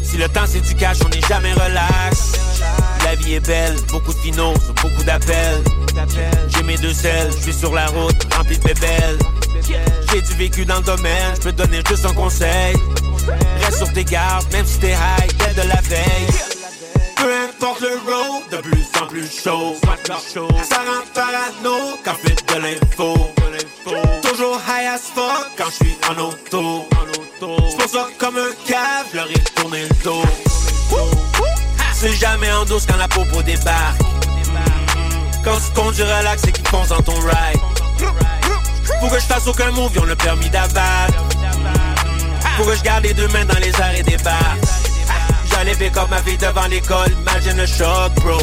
Si 0.02 0.18
le 0.18 0.30
temps 0.30 0.46
c'est 0.46 0.62
du 0.62 0.76
cash, 0.76 0.98
on 1.06 1.10
n'est 1.10 1.22
jamais 1.28 1.54
relax. 1.54 2.34
La 3.04 3.16
vie 3.16 3.36
est 3.36 3.46
belle, 3.46 3.76
beaucoup 3.92 4.14
de 4.14 4.20
finaux, 4.20 4.54
beaucoup 4.82 5.04
d'appels. 5.04 5.62
J'ai 6.50 6.64
mes 6.64 6.78
deux 6.78 6.94
selles, 6.94 7.32
je 7.38 7.44
suis 7.44 7.54
sur 7.54 7.74
la 7.74 7.88
route, 7.88 8.34
rempli 8.36 8.58
de 8.58 8.64
bébelles. 8.64 9.20
J'ai 10.12 10.22
du 10.22 10.34
vécu 10.36 10.66
dans 10.66 10.78
le 10.78 10.84
domaine, 10.84 11.34
je 11.36 11.42
peux 11.42 11.52
donner 11.52 11.82
juste 11.88 12.06
un 12.06 12.14
conseil. 12.14 12.76
Reste 13.62 13.78
sur 13.78 13.92
tes 13.92 14.06
gardes, 14.06 14.46
même 14.54 14.66
si 14.66 14.80
t'es 14.80 14.94
high, 14.94 15.38
tête 15.38 15.56
de 15.56 15.68
la 15.68 15.82
veille. 15.82 16.57
Peu 17.18 17.34
importe 17.50 17.82
le 17.82 17.96
road, 18.06 18.44
de 18.52 18.58
plus 18.58 18.86
en 19.02 19.08
plus 19.08 19.30
chaud. 19.44 19.76
Ça 20.64 20.78
rend 20.78 21.04
parano 21.14 21.98
quand 22.04 22.14
je 22.24 22.30
fais 22.30 22.36
de 22.36 22.62
l'info. 22.62 23.34
Toujours 24.22 24.60
high 24.68 24.88
as 24.88 25.12
fuck 25.14 25.52
quand 25.58 25.66
je 25.66 25.86
suis 25.86 25.98
en 26.10 26.20
auto. 26.22 26.88
J'pense 27.40 27.92
ça 27.92 28.08
comme 28.18 28.38
un 28.38 28.52
cave, 28.68 29.08
je 29.12 29.18
leur 29.18 29.32
ai 29.32 29.40
tourné 29.56 29.84
le 29.84 30.04
dos. 30.04 30.24
C'est 31.94 32.14
jamais 32.14 32.52
en 32.52 32.66
douce 32.66 32.86
quand 32.88 32.98
la 32.98 33.08
popo 33.08 33.42
débarque. 33.42 34.02
Quand 35.44 35.58
tu 35.58 35.74
conduis 35.74 36.04
relax 36.04 36.44
et 36.48 36.52
qu'ils 36.52 36.68
foncent 36.68 36.90
dans 36.90 37.02
ton 37.02 37.20
ride. 37.20 37.60
Faut 39.02 39.08
que 39.08 39.20
je 39.20 39.26
fasse 39.26 39.48
aucun 39.48 39.72
move, 39.72 39.92
ils 39.96 40.02
ont 40.02 40.06
le 40.06 40.16
permis 40.16 40.50
d'abattre. 40.50 41.24
Faut 42.58 42.66
que 42.66 42.76
je 42.76 42.84
garde 42.84 43.04
les 43.04 43.14
deux 43.14 43.28
mains 43.30 43.46
dans 43.46 43.60
les 43.60 44.00
et 44.00 44.04
des 44.04 44.18
barres. 44.18 44.58
J'allais 45.58 45.76
pick 45.76 45.98
up 45.98 46.08
ma 46.12 46.22
fille 46.22 46.38
devant 46.38 46.68
l'école, 46.68 47.10
imagine 47.20 47.58
le 47.58 47.66
choc, 47.66 48.14
bro. 48.18 48.38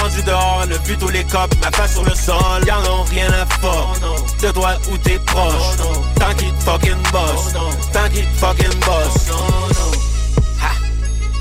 Rendu 0.00 0.22
dehors, 0.22 0.64
le 0.66 0.78
vu 0.78 0.96
tous 0.96 1.10
les 1.10 1.22
cops, 1.24 1.54
ma 1.62 1.70
face 1.70 1.92
sur 1.92 2.02
le 2.02 2.14
sol, 2.14 2.64
y'en 2.66 2.80
ont 2.90 3.02
rien 3.02 3.26
à 3.26 3.44
fuck. 3.60 4.40
De 4.40 4.50
toi 4.52 4.70
où 4.90 4.96
t'es 4.96 5.18
proche, 5.26 5.76
tant 6.18 6.34
qu'il 6.36 6.50
te 6.54 6.62
fucking 6.62 7.02
boss, 7.12 7.52
tant 7.92 8.08
qu'il 8.08 8.24
te 8.24 8.38
fucking 8.38 8.80
boss. 8.80 9.26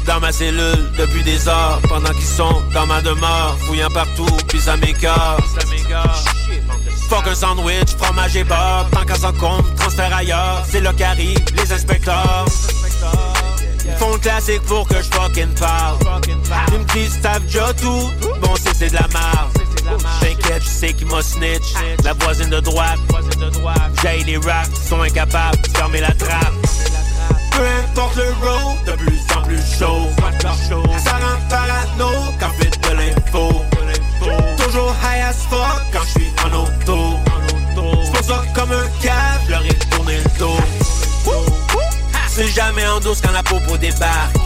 Dans 0.06 0.20
ma 0.20 0.34
cellule 0.34 0.92
depuis 0.98 1.24
des 1.24 1.48
heures, 1.48 1.80
pendant 1.88 2.12
qu'ils 2.12 2.26
sont 2.26 2.62
dans 2.74 2.86
ma 2.86 3.02
demeure, 3.02 3.58
fouillant 3.62 3.90
partout, 3.90 4.28
puis 4.50 4.60
ça 4.60 4.76
m'écarte. 4.76 5.42
Fuck 7.10 7.28
un 7.28 7.36
sandwich, 7.36 7.96
fromage 7.98 8.36
et 8.36 8.44
beurre, 8.44 8.90
tant 8.92 9.06
qu'à 9.06 9.16
s'en 9.16 9.32
compte, 9.32 9.74
transfert 9.78 10.14
ailleurs, 10.14 10.64
c'est 10.70 10.82
là 10.82 10.92
qu'arrivent 10.92 11.46
les 11.56 11.72
inspecteurs. 11.72 12.46
Font 13.98 14.18
classique 14.20 14.62
pour 14.64 14.88
que 14.88 14.96
je 14.96 15.10
fucking 15.16 15.54
parle. 15.56 15.98
Ils 16.72 16.80
me 16.80 16.84
disent 16.94 17.20
t'as 17.22 17.40
déjà 17.40 17.74
tout, 17.74 18.10
bon 18.42 18.54
c'est 18.62 18.76
c'est 18.76 18.90
de 18.90 18.96
la 18.96 19.08
marre. 19.14 19.50
T'inquiète, 20.20 20.64
je 20.64 20.70
sais 20.70 20.94
qu'il 20.94 21.08
m'a 21.08 21.22
snitch. 21.22 21.74
La 22.04 22.14
voisine 22.14 22.50
de 22.50 22.60
droite, 22.60 23.00
j'ai 24.02 24.24
les 24.26 24.38
raps, 24.38 24.70
sont 24.90 25.02
incapables 25.02 25.62
de 25.62 25.78
fermer 25.78 26.02
la 26.02 26.12
trappe. 26.12 26.54
Peu 27.52 27.66
importe 27.84 28.16
le 28.18 28.34
road, 28.46 28.78
de 28.86 28.92
plus 28.92 29.22
en 29.36 29.42
plus 29.42 29.62
chaud. 29.80 30.10
Ça 31.04 31.14
rend 31.14 31.40
parano 31.50 32.12
quand 32.40 32.52
je 32.60 32.64
fais 32.64 32.70
de 32.70 32.92
l'info. 32.98 33.64
Toujours 34.58 34.94
high 35.04 35.22
as 35.22 35.46
fuck 35.50 35.82
quand 35.92 36.04
je 36.04 36.20
suis 36.20 36.32
en 36.46 36.50
auto. 36.64 37.18
J'pense 38.06 38.28
ça 38.28 38.44
comme 38.54 38.72
un 38.72 38.88
cave, 39.02 39.14
C'est 42.38 42.50
jamais 42.50 42.88
en 42.88 43.00
douce 43.00 43.20
quand 43.20 43.32
la 43.32 43.42
popo 43.42 43.78
débarque. 43.78 44.38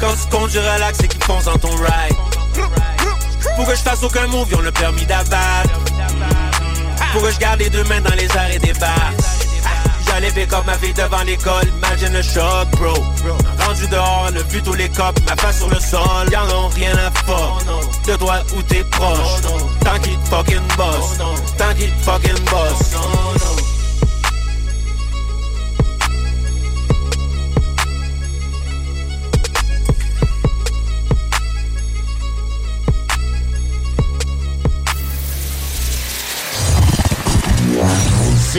Quand 0.00 0.10
tu 0.10 0.36
conduis 0.36 0.58
relax 0.58 0.98
et 1.04 1.06
qu'ils 1.06 1.22
foncent 1.22 1.44
dans 1.44 1.56
ton 1.56 1.70
ride. 1.70 2.16
Faut 3.56 3.62
que 3.64 3.76
je 3.76 3.80
fasse 3.80 4.02
aucun 4.02 4.26
move, 4.26 4.48
ils 4.50 4.56
ont 4.56 4.60
le 4.60 4.72
permis 4.72 5.06
d'abattre. 5.06 5.70
Faut 7.12 7.20
que 7.20 7.30
je 7.30 7.38
garde 7.38 7.60
les 7.60 7.70
deux 7.70 7.84
mains 7.84 8.00
dans 8.00 8.14
les 8.16 8.24
airs 8.24 8.50
et 8.52 8.58
des 8.58 8.72
barres. 8.72 9.12
J'allais 10.08 10.32
pick 10.32 10.52
up 10.52 10.66
ma 10.66 10.74
fille 10.74 10.92
devant 10.94 11.22
l'école, 11.22 11.68
imagine 11.78 12.12
le 12.12 12.22
choc, 12.22 12.68
bro. 12.72 13.04
Rendu 13.64 13.86
dehors, 13.86 14.30
le 14.34 14.42
vu 14.42 14.60
tous 14.60 14.74
les 14.74 14.88
cops, 14.88 15.22
ma 15.28 15.36
face 15.36 15.58
sur 15.58 15.68
le 15.68 15.78
sol, 15.78 16.28
y'en 16.32 16.48
ont 16.56 16.68
rien 16.70 16.92
à 16.94 17.12
fuck. 17.24 17.62
De 18.04 18.16
toi 18.16 18.40
où 18.56 18.62
t'es 18.62 18.82
proche, 18.82 19.42
tant 19.84 19.98
qu'il 20.00 20.18
te 20.18 20.28
fucking 20.28 20.66
boss, 20.76 21.18
tant 21.56 21.72
qu'il 21.74 21.92
te 21.92 22.02
fucking 22.02 22.44
boss. 22.46 23.57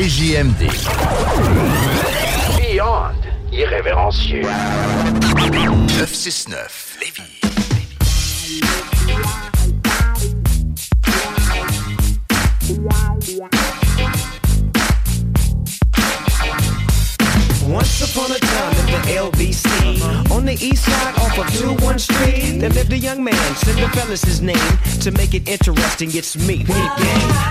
CJMD. 0.09 0.65
Beyond 2.57 3.13
irrévérencieux. 3.53 4.41
969 5.37 6.97
Lévis. 6.99 7.39
Once 17.67 18.01
upon 18.01 18.31
a 18.31 18.39
time 18.39 18.77
in 18.79 18.85
the 18.87 19.01
LBC, 19.13 20.28
on 20.39 20.45
the 20.45 20.65
east 20.65 20.85
side 20.85 21.15
off 21.19 21.37
of 21.37 21.47
21 21.59 21.99
Street, 21.99 22.59
there 22.59 22.69
lived 22.69 22.93
a 22.93 22.97
young 22.97 23.21
man, 23.21 23.55
Cinderella's 23.55 24.23
his 24.23 24.41
name. 24.41 24.71
To 25.03 25.11
make 25.11 25.33
it 25.33 25.49
interesting, 25.49 26.09
it's 26.13 26.37
me, 26.47 26.63
Gang. 26.63 26.77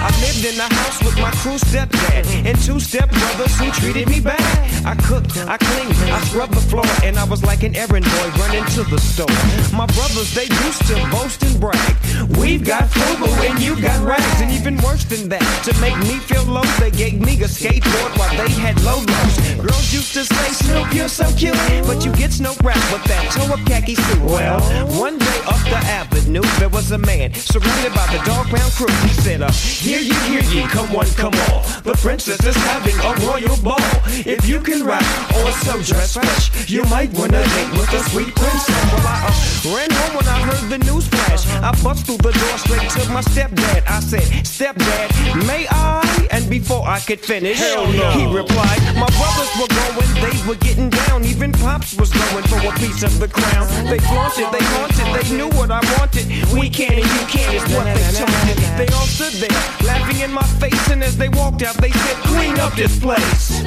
I 0.00 0.08
lived 0.24 0.44
in 0.48 0.56
the 0.56 0.68
house 0.74 0.98
with 1.04 1.16
my 1.20 1.30
crew 1.42 1.58
stepdad 1.58 2.24
and 2.48 2.56
two 2.64 2.80
stepbrothers 2.80 3.52
who 3.60 3.70
treated 3.72 4.08
me 4.08 4.20
bad. 4.20 4.40
I 4.86 4.94
cooked, 4.94 5.36
I 5.36 5.58
cleaned, 5.58 5.92
I 6.10 6.20
scrubbed 6.24 6.54
the 6.54 6.64
floor, 6.64 6.88
and 7.04 7.18
I 7.18 7.24
was 7.24 7.44
like 7.44 7.62
an 7.62 7.76
errand 7.76 8.06
boy 8.06 8.28
running 8.40 8.64
to 8.76 8.82
the 8.84 8.98
store. 8.98 9.36
My 9.76 9.86
brothers, 9.92 10.32
they 10.34 10.48
used 10.64 10.86
to 10.88 10.96
boast 11.12 11.42
and 11.42 11.60
brag. 11.60 11.94
We've 12.40 12.64
got 12.64 12.88
frugal 12.88 13.34
and 13.44 13.60
you 13.60 13.78
got 13.82 14.00
rags, 14.02 14.40
and 14.40 14.50
even 14.50 14.78
worse 14.78 15.04
than 15.04 15.28
that. 15.28 15.44
To 15.68 15.78
make 15.80 15.98
me 16.08 16.16
feel 16.24 16.44
low, 16.44 16.64
they 16.80 16.90
gave 16.90 17.20
me 17.20 17.36
a 17.42 17.48
skateboard 17.48 18.16
while 18.16 18.34
they 18.40 18.50
had 18.52 18.80
low 18.80 18.96
lows. 18.96 19.34
Girls 19.60 19.92
used 19.92 20.14
to 20.14 20.24
say, 20.24 20.48
Snoop, 20.64 20.94
you're 20.94 21.08
so 21.08 21.28
cute, 21.36 21.58
but 21.84 22.04
you 22.04 22.12
get 22.12 22.40
no 22.40 22.54
rap 22.62 22.77
with 22.92 23.04
that 23.04 23.30
toe 23.32 23.52
up 23.52 23.60
khaki 23.66 23.94
suit. 23.94 24.22
Well, 24.22 24.60
one 24.98 25.18
day 25.18 25.38
up 25.46 25.60
the 25.68 25.80
avenue, 25.88 26.42
there 26.58 26.68
was 26.68 26.90
a 26.92 26.98
man 26.98 27.34
surrounded 27.34 27.94
by 27.94 28.06
the 28.12 28.20
dog 28.24 28.46
pound 28.46 28.72
crew. 28.72 28.92
He 29.06 29.14
said, 29.20 29.42
uh, 29.42 29.50
hear 29.52 30.00
ye, 30.00 30.14
hear 30.28 30.42
ye, 30.52 30.62
come 30.68 30.92
one, 30.92 31.08
come 31.16 31.34
all. 31.50 31.62
The 31.82 31.96
princess 32.00 32.44
is 32.44 32.56
having 32.56 32.96
a 33.00 33.12
royal 33.26 33.56
ball. 33.62 33.90
If 34.26 34.48
you 34.48 34.60
can 34.60 34.84
rap 34.84 35.04
or 35.36 35.50
so 35.64 35.80
dress 35.82 36.14
fresh, 36.14 36.68
you 36.68 36.84
might 36.84 37.10
wanna 37.12 37.42
date 37.42 37.72
with 37.72 37.90
the 37.90 38.02
sweet 38.10 38.34
princess. 38.34 38.92
Well, 38.92 39.06
I 39.06 39.28
uh, 39.28 39.76
ran 39.76 39.90
home 39.90 40.16
when 40.16 40.28
I 40.28 40.38
heard 40.48 40.70
the 40.70 40.78
news 40.78 41.06
flash. 41.08 41.46
I 41.62 41.70
bust 41.82 42.06
through 42.06 42.18
the 42.18 42.32
door 42.32 42.58
straight 42.58 42.88
to 42.90 43.10
my 43.12 43.22
stepdad. 43.22 43.82
I 43.88 44.00
said, 44.00 44.22
stepdad, 44.44 45.46
may 45.46 45.66
I? 45.70 46.28
And 46.30 46.48
before 46.48 46.86
I 46.86 47.00
could 47.00 47.20
finish, 47.20 47.58
Hell 47.58 47.90
no. 47.92 48.10
he 48.12 48.24
replied, 48.26 48.80
my 48.94 49.08
brothers 49.18 49.52
were 49.58 49.72
going, 49.72 50.10
they 50.22 50.48
were 50.48 50.56
getting 50.56 50.90
down. 50.90 51.24
Even 51.24 51.52
Pops 51.52 51.94
was 51.96 52.10
going 52.12 52.44
for 52.44 52.60
a 52.68 52.72
piece 52.78 53.02
of 53.02 53.18
the 53.18 53.28
crown. 53.28 53.66
They 53.86 53.98
flaunted, 53.98 54.48
they 54.52 54.64
haunted, 54.76 55.08
they 55.16 55.36
knew 55.36 55.48
what 55.56 55.70
I 55.70 55.80
wanted. 55.96 56.26
We 56.52 56.68
can 56.68 56.92
and 56.92 57.04
you 57.04 57.24
can't 57.26 57.54
is 57.54 57.62
what 57.74 57.84
they 57.84 58.04
taunted. 58.12 58.58
They 58.76 58.88
all 58.94 59.06
stood 59.06 59.32
there, 59.40 59.58
laughing 59.86 60.20
in 60.20 60.32
my 60.32 60.44
face, 60.60 60.90
and 60.90 61.02
as 61.02 61.16
they 61.16 61.28
walked 61.28 61.62
out, 61.62 61.76
they 61.76 61.90
said, 61.90 62.16
clean 62.24 62.58
up 62.58 62.74
this 62.74 62.98
place. 62.98 63.62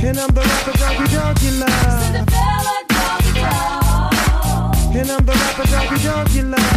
And 0.00 0.18
I'm 0.18 0.30
the 0.34 0.42
rapper 0.42 0.72
doggy 0.78 1.50
love. 1.58 1.70
And 4.94 5.10
I'm 5.10 5.24
the 5.24 5.32
rapper 5.32 5.66
doggy 6.02 6.42
love. 6.42 6.68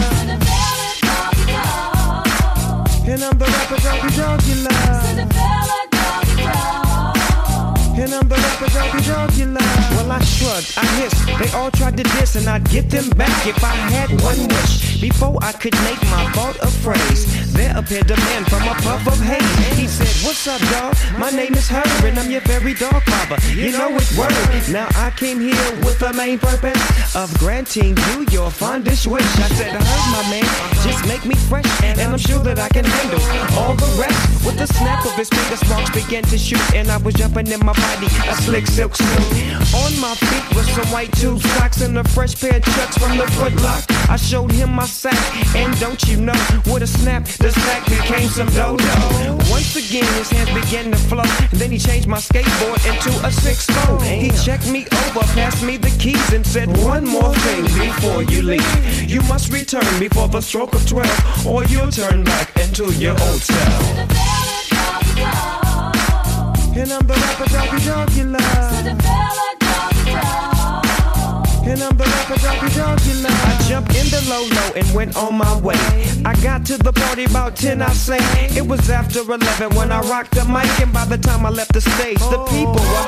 And 3.07 3.23
I'm 3.23 3.38
the 3.38 3.45
rapper 3.45 3.80
doggy 3.84 4.15
doggy 4.15 4.56
love. 4.64 5.61
And 8.02 8.15
I'm 8.15 8.28
the 8.28 8.34
rapper 8.34 8.65
doggy 8.73 9.06
doggy. 9.06 9.45
Well, 9.95 10.11
I 10.11 10.19
shrugged, 10.23 10.73
I 10.76 10.86
hissed. 10.98 11.22
They 11.38 11.56
all 11.56 11.69
tried 11.69 11.98
to 11.98 12.03
diss, 12.18 12.36
and 12.36 12.48
I'd 12.48 12.68
get 12.69 12.90
them 12.90 13.07
back 13.11 13.45
if 13.45 13.64
I 13.64 13.76
had 13.94 14.10
one 14.22 14.48
wish. 14.48 14.99
Before 14.99 15.38
I 15.41 15.52
could 15.52 15.73
make 15.84 16.02
my 16.10 16.26
thought 16.34 16.57
a 16.61 16.68
phrase, 16.68 17.53
there 17.53 17.78
appeared 17.78 18.10
a 18.10 18.18
man 18.18 18.45
from 18.45 18.64
a 18.64 18.73
puff 18.82 19.06
of 19.06 19.19
haze. 19.22 19.78
He 19.78 19.88
said, 19.88 20.10
What's 20.26 20.48
up, 20.48 20.61
dog? 20.73 20.95
My 21.19 21.30
name 21.30 21.53
is 21.53 21.68
Herb, 21.69 22.06
and 22.06 22.18
I'm 22.18 22.32
your 22.32 22.41
very 22.41 22.73
dog 22.73 23.03
father. 23.03 23.38
You 23.53 23.72
know 23.72 23.90
it's 23.95 24.18
word. 24.18 24.34
Now 24.72 24.88
I 24.95 25.11
came 25.11 25.40
here 25.40 25.72
with 25.86 25.99
the 25.99 26.14
main 26.14 26.40
purpose 26.40 26.82
of 27.15 27.32
granting 27.38 27.98
you 27.98 28.26
your 28.32 28.49
fondest 28.49 29.06
wish. 29.06 29.26
I 29.38 29.49
said, 29.57 29.73
Herb, 29.73 30.06
my 30.11 30.23
man, 30.30 30.45
just 30.82 31.07
make 31.07 31.26
me 31.26 31.36
fresh, 31.36 31.69
and 31.84 31.99
I'm 31.99 32.18
sure 32.18 32.40
that 32.40 32.57
I 32.57 32.69
can 32.69 32.86
handle 32.86 33.22
all 33.60 33.76
the 33.76 33.90
rest. 34.02 34.45
With 34.45 34.57
the 34.57 34.68
snap 34.68 35.06
of 35.06 35.14
his 35.14 35.30
fingers, 35.30 35.60
sparks 35.60 35.91
began 35.91 36.23
to 36.23 36.38
shoot, 36.38 36.61
and 36.73 36.90
I 36.90 36.98
was 36.98 37.14
jumping 37.14 37.48
in 37.48 37.64
my 37.65 37.73
body, 37.95 38.07
a 38.30 38.35
slick 38.35 38.68
silk 38.68 38.95
suit. 38.95 39.07
On 39.76 39.99
my 39.99 40.15
feet 40.15 40.55
with 40.55 40.68
some 40.69 40.89
white 40.91 41.11
tube 41.13 41.41
socks 41.41 41.81
and 41.81 41.97
a 41.97 42.03
fresh 42.03 42.39
pair 42.39 42.57
of 42.57 42.63
chucks 42.63 42.97
from 42.97 43.18
the 43.18 43.27
Foot 43.31 43.55
Lock. 43.61 43.84
I 44.09 44.15
showed 44.18 44.51
him 44.51 44.72
my 44.72 44.85
sack, 44.85 45.15
and 45.55 45.77
don't 45.80 46.01
you 46.07 46.18
know, 46.18 46.39
with 46.65 46.84
a 46.84 46.88
snap, 46.88 47.26
the 47.26 47.51
sack 47.51 47.85
became 47.85 48.30
some 48.30 48.47
dodo. 48.49 48.85
Once 49.49 49.76
again, 49.76 50.05
his 50.15 50.30
hands 50.30 50.51
began 50.53 50.91
to 50.91 50.97
flow, 50.97 51.23
and 51.51 51.59
then 51.59 51.72
he 51.72 51.80
changed 51.80 52.07
my 52.07 52.18
skateboard 52.18 52.80
into 52.91 53.11
a 53.26 53.31
six 53.31 53.65
four. 53.65 54.01
He 54.03 54.31
oh, 54.31 54.43
checked 54.43 54.69
me 54.69 54.85
over, 55.05 55.26
passed 55.34 55.63
me 55.63 55.77
the 55.77 55.91
keys, 55.99 56.34
and 56.34 56.45
said, 56.45 56.68
One 56.85 57.05
more 57.05 57.34
thing 57.35 57.63
before 57.63 58.23
you 58.23 58.41
leave. 58.41 59.09
You 59.09 59.22
must 59.23 59.51
return 59.51 59.99
before 59.99 60.27
the 60.27 60.41
stroke 60.41 60.73
of 60.73 60.88
12, 60.88 61.47
or 61.47 61.63
you'll 61.65 61.91
turn 61.91 62.23
back 62.23 62.55
into 62.59 62.91
your 62.93 63.15
old 63.22 63.41
self. 63.41 64.31
And 66.73 66.89
I'm 66.89 67.06
the 67.06 67.14
rapper 67.14 67.49
doggy 67.52 67.85
doggy 67.85 68.23
love. 68.23 68.41
And 71.68 71.84
I'm 71.84 71.98
the 71.98 72.03
rapper 72.06 72.38
doggy 72.39 72.76
doggy 72.76 73.14
love. 73.22 73.45
I 73.45 73.65
jumped 73.68 73.93
in 73.93 74.07
the 74.10 74.26
low 74.30 74.48
low 74.48 74.72
and 74.76 74.95
went 74.95 75.18
on 75.18 75.35
my 75.35 75.60
way. 75.60 75.76
I 76.23 76.34
got 76.41 76.65
to 76.68 76.77
the 76.77 76.93
party 76.93 77.26
about 77.26 77.57
10, 77.57 77.81
I 77.81 77.89
say. 77.91 78.19
It 78.56 78.65
was 78.65 78.89
after 78.89 79.19
11 79.19 79.76
when 79.76 79.91
I 79.91 79.99
rocked 80.02 80.34
the 80.34 80.45
mic, 80.45 80.80
and 80.80 80.93
by 80.93 81.03
the 81.03 81.18
time 81.18 81.45
I 81.45 81.49
left 81.49 81.73
the 81.73 81.81
stage, 81.81 82.19
the 82.19 82.39
people 82.49 82.72
were 82.72 83.07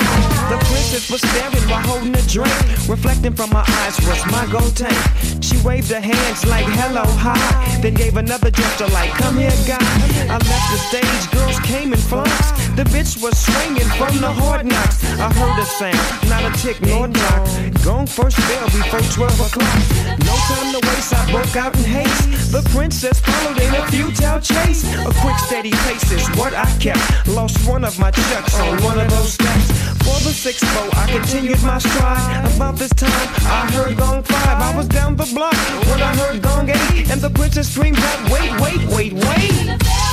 The 0.52 0.58
princess 0.68 1.10
was 1.10 1.22
staring 1.22 1.70
while 1.70 1.82
holding 1.88 2.16
a 2.16 2.22
drink. 2.24 2.54
Reflecting 2.90 3.34
from 3.34 3.52
my 3.52 3.64
eyes 3.80 3.98
was 4.06 4.26
my 4.30 4.46
gold 4.52 4.76
tank. 4.76 4.98
She 5.42 5.58
waved 5.66 5.90
her 5.90 6.02
hands 6.02 6.46
like 6.46 6.66
hello, 6.66 7.06
hi. 7.06 7.80
Then 7.82 7.94
gave 7.94 8.18
another 8.18 8.52
gesture 8.52 8.88
like, 8.88 9.12
come 9.12 9.38
here, 9.38 9.56
guy. 9.66 9.80
I 10.28 10.36
left 10.36 10.68
the 10.72 10.80
stage, 10.90 11.32
girls 11.32 11.60
came 11.62 11.94
in 11.94 12.00
flocks. 12.00 12.63
The 12.76 12.84
bitch 12.86 13.22
was 13.22 13.38
swinging 13.38 13.86
from 14.02 14.18
the 14.18 14.34
hard 14.34 14.66
knocks. 14.66 14.98
I 15.06 15.32
heard 15.32 15.62
a 15.62 15.66
sound, 15.66 15.94
not 16.28 16.42
a 16.42 16.52
tick 16.58 16.82
nor 16.82 17.08
knock. 17.08 17.46
Gone 17.86 18.08
first 18.08 18.38
bell 18.50 18.66
before 18.66 19.06
12 19.14 19.46
o'clock. 19.46 19.78
No 20.26 20.34
time 20.50 20.74
to 20.74 20.82
waste, 20.82 21.14
I 21.14 21.22
broke 21.30 21.56
out 21.56 21.78
in 21.78 21.84
haste. 21.84 22.52
The 22.52 22.68
princess 22.74 23.20
followed 23.20 23.62
in 23.62 23.76
a 23.76 23.86
futile 23.94 24.42
chase. 24.42 24.90
A 25.06 25.14
quick, 25.22 25.38
steady 25.46 25.70
pace 25.86 26.12
is 26.12 26.26
what 26.34 26.56
I 26.56 26.66
kept. 26.80 27.28
Lost 27.28 27.62
one 27.70 27.86
of 27.86 28.00
my 28.00 28.10
chucks 28.10 28.60
on 28.60 28.82
one 28.82 29.00
of 29.00 29.08
those 29.12 29.34
steps. 29.34 29.70
For 30.02 30.18
the 30.26 30.34
sixth 30.34 30.66
bow, 30.74 30.90
I 30.98 31.06
continued 31.12 31.62
my 31.62 31.78
stride. 31.78 32.56
About 32.56 32.78
this 32.78 32.94
time, 32.94 33.30
I 33.54 33.70
heard 33.70 33.98
gong 33.98 34.24
five. 34.24 34.58
I 34.58 34.76
was 34.76 34.88
down 34.88 35.16
the 35.16 35.30
block 35.32 35.54
when 35.94 36.02
I 36.02 36.16
heard 36.16 36.42
gong 36.42 36.72
eight. 36.72 37.12
And 37.12 37.22
the 37.22 37.30
princess 37.30 37.70
screamed 37.70 38.00
out, 38.00 38.32
wait, 38.32 38.50
wait, 38.60 38.82
wait, 38.90 39.14
wait. 39.14 40.13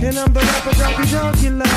And 0.00 0.16
I'm 0.16 0.32
the 0.32 0.40
rapper 0.40 0.74
doggy 0.78 1.10
doggy 1.10 1.50
love. 1.50 1.68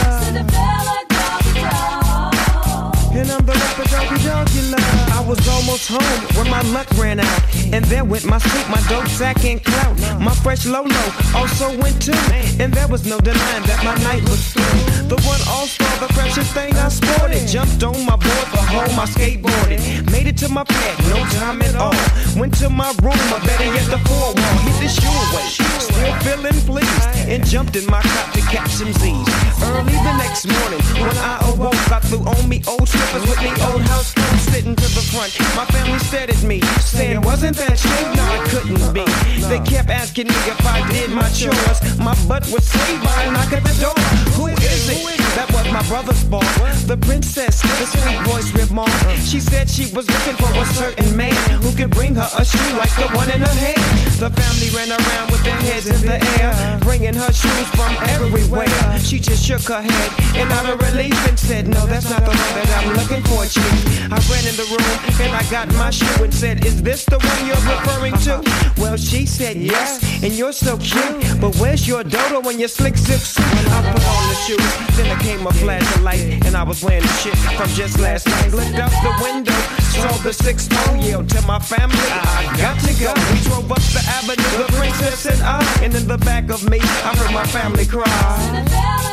And 3.13 3.31
I'm 3.31 3.45
the 3.45 3.51
rapper 3.51 3.89
doggy 3.89 4.23
doggy 4.23 4.61
love. 4.71 5.10
I 5.21 5.23
was 5.23 5.47
almost 5.47 5.87
home 5.87 6.19
when 6.35 6.49
my 6.49 6.61
luck 6.73 6.89
ran 6.97 7.19
out. 7.19 7.41
And 7.71 7.85
there 7.85 8.03
went 8.03 8.25
my 8.25 8.39
suit, 8.39 8.67
my 8.69 8.81
dope 8.89 9.07
sack 9.07 9.45
and 9.45 9.63
clout. 9.63 9.95
My 10.19 10.33
fresh 10.33 10.65
Lolo 10.65 11.05
also 11.35 11.77
went 11.77 12.01
too. 12.01 12.17
And 12.59 12.73
there 12.73 12.87
was 12.87 13.05
no 13.05 13.19
denying 13.19 13.63
that 13.69 13.85
my 13.85 13.93
night 14.01 14.23
was 14.23 14.41
through. 14.51 15.05
The 15.13 15.21
one 15.21 15.39
all-star, 15.47 15.93
the 16.01 16.11
freshest 16.15 16.51
thing 16.55 16.73
I 16.73 16.89
sported. 16.89 17.47
Jumped 17.47 17.83
on 17.83 18.03
my 18.03 18.15
board 18.15 18.47
for 18.49 18.65
home, 18.65 18.97
I 18.97 19.05
skateboarded. 19.05 20.09
Made 20.11 20.25
it 20.25 20.37
to 20.37 20.49
my 20.49 20.63
pad, 20.63 20.97
no 21.13 21.23
time 21.37 21.61
at 21.61 21.75
all. 21.75 21.93
Went 22.35 22.57
to 22.57 22.69
my 22.69 22.89
room, 23.05 23.21
I 23.29 23.37
better 23.45 23.69
yet 23.77 23.85
the 23.93 24.01
four 24.09 24.33
wall. 24.33 24.57
Hit 24.65 24.75
the 24.81 24.89
shoe 24.89 25.05
away, 25.05 25.45
still 25.53 26.15
feeling 26.25 26.59
pleased. 26.65 27.29
And 27.29 27.45
jumped 27.45 27.75
in 27.75 27.85
my 27.85 28.01
cop 28.01 28.33
to 28.33 28.41
catch 28.49 28.71
some 28.71 28.91
Z's. 28.93 29.27
Early 29.61 29.93
the 30.01 30.13
next 30.17 30.47
morning, 30.49 30.81
when 30.97 31.17
I 31.21 31.37
awoke, 31.53 31.91
I 31.93 31.99
threw 32.09 32.25
on 32.25 32.49
me 32.49 32.63
old 32.67 32.89
slippers 32.89 33.21
with 33.29 33.39
me 33.39 33.53
old 33.69 33.83
house 33.85 34.15
sitting 34.49 34.75
to 34.75 34.87
the 34.97 35.05
front. 35.11 35.35
My 35.55 35.65
family 35.65 35.99
stared 35.99 36.29
at 36.29 36.41
me, 36.43 36.61
saying, 36.79 37.21
wasn't 37.21 37.57
that 37.57 37.77
you? 37.83 37.99
No, 38.15 38.25
it 38.35 38.43
couldn't 38.49 38.93
be. 38.95 39.05
They 39.51 39.59
kept 39.59 39.89
asking 39.89 40.27
me 40.27 40.35
if 40.47 40.65
I 40.65 40.79
did 40.91 41.11
my 41.11 41.27
chores. 41.29 41.79
My 41.99 42.15
butt 42.27 42.47
was 42.47 42.63
saved 42.63 43.03
by 43.03 43.23
a 43.23 43.31
knock 43.31 43.51
at 43.51 43.63
the 43.63 43.75
door. 43.83 43.97
Who 44.39 44.47
is 44.47 44.89
it? 44.89 45.21
That 45.35 45.51
was 45.51 45.67
my 45.71 45.83
brother's 45.87 46.23
ball. 46.23 46.43
The 46.87 46.97
princess, 46.97 47.61
the 47.61 47.87
sweet 47.87 48.19
voice 48.27 48.51
with 48.53 48.71
mom. 48.71 48.89
She 49.23 49.39
said 49.39 49.69
she 49.69 49.91
was 49.95 50.07
looking 50.09 50.35
for 50.35 50.51
a 50.51 50.65
certain 50.75 51.15
man 51.15 51.35
who 51.61 51.71
could 51.75 51.91
bring 51.91 52.15
her 52.15 52.29
a 52.37 52.43
shoe 52.43 52.71
like 52.77 52.93
the 52.95 53.07
one 53.15 53.29
in 53.31 53.39
her 53.39 53.57
hand. 53.63 53.79
The 54.19 54.29
family 54.29 54.69
ran 54.75 54.91
around 54.91 55.31
with 55.31 55.43
their 55.43 55.55
heads 55.55 55.87
in 55.87 56.01
the 56.05 56.19
air, 56.39 56.79
bringing 56.81 57.15
her 57.15 57.31
shoes 57.31 57.67
from 57.75 57.95
everywhere. 58.15 58.67
She 58.99 59.19
just 59.19 59.43
shook 59.43 59.63
her 59.71 59.81
head 59.81 60.09
and 60.35 60.51
out 60.51 60.67
of 60.69 60.79
relief 60.91 61.15
and 61.27 61.39
said, 61.39 61.67
No, 61.67 61.85
that's 61.87 62.09
not 62.09 62.21
the 62.21 62.35
one 62.35 62.53
that 62.59 62.69
I'm 62.77 62.93
looking 62.93 63.23
for, 63.23 63.45
chief. 63.47 64.11
I 64.11 64.19
ran 64.29 64.43
in 64.45 64.55
the 64.59 64.67
room 64.67 65.00
and 65.19 65.35
I 65.35 65.43
got 65.49 65.67
my 65.75 65.89
shoe 65.89 66.23
and 66.23 66.33
said, 66.33 66.65
Is 66.65 66.81
this 66.81 67.05
the 67.05 67.17
one 67.17 67.41
you're 67.47 67.65
referring 67.65 68.15
to? 68.25 68.41
Well, 68.77 68.97
she 68.97 69.25
said 69.25 69.57
yes, 69.57 70.03
and 70.23 70.33
you're 70.33 70.53
so 70.53 70.77
cute. 70.77 71.39
But 71.39 71.55
where's 71.57 71.87
your 71.87 72.03
dodo 72.03 72.41
when 72.41 72.59
your 72.59 72.67
slick 72.67 72.97
zip 72.97 73.19
suit? 73.19 73.45
I 73.45 73.91
put 73.91 74.03
on 74.03 74.29
the 74.29 74.35
shoes, 74.45 74.97
then 74.97 75.05
there 75.07 75.19
came 75.19 75.45
a 75.45 75.53
flash 75.53 75.87
of 75.95 76.01
light, 76.01 76.45
and 76.45 76.55
I 76.55 76.63
was 76.63 76.83
wearing 76.83 77.03
the 77.03 77.13
shit 77.21 77.37
from 77.57 77.69
just 77.69 77.99
last 77.99 78.27
night. 78.27 78.51
Looked 78.51 78.79
out 78.79 78.91
the 79.03 79.13
window, 79.23 79.57
saw 79.95 80.11
the 80.23 80.33
six 80.33 80.67
phone 80.67 80.99
yelled 81.01 81.29
to 81.29 81.41
my 81.43 81.59
family, 81.59 81.97
I 81.97 82.55
got 82.57 82.79
to 82.81 82.93
go. 82.99 83.13
We 83.31 83.39
drove 83.41 83.71
up 83.71 83.83
the 83.95 84.03
avenue, 84.07 84.63
the 84.63 84.71
princess 84.77 85.25
and 85.25 85.41
I, 85.43 85.61
and 85.83 85.93
in 85.95 86.07
the 86.07 86.17
back 86.17 86.49
of 86.49 86.69
me, 86.69 86.79
I 86.81 87.15
heard 87.15 87.33
my 87.33 87.45
family 87.45 87.85
cry. 87.85 89.11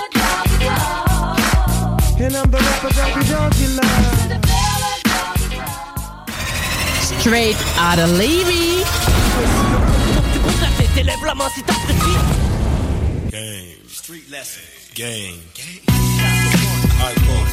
And 2.21 2.35
I'm 2.35 2.51
the 2.51 2.59
rapper 2.59 2.93
doggy 2.95 3.29
doggy 3.31 3.67
love. 3.77 4.18
Straight 7.21 7.57
out 7.79 7.99
of 7.99 8.11
Lévis. 8.19 8.85
T'élèves 10.95 11.25
la 11.25 11.35
main 11.35 11.49
si 11.55 11.63
t'as 11.63 11.75
petit. 11.75 12.19
Game. 13.31 13.89
Street 13.89 14.25
lesson. 14.31 14.61
Game. 14.95 15.41
Alright, 17.01 17.17
cool. 17.27 17.47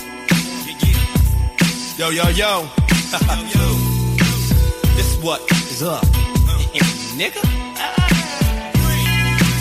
Yo, 1.98 2.10
yo, 2.10 2.30
yo. 2.30 2.66
this 4.96 5.18
what 5.22 5.42
is 5.72 5.84
up. 5.84 6.04
Nigga. 7.18 7.42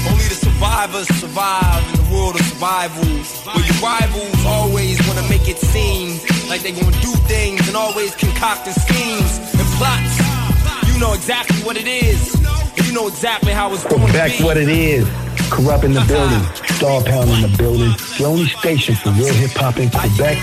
Only 0.09 0.25
the 0.29 0.35
survivors 0.35 1.09
survive 1.21 1.85
in 1.91 2.05
the 2.05 2.09
world 2.15 2.35
of 2.35 2.43
survival. 2.47 3.05
Where 3.05 3.65
your 3.65 3.81
rivals 3.83 4.45
always 4.47 4.99
wanna 5.07 5.29
make 5.29 5.49
it 5.49 5.59
seem 5.59 6.19
like 6.49 6.63
they 6.63 6.73
gonna 6.73 6.91
do 7.01 7.13
things 7.29 7.67
and 7.69 7.77
always 7.77 8.15
concocting 8.17 8.73
schemes 8.73 9.39
and 9.39 9.54
plots. 9.79 10.19
You 10.93 10.99
know 11.01 11.13
exactly 11.13 11.63
what 11.63 11.77
it 11.77 11.87
is. 11.87 12.35
You 12.87 12.93
know 12.93 13.09
exactly 13.09 13.53
how 13.53 13.73
it's 13.73 13.85
going 13.85 14.07
to 14.07 14.13
be. 14.13 14.45
what 14.45 14.57
it 14.57 14.69
is. 14.69 15.09
Corrupt 15.51 15.85
in 15.85 15.93
the 15.93 16.01
uh-huh. 16.01 16.09
building. 16.09 16.65
Star 16.77 17.03
Pound 17.03 17.31
in 17.31 17.51
the 17.51 17.57
building. 17.57 17.93
The 18.19 18.25
only 18.25 18.47
station 18.47 18.95
for 18.95 19.11
real 19.11 19.33
hip 19.35 19.53
hop 19.53 19.79
in 19.79 19.91
Quebec. 19.91 20.39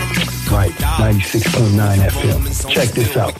Right, 0.52 0.72
96.9 0.99 1.76
FM. 1.78 2.70
Check 2.70 2.90
this 2.90 3.16
out. 3.16 3.34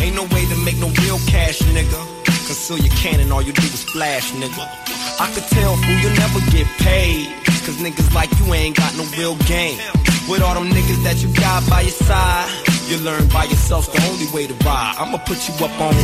Ain't 0.00 0.16
no 0.16 0.24
way 0.34 0.44
to 0.46 0.56
make 0.64 0.76
no 0.78 0.88
real 1.02 1.18
cash, 1.26 1.60
nigga. 1.72 2.00
Conceal 2.46 2.78
your 2.78 2.94
cannon, 2.96 3.32
all 3.32 3.40
you 3.40 3.52
do 3.52 3.62
is 3.62 3.84
flash, 3.84 4.32
nigga. 4.32 4.66
I 5.20 5.30
could 5.32 5.44
tell, 5.44 5.76
fool, 5.76 5.98
you'll 6.02 6.16
never 6.16 6.40
get 6.50 6.66
paid. 6.78 7.28
Cause 7.64 7.78
niggas 7.78 8.12
like 8.12 8.28
you 8.40 8.52
ain't 8.52 8.76
got 8.76 8.96
no 8.96 9.04
real 9.16 9.36
game. 9.46 9.78
With 10.28 10.42
all 10.42 10.54
them 10.54 10.68
niggas 10.68 11.02
that 11.04 11.22
you 11.22 11.32
got 11.32 11.62
by 11.70 11.82
your 11.82 11.90
side, 11.92 12.50
you 12.88 12.98
learn 12.98 13.28
by 13.28 13.44
yourself's 13.44 13.88
the 13.88 14.00
only 14.10 14.26
way 14.32 14.46
to 14.46 14.54
ride. 14.64 14.96
I'ma 14.98 15.18
put 15.18 15.48
you 15.48 15.54
up 15.64 15.74
on 15.80 15.94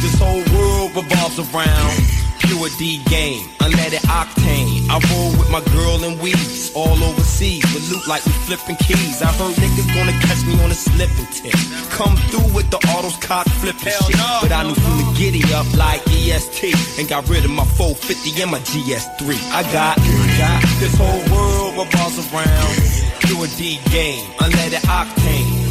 this 0.00 0.14
whole 0.18 0.42
world 0.54 0.94
revolves 0.94 1.38
around 1.38 2.28
Pure 2.48 2.70
D 2.78 3.02
game, 3.04 3.44
unleaded 3.60 4.00
octane. 4.08 4.88
I 4.88 4.96
roll 5.10 5.30
with 5.36 5.50
my 5.50 5.60
girl 5.74 6.02
and 6.04 6.18
weeds 6.20 6.72
all 6.74 6.96
overseas 7.02 7.62
with 7.74 7.90
loot 7.90 8.06
like 8.08 8.24
we 8.24 8.32
flipping 8.48 8.76
keys. 8.76 9.20
I 9.20 9.26
heard 9.36 9.54
niggas 9.56 9.92
gonna 9.94 10.12
catch 10.24 10.46
me 10.46 10.54
on 10.62 10.70
a 10.70 10.74
slipping 10.74 11.26
tip. 11.26 11.52
Come 11.90 12.16
through 12.30 12.54
with 12.54 12.70
the 12.70 12.78
autos 12.94 13.16
cock 13.18 13.46
flipping 13.60 13.92
shit. 13.92 14.16
But 14.40 14.52
I 14.52 14.62
knew 14.62 14.74
from 14.74 14.96
the 14.96 15.14
giddy 15.18 15.42
up 15.52 15.66
like 15.76 16.00
EST 16.08 16.74
and 16.98 17.08
got 17.08 17.28
rid 17.28 17.44
of 17.44 17.50
my 17.50 17.64
450 17.76 18.42
and 18.42 18.50
my 18.50 18.60
GS3. 18.60 19.36
I 19.52 19.62
got, 19.72 19.98
got 20.40 20.62
this 20.80 20.94
whole 20.96 21.20
world 21.28 21.76
revolves 21.76 22.16
around. 22.32 22.74
Pure 23.20 23.48
D 23.58 23.78
game, 23.90 24.24
unleaded 24.38 24.80
octane. 24.88 25.67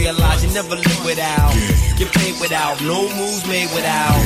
Realize 0.00 0.42
you 0.42 0.50
never 0.54 0.76
live 0.76 1.04
without, 1.04 1.52
get 1.98 2.10
paid 2.14 2.40
without, 2.40 2.80
no 2.80 3.02
moves 3.02 3.46
made 3.46 3.68
without. 3.74 4.18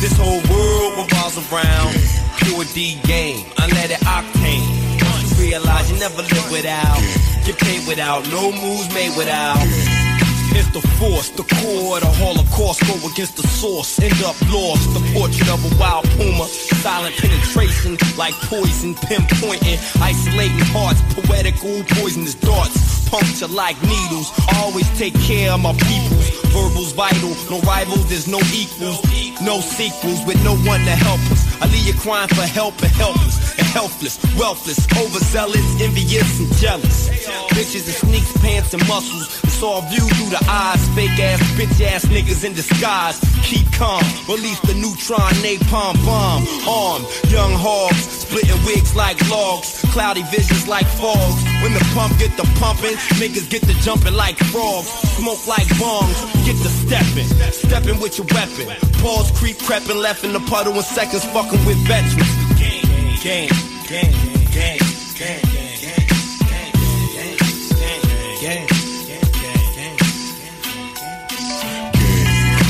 This 0.00 0.12
whole 0.18 0.42
world 0.50 0.98
revolves 0.98 1.38
around 1.38 1.94
pure 2.38 2.64
D 2.74 2.98
game, 3.04 3.44
unleaded 3.62 4.02
octane. 4.02 4.66
Once 5.00 5.38
you 5.38 5.46
realize 5.46 5.92
you 5.92 5.98
never 6.00 6.22
live 6.22 6.50
without, 6.50 6.98
get 7.46 7.56
paid 7.56 7.86
without, 7.86 8.28
no 8.30 8.50
moves 8.50 8.92
made 8.92 9.16
without. 9.16 9.95
It's 10.56 10.72
the 10.72 10.80
force, 10.96 11.28
the 11.36 11.44
core 11.44 11.96
of 11.96 12.00
the 12.00 12.12
Holocaust. 12.16 12.80
Go 12.88 12.96
against 13.12 13.36
the 13.36 13.46
source, 13.46 14.00
end 14.00 14.16
up 14.24 14.40
lost. 14.48 14.88
The 14.96 15.04
portrait 15.12 15.50
of 15.52 15.60
a 15.60 15.72
wild 15.76 16.08
puma, 16.16 16.46
silent 16.80 17.14
penetration 17.16 17.98
like 18.16 18.32
poison, 18.48 18.94
pinpointing, 18.94 19.76
isolating 20.00 20.64
hearts, 20.72 21.04
poetical, 21.12 21.84
poisonous 22.00 22.34
darts. 22.34 23.06
Puncture 23.10 23.46
like 23.48 23.76
needles, 23.82 24.32
always 24.56 24.88
take 24.98 25.14
care 25.20 25.52
of 25.52 25.60
my 25.60 25.72
peoples. 25.74 26.26
Verbals 26.56 26.92
vital, 26.92 27.36
no 27.50 27.60
rivals, 27.60 28.08
there's 28.08 28.26
no 28.26 28.40
equals. 28.56 29.04
No 29.42 29.60
sequels 29.60 30.24
with 30.24 30.42
no 30.42 30.56
one 30.64 30.80
to 30.88 30.96
help 30.96 31.20
us. 31.30 31.45
I 31.60 31.66
leave 31.66 31.86
you 31.86 31.94
crying 31.94 32.28
for 32.28 32.42
help 32.42 32.80
and 32.82 32.92
helpless 32.92 33.56
and 33.58 33.66
helpless, 33.66 34.20
wealthless, 34.36 34.86
overzealous, 34.96 35.80
envious 35.80 36.40
and 36.40 36.52
jealous. 36.56 37.08
Bitches 37.56 37.88
in 37.88 37.94
sneaks, 37.94 38.32
pants 38.38 38.74
and 38.74 38.86
muscles. 38.88 39.40
It's 39.44 39.62
all 39.62 39.80
viewed 39.88 40.10
through 40.16 40.30
the 40.36 40.44
eyes. 40.48 40.82
Fake 40.94 41.18
ass, 41.18 41.40
bitch 41.56 41.80
ass 41.80 42.04
niggas 42.06 42.44
in 42.44 42.52
disguise. 42.52 43.18
Keep 43.42 43.72
calm, 43.72 44.04
release 44.28 44.60
the 44.60 44.74
neutron 44.74 45.32
napalm 45.40 45.96
bomb. 46.04 46.44
Armed, 46.68 47.06
young 47.32 47.52
hogs, 47.56 48.04
splitting 48.04 48.60
wigs 48.66 48.94
like 48.94 49.16
logs. 49.30 49.80
Cloudy 49.92 50.22
visions 50.28 50.68
like 50.68 50.86
fogs. 51.00 51.40
When 51.62 51.72
the 51.72 51.84
pump 51.94 52.18
get 52.18 52.36
the 52.36 52.44
pumping, 52.60 52.96
niggas 53.16 53.48
get 53.48 53.62
the 53.62 53.74
jumping 53.80 54.14
like 54.14 54.36
frogs. 54.52 54.88
Smoke 55.16 55.46
like 55.46 55.66
bongs, 55.80 56.18
get 56.46 56.56
the 56.62 56.70
stepping. 56.70 57.26
Stepping 57.50 57.98
with 58.00 58.16
your 58.18 58.26
weapon. 58.30 58.70
Balls 59.02 59.30
creep 59.34 59.58
creeping, 59.58 59.98
left 59.98 60.22
in 60.22 60.32
the 60.32 60.40
puddle 60.46 60.72
in 60.74 60.82
seconds, 60.82 61.24
fucking 61.34 61.62
with 61.66 61.76
veterans. 61.90 62.30
Game, 62.54 62.86
game, 63.20 63.50
game, 63.90 64.14
game, 64.54 64.78
game, 65.18 65.42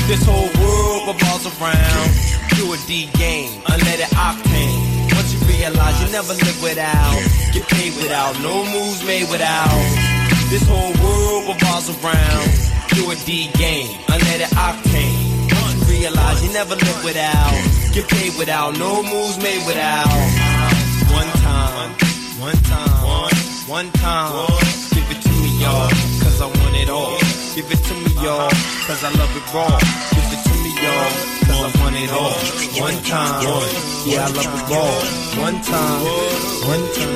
This 0.07 0.23
whole 0.25 0.49
world 0.63 1.13
revolves 1.13 1.45
around 1.45 2.09
pure 2.55 2.77
D 2.87 3.07
game, 3.19 3.61
unleaded 3.69 4.09
octane. 4.15 5.13
Once 5.13 5.33
you 5.33 5.39
realize 5.45 6.01
you 6.01 6.09
never 6.11 6.33
live 6.33 6.63
without, 6.63 7.19
get 7.53 7.67
paid 7.67 7.93
without, 8.01 8.33
no 8.41 8.63
moves 8.65 9.03
made 9.05 9.29
without. 9.29 9.69
This 10.49 10.65
whole 10.65 10.93
world 11.03 11.53
revolves 11.53 11.89
around 11.89 12.66
pure 12.97 13.15
D 13.25 13.49
game, 13.53 13.89
unleaded 14.09 14.49
octane. 14.57 15.45
Realize 15.87 16.43
you 16.43 16.51
never 16.53 16.75
live 16.75 17.03
without, 17.03 17.53
get 17.93 18.07
paid 18.09 18.33
without, 18.37 18.77
no 18.77 19.03
moves 19.03 19.37
made 19.37 19.63
without. 19.65 20.07
One 21.13 21.29
time, 21.45 21.91
one 22.39 22.59
time, 22.71 23.03
one, 23.05 23.35
one 23.67 23.91
time. 24.01 24.47
Give 24.93 25.09
it 25.13 25.21
to 25.21 25.31
me, 25.41 25.49
y'all, 25.61 25.89
cause 26.23 26.41
I 26.41 26.47
want 26.47 26.75
it 26.75 26.89
all. 26.89 27.19
Give 27.55 27.69
it 27.71 27.81
to 27.87 27.93
me, 27.93 28.11
y'all, 28.23 28.49
cause 28.87 29.03
I 29.03 29.09
love 29.19 29.33
it 29.39 29.53
raw. 29.53 29.77
Give 30.13 30.29
it 30.33 30.41
to 30.47 30.53
me, 30.63 30.71
y'all, 30.81 31.11
cause 31.45 31.61
I 31.65 31.69
want 31.81 31.95
it 32.01 32.11
all. 32.11 32.37
One 32.81 32.97
time, 33.03 33.41
yeah, 34.09 34.25
I 34.25 34.29
love 34.37 34.53
it 34.57 34.63
raw. 34.73 34.91
One 35.45 35.57
time, 35.61 36.01
one 36.71 36.85
time. 36.93 37.07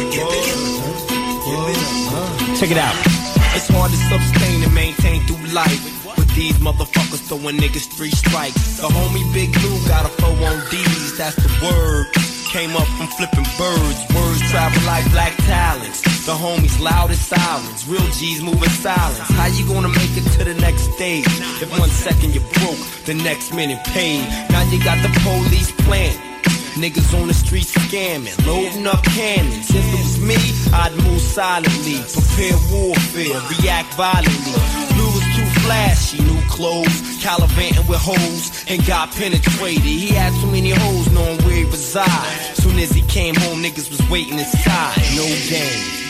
Check 2.60 2.70
it 2.70 2.78
out. 2.78 3.21
It's 3.54 3.68
hard 3.68 3.92
to 3.92 3.98
sustain 3.98 4.64
and 4.64 4.74
maintain 4.74 5.22
through 5.28 5.46
life. 5.52 5.84
With 6.18 6.34
these 6.36 6.58
motherfuckers 6.60 7.20
throwing 7.28 7.58
niggas 7.58 7.88
three 7.92 8.12
strikes. 8.12 8.78
The 8.78 8.88
homie 8.88 9.28
Big 9.34 9.52
Blue 9.54 9.78
got 9.88 10.06
a 10.06 10.10
four 10.22 10.32
on 10.48 10.60
D's, 10.70 11.18
that's 11.18 11.36
the 11.36 11.52
word. 11.60 12.08
Came 12.52 12.76
up 12.76 12.88
from 12.96 13.08
flipping 13.08 13.48
birds. 13.58 14.00
Words 14.16 14.42
travel 14.52 14.84
like 14.86 15.10
black 15.12 15.36
talents. 15.48 16.02
The 16.26 16.34
homies 16.34 16.80
loud 16.80 17.12
as 17.12 17.20
silence. 17.20 17.88
Real 17.88 18.08
G's 18.12 18.42
moving 18.42 18.70
silence. 18.70 19.28
How 19.36 19.48
you 19.48 19.68
gonna 19.68 19.90
make 19.90 20.16
it 20.16 20.26
to 20.38 20.44
the 20.44 20.54
next 20.56 20.92
stage? 20.96 21.26
If 21.62 21.72
one 21.80 21.90
second 21.90 22.34
you 22.34 22.42
broke, 22.60 22.80
the 23.06 23.16
next 23.16 23.54
minute 23.54 23.84
paid. 23.86 24.28
Now 24.50 24.64
you 24.72 24.84
got 24.84 25.02
the 25.02 25.12
police 25.24 25.72
playing. 25.84 26.31
Niggas 26.76 27.14
on 27.20 27.28
the 27.28 27.34
street 27.34 27.66
scamming, 27.66 28.34
loading 28.48 28.88
up 28.88 29.04
cannons. 29.04 29.70
If 29.70 29.76
it 29.76 30.00
was 30.00 30.20
me, 30.22 30.40
I'd 30.74 30.96
move 31.04 31.20
silently, 31.20 32.00
prepare 32.00 32.58
warfare, 32.72 33.40
react 33.60 33.94
violently. 33.96 34.56
Blue 34.96 35.12
was 35.12 35.28
too 35.36 35.46
flashy, 35.62 36.24
new 36.24 36.42
clothes, 36.48 37.22
calivanting 37.22 37.86
with 37.88 38.00
hoes, 38.00 38.66
and 38.70 38.86
got 38.88 39.12
penetrated. 39.12 39.84
He 39.84 40.10
had 40.10 40.34
too 40.40 40.48
many 40.48 40.72
hoes 40.72 41.12
knowing 41.12 41.38
where 41.44 41.58
he 41.58 41.66
reside. 41.66 42.56
Soon 42.56 42.80
as 42.80 42.92
he 42.92 43.02
came 43.04 43.36
home, 43.36 43.62
niggas 43.62 43.90
was 43.92 44.02
waiting 44.10 44.40
inside. 44.40 44.98
No 45.16 45.28
game. 45.50 46.02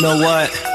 Know 0.00 0.18
what? 0.18 0.73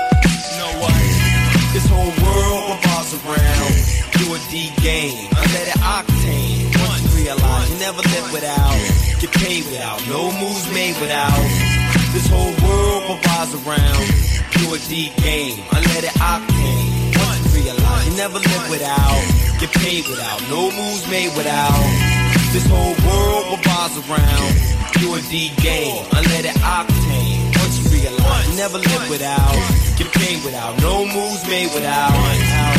This 1.80 1.88
whole 1.88 2.12
world 2.28 2.76
revolves 2.76 3.14
around 3.24 3.72
pure 4.12 4.36
D 4.52 4.68
game, 4.84 5.32
unleaded 5.32 5.80
octane. 5.80 6.68
Once 6.76 7.08
you 7.08 7.24
realize 7.24 7.72
you 7.72 7.80
never 7.80 8.02
live 8.04 8.34
without, 8.34 8.76
get 9.22 9.32
paid 9.32 9.64
without, 9.64 10.06
no 10.10 10.28
moves 10.44 10.68
made 10.74 11.00
without. 11.00 11.40
This 12.12 12.28
whole 12.28 12.52
world 12.68 13.16
revolves 13.16 13.56
around 13.64 14.04
pure 14.52 14.76
D 14.92 15.16
game, 15.24 15.64
unleaded 15.72 16.12
octane. 16.20 17.16
Once 17.16 17.56
you 17.56 17.64
realize 17.64 18.08
you 18.12 18.16
never 18.18 18.40
live 18.40 18.70
without, 18.70 19.24
get 19.64 19.72
paid 19.80 20.04
without, 20.12 20.44
no 20.52 20.68
moves 20.76 21.08
made 21.08 21.32
without. 21.40 21.80
This 22.52 22.68
whole 22.68 22.92
world 23.08 23.56
revolves 23.56 23.96
around 24.04 24.52
pure 25.00 25.22
D 25.32 25.56
game, 25.64 26.04
unleaded 26.12 26.60
octane. 26.60 27.56
Once 27.56 27.80
you 27.80 27.89
realize 28.02 28.58
never 28.58 28.78
live 28.78 29.10
without, 29.10 29.54
get 29.98 30.12
paid 30.14 30.44
without, 30.44 30.80
no 30.82 31.06
moves 31.06 31.44
made 31.48 31.74
without. 31.74 32.79